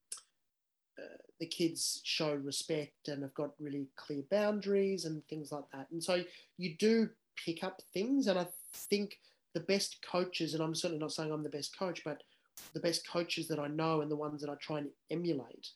uh, 0.99 1.17
the 1.41 1.47
kids 1.47 2.01
show 2.05 2.35
respect 2.35 3.09
and 3.09 3.23
have 3.23 3.35
got 3.35 3.51
really 3.61 3.87
clear 3.97 4.23
boundaries 4.31 5.05
and 5.05 5.27
things 5.27 5.53
like 5.53 5.65
that. 5.73 5.87
And 5.91 6.03
so 6.03 6.23
you 6.57 6.75
do 6.79 7.11
pick 7.45 7.63
up 7.63 7.83
things, 7.93 8.29
and 8.29 8.39
I 8.39 8.47
think 8.73 9.19
the 9.53 9.61
best 9.61 9.99
coaches, 10.11 10.55
and 10.55 10.63
I'm 10.63 10.75
certainly 10.75 11.01
not 11.01 11.13
saying 11.13 11.31
I'm 11.31 11.43
the 11.43 11.51
best 11.51 11.79
coach, 11.79 12.03
but 12.05 12.23
the 12.73 12.81
best 12.81 13.07
coaches 13.07 13.47
that 13.49 13.59
I 13.59 13.69
know 13.69 14.01
and 14.01 14.11
the 14.11 14.17
ones 14.17 14.41
that 14.41 14.51
I 14.51 14.55
try 14.55 14.79
and 14.79 14.89
emulate 15.11 15.69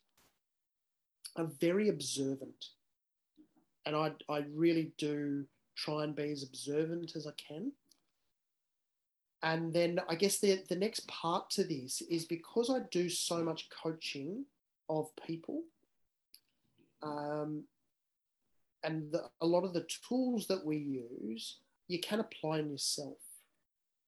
are 1.37 1.49
very 1.61 1.91
observant 1.91 2.71
and 3.87 3.97
I, 3.97 4.13
I 4.29 4.45
really 4.55 4.93
do 4.99 5.45
try 5.77 6.05
and 6.05 6.15
be 6.15 6.31
as 6.31 6.43
observant 6.43 7.17
as 7.17 7.27
I 7.27 7.33
can. 7.33 7.73
And 9.43 9.73
then 9.73 10.01
I 10.09 10.17
guess 10.17 10.39
the, 10.39 10.63
the 10.69 10.77
next 10.77 11.09
part 11.09 11.49
to 11.51 11.65
this 11.65 12.03
is 12.11 12.27
because 12.27 12.69
I 12.71 12.81
do 12.91 13.09
so 13.09 13.43
much 13.43 13.69
coaching 13.83 14.45
of 14.89 15.09
people, 15.27 15.63
um, 17.03 17.65
and 18.85 19.11
the, 19.13 19.31
a 19.41 19.47
lot 19.47 19.65
of 19.65 19.73
the 19.73 19.87
tools 20.09 20.47
that 20.49 20.65
we 20.65 20.77
use, 20.77 21.59
you 21.89 22.01
can 22.01 22.21
apply 22.21 22.59
on 22.59 22.71
yourself. 22.71 23.19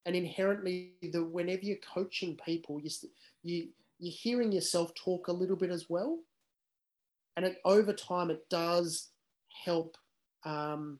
and 0.05 0.15
inherently, 0.15 0.93
the 1.01 1.23
whenever 1.23 1.61
you're 1.63 1.77
coaching 1.93 2.37
people, 2.45 2.79
you 2.81 2.89
you 3.41 3.67
you're 3.99 4.13
hearing 4.13 4.51
yourself 4.51 4.91
talk 4.95 5.27
a 5.27 5.33
little 5.33 5.55
bit 5.55 5.69
as 5.69 5.89
well, 5.89 6.19
and 7.35 7.45
it, 7.45 7.57
over 7.63 7.93
time, 7.93 8.29
it 8.29 8.49
does 8.49 9.09
help 9.65 9.97
um, 10.45 10.99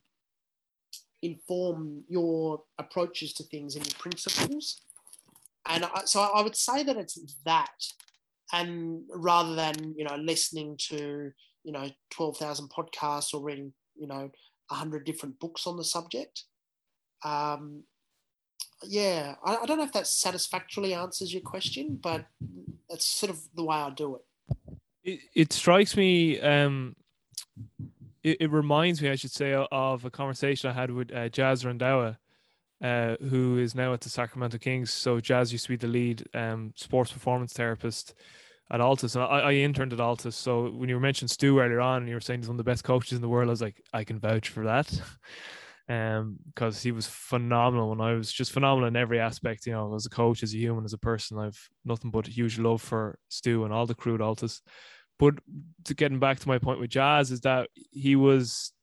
inform 1.21 2.03
your 2.07 2.61
approaches 2.77 3.33
to 3.33 3.43
things 3.43 3.75
and 3.75 3.85
your 3.85 3.97
principles. 3.97 4.81
And 5.67 5.85
I, 5.85 6.01
so 6.05 6.21
I 6.21 6.41
would 6.41 6.55
say 6.55 6.83
that 6.83 6.97
it's 6.97 7.17
that, 7.45 7.87
and 8.51 9.03
rather 9.09 9.55
than 9.55 9.95
you 9.97 10.03
know 10.03 10.15
listening 10.15 10.77
to 10.89 11.31
you 11.63 11.71
know 11.71 11.89
twelve 12.09 12.37
thousand 12.37 12.69
podcasts 12.69 13.33
or 13.33 13.41
reading 13.41 13.73
you 13.95 14.07
know 14.07 14.29
hundred 14.69 15.05
different 15.05 15.39
books 15.39 15.67
on 15.67 15.77
the 15.77 15.83
subject. 15.83 16.43
Um, 17.23 17.83
yeah, 18.83 19.35
I, 19.45 19.57
I, 19.57 19.65
don't 19.65 19.77
know 19.77 19.85
if 19.85 19.93
that 19.93 20.07
satisfactorily 20.07 20.93
answers 20.93 21.31
your 21.31 21.41
question, 21.41 21.97
but 22.01 22.25
that's 22.89 23.05
sort 23.05 23.29
of 23.29 23.39
the 23.55 23.63
way 23.63 23.77
I 23.77 23.89
do 23.91 24.15
it. 24.15 24.21
It, 25.03 25.19
it 25.35 25.53
strikes 25.53 25.95
me 25.95 26.39
um, 26.41 26.95
it, 28.23 28.37
it, 28.41 28.51
reminds 28.51 29.01
me, 29.01 29.09
I 29.09 29.15
should 29.15 29.31
say, 29.31 29.53
of 29.53 30.05
a 30.05 30.09
conversation 30.09 30.69
I 30.69 30.73
had 30.73 30.91
with 30.91 31.13
uh, 31.13 31.29
Jazz 31.29 31.63
Randhawa, 31.63 32.17
uh, 32.81 33.15
who 33.29 33.57
is 33.57 33.75
now 33.75 33.93
at 33.93 34.01
the 34.01 34.09
Sacramento 34.09 34.57
Kings. 34.57 34.91
So 34.91 35.19
Jazz 35.19 35.51
used 35.51 35.65
to 35.65 35.69
be 35.69 35.75
the 35.77 35.87
lead 35.87 36.23
um, 36.33 36.73
sports 36.75 37.11
performance 37.11 37.53
therapist 37.53 38.13
at 38.71 38.79
Altus, 38.79 39.15
and 39.15 39.23
I, 39.23 39.39
I, 39.39 39.53
interned 39.53 39.93
at 39.93 39.99
Altus. 39.99 40.33
So 40.33 40.69
when 40.71 40.89
you 40.89 40.99
mentioned 40.99 41.29
Stu 41.29 41.59
earlier 41.59 41.81
on, 41.81 42.01
and 42.01 42.09
you 42.09 42.15
were 42.15 42.21
saying 42.21 42.41
he's 42.41 42.47
one 42.47 42.55
of 42.55 42.65
the 42.65 42.71
best 42.71 42.83
coaches 42.83 43.13
in 43.13 43.21
the 43.21 43.29
world, 43.29 43.49
I 43.49 43.51
was 43.51 43.61
like, 43.61 43.81
I 43.93 44.03
can 44.03 44.19
vouch 44.19 44.49
for 44.49 44.65
that. 44.65 45.01
um, 45.89 46.37
because 46.47 46.81
he 46.81 46.91
was 46.91 47.07
phenomenal 47.07 47.91
and 47.91 48.01
I 48.01 48.13
was 48.13 48.31
just 48.31 48.53
phenomenal 48.53 48.87
in 48.87 48.95
every 48.95 49.19
aspect. 49.19 49.65
You 49.65 49.73
know, 49.73 49.93
as 49.95 50.05
a 50.05 50.09
coach, 50.09 50.43
as 50.43 50.53
a 50.53 50.57
human, 50.57 50.85
as 50.85 50.93
a 50.93 50.97
person, 50.97 51.37
I've 51.37 51.69
nothing 51.83 52.11
but 52.11 52.27
huge 52.27 52.57
love 52.57 52.81
for 52.81 53.19
Stu 53.29 53.65
and 53.65 53.73
all 53.73 53.85
the 53.85 53.95
crew 53.95 54.15
at 54.15 54.21
Altus. 54.21 54.61
But 55.19 55.35
to 55.85 55.93
getting 55.93 56.19
back 56.19 56.39
to 56.39 56.47
my 56.47 56.57
point 56.57 56.79
with 56.79 56.89
Jazz 56.89 57.31
is 57.31 57.41
that 57.41 57.69
he 57.91 58.15
was 58.15 58.73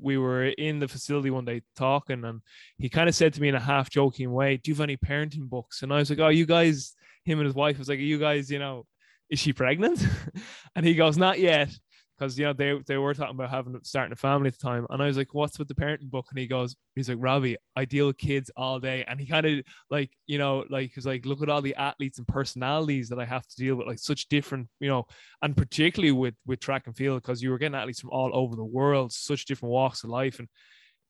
we 0.00 0.18
were 0.18 0.46
in 0.46 0.78
the 0.78 0.88
facility 0.88 1.30
one 1.30 1.44
day 1.44 1.62
talking 1.76 2.24
and 2.24 2.40
he 2.78 2.88
kind 2.88 3.08
of 3.08 3.14
said 3.14 3.34
to 3.34 3.40
me 3.40 3.48
in 3.48 3.54
a 3.54 3.60
half 3.60 3.90
joking 3.90 4.32
way, 4.32 4.56
Do 4.56 4.70
you 4.70 4.74
have 4.74 4.82
any 4.82 4.96
parenting 4.96 5.48
books? 5.48 5.82
And 5.82 5.92
I 5.92 5.96
was 5.96 6.10
like, 6.10 6.20
Oh, 6.20 6.28
you 6.28 6.46
guys, 6.46 6.94
him 7.24 7.38
and 7.38 7.46
his 7.46 7.54
wife 7.54 7.78
was 7.78 7.88
like, 7.88 7.98
Are 7.98 8.02
you 8.02 8.18
guys, 8.18 8.50
you 8.50 8.58
know, 8.58 8.86
is 9.30 9.38
she 9.38 9.52
pregnant? 9.52 10.04
and 10.76 10.86
he 10.86 10.94
goes, 10.94 11.16
Not 11.16 11.38
yet 11.38 11.70
because 12.18 12.38
you 12.38 12.44
know 12.44 12.52
they 12.52 12.78
they 12.86 12.96
were 12.96 13.14
talking 13.14 13.34
about 13.34 13.50
having 13.50 13.78
starting 13.82 14.12
a 14.12 14.16
family 14.16 14.48
at 14.48 14.58
the 14.58 14.62
time, 14.66 14.86
and 14.90 15.02
I 15.02 15.06
was 15.06 15.16
like, 15.16 15.34
"What's 15.34 15.58
with 15.58 15.68
the 15.68 15.74
parenting 15.74 16.10
book?" 16.10 16.26
And 16.30 16.38
he 16.38 16.46
goes, 16.46 16.74
"He's 16.94 17.08
like 17.08 17.18
Robbie, 17.20 17.56
I 17.76 17.84
deal 17.84 18.06
with 18.08 18.18
kids 18.18 18.50
all 18.56 18.80
day," 18.80 19.04
and 19.06 19.20
he 19.20 19.26
kind 19.26 19.46
of 19.46 19.64
like 19.90 20.10
you 20.26 20.38
know 20.38 20.64
like 20.70 20.92
he's 20.94 21.06
like, 21.06 21.26
"Look 21.26 21.42
at 21.42 21.48
all 21.48 21.62
the 21.62 21.74
athletes 21.76 22.18
and 22.18 22.26
personalities 22.26 23.08
that 23.10 23.20
I 23.20 23.24
have 23.24 23.46
to 23.46 23.56
deal 23.56 23.76
with, 23.76 23.86
like 23.86 23.98
such 23.98 24.28
different, 24.28 24.68
you 24.80 24.88
know, 24.88 25.06
and 25.42 25.56
particularly 25.56 26.12
with 26.12 26.34
with 26.46 26.60
track 26.60 26.86
and 26.86 26.96
field 26.96 27.22
because 27.22 27.42
you 27.42 27.50
were 27.50 27.58
getting 27.58 27.76
athletes 27.76 28.00
from 28.00 28.10
all 28.10 28.30
over 28.34 28.56
the 28.56 28.64
world, 28.64 29.12
such 29.12 29.44
different 29.44 29.72
walks 29.72 30.02
of 30.04 30.10
life, 30.10 30.38
and 30.38 30.48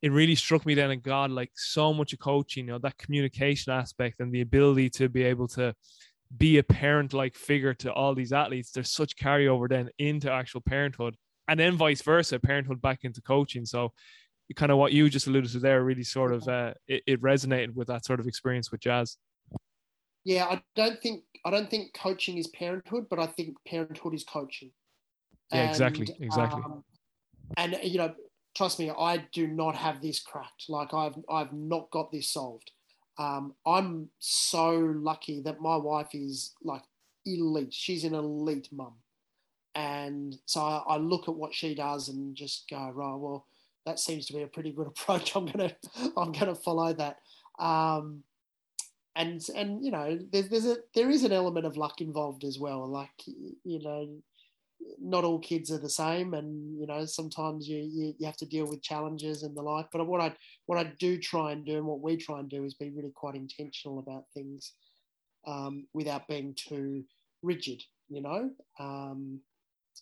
it 0.02 0.12
really 0.12 0.36
struck 0.36 0.64
me 0.64 0.74
then, 0.74 0.90
and 0.90 1.02
God, 1.02 1.30
like 1.30 1.50
so 1.56 1.92
much 1.92 2.12
of 2.12 2.20
coaching, 2.20 2.66
you 2.66 2.72
know, 2.72 2.78
that 2.78 2.98
communication 2.98 3.72
aspect 3.72 4.20
and 4.20 4.32
the 4.32 4.42
ability 4.42 4.90
to 4.90 5.08
be 5.08 5.24
able 5.24 5.48
to 5.48 5.74
be 6.36 6.58
a 6.58 6.62
parent 6.62 7.12
like 7.12 7.34
figure 7.34 7.74
to 7.74 7.92
all 7.92 8.14
these 8.14 8.32
athletes, 8.32 8.70
there's 8.70 8.90
such 8.90 9.16
carryover 9.16 9.68
then 9.68 9.88
into 9.98 10.30
actual 10.30 10.60
parenthood 10.60 11.16
and 11.48 11.58
then 11.58 11.76
vice 11.76 12.02
versa, 12.02 12.38
parenthood 12.38 12.80
back 12.80 13.00
into 13.04 13.22
coaching. 13.22 13.64
So 13.64 13.92
kind 14.54 14.72
of 14.72 14.78
what 14.78 14.92
you 14.92 15.08
just 15.10 15.26
alluded 15.26 15.50
to 15.52 15.58
there 15.58 15.82
really 15.84 16.04
sort 16.04 16.32
of 16.32 16.46
uh, 16.48 16.74
it, 16.86 17.02
it 17.06 17.22
resonated 17.22 17.74
with 17.74 17.88
that 17.88 18.04
sort 18.04 18.20
of 18.20 18.26
experience 18.26 18.70
with 18.70 18.80
Jazz. 18.80 19.16
Yeah, 20.24 20.44
I 20.46 20.62
don't 20.76 21.00
think 21.02 21.24
I 21.44 21.50
don't 21.50 21.70
think 21.70 21.94
coaching 21.94 22.38
is 22.38 22.48
parenthood, 22.48 23.06
but 23.08 23.18
I 23.18 23.26
think 23.26 23.56
parenthood 23.66 24.14
is 24.14 24.24
coaching. 24.24 24.70
Yeah, 25.52 25.62
and, 25.62 25.70
exactly, 25.70 26.06
exactly. 26.20 26.62
Um, 26.64 26.84
and 27.56 27.78
you 27.82 27.98
know, 27.98 28.14
trust 28.54 28.78
me, 28.78 28.90
I 28.90 29.24
do 29.32 29.46
not 29.46 29.74
have 29.74 30.02
this 30.02 30.20
cracked. 30.20 30.64
Like 30.68 30.92
I've 30.92 31.16
I've 31.30 31.52
not 31.52 31.90
got 31.90 32.12
this 32.12 32.30
solved. 32.30 32.72
Um, 33.18 33.54
I'm 33.66 34.08
so 34.20 34.76
lucky 34.76 35.40
that 35.42 35.60
my 35.60 35.76
wife 35.76 36.14
is 36.14 36.54
like 36.62 36.82
elite. 37.26 37.74
She's 37.74 38.04
an 38.04 38.14
elite 38.14 38.68
mum. 38.72 38.94
And 39.74 40.36
so 40.46 40.60
I, 40.60 40.82
I, 40.88 40.96
look 40.96 41.28
at 41.28 41.34
what 41.34 41.54
she 41.54 41.74
does 41.74 42.08
and 42.08 42.34
just 42.34 42.68
go, 42.68 42.90
right, 42.94 43.14
well, 43.14 43.46
that 43.86 44.00
seems 44.00 44.26
to 44.26 44.32
be 44.32 44.42
a 44.42 44.46
pretty 44.46 44.72
good 44.72 44.86
approach. 44.86 45.34
I'm 45.34 45.46
gonna 45.46 45.74
I'm 46.16 46.32
gonna 46.32 46.54
follow 46.54 46.92
that. 46.94 47.18
Um, 47.58 48.22
and 49.16 49.44
and 49.54 49.84
you 49.84 49.90
know, 49.90 50.18
there's 50.32 50.48
there's 50.48 50.66
a 50.66 50.76
there 50.94 51.10
is 51.10 51.24
an 51.24 51.32
element 51.32 51.66
of 51.66 51.76
luck 51.76 52.00
involved 52.00 52.44
as 52.44 52.58
well. 52.58 52.86
Like 52.86 53.10
you 53.26 53.82
know, 53.82 54.08
not 55.00 55.24
all 55.24 55.38
kids 55.38 55.70
are 55.70 55.78
the 55.78 55.90
same 55.90 56.34
and 56.34 56.78
you 56.78 56.86
know 56.86 57.04
sometimes 57.04 57.68
you, 57.68 57.78
you, 57.78 58.14
you 58.18 58.26
have 58.26 58.36
to 58.36 58.46
deal 58.46 58.66
with 58.66 58.82
challenges 58.82 59.42
and 59.42 59.56
the 59.56 59.62
like. 59.62 59.86
But 59.92 60.06
what 60.06 60.20
i 60.20 60.34
what 60.66 60.78
i 60.78 60.92
do 60.98 61.18
try 61.18 61.52
and 61.52 61.64
do 61.64 61.76
and 61.76 61.86
what 61.86 62.00
we 62.00 62.16
try 62.16 62.38
and 62.40 62.48
do 62.48 62.64
is 62.64 62.74
be 62.74 62.90
really 62.90 63.12
quite 63.14 63.34
intentional 63.34 63.98
about 63.98 64.24
things 64.34 64.74
um, 65.46 65.86
without 65.94 66.28
being 66.28 66.54
too 66.56 67.04
rigid 67.42 67.82
you 68.08 68.22
know? 68.22 68.50
Um, 68.78 69.40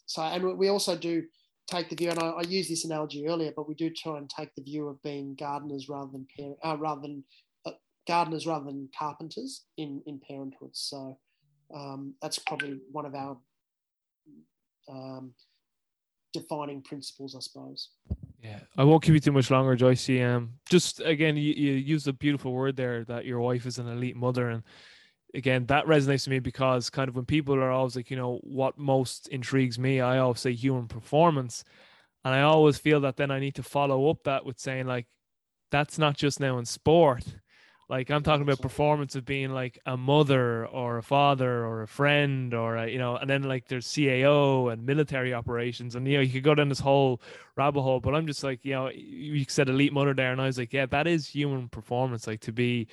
so 0.06 0.22
and 0.22 0.56
we 0.56 0.68
also 0.68 0.96
do 0.96 1.24
take 1.68 1.88
the 1.88 1.96
view 1.96 2.10
and 2.10 2.20
I, 2.20 2.28
I 2.28 2.42
used 2.42 2.70
this 2.70 2.84
analogy 2.84 3.26
earlier 3.26 3.52
but 3.54 3.68
we 3.68 3.74
do 3.74 3.90
try 3.90 4.18
and 4.18 4.30
take 4.30 4.54
the 4.54 4.62
view 4.62 4.88
of 4.88 5.02
being 5.02 5.34
gardeners 5.34 5.88
rather 5.88 6.10
than 6.12 6.26
parent, 6.36 6.58
uh, 6.62 6.76
rather 6.78 7.00
than 7.00 7.24
uh, 7.66 7.72
gardeners 8.06 8.46
rather 8.46 8.66
than 8.66 8.88
carpenters 8.96 9.64
in 9.76 10.02
in 10.06 10.20
parenthood. 10.28 10.70
So 10.72 11.18
um, 11.74 12.14
that's 12.22 12.38
probably 12.38 12.78
one 12.92 13.06
of 13.06 13.14
our 13.14 13.36
um, 14.88 15.32
defining 16.32 16.82
principles, 16.82 17.34
I 17.34 17.40
suppose. 17.40 17.90
Yeah, 18.42 18.60
I 18.76 18.84
won't 18.84 19.02
keep 19.02 19.14
you 19.14 19.20
too 19.20 19.32
much 19.32 19.50
longer, 19.50 19.74
Joyce. 19.74 20.08
Um, 20.08 20.54
just 20.68 21.00
again, 21.00 21.36
you, 21.36 21.52
you 21.54 21.72
used 21.72 22.06
a 22.06 22.12
beautiful 22.12 22.52
word 22.52 22.76
there 22.76 23.04
that 23.04 23.24
your 23.24 23.40
wife 23.40 23.66
is 23.66 23.78
an 23.78 23.88
elite 23.88 24.16
mother, 24.16 24.50
and 24.50 24.62
again, 25.34 25.66
that 25.66 25.86
resonates 25.86 26.24
to 26.24 26.30
me 26.30 26.38
because 26.38 26.90
kind 26.90 27.08
of 27.08 27.16
when 27.16 27.24
people 27.24 27.54
are 27.54 27.70
always 27.70 27.96
like, 27.96 28.10
you 28.10 28.16
know, 28.16 28.38
what 28.42 28.78
most 28.78 29.28
intrigues 29.28 29.78
me, 29.78 30.00
I 30.00 30.18
always 30.18 30.40
say 30.40 30.52
human 30.52 30.86
performance, 30.86 31.64
and 32.24 32.34
I 32.34 32.42
always 32.42 32.78
feel 32.78 33.00
that 33.00 33.16
then 33.16 33.30
I 33.30 33.40
need 33.40 33.54
to 33.56 33.62
follow 33.62 34.10
up 34.10 34.24
that 34.24 34.44
with 34.44 34.58
saying 34.58 34.86
like, 34.86 35.06
that's 35.70 35.98
not 35.98 36.16
just 36.16 36.38
now 36.38 36.58
in 36.58 36.64
sport 36.64 37.24
like 37.88 38.10
I'm 38.10 38.22
talking 38.24 38.42
about 38.42 38.60
performance 38.60 39.14
of 39.14 39.24
being 39.24 39.50
like 39.50 39.78
a 39.86 39.96
mother 39.96 40.66
or 40.66 40.98
a 40.98 41.02
father 41.02 41.64
or 41.64 41.82
a 41.82 41.88
friend 41.88 42.52
or 42.52 42.76
a, 42.76 42.88
you 42.88 42.98
know, 42.98 43.16
and 43.16 43.30
then 43.30 43.44
like 43.44 43.68
there's 43.68 43.86
CAO 43.86 44.72
and 44.72 44.84
military 44.84 45.32
operations, 45.32 45.94
and 45.94 46.06
you 46.06 46.14
know 46.14 46.20
you 46.20 46.32
could 46.32 46.42
go 46.42 46.54
down 46.54 46.68
this 46.68 46.80
whole 46.80 47.20
rabbit 47.56 47.82
hole. 47.82 48.00
But 48.00 48.14
I'm 48.14 48.26
just 48.26 48.42
like, 48.42 48.64
you 48.64 48.72
know, 48.72 48.90
you 48.90 49.44
said 49.48 49.68
elite 49.68 49.92
mother 49.92 50.14
there, 50.14 50.32
and 50.32 50.40
I 50.40 50.46
was 50.46 50.58
like, 50.58 50.72
yeah, 50.72 50.86
that 50.86 51.06
is 51.06 51.28
human 51.28 51.68
performance. 51.68 52.26
Like 52.26 52.40
to 52.40 52.52
be, 52.52 52.88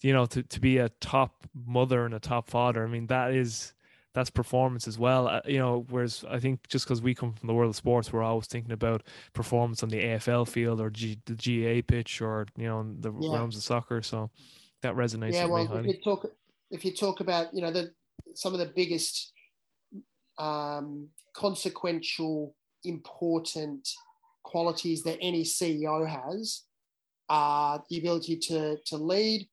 you 0.00 0.14
know, 0.14 0.24
to 0.26 0.42
to 0.42 0.60
be 0.60 0.78
a 0.78 0.88
top 1.00 1.46
mother 1.66 2.06
and 2.06 2.14
a 2.14 2.20
top 2.20 2.48
father. 2.48 2.82
I 2.84 2.88
mean, 2.88 3.08
that 3.08 3.34
is 3.34 3.74
that's 4.18 4.30
performance 4.30 4.88
as 4.88 4.98
well. 4.98 5.28
Uh, 5.28 5.40
you 5.46 5.58
know, 5.58 5.86
whereas 5.90 6.24
I 6.28 6.40
think 6.40 6.66
just 6.68 6.84
because 6.84 7.00
we 7.00 7.14
come 7.14 7.32
from 7.32 7.46
the 7.46 7.54
world 7.54 7.70
of 7.70 7.76
sports, 7.76 8.12
we're 8.12 8.24
always 8.24 8.48
thinking 8.48 8.72
about 8.72 9.04
performance 9.32 9.82
on 9.84 9.88
the 9.90 10.02
AFL 10.02 10.48
field 10.48 10.80
or 10.80 10.90
G, 10.90 11.18
the 11.26 11.34
GAA 11.34 11.82
pitch 11.86 12.20
or 12.20 12.46
you 12.56 12.66
know 12.66 12.84
the 12.98 13.12
yeah. 13.12 13.32
realms 13.32 13.56
of 13.56 13.62
soccer. 13.62 14.02
So 14.02 14.30
that 14.82 14.96
resonates. 14.96 15.34
Yeah, 15.34 15.46
well, 15.46 15.72
if 15.76 15.86
you 15.86 16.00
talk 16.02 16.26
if 16.70 16.84
you 16.84 16.92
talk 16.92 17.20
about 17.20 17.54
you 17.54 17.62
know 17.62 17.70
the 17.70 17.92
some 18.34 18.52
of 18.52 18.58
the 18.58 18.72
biggest 18.74 19.32
um, 20.36 21.08
consequential, 21.32 22.56
important 22.84 23.88
qualities 24.42 25.04
that 25.04 25.18
any 25.20 25.44
CEO 25.44 26.08
has 26.08 26.64
are 27.28 27.84
the 27.88 27.98
ability 27.98 28.36
to 28.48 28.78
to 28.86 28.96
lead, 28.96 29.48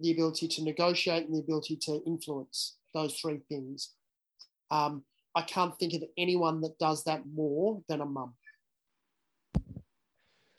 the 0.00 0.12
ability 0.12 0.48
to 0.48 0.64
negotiate, 0.64 1.26
and 1.26 1.34
the 1.34 1.40
ability 1.40 1.76
to 1.82 2.00
influence. 2.06 2.76
Those 2.94 3.18
three 3.20 3.40
things. 3.50 3.95
Um, 4.70 5.04
I 5.34 5.42
can't 5.42 5.78
think 5.78 5.94
of 5.94 6.02
anyone 6.16 6.60
that 6.62 6.78
does 6.78 7.04
that 7.04 7.22
more 7.26 7.82
than 7.88 8.00
a 8.00 8.06
mum. 8.06 8.34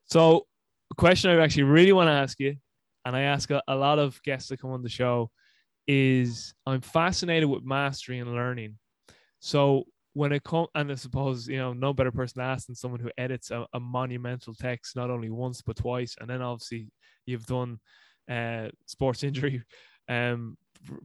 So, 0.05 0.45
a 0.91 0.95
question 0.95 1.31
I 1.31 1.43
actually 1.43 1.63
really 1.63 1.91
want 1.91 2.07
to 2.07 2.13
ask 2.13 2.39
you, 2.39 2.55
and 3.03 3.15
I 3.15 3.21
ask 3.21 3.49
a, 3.49 3.61
a 3.67 3.75
lot 3.75 3.99
of 3.99 4.21
guests 4.23 4.49
that 4.49 4.61
come 4.61 4.71
on 4.71 4.83
the 4.83 4.89
show, 4.89 5.31
is 5.87 6.53
I'm 6.65 6.81
fascinated 6.81 7.49
with 7.49 7.65
mastery 7.65 8.19
and 8.19 8.33
learning. 8.33 8.77
So, 9.39 9.85
when 10.13 10.31
it 10.31 10.43
comes, 10.43 10.69
and 10.75 10.91
I 10.91 10.95
suppose, 10.95 11.47
you 11.47 11.57
know, 11.57 11.73
no 11.73 11.93
better 11.93 12.11
person 12.11 12.41
to 12.41 12.47
ask 12.47 12.67
than 12.67 12.75
someone 12.75 12.99
who 12.99 13.11
edits 13.17 13.51
a, 13.51 13.65
a 13.73 13.79
monumental 13.79 14.53
text 14.53 14.95
not 14.95 15.11
only 15.11 15.29
once 15.29 15.61
but 15.61 15.75
twice. 15.75 16.15
And 16.19 16.29
then 16.29 16.41
obviously, 16.41 16.89
you've 17.25 17.45
done 17.45 17.79
uh, 18.29 18.69
sports 18.85 19.23
injury 19.23 19.63
um, 20.09 20.57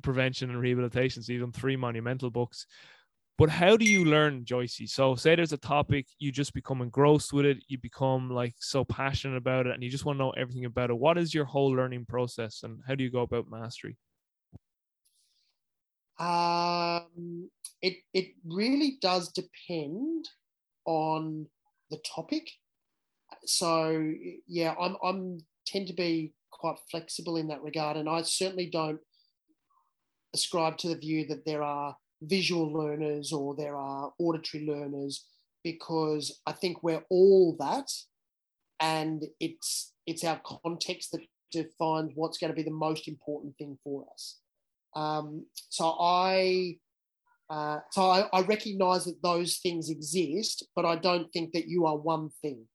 prevention 0.03 0.51
and 0.51 0.61
rehabilitation. 0.61 1.23
So 1.23 1.33
you've 1.33 1.43
done 1.43 1.53
three 1.53 1.77
monumental 1.77 2.31
books. 2.31 2.67
but 3.39 3.49
how 3.49 3.77
do 3.77 3.85
you 3.85 4.05
learn, 4.05 4.45
Joycey? 4.45 4.89
So 4.89 5.15
say 5.17 5.35
there's 5.35 5.53
a 5.53 5.57
topic, 5.59 6.07
you 6.19 6.31
just 6.31 6.55
become 6.55 6.83
engrossed 6.83 7.33
with 7.33 7.47
it, 7.47 7.59
you 7.67 7.79
become 7.79 8.31
like 8.31 8.55
so 8.61 8.85
passionate 8.85 9.37
about 9.37 9.67
it, 9.67 9.75
and 9.75 9.83
you 9.83 9.91
just 9.91 10.05
want 10.05 10.19
to 10.19 10.25
know 10.25 10.31
everything 10.33 10.65
about 10.67 10.91
it. 10.91 10.99
What 10.99 11.19
is 11.19 11.35
your 11.35 11.45
whole 11.47 11.71
learning 11.75 12.07
process, 12.07 12.63
and 12.63 12.81
how 12.87 12.95
do 12.95 13.03
you 13.03 13.11
go 13.11 13.23
about 13.23 13.51
mastery? 13.51 13.97
Um, 16.19 17.51
it 17.81 17.97
it 18.13 18.35
really 18.45 18.99
does 19.01 19.33
depend 19.33 20.29
on 20.85 21.47
the 21.91 21.99
topic. 22.15 22.49
So 23.45 24.13
yeah, 24.47 24.75
I'm 24.79 24.97
I'm 25.03 25.39
tend 25.67 25.89
to 25.89 25.95
be 25.95 26.35
quite 26.51 26.77
flexible 26.91 27.37
in 27.39 27.49
that 27.49 27.63
regard, 27.63 27.97
and 27.97 28.09
I 28.09 28.23
certainly 28.23 28.69
don't 28.71 29.01
ascribe 30.35 30.79
to 30.79 30.89
the 30.89 30.97
view 30.97 31.27
that 31.29 31.45
there 31.45 31.63
are 31.63 31.97
visual 32.23 32.73
learners 32.73 33.33
or 33.33 33.55
there 33.57 33.77
are 33.77 34.13
auditory 34.19 34.67
learners 34.67 35.27
because 35.65 36.41
I 36.47 36.53
think 36.53 36.83
we're 36.83 37.05
all 37.11 37.57
that, 37.59 37.91
and 38.81 39.25
it's 39.41 39.93
it's 40.07 40.25
our 40.25 40.41
context 40.45 41.13
that 41.13 41.23
defines 41.53 42.13
what's 42.15 42.39
going 42.39 42.51
to 42.51 42.57
be 42.57 42.63
the 42.63 42.71
most 42.71 43.07
important 43.07 43.57
thing 43.57 43.79
for 43.85 44.05
us. 44.13 44.41
Um, 44.97 45.47
so 45.69 45.97
I 46.01 46.77
uh, 47.49 47.81
so 47.91 48.03
I, 48.03 48.29
I 48.33 48.43
recognize 48.43 49.05
that 49.05 49.23
those 49.23 49.59
things 49.59 49.91
exist, 49.91 50.67
but 50.75 50.85
I 50.85 50.97
don't 50.97 51.31
think 51.33 51.53
that 51.53 51.69
you 51.69 51.87
are 51.87 51.97
one 51.97 52.31
thing. 52.41 52.67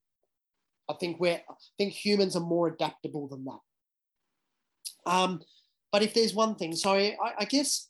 I 0.90 0.94
think 0.94 1.20
we're 1.20 1.42
I 1.50 1.54
think 1.78 1.94
humans 1.94 2.36
are 2.36 2.42
more 2.42 2.68
adaptable 2.68 3.28
than 3.28 3.46
that. 3.46 5.12
Um, 5.12 5.42
but 5.92 6.04
if 6.04 6.14
there's 6.14 6.34
one 6.34 6.56
thing, 6.56 6.76
so 6.76 6.94
I, 6.94 7.16
I 7.40 7.46
guess 7.46 7.90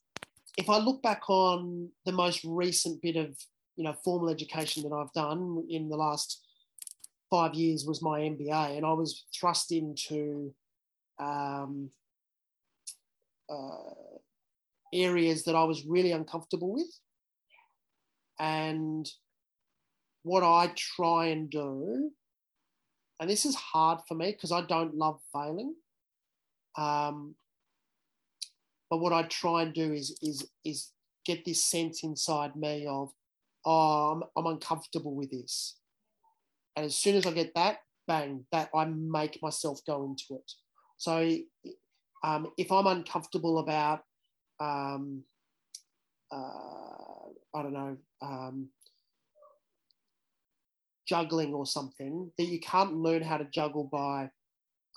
if 0.58 0.70
I 0.70 0.78
look 0.78 1.02
back 1.02 1.30
on 1.30 1.90
the 2.06 2.12
most 2.12 2.44
recent 2.44 3.02
bit 3.02 3.16
of 3.16 3.38
you 3.76 3.84
know 3.84 3.96
formal 4.04 4.30
education 4.30 4.84
that 4.84 4.96
I've 4.96 5.14
done 5.14 5.64
in 5.70 5.90
the 5.90 5.96
last 5.96 6.44
five 7.30 7.54
years 7.54 7.86
was 7.86 8.02
my 8.02 8.22
MBA, 8.22 8.78
and 8.78 8.86
I 8.86 8.94
was 8.94 9.26
thrust 9.38 9.72
into 9.72 10.54
um, 11.20 11.90
uh, 13.50 14.18
areas 14.94 15.44
that 15.44 15.56
I 15.56 15.64
was 15.64 15.86
really 15.86 16.12
uncomfortable 16.12 16.74
with, 16.74 17.00
and 18.40 19.10
what 20.24 20.44
I 20.44 20.72
try 20.76 21.28
and 21.28 21.50
do, 21.50 22.12
and 23.20 23.30
this 23.30 23.46
is 23.46 23.56
hard 23.56 24.00
for 24.08 24.16
me 24.16 24.32
because 24.32 24.52
I 24.52 24.62
don't 24.62 24.96
love 24.96 25.20
failing. 25.34 25.76
Um, 26.78 27.36
but 28.90 29.00
what 29.00 29.14
I 29.14 29.24
try 29.24 29.64
and 29.64 29.74
do 29.74 29.94
is 29.94 30.18
is 30.22 30.48
is 30.64 30.92
get 31.26 31.44
this 31.46 31.66
sense 31.66 32.04
inside 32.04 32.56
me 32.56 32.88
of, 32.88 33.12
oh, 33.66 34.14
I'm, 34.14 34.24
I'm 34.38 34.54
uncomfortable 34.54 35.14
with 35.14 35.30
this. 35.30 35.78
And 36.76 36.86
as 36.86 36.96
soon 36.96 37.16
as 37.16 37.26
I 37.26 37.32
get 37.32 37.54
that, 37.56 37.80
bang, 38.08 38.46
that 38.54 38.70
I 38.74 38.86
make 38.86 39.42
myself 39.44 39.82
go 39.86 40.06
into 40.06 40.40
it. 40.40 40.52
So 40.98 41.38
um, 42.24 42.48
if 42.58 42.72
I'm 42.72 42.88
uncomfortable 42.88 43.60
about, 43.60 44.02
um, 44.60 45.24
uh, 46.32 47.28
I 47.56 47.62
don't 47.62 47.74
know, 47.74 47.98
um, 48.22 48.70
juggling 51.08 51.54
or 51.54 51.66
something, 51.66 52.32
that 52.38 52.46
you 52.46 52.60
can't 52.60 52.96
learn 52.96 53.22
how 53.22 53.38
to 53.38 53.48
juggle 53.54 53.90
by 53.92 54.30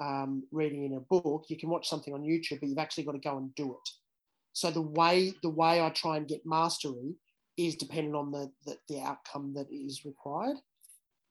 um, 0.00 0.42
reading 0.50 0.84
in 0.84 0.94
a 0.94 1.00
book. 1.00 1.44
You 1.48 1.56
can 1.56 1.68
watch 1.68 1.88
something 1.88 2.14
on 2.14 2.22
YouTube, 2.22 2.60
but 2.60 2.68
you've 2.68 2.78
actually 2.78 3.04
got 3.04 3.12
to 3.12 3.18
go 3.18 3.36
and 3.36 3.54
do 3.54 3.72
it. 3.72 3.88
So 4.52 4.70
the 4.70 4.82
way 4.82 5.32
the 5.42 5.50
way 5.50 5.80
I 5.80 5.90
try 5.90 6.16
and 6.16 6.26
get 6.26 6.44
mastery 6.44 7.14
is 7.56 7.76
dependent 7.76 8.16
on 8.16 8.32
the, 8.32 8.50
the, 8.64 8.76
the 8.88 9.00
outcome 9.00 9.52
that 9.54 9.66
is 9.70 10.04
required. 10.04 10.56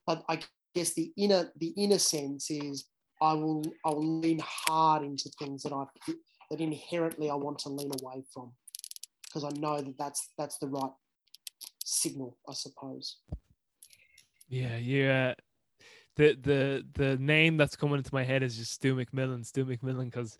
But 0.05 0.23
I 0.29 0.39
guess 0.75 0.93
the 0.93 1.11
inner 1.17 1.51
the 1.57 1.73
inner 1.75 1.97
sense 1.97 2.49
is 2.49 2.85
I 3.21 3.33
will 3.33 3.63
I 3.85 3.89
will 3.89 4.19
lean 4.19 4.41
hard 4.43 5.03
into 5.03 5.29
things 5.37 5.63
that 5.63 5.73
I 5.73 5.85
that 6.49 6.61
inherently 6.61 7.29
I 7.29 7.35
want 7.35 7.59
to 7.59 7.69
lean 7.69 7.91
away 8.01 8.23
from 8.33 8.51
because 9.25 9.43
I 9.43 9.49
know 9.59 9.81
that 9.81 9.97
that's 9.97 10.29
that's 10.37 10.57
the 10.59 10.67
right 10.67 10.91
signal, 11.83 12.37
I 12.47 12.53
suppose. 12.53 13.17
Yeah, 14.47 14.77
yeah 14.77 15.33
the 16.19 16.37
the 16.41 16.85
the 16.93 17.17
name 17.17 17.55
that's 17.55 17.77
coming 17.77 17.97
into 17.97 18.13
my 18.13 18.23
head 18.23 18.43
is 18.43 18.57
just 18.57 18.73
Stu 18.73 18.93
McMillan, 18.93 19.45
Stu 19.45 19.63
McMillan, 19.65 20.05
because 20.05 20.37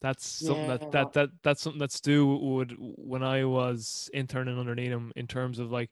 that's 0.00 0.26
something 0.26 0.66
yeah. 0.66 0.76
that, 0.76 0.92
that 0.92 1.12
that 1.12 1.28
that's 1.42 1.62
something 1.62 1.78
that 1.78 1.92
Stu 1.92 2.36
would 2.36 2.74
when 2.78 3.22
I 3.22 3.44
was 3.44 4.10
interning 4.12 4.58
underneath 4.58 4.90
him 4.90 5.12
in 5.14 5.28
terms 5.28 5.60
of 5.60 5.70
like 5.70 5.90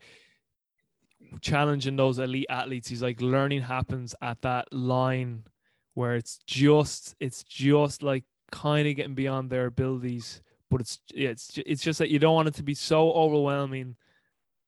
challenging 1.40 1.94
those 1.94 2.18
elite 2.18 2.46
athletes. 2.50 2.88
He's 2.88 3.02
like 3.02 3.20
learning 3.20 3.62
happens 3.62 4.12
at 4.20 4.42
that 4.42 4.72
line 4.72 5.44
where 5.94 6.16
it's 6.16 6.40
just 6.44 7.14
it's 7.20 7.44
just 7.44 8.02
like 8.02 8.24
kind 8.50 8.88
of 8.88 8.96
getting 8.96 9.14
beyond 9.14 9.50
their 9.50 9.66
abilities, 9.66 10.42
but 10.68 10.80
it's 10.80 10.98
yeah, 11.14 11.28
it's 11.28 11.56
it's 11.64 11.82
just 11.82 12.00
that 12.00 12.10
you 12.10 12.18
don't 12.18 12.34
want 12.34 12.48
it 12.48 12.54
to 12.54 12.64
be 12.64 12.74
so 12.74 13.12
overwhelming 13.12 13.94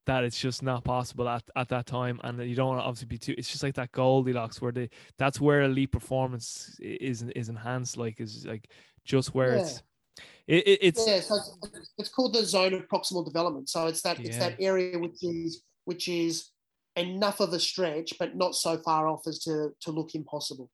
that 0.07 0.25
it's 0.25 0.41
just 0.41 0.63
not 0.63 0.83
possible 0.85 1.29
at, 1.29 1.43
at 1.57 1.69
that 1.69 1.87
time 1.87 2.21
and 2.25 2.41
you 2.49 2.55
don't 2.55 2.69
want 2.69 2.81
to 2.81 2.85
obviously 2.85 3.07
be 3.07 3.19
too 3.19 3.35
it's 3.37 3.51
just 3.51 3.63
like 3.63 3.75
that 3.75 3.93
goldilocks 3.93 4.61
where 4.61 4.73
the 4.73 4.89
that's 5.19 5.41
where 5.41 5.63
elite 5.63 5.93
performance 5.93 6.77
is 6.81 7.23
is 7.37 7.49
enhanced 7.49 7.97
like 7.97 8.21
is 8.21 8.47
like 8.47 8.71
just 9.05 9.35
where 9.35 9.57
yeah. 9.57 9.61
it's 9.61 9.83
it, 10.47 10.67
it, 10.67 10.79
it's 10.83 11.07
yeah 11.07 11.21
so 11.21 11.37
it's, 11.37 11.93
it's, 11.99 12.09
called 12.09 12.35
the 12.35 12.45
zone 12.45 12.75
of 12.75 12.89
proximal 12.89 13.25
development 13.25 13.69
so 13.69 13.87
it's 13.87 14.03
that 14.03 14.19
yeah. 14.19 14.27
it's 14.27 14.39
that 14.39 14.57
area 14.59 14.99
which 14.99 15.23
is 15.23 15.63
which 15.85 16.09
is 16.09 16.51
enough 16.97 17.41
of 17.41 17.53
a 17.53 17.61
stretch 17.61 18.15
but 18.19 18.37
not 18.37 18.55
so 18.55 18.79
far 18.79 19.07
off 19.07 19.27
as 19.27 19.39
to 19.39 19.71
to 19.81 19.91
look 19.91 20.15
impossible 20.15 20.69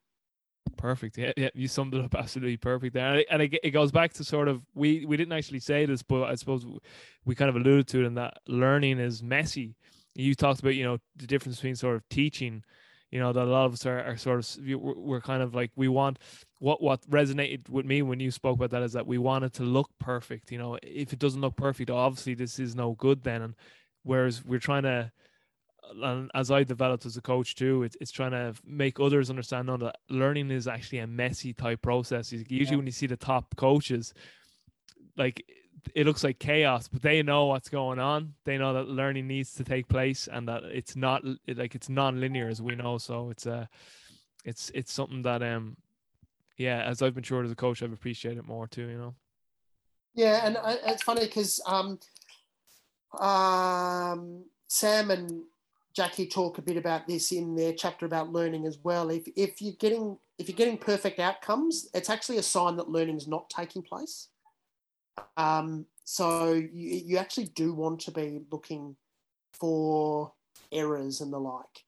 Perfect. 0.76 1.16
Yeah, 1.18 1.32
yeah, 1.36 1.48
you 1.54 1.68
summed 1.68 1.94
it 1.94 2.04
up 2.04 2.14
absolutely 2.14 2.56
perfect 2.56 2.94
there. 2.94 3.24
And 3.30 3.42
it, 3.42 3.58
it 3.62 3.70
goes 3.70 3.90
back 3.92 4.12
to 4.14 4.24
sort 4.24 4.48
of 4.48 4.62
we 4.74 5.04
we 5.06 5.16
didn't 5.16 5.32
actually 5.32 5.60
say 5.60 5.86
this, 5.86 6.02
but 6.02 6.24
I 6.24 6.34
suppose 6.34 6.66
we 7.24 7.34
kind 7.34 7.48
of 7.48 7.56
alluded 7.56 7.88
to 7.88 8.02
it 8.02 8.06
in 8.06 8.14
that 8.14 8.38
learning 8.46 8.98
is 8.98 9.22
messy. 9.22 9.76
You 10.14 10.34
talked 10.34 10.60
about 10.60 10.74
you 10.74 10.84
know 10.84 10.98
the 11.16 11.26
difference 11.26 11.56
between 11.56 11.76
sort 11.76 11.96
of 11.96 12.08
teaching, 12.08 12.62
you 13.10 13.20
know 13.20 13.32
that 13.32 13.44
a 13.44 13.50
lot 13.50 13.66
of 13.66 13.72
us 13.74 13.86
are, 13.86 14.02
are 14.02 14.16
sort 14.16 14.38
of 14.40 14.66
we're 14.80 15.20
kind 15.20 15.42
of 15.42 15.54
like 15.54 15.70
we 15.76 15.88
want 15.88 16.18
what 16.58 16.82
what 16.82 17.08
resonated 17.08 17.68
with 17.68 17.86
me 17.86 18.02
when 18.02 18.20
you 18.20 18.30
spoke 18.30 18.56
about 18.56 18.70
that 18.70 18.82
is 18.82 18.92
that 18.92 19.06
we 19.06 19.18
want 19.18 19.44
it 19.44 19.52
to 19.54 19.62
look 19.62 19.90
perfect. 19.98 20.50
You 20.52 20.58
know, 20.58 20.78
if 20.82 21.12
it 21.12 21.18
doesn't 21.18 21.40
look 21.40 21.56
perfect, 21.56 21.90
obviously 21.90 22.34
this 22.34 22.58
is 22.58 22.74
no 22.74 22.92
good 22.92 23.22
then. 23.22 23.42
And 23.42 23.54
whereas 24.02 24.44
we're 24.44 24.58
trying 24.58 24.82
to 24.84 25.12
and 26.02 26.30
as 26.34 26.50
I 26.50 26.64
developed 26.64 27.06
as 27.06 27.16
a 27.16 27.22
coach 27.22 27.54
too, 27.54 27.82
it's, 27.82 27.96
it's 28.00 28.10
trying 28.10 28.32
to 28.32 28.54
make 28.64 29.00
others 29.00 29.30
understand 29.30 29.68
that 29.68 29.96
learning 30.08 30.50
is 30.50 30.68
actually 30.68 30.98
a 30.98 31.06
messy 31.06 31.52
type 31.52 31.82
process. 31.82 32.32
Usually, 32.32 32.64
yeah. 32.64 32.76
when 32.76 32.86
you 32.86 32.92
see 32.92 33.06
the 33.06 33.16
top 33.16 33.56
coaches, 33.56 34.14
like 35.16 35.44
it 35.94 36.06
looks 36.06 36.24
like 36.24 36.38
chaos, 36.38 36.88
but 36.88 37.02
they 37.02 37.22
know 37.22 37.46
what's 37.46 37.68
going 37.68 37.98
on. 37.98 38.34
They 38.44 38.58
know 38.58 38.72
that 38.74 38.88
learning 38.88 39.26
needs 39.26 39.54
to 39.54 39.64
take 39.64 39.88
place, 39.88 40.28
and 40.30 40.48
that 40.48 40.64
it's 40.64 40.96
not 40.96 41.22
like 41.46 41.74
it's 41.74 41.88
non-linear 41.88 42.48
as 42.48 42.60
we 42.60 42.74
know. 42.74 42.98
So 42.98 43.30
it's 43.30 43.46
a, 43.46 43.54
uh, 43.54 43.66
it's 44.44 44.70
it's 44.74 44.92
something 44.92 45.22
that 45.22 45.42
um, 45.42 45.76
yeah, 46.56 46.82
as 46.82 47.02
I've 47.02 47.16
matured 47.16 47.46
as 47.46 47.52
a 47.52 47.56
coach, 47.56 47.82
I've 47.82 47.92
appreciated 47.92 48.38
it 48.38 48.46
more 48.46 48.66
too. 48.66 48.88
You 48.88 48.98
know. 48.98 49.14
Yeah, 50.14 50.46
and 50.46 50.56
uh, 50.56 50.76
it's 50.86 51.02
funny 51.02 51.26
because 51.26 51.60
um, 51.66 51.98
um, 53.20 54.44
Sam 54.68 55.10
and 55.10 55.42
Jackie 55.96 56.26
talk 56.26 56.58
a 56.58 56.62
bit 56.62 56.76
about 56.76 57.06
this 57.06 57.32
in 57.32 57.56
their 57.56 57.72
chapter 57.72 58.04
about 58.04 58.30
learning 58.30 58.66
as 58.66 58.76
well. 58.84 59.08
If, 59.08 59.26
if 59.34 59.62
you're 59.62 59.72
getting 59.78 60.18
if 60.38 60.46
you're 60.46 60.56
getting 60.56 60.76
perfect 60.76 61.18
outcomes, 61.18 61.88
it's 61.94 62.10
actually 62.10 62.36
a 62.36 62.42
sign 62.42 62.76
that 62.76 62.90
learning 62.90 63.16
is 63.16 63.26
not 63.26 63.48
taking 63.48 63.80
place. 63.80 64.28
Um, 65.38 65.86
so 66.04 66.52
you, 66.52 67.02
you 67.06 67.16
actually 67.16 67.46
do 67.46 67.72
want 67.72 68.00
to 68.00 68.10
be 68.10 68.42
looking 68.52 68.96
for 69.54 70.34
errors 70.70 71.22
and 71.22 71.32
the 71.32 71.38
like, 71.38 71.84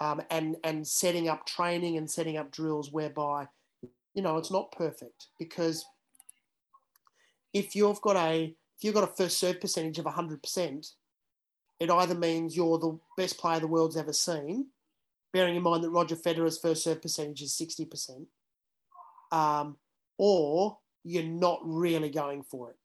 um, 0.00 0.20
and 0.28 0.56
and 0.64 0.84
setting 0.84 1.28
up 1.28 1.46
training 1.46 1.96
and 1.96 2.10
setting 2.10 2.36
up 2.36 2.50
drills 2.50 2.90
whereby 2.90 3.46
you 4.14 4.22
know 4.22 4.38
it's 4.38 4.50
not 4.50 4.72
perfect 4.72 5.28
because 5.38 5.84
if 7.52 7.76
you've 7.76 8.00
got 8.00 8.16
a 8.16 8.56
if 8.76 8.82
you've 8.84 8.94
got 8.94 9.04
a 9.04 9.14
first 9.14 9.38
serve 9.38 9.60
percentage 9.60 10.00
of 10.00 10.06
100% 10.06 10.92
it 11.82 11.90
either 11.90 12.14
means 12.14 12.56
you're 12.56 12.78
the 12.78 12.98
best 13.16 13.38
player 13.38 13.58
the 13.58 13.66
world's 13.66 13.96
ever 13.96 14.12
seen, 14.12 14.66
bearing 15.32 15.56
in 15.56 15.62
mind 15.62 15.82
that 15.82 15.90
Roger 15.90 16.14
Federer's 16.14 16.58
first 16.58 16.84
serve 16.84 17.02
percentage 17.02 17.42
is 17.42 17.52
60%, 17.52 18.26
um, 19.32 19.76
or 20.16 20.78
you're 21.02 21.24
not 21.24 21.60
really 21.64 22.10
going 22.10 22.42
for 22.44 22.70
it. 22.70 22.76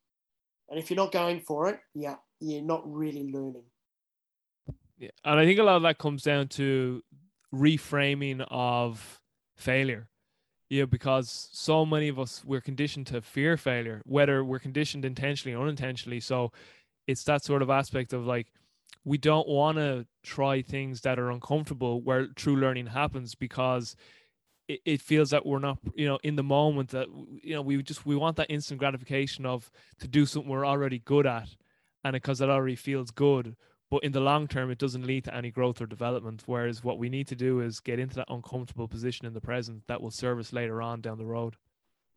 And 0.69 0.79
if 0.79 0.89
you're 0.89 0.97
not 0.97 1.11
going 1.11 1.41
for 1.41 1.69
it, 1.69 1.79
yeah, 1.93 2.15
you're 2.39 2.63
not 2.63 2.81
really 2.91 3.31
learning. 3.31 3.63
Yeah. 4.97 5.11
And 5.23 5.39
I 5.39 5.45
think 5.45 5.59
a 5.59 5.63
lot 5.63 5.75
of 5.75 5.83
that 5.83 5.99
comes 5.99 6.23
down 6.23 6.47
to 6.49 7.03
reframing 7.53 8.45
of 8.49 9.21
failure. 9.55 10.09
Yeah, 10.69 10.85
because 10.85 11.49
so 11.53 11.85
many 11.85 12.09
of 12.09 12.19
us 12.19 12.43
we're 12.43 12.61
conditioned 12.61 13.07
to 13.07 13.21
fear 13.21 13.55
failure, 13.55 14.01
whether 14.05 14.43
we're 14.43 14.59
conditioned 14.59 15.05
intentionally 15.05 15.55
or 15.55 15.61
unintentionally. 15.61 16.19
So 16.19 16.51
it's 17.05 17.23
that 17.23 17.43
sort 17.43 17.61
of 17.61 17.69
aspect 17.69 18.11
of 18.11 18.25
like, 18.25 18.47
we 19.07 19.17
don't 19.17 19.47
want 19.47 19.77
to 19.77 20.05
try 20.21 20.61
things 20.61 20.99
that 21.01 21.17
are 21.17 21.31
uncomfortable 21.31 22.01
where 22.01 22.27
true 22.27 22.57
learning 22.57 22.87
happens 22.87 23.35
because 23.35 23.95
it, 24.67 24.81
it 24.83 25.01
feels 25.01 25.29
that 25.29 25.45
we're 25.45 25.59
not 25.59 25.77
you 25.95 26.05
know 26.05 26.19
in 26.23 26.35
the 26.35 26.43
moment 26.43 26.89
that 26.89 27.07
you 27.41 27.55
know 27.55 27.61
we 27.61 27.81
just 27.81 28.05
we 28.05 28.17
want 28.17 28.35
that 28.35 28.51
instant 28.51 28.79
gratification 28.79 29.45
of 29.45 29.71
to 29.99 30.09
do 30.09 30.25
something 30.25 30.51
we're 30.51 30.67
already 30.67 30.99
good 30.99 31.25
at 31.25 31.47
and 32.03 32.13
because 32.13 32.41
it 32.41 32.49
already 32.49 32.75
feels 32.75 33.09
good. 33.11 33.55
But 33.89 34.03
in 34.03 34.11
the 34.11 34.19
long 34.19 34.45
term 34.45 34.69
it 34.71 34.77
doesn't 34.77 35.07
lead 35.07 35.23
to 35.23 35.33
any 35.33 35.51
growth 35.51 35.81
or 35.81 35.85
development. 35.85 36.43
Whereas 36.45 36.83
what 36.83 36.99
we 36.99 37.07
need 37.07 37.27
to 37.29 37.35
do 37.35 37.61
is 37.61 37.79
get 37.79 37.99
into 37.99 38.15
that 38.15 38.27
uncomfortable 38.29 38.89
position 38.89 39.25
in 39.25 39.33
the 39.33 39.39
present 39.39 39.83
that 39.87 40.01
will 40.01 40.11
serve 40.11 40.37
us 40.37 40.51
later 40.51 40.81
on 40.81 40.99
down 40.99 41.17
the 41.17 41.25
road. 41.25 41.55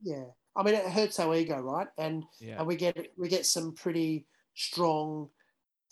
Yeah. 0.03 0.25
I 0.57 0.65
mean 0.65 0.75
it 0.75 0.87
hurts 0.87 1.21
our 1.21 1.37
ego 1.37 1.61
right? 1.61 1.87
And 1.97 2.25
yeah. 2.41 2.59
and 2.59 2.67
we 2.67 2.75
get 2.75 3.13
we 3.17 3.29
get 3.29 3.47
some 3.47 3.75
pretty 3.75 4.27
strong 4.55 5.31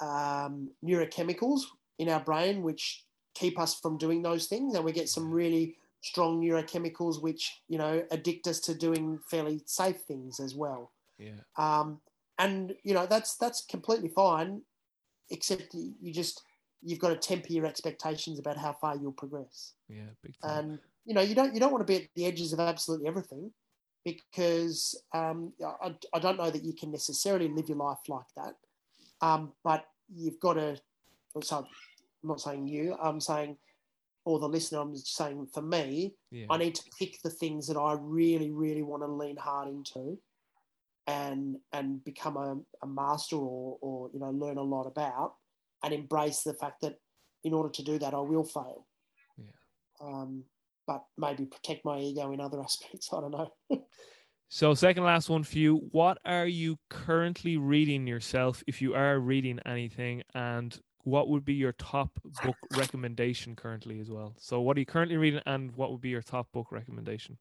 um, 0.00 0.70
neurochemicals 0.84 1.62
in 1.98 2.08
our 2.08 2.20
brain 2.20 2.62
which 2.62 3.04
keep 3.34 3.58
us 3.58 3.74
from 3.74 3.98
doing 3.98 4.22
those 4.22 4.46
things. 4.46 4.74
And 4.74 4.84
we 4.84 4.92
get 4.92 5.08
some 5.08 5.30
really 5.30 5.76
strong 6.00 6.40
neurochemicals 6.40 7.20
which 7.20 7.60
you 7.68 7.76
know 7.76 8.04
addict 8.12 8.46
us 8.46 8.60
to 8.60 8.72
doing 8.74 9.18
fairly 9.28 9.60
safe 9.66 10.00
things 10.02 10.40
as 10.40 10.54
well. 10.54 10.92
Yeah. 11.18 11.40
Um, 11.56 12.00
and 12.38 12.74
you 12.82 12.94
know 12.94 13.06
that's 13.06 13.36
that's 13.36 13.64
completely 13.64 14.08
fine 14.08 14.62
except 15.30 15.74
you 15.74 16.12
just 16.12 16.42
you've 16.82 17.00
got 17.00 17.08
to 17.08 17.16
temper 17.16 17.52
your 17.52 17.66
expectations 17.66 18.38
about 18.38 18.56
how 18.56 18.72
far 18.72 18.96
you'll 18.96 19.12
progress. 19.12 19.74
Yeah 19.88 20.10
big 20.22 20.34
time. 20.40 20.58
and 20.58 20.78
you 21.04 21.14
know 21.14 21.20
you 21.20 21.34
don't 21.34 21.54
you 21.54 21.60
don't 21.60 21.72
want 21.72 21.86
to 21.86 21.92
be 21.92 22.04
at 22.04 22.08
the 22.14 22.26
edges 22.26 22.52
of 22.52 22.60
absolutely 22.60 23.08
everything 23.08 23.50
because 24.04 24.98
um, 25.12 25.52
I, 25.82 25.94
I 26.14 26.18
don't 26.18 26.38
know 26.38 26.50
that 26.50 26.64
you 26.64 26.72
can 26.72 26.90
necessarily 26.90 27.48
live 27.48 27.68
your 27.68 27.76
life 27.76 27.98
like 28.08 28.26
that 28.36 28.54
um, 29.20 29.52
but 29.64 29.84
you've 30.14 30.40
got 30.40 30.54
to 30.54 30.78
so 31.42 31.58
I'm 31.58 32.28
not 32.28 32.40
saying 32.40 32.66
you 32.66 32.96
I'm 33.00 33.20
saying 33.20 33.56
or 34.24 34.38
the 34.38 34.48
listener 34.48 34.80
I'm 34.80 34.96
saying 34.96 35.48
for 35.52 35.62
me 35.62 36.14
yeah. 36.30 36.46
I 36.50 36.56
need 36.56 36.74
to 36.74 36.82
pick 36.98 37.20
the 37.22 37.30
things 37.30 37.66
that 37.68 37.78
I 37.78 37.96
really 37.98 38.50
really 38.50 38.82
want 38.82 39.02
to 39.02 39.06
lean 39.06 39.36
hard 39.36 39.68
into 39.68 40.18
and 41.06 41.56
and 41.72 42.04
become 42.04 42.36
a, 42.36 42.56
a 42.82 42.86
master 42.86 43.36
or, 43.36 43.78
or 43.80 44.10
you 44.12 44.20
know 44.20 44.30
learn 44.30 44.58
a 44.58 44.62
lot 44.62 44.86
about 44.86 45.34
and 45.82 45.94
embrace 45.94 46.42
the 46.42 46.54
fact 46.54 46.80
that 46.82 46.96
in 47.44 47.54
order 47.54 47.70
to 47.70 47.82
do 47.82 47.98
that 47.98 48.14
I 48.14 48.20
will 48.20 48.44
fail. 48.44 48.86
Yeah. 49.36 49.44
um, 50.02 50.44
but 50.86 51.04
maybe 51.16 51.44
protect 51.44 51.84
my 51.84 51.98
ego 52.00 52.32
in 52.32 52.40
other 52.40 52.60
aspects 52.62 53.10
I 53.12 53.20
don't 53.20 53.30
know 53.30 53.52
So, 54.50 54.72
second 54.72 55.04
last 55.04 55.28
one 55.28 55.42
for 55.42 55.58
you. 55.58 55.76
What 55.92 56.18
are 56.24 56.46
you 56.46 56.78
currently 56.88 57.58
reading 57.58 58.06
yourself, 58.06 58.62
if 58.66 58.80
you 58.80 58.94
are 58.94 59.18
reading 59.20 59.60
anything, 59.66 60.22
and 60.34 60.78
what 61.04 61.28
would 61.28 61.44
be 61.44 61.52
your 61.54 61.72
top 61.72 62.10
book 62.42 62.56
recommendation 62.74 63.54
currently 63.54 64.00
as 64.00 64.10
well? 64.10 64.34
So, 64.38 64.62
what 64.62 64.76
are 64.78 64.80
you 64.80 64.86
currently 64.86 65.18
reading, 65.18 65.42
and 65.44 65.70
what 65.76 65.90
would 65.92 66.00
be 66.00 66.08
your 66.08 66.22
top 66.22 66.50
book 66.52 66.72
recommendation? 66.72 67.36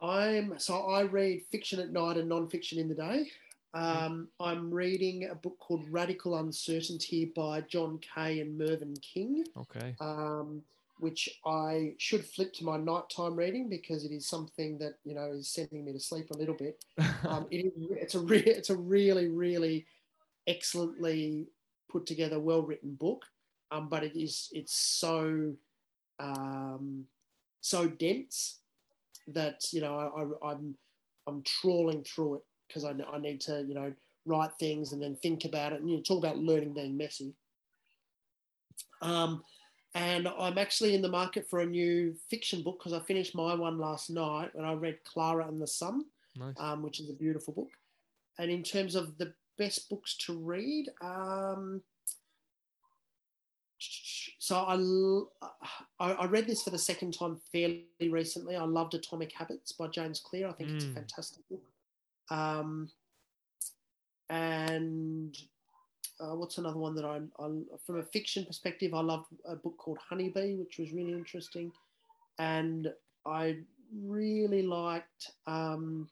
I'm 0.00 0.58
so 0.58 0.78
I 0.86 1.02
read 1.02 1.42
fiction 1.52 1.78
at 1.78 1.92
night 1.92 2.16
and 2.16 2.26
non-fiction 2.30 2.78
in 2.78 2.88
the 2.88 2.94
day. 2.94 3.26
Um, 3.74 4.28
I'm 4.40 4.70
reading 4.72 5.28
a 5.30 5.34
book 5.34 5.58
called 5.58 5.84
Radical 5.90 6.38
Uncertainty 6.38 7.26
by 7.36 7.60
John 7.60 7.98
Kay 7.98 8.40
and 8.40 8.56
Mervyn 8.58 8.96
King, 9.02 9.44
Okay. 9.58 9.94
um, 10.00 10.62
which 11.00 11.28
I 11.44 11.94
should 11.98 12.24
flip 12.24 12.52
to 12.54 12.64
my 12.64 12.76
nighttime 12.76 13.36
reading 13.36 13.68
because 13.68 14.04
it 14.04 14.12
is 14.12 14.28
something 14.28 14.78
that 14.78 14.94
you 15.04 15.14
know 15.14 15.32
is 15.32 15.48
sending 15.48 15.84
me 15.84 15.92
to 15.92 16.00
sleep 16.00 16.30
a 16.30 16.36
little 16.36 16.54
bit. 16.54 16.84
Um, 17.28 17.46
it 17.50 17.66
is, 17.66 17.72
it's 17.90 18.14
a 18.14 18.20
re- 18.20 18.38
it's 18.40 18.70
a 18.70 18.76
really 18.76 19.28
really 19.28 19.86
excellently 20.46 21.48
put 21.90 22.06
together, 22.06 22.40
well 22.40 22.62
written 22.62 22.94
book, 22.94 23.24
um, 23.70 23.88
but 23.88 24.02
it 24.02 24.18
is 24.18 24.48
it's 24.52 24.74
so 24.74 25.52
um, 26.18 27.04
so 27.60 27.88
dense 27.88 28.60
that 29.28 29.60
you 29.72 29.80
know 29.80 29.96
I, 29.96 30.22
I, 30.22 30.52
I'm 30.52 30.74
I'm 31.26 31.42
trawling 31.42 32.04
through 32.04 32.36
it 32.36 32.42
because 32.68 32.84
I, 32.84 32.94
I 33.12 33.18
need 33.18 33.40
to 33.42 33.64
you 33.66 33.74
know 33.74 33.92
write 34.26 34.52
things 34.58 34.92
and 34.92 35.02
then 35.02 35.16
think 35.16 35.44
about 35.44 35.72
it 35.72 35.80
and 35.80 35.90
you 35.90 35.96
know, 35.96 36.02
talk 36.02 36.22
about 36.22 36.38
learning 36.38 36.74
being 36.74 36.96
messy. 36.96 37.34
Um, 39.02 39.42
and 39.94 40.28
I'm 40.28 40.58
actually 40.58 40.94
in 40.94 41.02
the 41.02 41.08
market 41.08 41.48
for 41.48 41.60
a 41.60 41.66
new 41.66 42.14
fiction 42.28 42.62
book 42.62 42.78
because 42.78 42.92
I 42.92 43.00
finished 43.00 43.34
my 43.34 43.54
one 43.54 43.78
last 43.78 44.08
night 44.10 44.50
when 44.54 44.64
I 44.64 44.72
read 44.74 45.02
Clara 45.04 45.46
and 45.48 45.60
the 45.60 45.66
Sun, 45.66 46.04
nice. 46.36 46.54
um, 46.58 46.82
which 46.82 47.00
is 47.00 47.10
a 47.10 47.14
beautiful 47.14 47.52
book. 47.54 47.70
And 48.38 48.50
in 48.50 48.62
terms 48.62 48.94
of 48.94 49.18
the 49.18 49.32
best 49.58 49.88
books 49.90 50.16
to 50.18 50.36
read, 50.38 50.88
um, 51.02 51.82
so 54.38 54.56
I 55.98 56.24
read 56.26 56.46
this 56.46 56.62
for 56.62 56.70
the 56.70 56.78
second 56.78 57.12
time 57.14 57.40
fairly 57.50 57.84
recently. 58.10 58.56
I 58.56 58.64
loved 58.64 58.94
Atomic 58.94 59.32
Habits 59.32 59.72
by 59.72 59.88
James 59.88 60.20
Clear. 60.20 60.48
I 60.48 60.52
think 60.52 60.70
it's 60.70 60.84
a 60.84 60.88
Mm. 60.88 60.94
fantastic 60.94 61.48
book. 61.48 61.62
Um, 62.30 62.90
and 64.28 65.36
uh, 66.20 66.34
what's 66.34 66.58
another 66.58 66.78
one 66.78 66.94
that 66.94 67.04
I, 67.04 67.20
I, 67.42 67.48
from 67.86 67.98
a 67.98 68.02
fiction 68.02 68.44
perspective, 68.44 68.94
I 68.94 69.00
loved 69.00 69.26
a 69.44 69.56
book 69.56 69.76
called 69.78 69.98
Honeybee, 70.08 70.54
which 70.54 70.78
was 70.78 70.92
really 70.92 71.12
interesting. 71.12 71.72
And 72.38 72.92
I 73.26 73.58
really 73.94 74.62
liked, 74.62 75.32
um, 75.46 76.08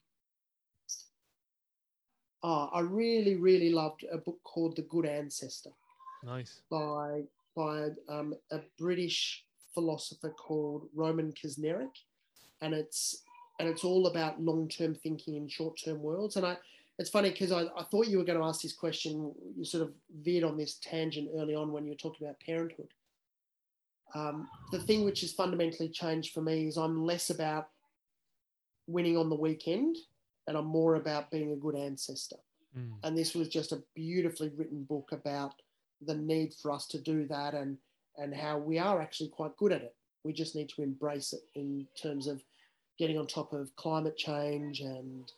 oh, 2.42 2.70
I 2.72 2.80
really, 2.80 3.36
really 3.36 3.70
loved 3.70 4.04
a 4.10 4.18
book 4.18 4.38
called 4.44 4.76
The 4.76 4.82
Good 4.82 5.06
Ancestor 5.06 5.70
nice. 6.24 6.60
by 6.70 7.22
by 7.56 7.88
um, 8.08 8.34
a 8.52 8.60
British 8.78 9.44
philosopher 9.74 10.30
called 10.30 10.88
Roman 10.94 11.32
Krznaric, 11.32 11.90
and 12.60 12.74
it's 12.74 13.22
and 13.58 13.68
it's 13.68 13.84
all 13.84 14.06
about 14.06 14.40
long 14.40 14.68
term 14.68 14.94
thinking 14.94 15.34
in 15.34 15.48
short 15.48 15.78
term 15.82 16.02
worlds. 16.02 16.36
And 16.36 16.46
I, 16.46 16.56
it's 16.98 17.10
funny 17.10 17.30
because 17.30 17.52
I, 17.52 17.62
I 17.76 17.84
thought 17.90 18.08
you 18.08 18.18
were 18.18 18.24
going 18.24 18.38
to 18.38 18.44
ask 18.44 18.62
this 18.62 18.76
question. 18.76 19.32
You 19.56 19.64
sort 19.64 19.84
of 19.84 19.92
veered 20.22 20.44
on 20.44 20.56
this 20.56 20.78
tangent 20.82 21.30
early 21.36 21.54
on 21.54 21.72
when 21.72 21.84
you 21.84 21.90
were 21.90 21.96
talking 21.96 22.26
about 22.26 22.40
parenthood. 22.40 22.88
Um, 24.14 24.48
the 24.72 24.80
thing 24.80 25.04
which 25.04 25.20
has 25.20 25.32
fundamentally 25.32 25.90
changed 25.90 26.32
for 26.32 26.40
me 26.40 26.66
is 26.66 26.76
I'm 26.76 27.04
less 27.04 27.30
about 27.30 27.68
winning 28.86 29.16
on 29.16 29.28
the 29.28 29.36
weekend, 29.36 29.96
and 30.46 30.56
I'm 30.56 30.66
more 30.66 30.94
about 30.94 31.30
being 31.30 31.52
a 31.52 31.56
good 31.56 31.76
ancestor 31.76 32.38
Mm. 32.76 32.92
and 33.02 33.16
this 33.16 33.34
was 33.34 33.48
just 33.48 33.72
a 33.72 33.82
beautifully 33.94 34.50
written 34.56 34.84
book 34.84 35.10
about 35.12 35.54
the 36.02 36.14
need 36.14 36.54
for 36.54 36.70
us 36.70 36.86
to 36.88 37.00
do 37.00 37.26
that 37.28 37.54
and 37.54 37.78
and 38.18 38.34
how 38.34 38.58
we 38.58 38.78
are 38.78 39.00
actually 39.00 39.30
quite 39.30 39.56
good 39.56 39.72
at 39.72 39.82
it 39.82 39.94
we 40.24 40.32
just 40.32 40.54
need 40.54 40.68
to 40.68 40.82
embrace 40.82 41.32
it 41.32 41.40
in 41.54 41.86
terms 42.00 42.26
of 42.26 42.42
getting 42.98 43.18
on 43.18 43.26
top 43.26 43.52
of 43.52 43.74
climate 43.76 44.16
change 44.16 44.80
and 44.80 45.32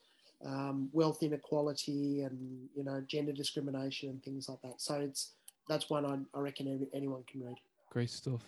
um, 0.44 0.88
wealth 0.92 1.22
inequality 1.22 2.22
and 2.22 2.68
you 2.74 2.84
know 2.84 3.02
gender 3.06 3.32
discrimination 3.32 4.08
and 4.08 4.22
things 4.22 4.48
like 4.48 4.60
that 4.62 4.80
so 4.80 4.94
it's 4.94 5.34
that's 5.68 5.90
one 5.90 6.06
I, 6.06 6.38
I 6.38 6.40
reckon 6.40 6.72
every, 6.72 6.88
anyone 6.94 7.22
can 7.30 7.42
read 7.44 7.56
Great 7.90 8.10
stuff. 8.10 8.42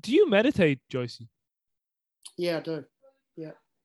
Do 0.00 0.12
you 0.12 0.28
meditate, 0.28 0.80
Joycey? 0.90 1.28
yeah 2.36 2.56
i 2.56 2.60
do 2.60 2.84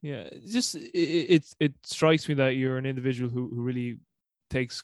Yeah, 0.02 0.28
it's 0.32 0.54
just 0.54 0.76
it, 0.76 0.98
it 0.98 1.46
it 1.60 1.74
strikes 1.84 2.28
me 2.30 2.36
that 2.36 2.56
you're 2.56 2.78
an 2.78 2.86
individual 2.86 3.30
who, 3.30 3.50
who 3.54 3.62
really 3.62 3.98
takes 4.50 4.84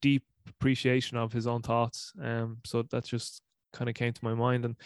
deep 0.00 0.22
appreciation 0.48 1.16
of 1.16 1.32
his 1.32 1.46
own 1.46 1.62
thoughts. 1.62 2.12
Um, 2.22 2.58
so 2.64 2.82
that 2.82 3.04
just 3.04 3.42
kind 3.72 3.88
of 3.88 3.96
came 3.96 4.12
to 4.12 4.24
my 4.24 4.34
mind, 4.34 4.64
and 4.64 4.76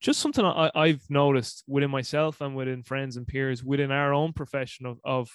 just 0.00 0.20
something 0.20 0.44
I, 0.44 0.70
I've 0.74 1.02
noticed 1.08 1.64
within 1.66 1.90
myself 1.90 2.42
and 2.42 2.54
within 2.54 2.82
friends 2.82 3.16
and 3.16 3.26
peers 3.26 3.64
within 3.64 3.90
our 3.90 4.12
own 4.12 4.32
profession 4.32 4.84
of 4.84 4.98
of 5.04 5.30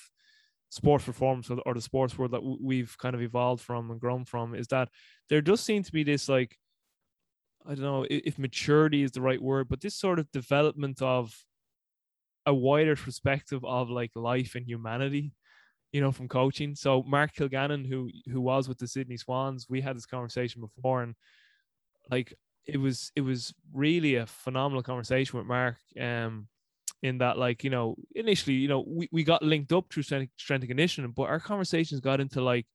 sports 0.71 1.03
performance 1.03 1.51
or, 1.65 1.73
the 1.73 1.81
sports 1.81 2.17
world 2.17 2.31
that 2.31 2.41
we've 2.41 2.97
kind 2.97 3.13
of 3.13 3.21
evolved 3.21 3.61
from 3.61 3.91
and 3.91 3.99
grown 3.99 4.23
from 4.23 4.55
is 4.55 4.67
that 4.67 4.87
there 5.29 5.41
does 5.41 5.59
seem 5.59 5.83
to 5.83 5.91
be 5.91 6.03
this 6.03 6.29
like 6.29 6.57
I 7.67 7.75
don't 7.75 7.83
know 7.83 8.05
if 8.09 8.39
maturity 8.39 9.03
is 9.03 9.11
the 9.11 9.21
right 9.21 9.39
word, 9.39 9.67
but 9.69 9.81
this 9.81 9.95
sort 9.95 10.17
of 10.17 10.31
development 10.31 10.99
of 11.01 11.35
a 12.47 12.53
wider 12.53 12.95
perspective 12.95 13.63
of 13.63 13.89
like 13.89 14.11
life 14.15 14.55
and 14.55 14.65
humanity, 14.65 15.35
you 15.91 16.01
know, 16.01 16.11
from 16.11 16.27
coaching. 16.27 16.73
So 16.73 17.03
Mark 17.03 17.35
Kilgallon, 17.35 17.87
who 17.87 18.09
who 18.31 18.41
was 18.41 18.67
with 18.67 18.79
the 18.79 18.87
Sydney 18.87 19.17
Swans, 19.17 19.67
we 19.69 19.81
had 19.81 19.95
this 19.95 20.07
conversation 20.07 20.61
before, 20.61 21.03
and 21.03 21.15
like 22.09 22.33
it 22.65 22.77
was 22.77 23.11
it 23.15 23.21
was 23.21 23.53
really 23.73 24.15
a 24.15 24.25
phenomenal 24.25 24.81
conversation 24.81 25.37
with 25.37 25.47
Mark. 25.47 25.77
Um, 25.99 26.47
in 27.03 27.17
that 27.19 27.37
like 27.37 27.63
you 27.63 27.69
know 27.69 27.95
initially 28.15 28.55
you 28.55 28.67
know 28.67 28.83
we, 28.87 29.09
we 29.11 29.23
got 29.23 29.43
linked 29.43 29.71
up 29.71 29.91
through 29.91 30.03
strength, 30.03 30.31
strength 30.37 30.61
and 30.63 30.69
conditioning, 30.69 31.11
but 31.11 31.23
our 31.23 31.39
conversations 31.39 32.01
got 32.01 32.19
into 32.19 32.41
like 32.41 32.65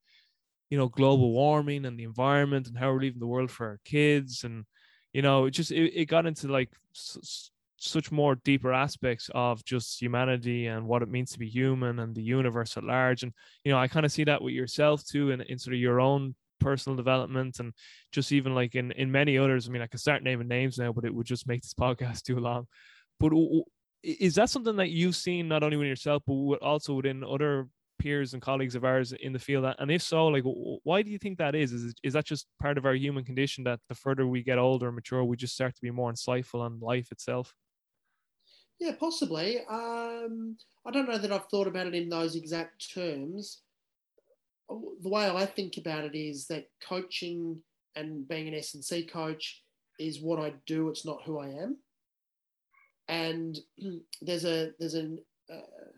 you 0.70 0.78
know 0.78 0.88
global 0.88 1.32
warming 1.32 1.84
and 1.84 1.98
the 1.98 2.04
environment 2.04 2.66
and 2.66 2.76
how 2.76 2.90
we're 2.90 3.00
leaving 3.00 3.20
the 3.20 3.26
world 3.26 3.50
for 3.50 3.66
our 3.66 3.80
kids 3.84 4.42
and 4.44 4.64
you 5.12 5.22
know 5.22 5.46
it 5.46 5.52
just 5.52 5.70
it, 5.70 5.92
it 5.94 6.06
got 6.06 6.26
into 6.26 6.48
like 6.48 6.70
s- 6.94 7.50
such 7.78 8.10
more 8.10 8.34
deeper 8.36 8.72
aspects 8.72 9.30
of 9.34 9.64
just 9.64 10.00
humanity 10.00 10.66
and 10.66 10.86
what 10.86 11.02
it 11.02 11.10
means 11.10 11.30
to 11.30 11.38
be 11.38 11.48
human 11.48 12.00
and 12.00 12.14
the 12.16 12.22
universe 12.22 12.76
at 12.76 12.82
large 12.82 13.22
and 13.22 13.32
you 13.64 13.70
know 13.70 13.78
i 13.78 13.86
kind 13.86 14.04
of 14.04 14.10
see 14.10 14.24
that 14.24 14.42
with 14.42 14.54
yourself 14.54 15.04
too 15.04 15.30
in, 15.30 15.40
in 15.42 15.58
sort 15.58 15.74
of 15.74 15.80
your 15.80 16.00
own 16.00 16.34
personal 16.58 16.96
development 16.96 17.60
and 17.60 17.72
just 18.12 18.32
even 18.32 18.54
like 18.54 18.74
in 18.74 18.92
in 18.92 19.12
many 19.12 19.38
others. 19.38 19.68
I 19.68 19.72
mean, 19.72 19.82
I 19.82 19.86
could 19.86 20.00
start 20.00 20.22
naming 20.22 20.48
names 20.48 20.78
now, 20.78 20.92
but 20.92 21.04
it 21.04 21.14
would 21.14 21.26
just 21.26 21.46
make 21.46 21.62
this 21.62 21.74
podcast 21.80 22.22
too 22.22 22.38
long. 22.38 22.66
But 23.20 23.32
is 24.06 24.36
that 24.36 24.50
something 24.50 24.76
that 24.76 24.90
you've 24.90 25.16
seen 25.16 25.48
not 25.48 25.62
only 25.62 25.76
with 25.76 25.88
yourself, 25.88 26.22
but 26.26 26.62
also 26.62 26.94
within 26.94 27.24
other 27.24 27.68
peers 27.98 28.34
and 28.34 28.42
colleagues 28.42 28.74
of 28.76 28.84
ours 28.84 29.12
in 29.12 29.32
the 29.32 29.38
field? 29.38 29.66
And 29.78 29.90
if 29.90 30.02
so, 30.02 30.28
like, 30.28 30.44
why 30.44 31.02
do 31.02 31.10
you 31.10 31.18
think 31.18 31.38
that 31.38 31.54
is? 31.54 31.72
Is 31.72 31.94
is 32.04 32.12
that 32.12 32.24
just 32.24 32.46
part 32.60 32.78
of 32.78 32.86
our 32.86 32.94
human 32.94 33.24
condition 33.24 33.64
that 33.64 33.80
the 33.88 33.94
further 33.96 34.26
we 34.26 34.42
get 34.42 34.58
older 34.58 34.86
and 34.86 34.94
mature, 34.94 35.24
we 35.24 35.36
just 35.36 35.54
start 35.54 35.74
to 35.74 35.82
be 35.82 35.90
more 35.90 36.12
insightful 36.12 36.60
on 36.60 36.78
life 36.80 37.10
itself? 37.10 37.52
Yeah, 38.78 38.92
possibly. 38.98 39.60
Um, 39.68 40.56
I 40.86 40.90
don't 40.92 41.08
know 41.08 41.18
that 41.18 41.32
I've 41.32 41.46
thought 41.46 41.66
about 41.66 41.88
it 41.88 41.94
in 41.94 42.08
those 42.08 42.36
exact 42.36 42.92
terms. 42.94 43.62
The 44.68 45.08
way 45.08 45.28
I 45.28 45.46
think 45.46 45.78
about 45.78 46.04
it 46.04 46.14
is 46.14 46.46
that 46.48 46.66
coaching 46.86 47.62
and 47.94 48.28
being 48.28 48.48
an 48.48 48.54
S&C 48.54 49.04
coach 49.06 49.62
is 49.98 50.20
what 50.20 50.38
I 50.38 50.52
do. 50.66 50.88
It's 50.88 51.06
not 51.06 51.22
who 51.24 51.38
I 51.38 51.48
am. 51.48 51.78
And 53.08 53.58
there's 54.22 54.44
a 54.44 54.72
there's 54.78 54.94
an 54.94 55.18
uh, 55.52 55.90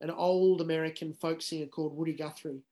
an 0.00 0.10
old 0.10 0.60
American 0.60 1.12
folk 1.12 1.42
singer 1.42 1.66
called 1.66 1.96
Woody 1.96 2.12
Guthrie, 2.12 2.62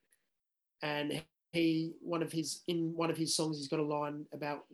and 0.83 1.23
he 1.53 1.93
one 2.01 2.23
of 2.23 2.33
his 2.33 2.61
in 2.67 2.95
one 2.95 3.11
of 3.11 3.17
his 3.17 3.35
songs 3.35 3.59
he's 3.59 3.69
got 3.69 3.81
a 3.81 3.83
line 3.83 4.27
about 4.33 4.65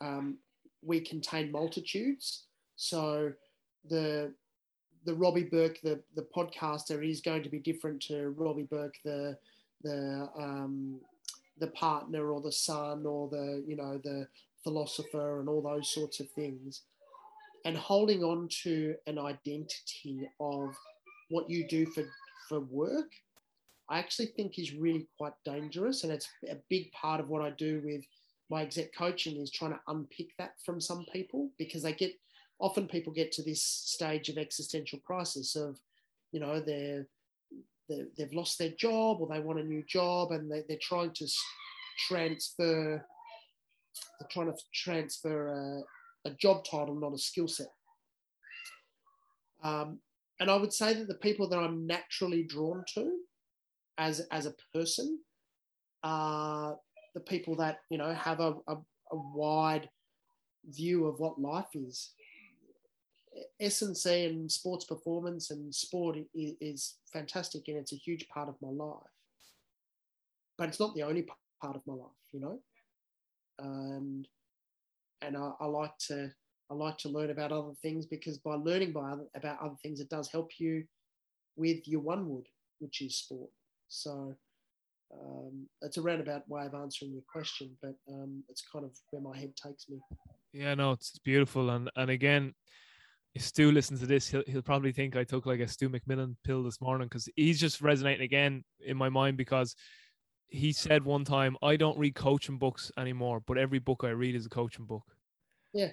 um, 0.00 0.38
we 0.82 1.00
contain 1.00 1.52
multitudes. 1.52 2.44
So 2.76 3.32
the 3.88 4.32
the 5.04 5.14
Robbie 5.14 5.44
Burke, 5.44 5.80
the 5.82 6.00
the 6.14 6.26
podcaster, 6.34 7.08
is 7.08 7.20
going 7.20 7.42
to 7.42 7.48
be 7.48 7.58
different 7.58 8.00
to 8.02 8.30
Robbie 8.30 8.68
Burke, 8.70 8.98
the 9.04 9.36
the 9.82 10.28
um, 10.36 11.00
the 11.58 11.68
partner 11.68 12.30
or 12.30 12.40
the 12.40 12.52
son 12.52 13.06
or 13.06 13.28
the 13.28 13.62
you 13.66 13.76
know 13.76 14.00
the 14.02 14.26
philosopher 14.62 15.40
and 15.40 15.48
all 15.48 15.62
those 15.62 15.88
sorts 15.88 16.20
of 16.20 16.30
things, 16.30 16.82
and 17.64 17.76
holding 17.76 18.22
on 18.22 18.48
to 18.62 18.94
an 19.06 19.18
identity 19.18 20.28
of 20.40 20.74
what 21.30 21.48
you 21.48 21.66
do 21.68 21.86
for 21.86 22.04
for 22.48 22.60
work, 22.60 23.10
I 23.88 23.98
actually 23.98 24.26
think 24.26 24.58
is 24.58 24.74
really 24.74 25.06
quite 25.18 25.34
dangerous, 25.44 26.04
and 26.04 26.12
it's 26.12 26.28
a 26.48 26.56
big 26.68 26.90
part 26.92 27.20
of 27.20 27.28
what 27.28 27.42
I 27.42 27.50
do 27.50 27.80
with 27.84 28.04
my 28.50 28.62
exec 28.62 28.94
coaching 28.94 29.40
is 29.40 29.50
trying 29.50 29.72
to 29.72 29.80
unpick 29.88 30.28
that 30.38 30.52
from 30.64 30.80
some 30.80 31.06
people 31.12 31.50
because 31.58 31.82
they 31.82 31.94
get 31.94 32.12
often 32.60 32.86
people 32.86 33.12
get 33.12 33.32
to 33.32 33.42
this 33.42 33.62
stage 33.62 34.28
of 34.28 34.38
existential 34.38 34.98
crisis 35.00 35.56
of, 35.56 35.78
you 36.32 36.38
know, 36.38 36.60
they're, 36.60 37.06
they 37.88 38.04
have 38.20 38.32
lost 38.32 38.58
their 38.58 38.70
job 38.70 39.20
or 39.20 39.26
they 39.26 39.40
want 39.40 39.58
a 39.58 39.64
new 39.64 39.82
job 39.88 40.32
and 40.32 40.50
they, 40.50 40.62
they're 40.68 40.78
trying 40.80 41.10
to 41.12 41.26
transfer, 42.08 43.04
they're 44.20 44.28
trying 44.30 44.52
to 44.52 44.58
transfer 44.72 45.82
a, 46.24 46.30
job 46.30 46.64
title, 46.64 46.94
not 46.94 47.14
a 47.14 47.18
skill 47.18 47.48
set. 47.48 47.68
Um, 49.62 50.00
and 50.40 50.50
I 50.50 50.56
would 50.56 50.72
say 50.72 50.94
that 50.94 51.08
the 51.08 51.14
people 51.14 51.48
that 51.48 51.58
I'm 51.58 51.86
naturally 51.86 52.42
drawn 52.42 52.84
to 52.94 53.18
as, 53.98 54.20
as 54.32 54.46
a 54.46 54.54
person 54.74 55.18
are 56.02 56.76
the 57.14 57.20
people 57.20 57.56
that, 57.56 57.78
you 57.90 57.98
know, 57.98 58.12
have 58.12 58.40
a, 58.40 58.54
a, 58.66 58.74
a 59.12 59.16
wide 59.34 59.88
view 60.68 61.06
of 61.06 61.20
what 61.20 61.40
life 61.40 61.74
is. 61.74 62.12
S&C 63.60 64.26
and 64.26 64.50
sports 64.50 64.84
performance 64.84 65.50
and 65.50 65.74
sport 65.74 66.18
is, 66.34 66.54
is, 66.60 66.94
fantastic 67.12 67.68
and 67.68 67.76
it's 67.76 67.92
a 67.92 67.96
huge 67.96 68.26
part 68.28 68.48
of 68.48 68.56
my 68.62 68.68
life. 68.68 68.96
But 70.58 70.68
it's 70.68 70.80
not 70.80 70.94
the 70.94 71.02
only 71.02 71.26
part 71.62 71.76
of 71.76 71.82
my 71.86 71.94
life, 71.94 72.10
you 72.32 72.40
know. 72.40 72.60
And 73.58 74.26
and 75.24 75.36
I, 75.36 75.52
I 75.60 75.66
like 75.66 75.96
to 76.08 76.30
I 76.70 76.74
like 76.74 76.96
to 76.98 77.08
learn 77.08 77.30
about 77.30 77.52
other 77.52 77.74
things 77.82 78.06
because 78.06 78.38
by 78.38 78.54
learning 78.54 78.92
by 78.92 79.12
other, 79.12 79.26
about 79.34 79.60
other 79.60 79.76
things, 79.82 80.00
it 80.00 80.08
does 80.08 80.30
help 80.30 80.52
you 80.58 80.84
with 81.56 81.86
your 81.86 82.00
one 82.00 82.28
wood, 82.28 82.46
which 82.78 83.02
is 83.02 83.18
sport. 83.18 83.50
So 83.88 84.34
um, 85.12 85.66
it's 85.82 85.98
a 85.98 86.02
roundabout 86.02 86.48
way 86.48 86.64
of 86.64 86.74
answering 86.74 87.12
your 87.12 87.24
question, 87.30 87.76
but 87.82 87.94
um, 88.10 88.42
it's 88.48 88.62
kind 88.72 88.86
of 88.86 88.92
where 89.10 89.20
my 89.20 89.36
head 89.36 89.54
takes 89.54 89.88
me. 89.90 89.98
Yeah, 90.52 90.74
no, 90.74 90.92
it's 90.92 91.18
beautiful, 91.18 91.70
and 91.70 91.90
and 91.96 92.10
again, 92.10 92.54
if 93.34 93.42
Stu 93.42 93.70
listens 93.70 94.00
to 94.00 94.06
this, 94.06 94.28
he'll, 94.28 94.42
he'll 94.46 94.62
probably 94.62 94.92
think 94.92 95.16
I 95.16 95.24
took 95.24 95.46
like 95.46 95.60
a 95.60 95.68
Stu 95.68 95.88
McMillan 95.88 96.36
pill 96.44 96.62
this 96.62 96.80
morning 96.80 97.08
because 97.08 97.28
he's 97.36 97.60
just 97.60 97.80
resonating 97.80 98.24
again 98.24 98.64
in 98.84 98.96
my 98.96 99.08
mind 99.08 99.36
because 99.36 99.74
he 100.52 100.72
said 100.72 101.04
one 101.04 101.24
time, 101.24 101.56
I 101.62 101.76
don't 101.76 101.98
read 101.98 102.14
coaching 102.14 102.58
books 102.58 102.92
anymore, 102.96 103.40
but 103.40 103.56
every 103.56 103.78
book 103.78 104.02
I 104.04 104.10
read 104.10 104.34
is 104.34 104.46
a 104.46 104.50
coaching 104.50 104.84
book. 104.84 105.04
Yeah. 105.72 105.90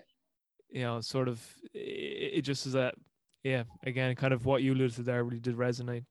You 0.69 0.81
know, 0.81 1.01
sort 1.01 1.27
of, 1.27 1.41
it, 1.73 2.31
it 2.37 2.41
just 2.41 2.65
is 2.65 2.73
that, 2.73 2.95
yeah, 3.43 3.63
again, 3.83 4.15
kind 4.15 4.33
of 4.33 4.45
what 4.45 4.61
you 4.61 4.73
alluded 4.73 4.95
to 4.97 5.03
there 5.03 5.23
really 5.23 5.39
did 5.39 5.55
resonate. 5.55 6.03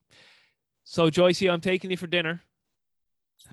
So, 0.83 1.09
Joycey, 1.09 1.51
I'm 1.51 1.61
taking 1.61 1.91
you 1.91 1.97
for 1.97 2.07
dinner 2.07 2.41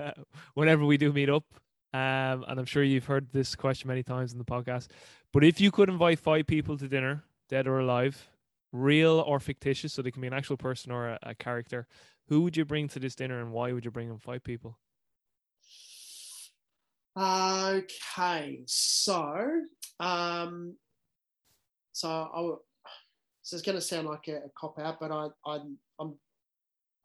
uh, 0.01 0.12
whenever 0.55 0.84
we 0.84 0.97
do 0.97 1.12
meet 1.12 1.28
up. 1.28 1.44
Um, 1.92 2.44
and 2.49 2.59
I'm 2.59 2.64
sure 2.64 2.82
you've 2.82 3.05
heard 3.05 3.28
this 3.32 3.55
question 3.55 3.88
many 3.88 4.03
times 4.03 4.32
in 4.32 4.38
the 4.38 4.44
podcast. 4.44 4.88
But 5.32 5.44
if 5.44 5.61
you 5.61 5.70
could 5.70 5.88
invite 5.88 6.18
five 6.18 6.47
people 6.47 6.76
to 6.78 6.88
dinner 6.88 7.22
dead 7.49 7.66
or 7.66 7.78
alive, 7.78 8.28
real 8.72 9.22
or 9.26 9.40
fictitious, 9.40 9.92
so 9.92 10.03
they 10.03 10.11
can 10.11 10.20
be 10.20 10.26
an 10.26 10.34
actual 10.34 10.57
person 10.57 10.90
or 10.92 11.09
a, 11.09 11.18
a 11.22 11.34
character. 11.34 11.86
Who 12.28 12.42
would 12.42 12.57
you 12.57 12.64
bring 12.64 12.88
to 12.88 12.99
this 12.99 13.14
dinner, 13.14 13.40
and 13.40 13.53
why 13.53 13.72
would 13.72 13.84
you 13.84 13.90
bring 13.90 14.09
them? 14.09 14.18
Five 14.18 14.42
people. 14.42 14.78
Okay, 17.19 18.61
so 18.67 19.62
um, 20.01 20.77
so 21.93 22.09
I 22.11 22.57
so 23.43 23.57
it's 23.57 23.64
going 23.64 23.77
to 23.77 23.81
sound 23.81 24.07
like 24.07 24.29
a, 24.29 24.37
a 24.37 24.51
cop 24.59 24.79
out, 24.79 25.01
but 25.01 25.11
I 25.11 25.29
I 25.47 25.61
I'm 25.99 26.14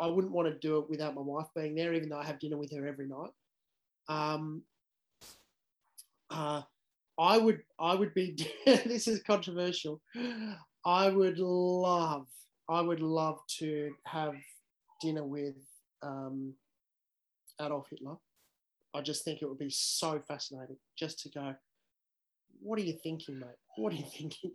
I 0.02 0.08
wouldn't 0.08 0.34
want 0.34 0.50
to 0.50 0.60
do 0.60 0.80
it 0.80 0.90
without 0.90 1.16
my 1.16 1.22
wife 1.22 1.48
being 1.56 1.76
there, 1.76 1.94
even 1.94 2.10
though 2.10 2.20
I 2.20 2.26
have 2.26 2.40
dinner 2.40 2.58
with 2.58 2.76
her 2.76 2.86
every 2.86 3.08
night. 3.08 3.30
Um, 4.10 4.64
uh, 6.30 6.64
I 7.18 7.38
would 7.38 7.62
I 7.80 7.96
would 7.96 8.14
be 8.14 8.36
this 8.66 9.08
is 9.08 9.24
controversial. 9.24 10.02
I 10.86 11.10
would 11.10 11.40
love 11.40 12.28
I 12.68 12.82
would 12.82 13.00
love 13.00 13.40
to 13.60 13.94
have 14.06 14.34
dinner 15.02 15.24
with 15.24 15.56
um, 16.04 16.54
Adolf 17.62 17.88
Hitler. 17.90 18.18
I 18.94 19.02
just 19.02 19.24
think 19.24 19.42
it 19.42 19.48
would 19.48 19.58
be 19.58 19.70
so 19.70 20.22
fascinating 20.28 20.78
just 20.98 21.20
to 21.22 21.30
go. 21.30 21.56
What 22.62 22.78
are 22.80 22.84
you 22.84 22.94
thinking, 22.94 23.40
mate? 23.40 23.50
What 23.78 23.94
are 23.94 23.96
you 23.96 24.06
thinking? 24.18 24.54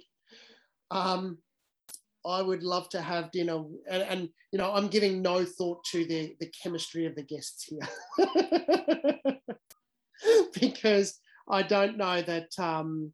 Um, 0.90 1.38
I 2.24 2.42
would 2.42 2.62
love 2.62 2.88
to 2.90 3.00
have 3.00 3.30
dinner, 3.30 3.62
and, 3.88 4.02
and, 4.02 4.28
you 4.50 4.58
know, 4.58 4.72
I'm 4.72 4.88
giving 4.88 5.22
no 5.22 5.44
thought 5.44 5.84
to 5.92 6.04
the 6.04 6.34
the 6.40 6.50
chemistry 6.62 7.06
of 7.06 7.14
the 7.14 7.22
guests 7.22 7.64
here, 7.64 9.38
because 10.60 11.18
I 11.48 11.62
don't 11.62 11.96
know 11.96 12.22
that. 12.22 12.48
Um, 12.58 13.12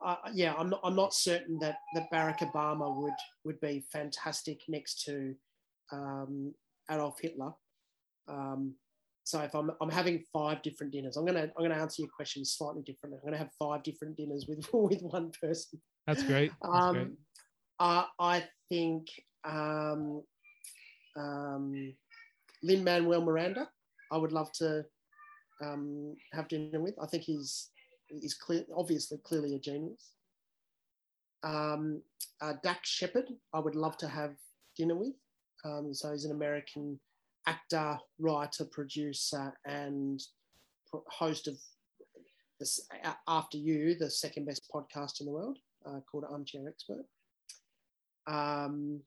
I, 0.00 0.16
yeah, 0.32 0.54
I'm 0.54 0.70
not, 0.70 0.80
I'm 0.84 0.96
not 0.96 1.12
certain 1.12 1.58
that, 1.58 1.76
that 1.94 2.10
Barack 2.10 2.38
Obama 2.38 2.96
would 2.96 3.12
would 3.44 3.60
be 3.60 3.84
fantastic 3.92 4.60
next 4.68 5.04
to 5.04 5.34
um, 5.92 6.54
Adolf 6.90 7.18
Hitler. 7.20 7.52
Um, 8.28 8.74
so 9.26 9.40
if 9.40 9.56
I'm, 9.56 9.72
I'm 9.80 9.90
having 9.90 10.22
five 10.32 10.62
different 10.62 10.92
dinners, 10.92 11.16
I'm 11.16 11.26
gonna 11.26 11.50
I'm 11.56 11.64
gonna 11.64 11.74
answer 11.74 12.02
your 12.02 12.10
question 12.14 12.44
slightly 12.44 12.82
differently. 12.82 13.18
I'm 13.20 13.26
gonna 13.26 13.42
have 13.42 13.50
five 13.58 13.82
different 13.82 14.16
dinners 14.16 14.46
with 14.48 14.64
with 14.72 15.02
one 15.02 15.32
person. 15.42 15.80
That's 16.06 16.22
great. 16.22 16.52
That's 16.62 16.84
um, 16.84 16.94
great. 16.94 17.08
I, 17.80 18.06
I 18.20 18.44
think 18.68 19.08
um, 19.44 20.22
um, 21.16 21.92
Lin 22.62 22.84
Manuel 22.84 23.20
Miranda. 23.20 23.68
I 24.12 24.16
would 24.16 24.30
love 24.30 24.52
to 24.58 24.84
um, 25.60 26.14
have 26.32 26.46
dinner 26.46 26.80
with. 26.80 26.94
I 27.02 27.08
think 27.08 27.24
he's 27.24 27.70
he's 28.06 28.34
clear, 28.34 28.64
obviously 28.76 29.18
clearly 29.24 29.56
a 29.56 29.58
genius. 29.58 30.12
Um, 31.42 32.00
uh, 32.40 32.52
Dax 32.62 32.88
Shepard, 32.88 33.28
I 33.52 33.58
would 33.58 33.74
love 33.74 33.96
to 33.96 34.08
have 34.08 34.36
dinner 34.76 34.94
with. 34.94 35.14
Um, 35.64 35.92
so 35.92 36.12
he's 36.12 36.26
an 36.26 36.30
American 36.30 37.00
actor, 37.46 37.98
writer, 38.18 38.64
producer, 38.64 39.52
and 39.64 40.20
host 41.08 41.48
of 41.48 41.54
this 42.58 42.86
After 43.28 43.58
You, 43.58 43.96
the 43.98 44.10
second 44.10 44.46
best 44.46 44.68
podcast 44.72 45.20
in 45.20 45.26
the 45.26 45.32
world, 45.32 45.58
uh, 45.86 46.00
called 46.10 46.24
Armchair 46.28 46.68
Expert. 46.68 47.04
Um, 48.26 49.00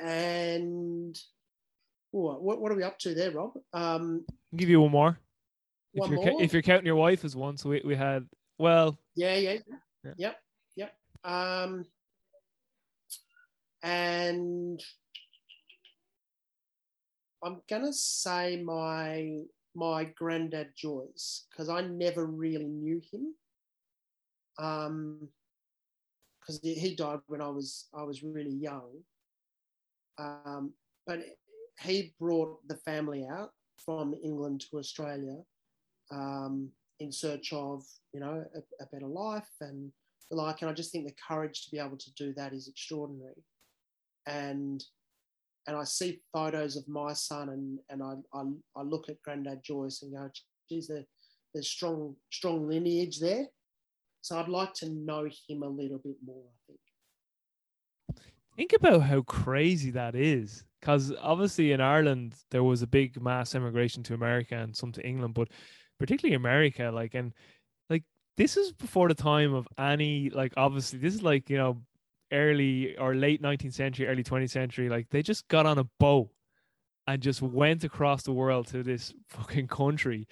and 0.00 1.18
what, 2.10 2.42
what 2.42 2.72
are 2.72 2.76
we 2.76 2.82
up 2.82 2.98
to 3.00 3.14
there, 3.14 3.30
Rob? 3.30 3.52
Um, 3.72 4.24
I'll 4.52 4.58
give 4.58 4.68
you 4.68 4.80
one 4.80 4.90
more. 4.90 5.18
One 5.92 6.12
if 6.12 6.18
you're 6.18 6.32
more? 6.32 6.42
if 6.42 6.52
you're 6.52 6.62
counting 6.62 6.86
your 6.86 6.96
wife 6.96 7.24
as 7.24 7.36
one, 7.36 7.56
so 7.56 7.70
we, 7.70 7.82
we 7.84 7.94
had 7.94 8.26
well. 8.58 8.98
Yeah, 9.14 9.36
yeah, 9.36 9.58
yeah. 10.04 10.12
yep, 10.16 10.36
yep. 10.76 10.94
Um, 11.24 11.84
and 13.82 14.82
I'm 17.42 17.60
gonna 17.68 17.92
say 17.92 18.62
my 18.62 19.42
my 19.74 20.04
granddad 20.04 20.68
Joyce 20.76 21.46
because 21.50 21.68
I 21.68 21.82
never 21.82 22.26
really 22.26 22.68
knew 22.68 23.00
him. 23.10 23.34
Um, 24.58 25.28
because 26.40 26.60
he 26.62 26.94
died 26.96 27.20
when 27.26 27.40
I 27.40 27.48
was 27.48 27.88
I 27.94 28.02
was 28.02 28.22
really 28.22 28.50
young. 28.50 28.90
Um, 30.18 30.72
but 31.06 31.20
he 31.80 32.14
brought 32.20 32.66
the 32.68 32.76
family 32.76 33.26
out 33.26 33.50
from 33.84 34.14
England 34.22 34.64
to 34.70 34.78
Australia 34.78 35.36
um, 36.10 36.70
in 37.00 37.10
search 37.10 37.52
of 37.52 37.84
you 38.12 38.20
know 38.20 38.44
a, 38.54 38.82
a, 38.82 38.86
better 38.92 39.06
life 39.06 39.48
and 39.60 39.90
like. 40.30 40.62
And 40.62 40.70
I 40.70 40.74
just 40.74 40.92
think 40.92 41.06
the 41.06 41.14
courage 41.28 41.64
to 41.64 41.70
be 41.70 41.78
able 41.78 41.96
to 41.96 42.12
do 42.14 42.32
that 42.34 42.52
is 42.52 42.68
extraordinary. 42.68 43.44
And 44.26 44.84
and 45.66 45.76
I 45.76 45.84
see 45.84 46.20
photos 46.32 46.76
of 46.76 46.88
my 46.88 47.12
son 47.12 47.50
and 47.50 47.78
and 47.88 48.02
I 48.02 48.14
I, 48.36 48.44
I 48.76 48.82
look 48.82 49.08
at 49.08 49.22
Granddad 49.22 49.62
Joyce 49.64 50.02
and 50.02 50.12
go, 50.12 50.30
geez, 50.68 50.88
there, 50.88 51.04
there's 51.54 51.68
strong 51.68 52.16
strong 52.30 52.68
lineage 52.68 53.20
there. 53.20 53.46
So 54.22 54.38
I'd 54.38 54.48
like 54.48 54.72
to 54.74 54.88
know 54.88 55.28
him 55.48 55.62
a 55.62 55.68
little 55.68 55.98
bit 55.98 56.16
more. 56.24 56.44
I 56.46 56.58
think. 56.66 56.78
Think 58.56 58.72
about 58.74 59.02
how 59.02 59.22
crazy 59.22 59.90
that 59.92 60.14
is. 60.14 60.64
Because 60.80 61.12
obviously 61.20 61.72
in 61.72 61.80
Ireland 61.80 62.34
there 62.50 62.64
was 62.64 62.82
a 62.82 62.86
big 62.86 63.20
mass 63.20 63.54
immigration 63.54 64.02
to 64.04 64.14
America 64.14 64.56
and 64.56 64.76
some 64.76 64.92
to 64.92 65.06
England, 65.06 65.34
but 65.34 65.48
particularly 65.98 66.34
America, 66.34 66.90
like 66.92 67.14
and 67.14 67.32
like 67.88 68.02
this 68.36 68.56
is 68.56 68.72
before 68.72 69.08
the 69.08 69.14
time 69.14 69.54
of 69.54 69.68
any 69.78 70.30
like 70.30 70.54
obviously 70.56 70.98
this 70.98 71.14
is 71.14 71.22
like 71.22 71.48
you 71.48 71.56
know 71.56 71.82
early 72.32 72.96
or 72.96 73.14
late 73.14 73.42
19th 73.42 73.74
century, 73.74 74.06
early 74.06 74.24
20th 74.24 74.50
century. 74.50 74.88
Like 74.88 75.08
they 75.10 75.22
just 75.22 75.46
got 75.48 75.66
on 75.66 75.78
a 75.78 75.84
boat 76.00 76.30
and 77.06 77.22
just 77.22 77.42
went 77.42 77.84
across 77.84 78.22
the 78.22 78.32
world 78.32 78.66
to 78.68 78.82
this 78.82 79.12
fucking 79.28 79.68
country. 79.68 80.26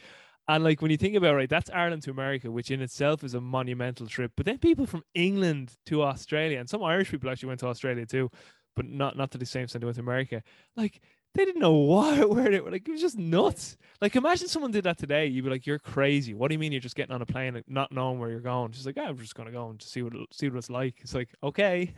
And 0.48 0.64
like 0.64 0.82
when 0.82 0.90
you 0.90 0.96
think 0.96 1.14
about 1.14 1.34
it, 1.34 1.36
right, 1.36 1.48
that's 1.48 1.70
Ireland 1.70 2.02
to 2.02 2.10
America, 2.10 2.50
which 2.50 2.70
in 2.70 2.82
itself 2.82 3.22
is 3.22 3.34
a 3.34 3.40
monumental 3.40 4.06
trip. 4.08 4.32
But 4.36 4.46
then 4.46 4.58
people 4.58 4.86
from 4.86 5.04
England 5.14 5.76
to 5.86 6.02
Australia, 6.02 6.58
and 6.58 6.68
some 6.68 6.82
Irish 6.82 7.10
people 7.10 7.30
actually 7.30 7.48
went 7.48 7.60
to 7.60 7.68
Australia 7.68 8.04
too, 8.04 8.30
but 8.74 8.86
not 8.86 9.16
not 9.16 9.30
to 9.32 9.38
the 9.38 9.46
same 9.46 9.64
extent 9.64 9.82
they 9.82 9.86
went 9.86 9.96
to 9.96 10.02
America. 10.02 10.42
Like 10.76 11.02
they 11.34 11.44
didn't 11.44 11.60
know 11.60 11.72
what 11.72 12.28
where 12.34 12.50
they 12.50 12.60
were. 12.60 12.70
Like 12.70 12.88
it 12.88 12.92
was 12.92 13.00
just 13.00 13.18
nuts. 13.18 13.76
Like 14.00 14.16
imagine 14.16 14.48
someone 14.48 14.70
did 14.70 14.84
that 14.84 14.98
today. 14.98 15.26
You'd 15.26 15.44
be 15.44 15.50
like, 15.50 15.66
"You're 15.66 15.78
crazy. 15.78 16.34
What 16.34 16.48
do 16.48 16.54
you 16.54 16.58
mean 16.58 16.72
you're 16.72 16.80
just 16.80 16.96
getting 16.96 17.14
on 17.14 17.22
a 17.22 17.26
plane 17.26 17.56
and 17.56 17.64
not 17.68 17.92
knowing 17.92 18.18
where 18.18 18.30
you're 18.30 18.40
going?" 18.40 18.72
She's 18.72 18.86
like, 18.86 18.98
"I'm 18.98 19.18
just 19.18 19.34
gonna 19.34 19.52
go 19.52 19.68
and 19.68 19.78
just 19.78 19.92
see 19.92 20.02
what 20.02 20.12
see 20.32 20.48
what 20.48 20.58
it's 20.58 20.70
like." 20.70 20.96
It's 21.00 21.14
like 21.14 21.28
okay. 21.42 21.92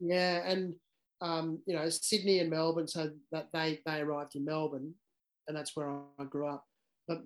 yeah, 0.00 0.48
and 0.48 0.74
um, 1.20 1.60
you 1.66 1.76
know 1.76 1.88
Sydney 1.88 2.40
and 2.40 2.50
Melbourne, 2.50 2.88
so 2.88 3.10
that 3.30 3.48
they 3.52 3.80
they 3.86 4.00
arrived 4.00 4.34
in 4.34 4.44
Melbourne, 4.44 4.94
and 5.48 5.56
that's 5.56 5.76
where 5.76 5.90
I 6.18 6.24
grew 6.24 6.48
up. 6.48 6.64
But 7.06 7.22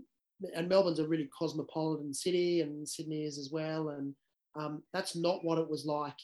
and 0.54 0.68
Melbourne's 0.68 0.98
a 0.98 1.08
really 1.08 1.30
cosmopolitan 1.36 2.12
city, 2.12 2.60
and 2.60 2.86
Sydney 2.86 3.24
is 3.24 3.38
as 3.38 3.50
well, 3.50 3.90
and 3.90 4.14
um, 4.56 4.82
that's 4.92 5.16
not 5.16 5.44
what 5.44 5.58
it 5.58 5.68
was 5.68 5.86
like 5.86 6.18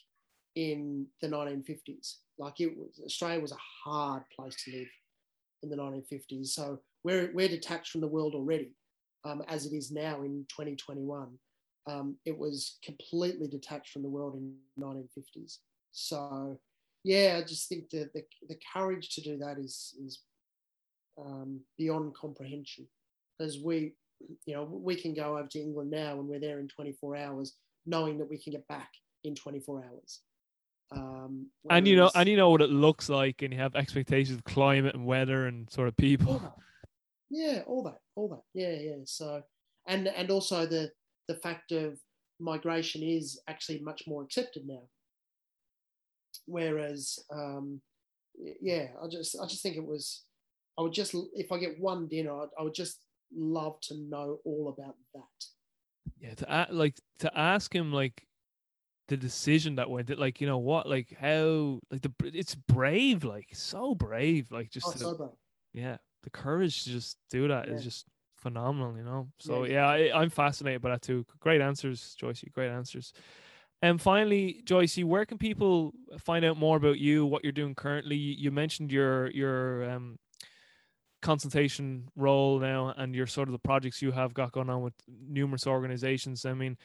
in 0.55 1.07
the 1.20 1.29
1950s. 1.29 2.16
Like 2.43 2.60
it 2.60 2.77
was, 2.77 3.01
Australia 3.05 3.40
was 3.40 3.52
a 3.52 3.89
hard 3.89 4.24
place 4.35 4.56
to 4.64 4.73
live 4.73 4.89
in 5.62 5.70
the 5.70 5.77
1950s. 5.77 6.48
So 6.48 6.81
we're, 7.05 7.31
we're 7.32 7.48
detached 7.48 7.93
from 7.93 8.01
the 8.01 8.09
world 8.09 8.35
already, 8.35 8.73
um, 9.24 9.44
as 9.47 9.64
it 9.64 9.73
is 9.73 9.93
now 9.93 10.23
in 10.23 10.44
2021. 10.48 11.28
Um, 11.86 12.16
it 12.24 12.36
was 12.36 12.78
completely 12.85 13.47
detached 13.47 13.93
from 13.93 14.02
the 14.02 14.09
world 14.09 14.35
in 14.35 14.55
1950s. 14.77 15.59
So 15.93 16.59
yeah, 17.05 17.39
I 17.39 17.47
just 17.47 17.69
think 17.69 17.90
that 17.90 18.12
the, 18.12 18.24
the 18.48 18.59
courage 18.73 19.14
to 19.14 19.20
do 19.20 19.39
that 19.39 19.59
is, 19.59 19.94
is 20.05 20.23
um, 21.20 21.60
beyond 21.78 22.16
comprehension. 22.16 22.89
As 23.40 23.60
we, 23.60 23.94
you 24.47 24.55
know, 24.55 24.64
we 24.64 24.97
can 24.97 25.14
go 25.14 25.39
over 25.39 25.48
to 25.48 25.60
England 25.60 25.93
now 25.93 26.19
and 26.19 26.27
we're 26.27 26.40
there 26.40 26.59
in 26.59 26.66
24 26.66 27.16
hours, 27.16 27.55
knowing 27.86 28.19
that 28.19 28.28
we 28.28 28.39
can 28.39 28.52
get 28.52 28.66
back 28.66 28.90
in 29.23 29.36
24 29.36 29.85
hours. 29.85 30.23
Um, 30.94 31.47
and 31.70 31.86
you 31.86 31.97
know, 31.97 32.10
and 32.14 32.28
you 32.28 32.36
know 32.36 32.51
what 32.51 32.62
it 32.62 32.70
looks 32.70 33.09
like, 33.09 33.43
and 33.43 33.52
you 33.52 33.59
have 33.59 33.74
expectations 33.74 34.36
of 34.36 34.44
climate 34.44 34.94
and 34.94 35.06
weather 35.06 35.47
and 35.47 35.70
sort 35.70 35.89
of 35.89 35.97
people. 35.97 36.32
All 36.32 36.62
yeah, 37.32 37.62
all 37.66 37.82
that, 37.85 37.98
all 38.14 38.28
that. 38.28 38.43
Yeah, 38.55 38.74
yeah. 38.78 39.02
So, 39.05 39.43
and 39.89 40.06
and 40.09 40.31
also 40.31 40.66
the 40.66 40.90
the 41.28 41.36
fact 41.36 41.73
of 41.73 41.98
migration 42.39 43.02
is 43.02 43.40
actually 43.48 43.81
much 43.81 44.05
more 44.06 44.23
accepted 44.23 44.66
now. 44.66 44.82
Whereas, 46.47 47.19
um, 47.32 47.81
yeah, 48.60 48.89
I 49.02 49.09
just 49.09 49.36
I 49.40 49.47
just 49.47 49.62
think 49.62 49.77
it 49.77 49.86
was. 49.86 50.24
I 50.78 50.82
would 50.82 50.93
just 50.93 51.14
if 51.35 51.52
I 51.52 51.59
get 51.59 51.81
one 51.81 52.06
dinner, 52.06 52.32
I, 52.32 52.44
I 52.59 52.62
would 52.62 52.74
just 52.74 52.98
love 53.35 53.81
to 53.85 53.94
know 53.97 54.39
all 54.44 54.74
about 54.77 54.97
that. 55.14 55.47
Yeah, 56.20 56.35
to 56.35 56.66
like 56.70 56.97
to 57.20 57.39
ask 57.39 57.74
him 57.74 57.93
like 57.93 58.27
the 59.13 59.17
decision 59.19 59.75
that 59.75 59.91
went 59.91 60.07
that, 60.07 60.19
like 60.19 60.41
you 60.41 60.47
know 60.47 60.57
what 60.57 60.89
like 60.89 61.15
how 61.21 61.79
like 61.91 62.01
the 62.01 62.11
it's 62.25 62.55
brave 62.55 63.25
like 63.25 63.47
so 63.53 63.95
brave 63.95 64.51
like 64.51 64.71
just 64.71 64.87
oh, 64.89 64.93
so 64.93 65.15
brave. 65.15 65.31
yeah 65.75 65.99
the 66.23 66.31
courage 66.31 66.85
to 66.85 66.91
just 66.91 67.19
do 67.31 67.47
that 67.49 67.69
yeah. 67.69 67.75
is 67.75 67.85
just 67.85 68.07
phenomenal 68.39 68.97
you 68.97 69.05
know? 69.05 69.29
So 69.39 69.65
yeah, 69.65 69.95
yeah 69.97 70.15
I, 70.15 70.23
am 70.23 70.31
fascinated 70.31 70.81
by 70.81 70.91
that 70.91 71.03
too. 71.03 71.27
Great 71.41 71.61
answers 71.61 72.17
Joycey 72.21 72.51
great 72.53 72.71
answers. 72.71 73.13
And 73.83 74.01
finally 74.01 74.63
Joycey 74.65 75.05
where 75.05 75.27
can 75.27 75.37
people 75.37 75.93
find 76.19 76.43
out 76.43 76.57
more 76.57 76.79
about 76.79 76.99
you 76.99 77.27
what 77.27 77.45
you're 77.45 77.53
doing 77.53 77.75
currently? 77.75 78.17
You 78.17 78.51
mentioned 78.51 78.91
your 78.91 79.31
your 79.33 79.91
um 79.91 80.17
consultation 81.21 82.09
role 82.17 82.59
now 82.61 82.95
and 82.97 83.15
your 83.15 83.27
sort 83.27 83.49
of 83.49 83.53
the 83.53 83.59
projects 83.59 84.01
you 84.01 84.11
have 84.11 84.33
got 84.33 84.53
going 84.53 84.71
on 84.71 84.81
with 84.81 84.95
numerous 85.07 85.67
organizations. 85.67 86.47
I 86.47 86.55
mean 86.55 86.79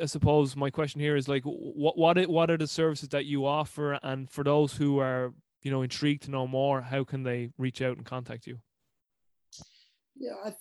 I 0.00 0.06
suppose 0.06 0.56
my 0.56 0.70
question 0.70 1.00
here 1.00 1.16
is 1.16 1.28
like, 1.28 1.42
what 1.44 1.96
what 1.96 2.28
what 2.28 2.50
are 2.50 2.56
the 2.56 2.66
services 2.66 3.08
that 3.10 3.26
you 3.26 3.46
offer, 3.46 3.98
and 4.02 4.28
for 4.30 4.42
those 4.42 4.74
who 4.74 4.98
are 4.98 5.32
you 5.62 5.70
know 5.70 5.82
intrigued 5.82 6.24
to 6.24 6.30
know 6.30 6.46
more, 6.46 6.80
how 6.80 7.04
can 7.04 7.22
they 7.22 7.50
reach 7.58 7.80
out 7.82 7.96
and 7.96 8.06
contact 8.06 8.46
you? 8.46 8.58
Yeah, 10.16 10.34
I, 10.44 10.54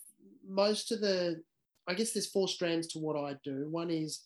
most 0.47 0.91
of 0.91 1.01
the, 1.01 1.41
I 1.87 1.93
guess 1.93 2.13
there's 2.13 2.29
four 2.29 2.47
strands 2.47 2.87
to 2.87 2.99
what 2.99 3.17
I 3.17 3.35
do. 3.43 3.67
One 3.69 3.89
is 3.89 4.21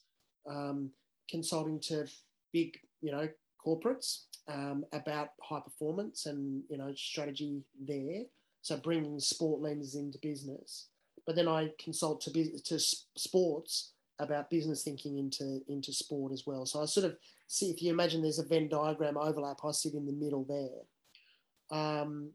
um, 0.50 0.92
consulting 1.30 1.80
to 1.88 2.08
big, 2.52 2.78
you 3.02 3.12
know, 3.12 3.28
corporates 3.66 4.24
um, 4.48 4.86
about 4.94 5.30
high 5.42 5.62
performance 5.62 6.26
and 6.26 6.64
you 6.70 6.78
know 6.78 6.94
strategy 6.96 7.64
there. 7.88 8.24
So 8.62 8.78
bringing 8.78 9.20
sport 9.20 9.62
lenses 9.62 9.96
into 9.96 10.18
business, 10.22 10.90
but 11.26 11.36
then 11.36 11.48
I 11.48 11.70
consult 11.80 12.22
to 12.22 12.60
to 12.66 12.80
sports 13.18 13.94
about 14.20 14.50
business 14.50 14.84
thinking 14.84 15.18
into 15.18 15.62
into 15.68 15.92
sport 15.94 16.32
as 16.32 16.44
well. 16.46 16.66
So 16.66 16.82
I 16.82 16.86
sort 16.86 17.06
of 17.06 17.18
see 17.48 17.70
if 17.70 17.82
you 17.82 17.92
imagine 17.92 18.22
there's 18.22 18.40
a 18.40 18.46
Venn 18.46 18.70
diagram 18.70 19.18
overlap, 19.18 19.60
I 19.64 19.72
sit 19.72 19.94
in 19.94 20.06
the 20.06 20.12
middle 20.12 20.46
there. 20.46 21.78
Um, 21.78 22.32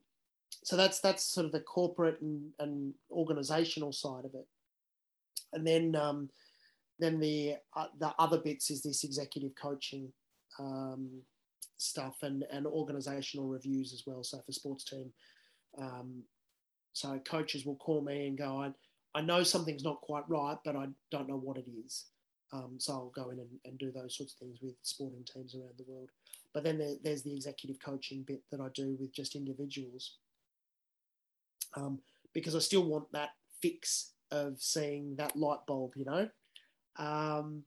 so 0.62 0.77
that's 0.77 1.01
that's 1.01 1.24
sort 1.24 1.47
of 1.47 1.52
the 1.52 1.61
corporate 1.61 2.20
and, 2.20 2.51
and 2.59 2.94
organizational 3.11 3.93
side 3.93 4.24
of 4.24 4.35
it, 4.35 4.47
and 5.52 5.66
then 5.66 5.97
um, 5.97 6.28
then 6.98 7.19
the 7.20 7.57
uh, 7.77 7.86
the 7.98 8.12
other 8.19 8.39
bits 8.39 8.70
is 8.70 8.82
this 8.82 9.05
executive 9.05 9.52
coaching 9.61 10.12
um, 10.59 11.23
stuff 11.78 12.16
and 12.23 12.44
and 12.52 12.66
organizational 12.66 13.48
reviews 13.48 13.93
as 13.93 14.02
well. 14.07 14.23
So 14.23 14.40
for 14.44 14.52
sports 14.52 14.85
team, 14.85 15.12
um, 15.78 16.23
so 16.93 17.19
coaches 17.24 17.65
will 17.65 17.77
call 17.77 18.02
me 18.02 18.27
and 18.27 18.36
go, 18.36 18.62
I 18.62 18.73
I 19.15 19.20
know 19.20 19.43
something's 19.43 19.85
not 19.85 20.01
quite 20.01 20.28
right, 20.28 20.57
but 20.65 20.77
I 20.77 20.87
don't 21.11 21.28
know 21.28 21.39
what 21.39 21.57
it 21.57 21.66
is. 21.87 22.07
Um, 22.53 22.77
so 22.78 22.93
I'll 22.93 23.12
go 23.15 23.31
in 23.31 23.39
and, 23.39 23.49
and, 23.65 23.78
do 23.78 23.93
those 23.93 24.16
sorts 24.16 24.32
of 24.32 24.39
things 24.41 24.59
with 24.61 24.74
sporting 24.82 25.24
teams 25.24 25.55
around 25.55 25.74
the 25.78 25.85
world. 25.87 26.11
But 26.53 26.65
then 26.65 26.78
there, 26.78 26.95
there's 27.05 27.23
the 27.23 27.32
executive 27.32 27.81
coaching 27.81 28.24
bit 28.27 28.43
that 28.51 28.61
I 28.61 28.66
do 28.74 28.97
with 28.99 29.12
just 29.12 29.37
individuals. 29.37 30.16
Um, 31.77 32.01
because 32.32 32.57
I 32.57 32.59
still 32.59 32.85
want 32.85 33.11
that 33.12 33.31
fix 33.62 34.12
of 34.32 34.61
seeing 34.61 35.15
that 35.16 35.37
light 35.37 35.61
bulb, 35.69 35.93
you 35.95 36.05
know. 36.05 36.28
Um, 36.97 37.62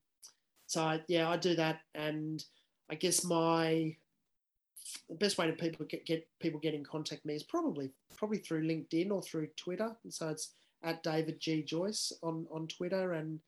so 0.68 0.82
I, 0.82 1.02
yeah, 1.08 1.30
I 1.30 1.38
do 1.38 1.56
that, 1.56 1.80
and 1.96 2.44
I 2.90 2.96
guess 2.96 3.24
my 3.24 3.96
the 5.10 5.16
best 5.16 5.38
way 5.38 5.48
to 5.48 5.54
people 5.54 5.86
get, 5.86 6.06
get 6.06 6.28
people 6.40 6.60
get 6.60 6.74
in 6.74 6.84
contact 6.84 7.24
with 7.24 7.30
me 7.30 7.36
is 7.36 7.44
probably 7.44 7.92
probably 8.18 8.40
through 8.40 8.68
LinkedIn 8.68 9.12
or 9.12 9.22
through 9.22 9.48
Twitter. 9.56 9.96
And 10.04 10.14
so 10.14 10.30
it's 10.30 10.52
at 10.84 11.04
David 11.04 11.40
G 11.40 11.64
Joyce 11.64 12.12
on 12.22 12.46
on 12.52 12.68
Twitter 12.68 13.14
and 13.14 13.40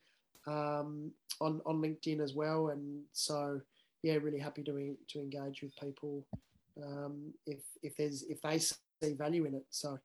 um, 0.46 1.10
on 1.40 1.60
on 1.66 1.80
LinkedIn 1.82 2.20
as 2.20 2.34
well. 2.34 2.68
And 2.68 3.02
so 3.12 3.60
yeah, 4.02 4.14
really 4.14 4.38
happy 4.38 4.62
to 4.64 4.96
to 5.08 5.18
engage 5.18 5.62
with 5.62 5.76
people 5.76 6.26
um, 6.82 7.32
if 7.46 7.60
if 7.82 7.96
there's 7.96 8.22
if 8.24 8.40
they 8.42 8.58
see 8.58 9.14
value 9.14 9.44
in 9.44 9.54
it. 9.54 9.64
So 9.70 9.98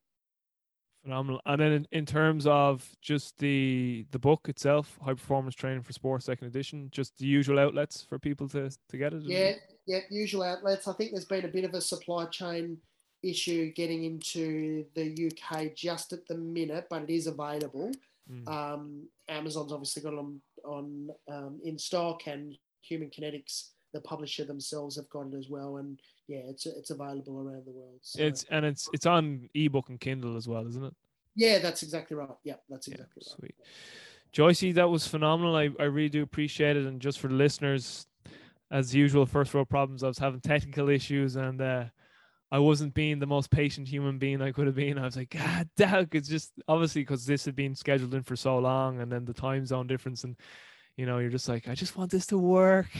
phenomenal. 1.03 1.41
And 1.45 1.61
then 1.61 1.71
in, 1.71 1.87
in 1.91 2.05
terms 2.05 2.45
of 2.47 2.87
just 3.01 3.37
the 3.37 4.05
the 4.11 4.19
book 4.19 4.47
itself, 4.49 4.97
high 5.03 5.13
performance 5.13 5.55
training 5.55 5.83
for 5.83 5.93
sports, 5.93 6.25
second 6.25 6.47
edition, 6.47 6.89
just 6.91 7.17
the 7.17 7.25
usual 7.25 7.59
outlets 7.59 8.01
for 8.01 8.19
people 8.19 8.47
to 8.49 8.69
to 8.89 8.97
get 8.97 9.13
it. 9.13 9.23
Yeah, 9.23 9.53
yeah, 9.85 9.99
usual 10.09 10.43
outlets. 10.43 10.87
I 10.87 10.93
think 10.93 11.11
there's 11.11 11.25
been 11.25 11.45
a 11.45 11.49
bit 11.49 11.65
of 11.65 11.73
a 11.73 11.81
supply 11.81 12.25
chain 12.25 12.77
issue 13.23 13.71
getting 13.73 14.03
into 14.03 14.85
the 14.95 15.31
UK 15.31 15.75
just 15.75 16.13
at 16.13 16.27
the 16.27 16.35
minute, 16.35 16.87
but 16.89 17.03
it 17.03 17.09
is 17.09 17.27
available. 17.27 17.91
Mm. 18.31 18.47
Um, 18.47 19.07
Amazon's 19.29 19.71
obviously 19.71 20.01
got 20.01 20.13
it 20.13 20.19
on 20.19 20.41
on 20.63 21.09
um, 21.27 21.59
in 21.63 21.77
stock, 21.77 22.27
and 22.27 22.55
Human 22.81 23.09
Kinetics, 23.09 23.69
the 23.93 24.01
publisher 24.01 24.45
themselves, 24.45 24.95
have 24.95 25.09
got 25.09 25.27
it 25.33 25.37
as 25.37 25.49
well. 25.49 25.77
And 25.77 25.99
yeah, 26.27 26.41
it's 26.47 26.65
it's 26.65 26.91
available 26.91 27.39
around 27.39 27.65
the 27.65 27.71
world. 27.71 27.99
So, 28.01 28.21
It's 28.23 28.45
and 28.49 28.65
it's 28.65 28.89
it's 28.93 29.05
on 29.05 29.49
ebook 29.53 29.89
and 29.89 29.99
Kindle 29.99 30.37
as 30.37 30.47
well, 30.47 30.67
isn't 30.67 30.83
it? 30.83 30.93
yeah, 31.35 31.59
that's 31.59 31.83
exactly 31.83 32.15
right. 32.17 32.29
Yeah, 32.43 32.55
that's 32.69 32.87
Yeah, 32.87 32.95
exactly 32.95 33.23
right. 33.25 33.37
sweet. 33.39 33.55
Joycey, 34.33 34.73
that 34.75 34.89
was 34.89 35.05
phenomenal. 35.07 35.55
I, 35.55 35.69
I 35.79 35.83
really 35.83 36.09
do 36.09 36.23
appreciate 36.23 36.77
it. 36.77 36.85
And 36.85 37.01
just 37.01 37.19
for 37.19 37.27
the 37.27 37.33
listeners, 37.33 38.07
as 38.71 38.95
usual, 38.95 39.25
first 39.25 39.53
world 39.53 39.69
problems. 39.69 40.03
I 40.03 40.07
was 40.07 40.17
having 40.17 40.39
technical 40.41 40.89
issues 40.89 41.35
and 41.35 41.61
uh, 41.61 41.83
I 42.51 42.59
wasn't 42.59 42.93
being 42.93 43.19
the 43.19 43.25
most 43.27 43.49
patient 43.49 43.87
human 43.87 44.17
being 44.17 44.41
I 44.41 44.51
could 44.51 44.67
have 44.67 44.75
been. 44.75 44.97
I 44.97 45.05
was 45.05 45.15
like, 45.15 45.29
God 45.29 45.69
damn, 45.77 46.07
it's 46.11 46.27
just 46.27 46.51
obviously 46.67 47.01
because 47.01 47.25
this 47.25 47.45
had 47.45 47.55
been 47.55 47.75
scheduled 47.75 48.13
in 48.13 48.23
for 48.23 48.35
so 48.35 48.57
long 48.57 48.99
and 48.99 49.11
then 49.11 49.25
the 49.25 49.33
time 49.33 49.65
zone 49.65 49.87
difference 49.87 50.23
and 50.23 50.35
you 50.97 51.05
know, 51.05 51.19
you're 51.19 51.29
just 51.29 51.47
like, 51.47 51.69
I 51.69 51.73
just 51.73 51.95
want 51.95 52.11
this 52.11 52.27
to 52.27 52.37
work. 52.37 52.89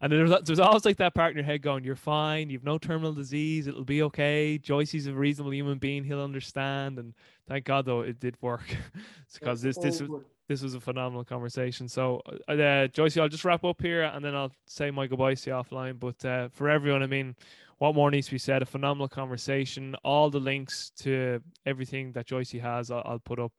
And 0.00 0.12
there's 0.12 0.30
there's 0.42 0.60
always 0.60 0.84
like 0.84 0.98
that 0.98 1.14
part 1.14 1.30
in 1.30 1.36
your 1.36 1.46
head 1.46 1.62
going, 1.62 1.82
You're 1.82 1.96
fine, 1.96 2.50
you've 2.50 2.62
no 2.62 2.78
terminal 2.78 3.12
disease, 3.12 3.66
it'll 3.66 3.84
be 3.84 4.02
okay. 4.02 4.58
Joycey's 4.62 5.06
a 5.06 5.14
reasonable 5.14 5.54
human 5.54 5.78
being, 5.78 6.04
he'll 6.04 6.22
understand. 6.22 6.98
And 6.98 7.14
thank 7.48 7.64
God 7.64 7.86
though 7.86 8.02
it 8.02 8.20
did 8.20 8.36
work. 8.40 8.76
because 9.34 9.62
this 9.62 9.78
this 9.78 10.00
was 10.00 10.22
this 10.48 10.62
was 10.62 10.74
a 10.74 10.80
phenomenal 10.80 11.24
conversation. 11.24 11.88
So, 11.88 12.20
uh, 12.48 12.52
uh, 12.52 12.88
Joycey, 12.88 13.20
I'll 13.20 13.28
just 13.28 13.44
wrap 13.44 13.64
up 13.64 13.80
here 13.80 14.02
and 14.02 14.22
then 14.24 14.34
I'll 14.34 14.52
say 14.66 14.90
my 14.90 15.06
goodbyes 15.06 15.40
to 15.42 15.50
you 15.50 15.56
offline. 15.56 15.98
But 15.98 16.24
uh, 16.24 16.48
for 16.52 16.68
everyone, 16.68 17.02
I 17.02 17.06
mean, 17.06 17.34
what 17.78 17.94
more 17.94 18.10
needs 18.10 18.26
to 18.26 18.32
be 18.32 18.38
said? 18.38 18.62
A 18.62 18.66
phenomenal 18.66 19.08
conversation. 19.08 19.94
All 20.04 20.30
the 20.30 20.40
links 20.40 20.90
to 21.00 21.40
everything 21.66 22.12
that 22.12 22.26
Joycey 22.26 22.60
has, 22.60 22.90
I'll, 22.90 23.02
I'll 23.04 23.18
put 23.18 23.38
up. 23.38 23.52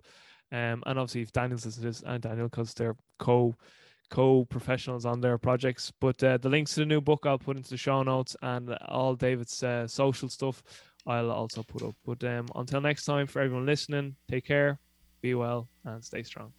Um, 0.51 0.83
and 0.85 0.99
obviously, 0.99 1.21
if 1.21 1.31
Daniel's 1.31 1.63
to 1.63 1.81
this, 1.81 2.03
and 2.05 2.21
Daniel, 2.21 2.47
because 2.47 2.73
they're 2.73 2.95
co 3.19 3.55
co 4.09 4.45
professionals 4.45 5.05
on 5.05 5.21
their 5.21 5.37
projects. 5.37 5.91
But 5.99 6.23
uh, 6.23 6.37
the 6.37 6.49
links 6.49 6.75
to 6.75 6.81
the 6.81 6.85
new 6.85 7.01
book 7.01 7.25
I'll 7.25 7.39
put 7.39 7.57
into 7.57 7.71
the 7.71 7.77
show 7.77 8.03
notes 8.03 8.35
and 8.41 8.73
all 8.87 9.15
David's 9.15 9.63
uh, 9.63 9.87
social 9.87 10.29
stuff 10.29 10.63
I'll 11.07 11.31
also 11.31 11.63
put 11.63 11.83
up. 11.83 11.95
But 12.05 12.23
um, 12.23 12.47
until 12.55 12.81
next 12.81 13.05
time, 13.05 13.27
for 13.27 13.41
everyone 13.41 13.65
listening, 13.65 14.15
take 14.29 14.45
care, 14.45 14.79
be 15.21 15.35
well, 15.35 15.69
and 15.83 16.03
stay 16.03 16.23
strong. 16.23 16.53